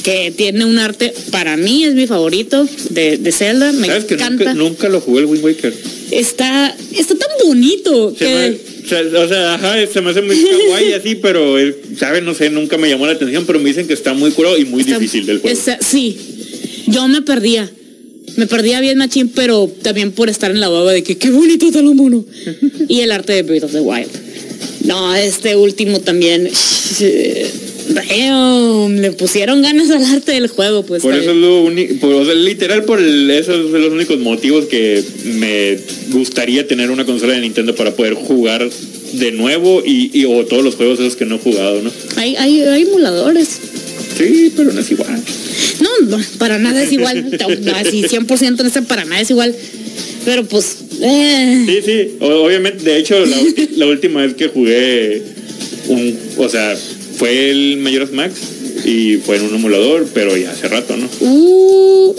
que 0.03 0.32
tiene 0.36 0.64
un 0.64 0.78
arte, 0.78 1.12
para 1.30 1.57
mí 1.57 1.84
es 1.84 1.94
mi 1.94 2.07
favorito 2.07 2.66
de, 2.90 3.18
de 3.18 3.32
Zelda, 3.32 3.72
me 3.72 3.86
¿Sabes 3.86 4.05
que 4.05 4.14
encanta. 4.14 4.55
nunca, 4.55 4.55
nunca 4.55 4.88
lo 4.88 5.01
jugué 5.01 5.20
el 5.20 5.26
Wind 5.26 5.44
Waker? 5.44 5.74
Está, 6.11 6.76
está 6.96 7.14
tan 7.14 7.28
bonito 7.44 8.11
Se 8.16 8.24
que... 8.24 8.34
me- 8.34 8.78
o 9.18 9.28
sea, 9.28 9.55
ajá, 9.55 9.74
se 9.92 10.01
me 10.01 10.11
hace 10.11 10.22
muy 10.22 10.36
kawaii 10.68 10.92
así, 10.94 11.14
pero, 11.16 11.57
¿sabes? 11.99 12.22
No 12.22 12.32
sé, 12.34 12.49
nunca 12.49 12.78
me 12.78 12.88
llamó 12.88 13.07
la 13.07 13.12
atención, 13.12 13.44
pero 13.46 13.59
me 13.59 13.68
dicen 13.68 13.86
que 13.86 13.92
está 13.92 14.14
muy 14.14 14.30
curado 14.30 14.57
y 14.57 14.64
muy 14.64 14.80
Está- 14.82 14.99
difícil 14.99 15.26
del 15.26 15.40
juego. 15.40 15.57
está- 15.57 15.78
sí, 15.82 16.16
yo 16.86 17.07
me 17.09 17.20
perdía. 17.22 17.70
Me 18.36 18.46
perdía 18.46 18.80
bien 18.80 18.96
machín, 18.99 19.28
pero 19.34 19.70
también 19.82 20.12
por 20.12 20.28
estar 20.30 20.51
en 20.51 20.61
la 20.61 20.68
baba 20.68 20.92
de 20.92 21.03
que 21.03 21.18
qué 21.18 21.28
bonito 21.30 21.66
está 21.66 21.82
lo 21.82 21.92
mono. 21.92 22.24
y 22.88 23.01
el 23.01 23.11
arte 23.11 23.32
de 23.32 23.42
Breath 23.42 23.64
of 23.64 23.72
the 23.72 23.80
Wild. 23.80 24.09
No, 24.84 25.14
este 25.14 25.57
último 25.57 26.01
también. 26.01 26.49
Damn, 27.89 28.97
le 29.01 29.12
pusieron 29.12 29.62
ganas 29.62 29.91
al 29.91 30.05
arte 30.05 30.32
del 30.32 30.49
juego, 30.49 30.84
pues. 30.84 31.03
Por 31.03 31.14
eso 31.14 31.30
es 31.30 31.36
lo 31.36 31.62
único, 31.62 32.09
o 32.09 32.24
sea, 32.24 32.34
literal 32.34 32.84
por 32.84 33.01
el- 33.01 33.30
esos 33.30 33.70
son 33.70 33.80
los 33.80 33.93
únicos 33.93 34.18
motivos 34.18 34.66
que 34.66 35.03
me 35.34 35.78
gustaría 36.11 36.66
tener 36.66 36.91
una 36.91 37.05
consola 37.05 37.34
de 37.34 37.41
Nintendo 37.41 37.74
para 37.74 37.95
poder 37.97 38.14
jugar 38.14 38.68
de 39.12 39.32
nuevo 39.32 39.82
y, 39.84 40.11
y- 40.12 40.24
o 40.26 40.45
todos 40.45 40.62
los 40.62 40.74
juegos 40.74 41.01
esos 41.01 41.16
que 41.16 41.24
no 41.24 41.36
he 41.36 41.39
jugado, 41.39 41.82
¿no? 41.82 41.91
hay, 42.16 42.36
hay, 42.36 42.61
hay 42.61 42.83
emuladores. 42.83 43.49
Sí, 44.17 44.53
pero 44.57 44.72
no 44.72 44.80
es 44.80 44.91
igual. 44.91 45.22
No, 45.80 46.17
no, 46.18 46.25
para 46.38 46.58
nada 46.58 46.83
es 46.83 46.92
igual. 46.92 47.30
No, 47.63 47.75
así 47.76 48.03
100% 48.03 48.61
en 48.61 48.67
este 48.67 48.83
para 48.83 49.04
nada 49.04 49.21
es 49.21 49.30
igual. 49.30 49.54
Pero 50.25 50.45
pues. 50.45 50.76
eh, 51.00 51.64
Sí, 51.67 51.79
sí, 51.84 52.17
o- 52.21 52.45
obviamente, 52.45 52.84
de 52.84 52.99
hecho, 52.99 53.25
la, 53.25 53.37
la 53.76 53.87
última 53.87 54.22
vez 54.22 54.34
que 54.34 54.49
jugué 54.49 55.22
un, 55.88 56.18
o 56.37 56.49
sea, 56.49 56.76
fue 57.18 57.50
el 57.50 57.78
Majora's 57.78 58.12
Max 58.12 58.34
y 58.84 59.16
fue 59.16 59.36
en 59.36 59.42
un 59.42 59.54
emulador, 59.57 60.07
pero 60.14 60.36
ya 60.36 60.53
hace 60.53 60.68
rato, 60.68 60.96
¿no? 60.96 61.08
Uh. 61.20 62.14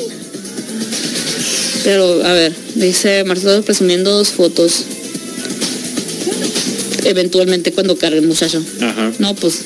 Pero, 1.83 2.23
a 2.23 2.33
ver, 2.33 2.53
dice 2.75 3.23
Marcelo 3.23 3.61
presumiendo 3.63 4.11
dos 4.11 4.29
fotos. 4.29 4.83
Eventualmente 7.05 7.71
cuando 7.71 7.97
cargue 7.97 8.19
el 8.19 8.27
muchacho. 8.27 8.61
Ajá. 8.81 9.11
No, 9.19 9.33
pues. 9.35 9.61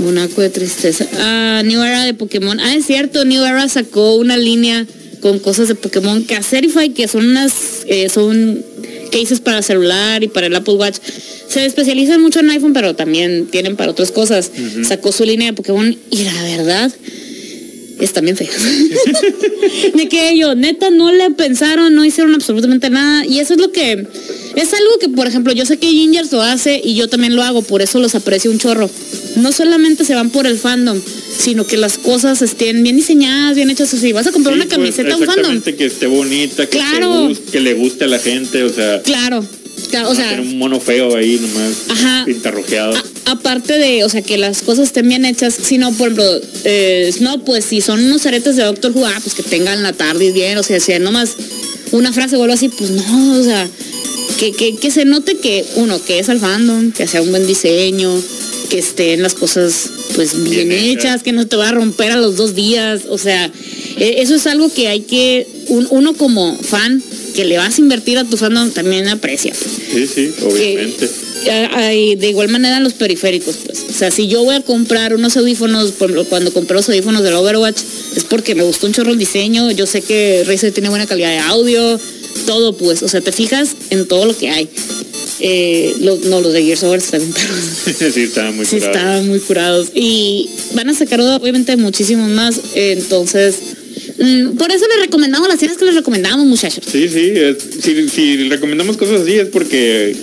Monaco 0.00 0.40
de 0.40 0.50
tristeza. 0.50 1.06
Ah, 1.18 1.62
New 1.64 1.82
Era 1.82 2.04
de 2.04 2.14
Pokémon. 2.14 2.58
Ah, 2.60 2.74
es 2.74 2.86
cierto, 2.86 3.24
New 3.24 3.42
Era 3.42 3.68
sacó 3.68 4.16
una 4.16 4.36
línea 4.36 4.86
con 5.20 5.38
cosas 5.38 5.68
de 5.68 5.74
Pokémon 5.74 6.22
Caserify, 6.24 6.90
que 6.90 7.08
son 7.08 7.26
unas, 7.26 7.52
eh, 7.86 8.08
son 8.08 8.64
cases 9.12 9.40
para 9.40 9.62
celular 9.62 10.24
y 10.24 10.28
para 10.28 10.48
el 10.48 10.56
Apple 10.56 10.74
Watch. 10.74 10.96
Se 11.48 11.64
especializan 11.64 12.20
mucho 12.20 12.40
en 12.40 12.50
iPhone, 12.50 12.72
pero 12.72 12.96
también 12.96 13.46
tienen 13.46 13.76
para 13.76 13.92
otras 13.92 14.10
cosas. 14.10 14.50
Sacó 14.82 15.12
su 15.12 15.24
línea 15.24 15.48
de 15.48 15.52
Pokémon 15.52 15.96
y 16.10 16.24
la 16.24 16.42
verdad, 16.42 16.90
están 18.04 18.24
bien 18.24 18.36
feas. 18.36 18.50
de 19.94 20.08
que 20.08 20.30
ellos, 20.30 20.56
neta, 20.56 20.90
no 20.90 21.12
le 21.12 21.30
pensaron, 21.30 21.94
no 21.94 22.04
hicieron 22.04 22.34
absolutamente 22.34 22.90
nada. 22.90 23.24
Y 23.26 23.38
eso 23.40 23.54
es 23.54 23.60
lo 23.60 23.70
que, 23.72 23.92
es 24.56 24.72
algo 24.74 24.98
que, 25.00 25.08
por 25.08 25.26
ejemplo, 25.26 25.52
yo 25.52 25.64
sé 25.66 25.78
que 25.78 25.88
Gingers 25.88 26.32
lo 26.32 26.42
hace 26.42 26.80
y 26.82 26.94
yo 26.94 27.08
también 27.08 27.36
lo 27.36 27.42
hago, 27.42 27.62
por 27.62 27.82
eso 27.82 27.98
los 28.00 28.14
aprecio 28.14 28.50
un 28.50 28.58
chorro. 28.58 28.90
No 29.36 29.52
solamente 29.52 30.04
se 30.04 30.14
van 30.14 30.30
por 30.30 30.46
el 30.46 30.58
fandom, 30.58 31.00
sino 31.38 31.66
que 31.66 31.76
las 31.76 31.98
cosas 31.98 32.42
estén 32.42 32.82
bien 32.82 32.96
diseñadas, 32.96 33.56
bien 33.56 33.70
hechas 33.70 33.92
así. 33.94 34.12
Vas 34.12 34.26
a 34.26 34.32
comprar 34.32 34.54
Sí, 34.54 34.60
una 34.60 34.66
pues, 34.66 34.76
camiseta 34.78 35.14
a 35.14 35.16
un 35.16 35.24
fandom. 35.26 35.60
Que 35.62 35.86
esté 35.86 36.06
bonita, 36.06 36.66
que, 36.66 36.78
Claro. 36.78 37.30
que 37.50 37.60
le 37.60 37.74
guste 37.74 38.04
a 38.04 38.08
la 38.08 38.18
gente, 38.18 38.62
o 38.62 38.68
sea, 38.72 39.00
Claro. 39.02 39.44
claro, 39.90 40.10
o 40.10 40.14
sea, 40.14 40.28
tener 40.30 40.40
un 40.40 40.58
mono 40.58 40.80
feo 40.80 41.16
ahí 41.16 41.38
nomás, 41.40 41.72
Ajá. 41.88 42.24
pintarrojeado. 42.26 42.94
Aparte 43.24 43.78
de, 43.78 44.04
o 44.04 44.08
sea, 44.08 44.20
que 44.22 44.36
las 44.36 44.62
cosas 44.62 44.86
estén 44.88 45.08
bien 45.08 45.24
hechas, 45.24 45.54
sino, 45.62 45.92
por 45.92 46.08
ejemplo, 46.08 46.40
eh, 46.64 47.14
no, 47.20 47.44
pues 47.44 47.64
si 47.64 47.80
son 47.80 48.02
unos 48.04 48.26
aretes 48.26 48.56
de 48.56 48.64
Doctor 48.64 48.90
Who, 48.94 49.06
ah, 49.06 49.18
pues 49.22 49.34
que 49.34 49.42
tengan 49.44 49.82
la 49.82 49.92
tarde 49.92 50.32
bien, 50.32 50.58
o 50.58 50.62
sea, 50.62 50.80
si 50.80 50.92
nomás 50.98 51.30
una 51.92 52.12
frase 52.12 52.36
o 52.36 52.42
algo 52.42 52.54
así, 52.54 52.68
pues 52.68 52.90
no, 52.90 53.40
o 53.40 53.44
sea, 53.44 53.68
que, 54.38 54.52
que, 54.52 54.76
que 54.76 54.90
se 54.90 55.04
note 55.04 55.36
que, 55.36 55.64
uno, 55.76 56.02
que 56.04 56.18
es 56.18 56.28
al 56.28 56.40
fandom, 56.40 56.90
que 56.90 57.06
sea 57.06 57.22
un 57.22 57.30
buen 57.30 57.46
diseño, 57.46 58.10
que 58.70 58.78
estén 58.78 59.22
las 59.22 59.34
cosas 59.34 59.90
pues 60.16 60.34
bien, 60.50 60.68
Bien 60.68 60.72
hechas. 60.84 61.04
hechas, 61.04 61.22
que 61.22 61.32
no 61.32 61.46
te 61.46 61.56
va 61.56 61.68
a 61.68 61.72
romper 61.72 62.10
a 62.12 62.16
los 62.16 62.36
dos 62.36 62.54
días, 62.56 63.02
o 63.08 63.18
sea, 63.18 63.46
eh, 63.98 64.16
eso 64.18 64.34
es 64.34 64.46
algo 64.48 64.72
que 64.72 64.88
hay 64.88 65.00
que, 65.02 65.46
un- 65.68 65.86
uno 65.90 66.14
como 66.14 66.56
fan, 66.58 67.02
que 67.34 67.44
le 67.44 67.56
vas 67.56 67.78
a 67.78 67.80
invertir 67.80 68.18
a 68.18 68.24
tu 68.24 68.36
fandom, 68.36 68.70
también 68.72 69.06
aprecia. 69.08 69.54
Sí, 69.54 70.06
sí, 70.12 70.32
obviamente. 70.42 71.06
Que, 71.06 71.21
de 71.44 72.28
igual 72.28 72.48
manera 72.48 72.80
los 72.80 72.92
periféricos, 72.94 73.56
pues. 73.64 73.84
O 73.88 73.92
sea, 73.92 74.10
si 74.10 74.28
yo 74.28 74.44
voy 74.44 74.54
a 74.54 74.60
comprar 74.60 75.14
unos 75.14 75.36
audífonos, 75.36 75.92
cuando 76.28 76.52
compré 76.52 76.76
los 76.76 76.88
audífonos 76.88 77.22
del 77.22 77.34
Overwatch, 77.34 77.80
es 78.16 78.24
porque 78.24 78.54
me 78.54 78.62
gustó 78.62 78.86
un 78.86 78.92
chorro 78.92 79.10
el 79.12 79.18
diseño, 79.18 79.70
yo 79.70 79.86
sé 79.86 80.02
que 80.02 80.44
Razer 80.46 80.72
tiene 80.72 80.88
buena 80.88 81.06
calidad 81.06 81.30
de 81.30 81.38
audio, 81.38 81.98
todo 82.46 82.76
pues. 82.76 83.02
O 83.02 83.08
sea, 83.08 83.20
te 83.20 83.32
fijas 83.32 83.70
en 83.90 84.06
todo 84.06 84.26
lo 84.26 84.36
que 84.36 84.50
hay. 84.50 84.68
Eh, 85.40 85.94
lo- 86.00 86.16
no, 86.18 86.40
los 86.40 86.52
de 86.52 86.62
Gears 86.62 86.82
of 86.84 86.90
War 86.90 86.98
están 86.98 87.20
perros. 87.20 88.12
sí, 88.14 88.20
estaba 88.22 88.52
muy 88.52 88.64
Sí, 88.64 88.76
curado. 88.76 88.92
estaban 88.92 89.28
muy 89.28 89.40
curados. 89.40 89.88
Y 89.94 90.48
van 90.74 90.88
a 90.88 90.94
sacar 90.94 91.20
obviamente 91.20 91.76
muchísimos 91.76 92.30
más. 92.30 92.60
Entonces, 92.74 93.56
mm, 94.18 94.56
por 94.56 94.70
eso 94.70 94.84
les 94.88 95.04
recomendamos 95.06 95.48
las 95.48 95.58
series 95.58 95.76
que 95.78 95.84
les 95.86 95.94
recomendamos, 95.96 96.46
muchachos. 96.46 96.84
Sí, 96.90 97.08
sí, 97.08 97.32
es- 97.34 97.56
si, 97.82 98.08
si 98.08 98.48
recomendamos 98.48 98.96
cosas 98.96 99.22
así 99.22 99.32
es 99.32 99.48
porque 99.48 100.14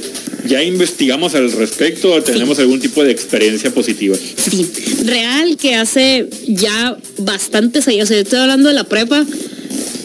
ya 0.50 0.64
investigamos 0.64 1.36
al 1.36 1.52
respecto 1.52 2.12
o 2.12 2.22
tenemos 2.22 2.60
algún 2.60 2.80
tipo 2.80 3.04
de 3.04 3.12
experiencia 3.12 3.72
positiva. 3.74 4.18
Sí, 4.18 4.68
real 5.06 5.56
que 5.58 5.76
hace 5.76 6.28
ya 6.48 6.98
bastantes 7.20 7.88
años, 7.88 8.04
o 8.04 8.08
sea, 8.08 8.18
yo 8.18 8.24
estoy 8.24 8.40
hablando 8.40 8.68
de 8.70 8.76
la 8.76 8.84
prepa, 8.84 9.26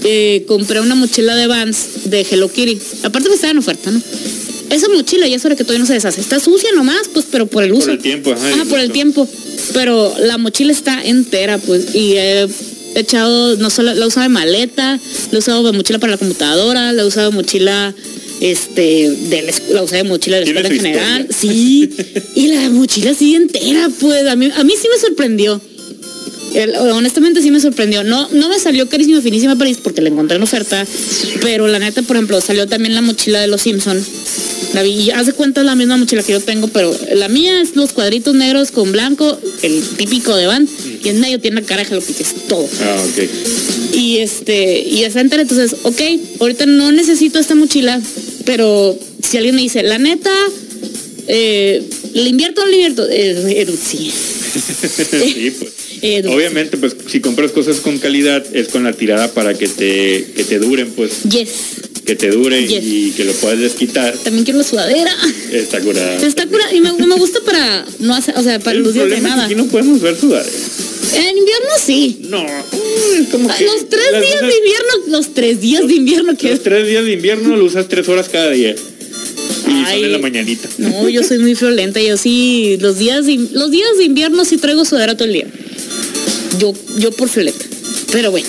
eh, 0.05 0.45
compré 0.47 0.81
una 0.81 0.95
mochila 0.95 1.35
de 1.35 1.47
Vans 1.47 1.87
de 2.05 2.27
Hello 2.31 2.53
Kitty. 2.53 2.79
Aparte 3.03 3.29
que 3.29 3.35
estaba 3.35 3.53
en 3.53 3.59
oferta, 3.59 3.91
¿no? 3.91 4.01
Esa 4.71 4.89
mochila 4.89 5.27
ya 5.27 5.37
es 5.37 5.45
hora 5.45 5.57
que 5.57 5.65
todavía 5.65 5.81
no 5.81 5.87
se 5.87 5.95
deshace. 5.95 6.21
Está 6.21 6.41
sucia 6.41 6.71
nomás, 6.75 7.09
pues, 7.12 7.27
pero 7.31 7.47
por 7.47 7.65
el 7.65 7.73
uso. 7.73 7.91
el 7.91 7.99
tiempo, 7.99 8.33
ajá, 8.33 8.43
Ah, 8.61 8.65
por 8.69 8.79
el 8.81 8.91
tiempo. 8.91 9.29
Pero 9.73 10.15
la 10.21 10.37
mochila 10.39 10.73
está 10.73 11.03
entera, 11.05 11.59
pues, 11.59 11.95
y 11.95 12.12
he 12.16 12.47
echado, 12.97 13.57
no 13.57 13.71
solo 13.71 13.95
la 13.95 14.05
he 14.05 14.09
usado 14.09 14.25
de 14.25 14.29
maleta, 14.31 14.99
la 15.31 15.37
he 15.37 15.39
usado 15.39 15.62
de 15.65 15.73
mochila 15.73 15.99
para 15.99 16.12
la 16.12 16.19
computadora, 16.19 16.93
la 16.93 17.03
he 17.03 17.07
usado 17.07 17.31
de 17.31 17.37
mochila, 17.37 17.95
este, 18.51 19.11
de 19.11 19.43
la, 19.43 19.53
la 19.75 19.83
usé 19.83 19.97
de 19.97 20.05
mochila 20.05 20.39
de 20.39 20.45
la 20.45 20.51
escuela 20.51 20.69
en 20.69 20.77
general. 20.77 21.29
Sí, 21.37 21.91
y 22.35 22.47
la 22.49 22.69
mochila 22.71 23.15
sigue 23.15 23.37
entera, 23.37 23.91
pues, 24.01 24.27
a 24.27 24.37
mí, 24.37 24.51
a 24.55 24.65
mí 24.65 24.75
sí 24.81 24.89
me 24.93 25.01
sorprendió. 25.01 25.61
El- 26.55 26.77
honestamente 26.77 27.43
sí 27.43 27.51
me 27.51 27.59
sorprendió. 27.59 28.05
No, 28.05 28.29
no 28.31 28.49
me 28.49 28.59
salió 28.61 28.89
carísima, 28.89 29.21
finísima 29.21 29.57
París 29.57 29.79
porque 29.83 30.01
la 30.01 30.09
encontré 30.11 30.37
en 30.37 30.43
oferta. 30.43 30.87
Pero 31.41 31.66
la 31.66 31.79
neta, 31.81 32.03
por 32.03 32.16
ejemplo, 32.16 32.41
salió 32.41 32.69
también 32.69 32.95
la 32.95 33.01
mochila 33.01 33.41
de 33.41 33.49
los 33.49 33.62
Simpson. 33.62 34.01
La 34.73 34.85
y 34.85 35.11
haz 35.11 35.27
de 35.27 35.33
cuenta 35.33 35.61
es 35.61 35.66
la 35.66 35.75
misma 35.75 35.97
mochila 35.97 36.23
que 36.23 36.33
yo 36.33 36.41
tengo, 36.41 36.69
pero 36.69 36.97
la 37.15 37.29
mía 37.29 37.61
es 37.61 37.77
los 37.77 37.93
cuadritos 37.93 38.35
negros 38.35 38.71
con 38.73 38.91
blanco, 38.93 39.39
el 39.62 39.83
típico 39.97 40.35
de 40.35 40.47
Van, 40.47 40.69
y 41.03 41.09
en 41.09 41.21
medio 41.21 41.39
tiene 41.39 41.61
la 41.61 41.66
cara 41.66 41.83
de 41.85 41.89
Hello 41.91 42.03
Kitty, 42.05 42.23
es 42.25 42.35
todo. 42.49 42.69
Ah, 42.83 43.05
ok. 43.05 43.95
Y 43.95 44.19
este, 44.19 44.81
y 44.81 45.05
está 45.05 45.21
entera, 45.21 45.43
entonces, 45.43 45.77
ok, 45.85 46.01
ahorita 46.41 46.66
no 46.66 46.91
necesito 46.91 47.39
esta 47.39 47.55
mochila, 47.55 48.01
pero 48.45 48.99
si 49.23 49.37
alguien 49.37 49.55
me 49.57 49.62
dice, 49.62 49.83
la 49.83 49.99
neta, 49.99 50.31
eh, 51.29 51.83
¿le 52.15 52.29
invierto 52.29 52.62
o 52.62 52.65
no 52.65 52.71
le 52.71 52.77
invierto? 52.79 53.07
Eh, 53.11 53.66
sí. 53.89 54.12
pues. 55.59 55.73
Obviamente, 56.27 56.77
pues 56.77 56.95
si 57.11 57.21
compras 57.21 57.51
cosas 57.53 57.81
con 57.81 57.99
calidad 57.99 58.45
es 58.55 58.69
con 58.69 58.85
la 58.85 58.93
tirada 58.93 59.33
para 59.33 59.55
que 59.55 59.69
te, 59.69 60.27
que 60.37 60.45
te 60.45 60.59
duren, 60.59 60.91
pues 60.91 61.23
Yes. 61.23 61.49
que 62.05 62.15
te 62.15 62.29
duren 62.31 62.66
Yes. 62.69 62.85
y 62.85 63.11
que 63.12 63.25
lo 63.25 63.33
puedas 63.33 63.59
desquitar. 63.59 64.12
También 64.19 64.45
quiero 64.45 64.59
la 64.59 64.65
sudadera. 64.66 65.16
Está 65.51 65.81
curada. 65.81 66.16
Está 66.27 66.47
cura 66.47 66.65
y 66.75 66.81
me, 66.81 66.93
me 66.93 67.15
gusta 67.16 67.41
para 67.47 67.87
no 68.01 68.15
hacer, 68.15 68.37
o 68.37 68.43
sea, 68.43 68.59
para 68.59 68.77
El 68.77 68.83
los 68.83 68.93
días 68.93 69.09
de 69.09 69.21
nada. 69.23 69.47
aquí 69.47 69.55
no 69.55 69.65
podemos 69.66 69.99
ver 70.03 70.15
sudar. 70.21 70.45
En 71.16 71.39
invierno 71.39 71.69
sí. 71.85 72.19
No, 72.28 72.45
como 73.31 73.49
que 73.57 73.65
Los 73.65 73.89
tres 73.89 74.03
días 74.12 74.35
usas- 74.36 74.49
de 74.49 74.57
invierno, 74.57 74.93
los 75.09 75.35
tres 75.35 75.61
días 75.61 75.86
de 75.86 75.95
invierno 75.95 76.36
que 76.36 76.51
Los 76.51 76.62
tres 76.62 76.86
días 76.89 77.05
de 77.05 77.12
invierno 77.12 77.57
lo 77.57 77.65
usas 77.65 77.89
tres 77.89 78.09
horas 78.09 78.28
cada 78.28 78.51
día. 78.51 78.74
Y 79.69 79.73
Ay. 79.86 80.05
en 80.05 80.12
la 80.12 80.19
mañanita. 80.19 80.69
No, 80.78 81.09
yo 81.09 81.23
soy 81.23 81.39
muy 81.39 81.55
violenta, 81.55 82.01
yo 82.01 82.16
sí, 82.16 82.77
los 82.81 82.99
días 82.99 83.27
de, 83.27 83.36
los 83.53 83.70
días 83.70 83.97
de 83.99 84.05
invierno 84.05 84.45
sí 84.45 84.57
traigo 84.57 84.85
sudadera 84.85 85.16
todo 85.16 85.27
el 85.28 85.35
día. 85.35 85.47
Yo, 86.59 86.73
yo 86.99 87.11
por 87.12 87.32
violenta. 87.32 87.65
Pero 88.12 88.31
bueno, 88.31 88.47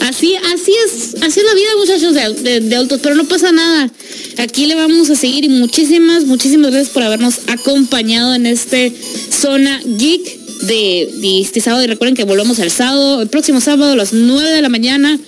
así, 0.00 0.34
así 0.52 0.72
es, 0.86 1.22
así 1.22 1.40
es 1.40 1.46
la 1.46 1.54
vida, 1.54 1.68
muchachos 1.78 2.14
de, 2.14 2.42
de- 2.50 2.60
de 2.60 2.76
adultos, 2.76 3.00
pero 3.02 3.14
no 3.14 3.24
pasa 3.26 3.52
nada. 3.52 3.90
Aquí 4.38 4.66
le 4.66 4.74
vamos 4.74 5.08
a 5.10 5.16
seguir 5.16 5.44
y 5.44 5.48
muchísimas, 5.48 6.24
muchísimas 6.24 6.70
gracias 6.70 6.92
por 6.92 7.02
habernos 7.02 7.40
acompañado 7.46 8.34
en 8.34 8.46
este 8.46 8.92
Zona 9.30 9.80
Geek 9.84 10.45
de, 10.66 11.40
este 11.40 11.60
sábado. 11.60 11.84
Y 11.84 11.86
recuerden 11.86 12.14
que 12.14 12.24
volvemos 12.24 12.58
el 12.58 12.70
sábado, 12.70 13.22
el 13.22 13.28
próximo 13.28 13.60
sábado 13.60 13.92
a 13.92 13.96
las 13.96 14.12
9 14.12 14.50
de 14.50 14.62
la 14.62 14.68
mañana. 14.68 15.18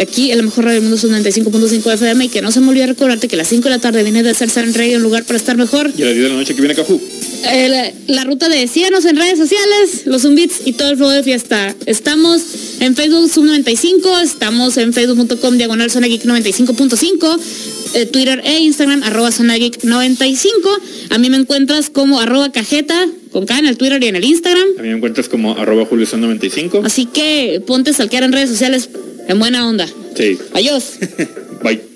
Aquí 0.00 0.30
en 0.30 0.38
la 0.38 0.42
mejor 0.42 0.64
radio 0.64 0.80
del 0.80 0.82
mundo 0.82 0.98
son 0.98 1.10
95.5 1.12 1.92
FM 1.92 2.24
y 2.24 2.28
que 2.28 2.42
no 2.42 2.50
se 2.50 2.60
me 2.60 2.68
olvide 2.68 2.86
recordarte 2.86 3.28
que 3.28 3.36
a 3.36 3.38
las 3.38 3.48
5 3.48 3.62
de 3.64 3.70
la 3.70 3.78
tarde 3.78 4.02
viene 4.02 4.22
de 4.22 4.30
hacer 4.30 4.48
en 4.64 4.74
Reggae 4.74 4.96
un 4.96 5.02
lugar 5.02 5.24
para 5.24 5.36
estar 5.36 5.56
mejor. 5.56 5.90
Y 5.96 6.02
a 6.02 6.06
las 6.06 6.14
10 6.14 6.24
de 6.24 6.30
la 6.30 6.36
noche 6.36 6.54
que 6.54 6.60
viene 6.60 6.74
Cajú. 6.74 7.00
Eh, 7.52 7.68
la, 7.68 7.92
la 8.14 8.24
ruta 8.24 8.48
de 8.48 8.66
síganos 8.66 9.04
en 9.04 9.16
redes 9.16 9.38
sociales, 9.38 10.02
los 10.06 10.22
Zumbits 10.22 10.62
y 10.64 10.72
todo 10.72 10.90
el 10.90 10.96
flow 10.96 11.10
de 11.10 11.22
fiesta. 11.22 11.74
Estamos 11.86 12.42
en 12.80 12.96
Facebook 12.96 13.30
Sub95, 13.30 14.22
estamos 14.22 14.76
en 14.78 14.92
facebook.com 14.92 15.56
diagonal 15.56 15.90
Zona 15.90 16.06
Geek 16.06 16.24
95.5, 16.24 17.38
eh, 17.94 18.06
Twitter 18.06 18.40
e 18.44 18.58
Instagram 18.60 19.02
arroba 19.02 19.30
Zona 19.30 19.56
Geek 19.56 19.84
95. 19.84 20.68
A 21.10 21.18
mí 21.18 21.30
me 21.30 21.36
encuentras 21.36 21.90
como 21.90 22.20
arroba 22.20 22.50
cajeta 22.50 23.08
con 23.30 23.46
K 23.46 23.58
en 23.58 23.66
el 23.66 23.76
Twitter 23.76 24.02
y 24.02 24.06
en 24.08 24.16
el 24.16 24.24
Instagram. 24.24 24.64
A 24.78 24.82
mí 24.82 24.88
me 24.88 24.96
encuentras 24.96 25.28
como 25.28 25.56
arroba 25.56 25.88
julioson95. 25.88 26.84
Así 26.84 27.06
que 27.06 27.62
ponte 27.66 27.90
a 27.90 27.94
salquear 27.94 28.22
en 28.24 28.32
redes 28.32 28.50
sociales 28.50 28.88
en 29.28 29.38
buena 29.38 29.66
onda. 29.68 29.86
Sí. 30.16 30.38
Adiós. 30.52 30.94
Bye. 31.62 31.93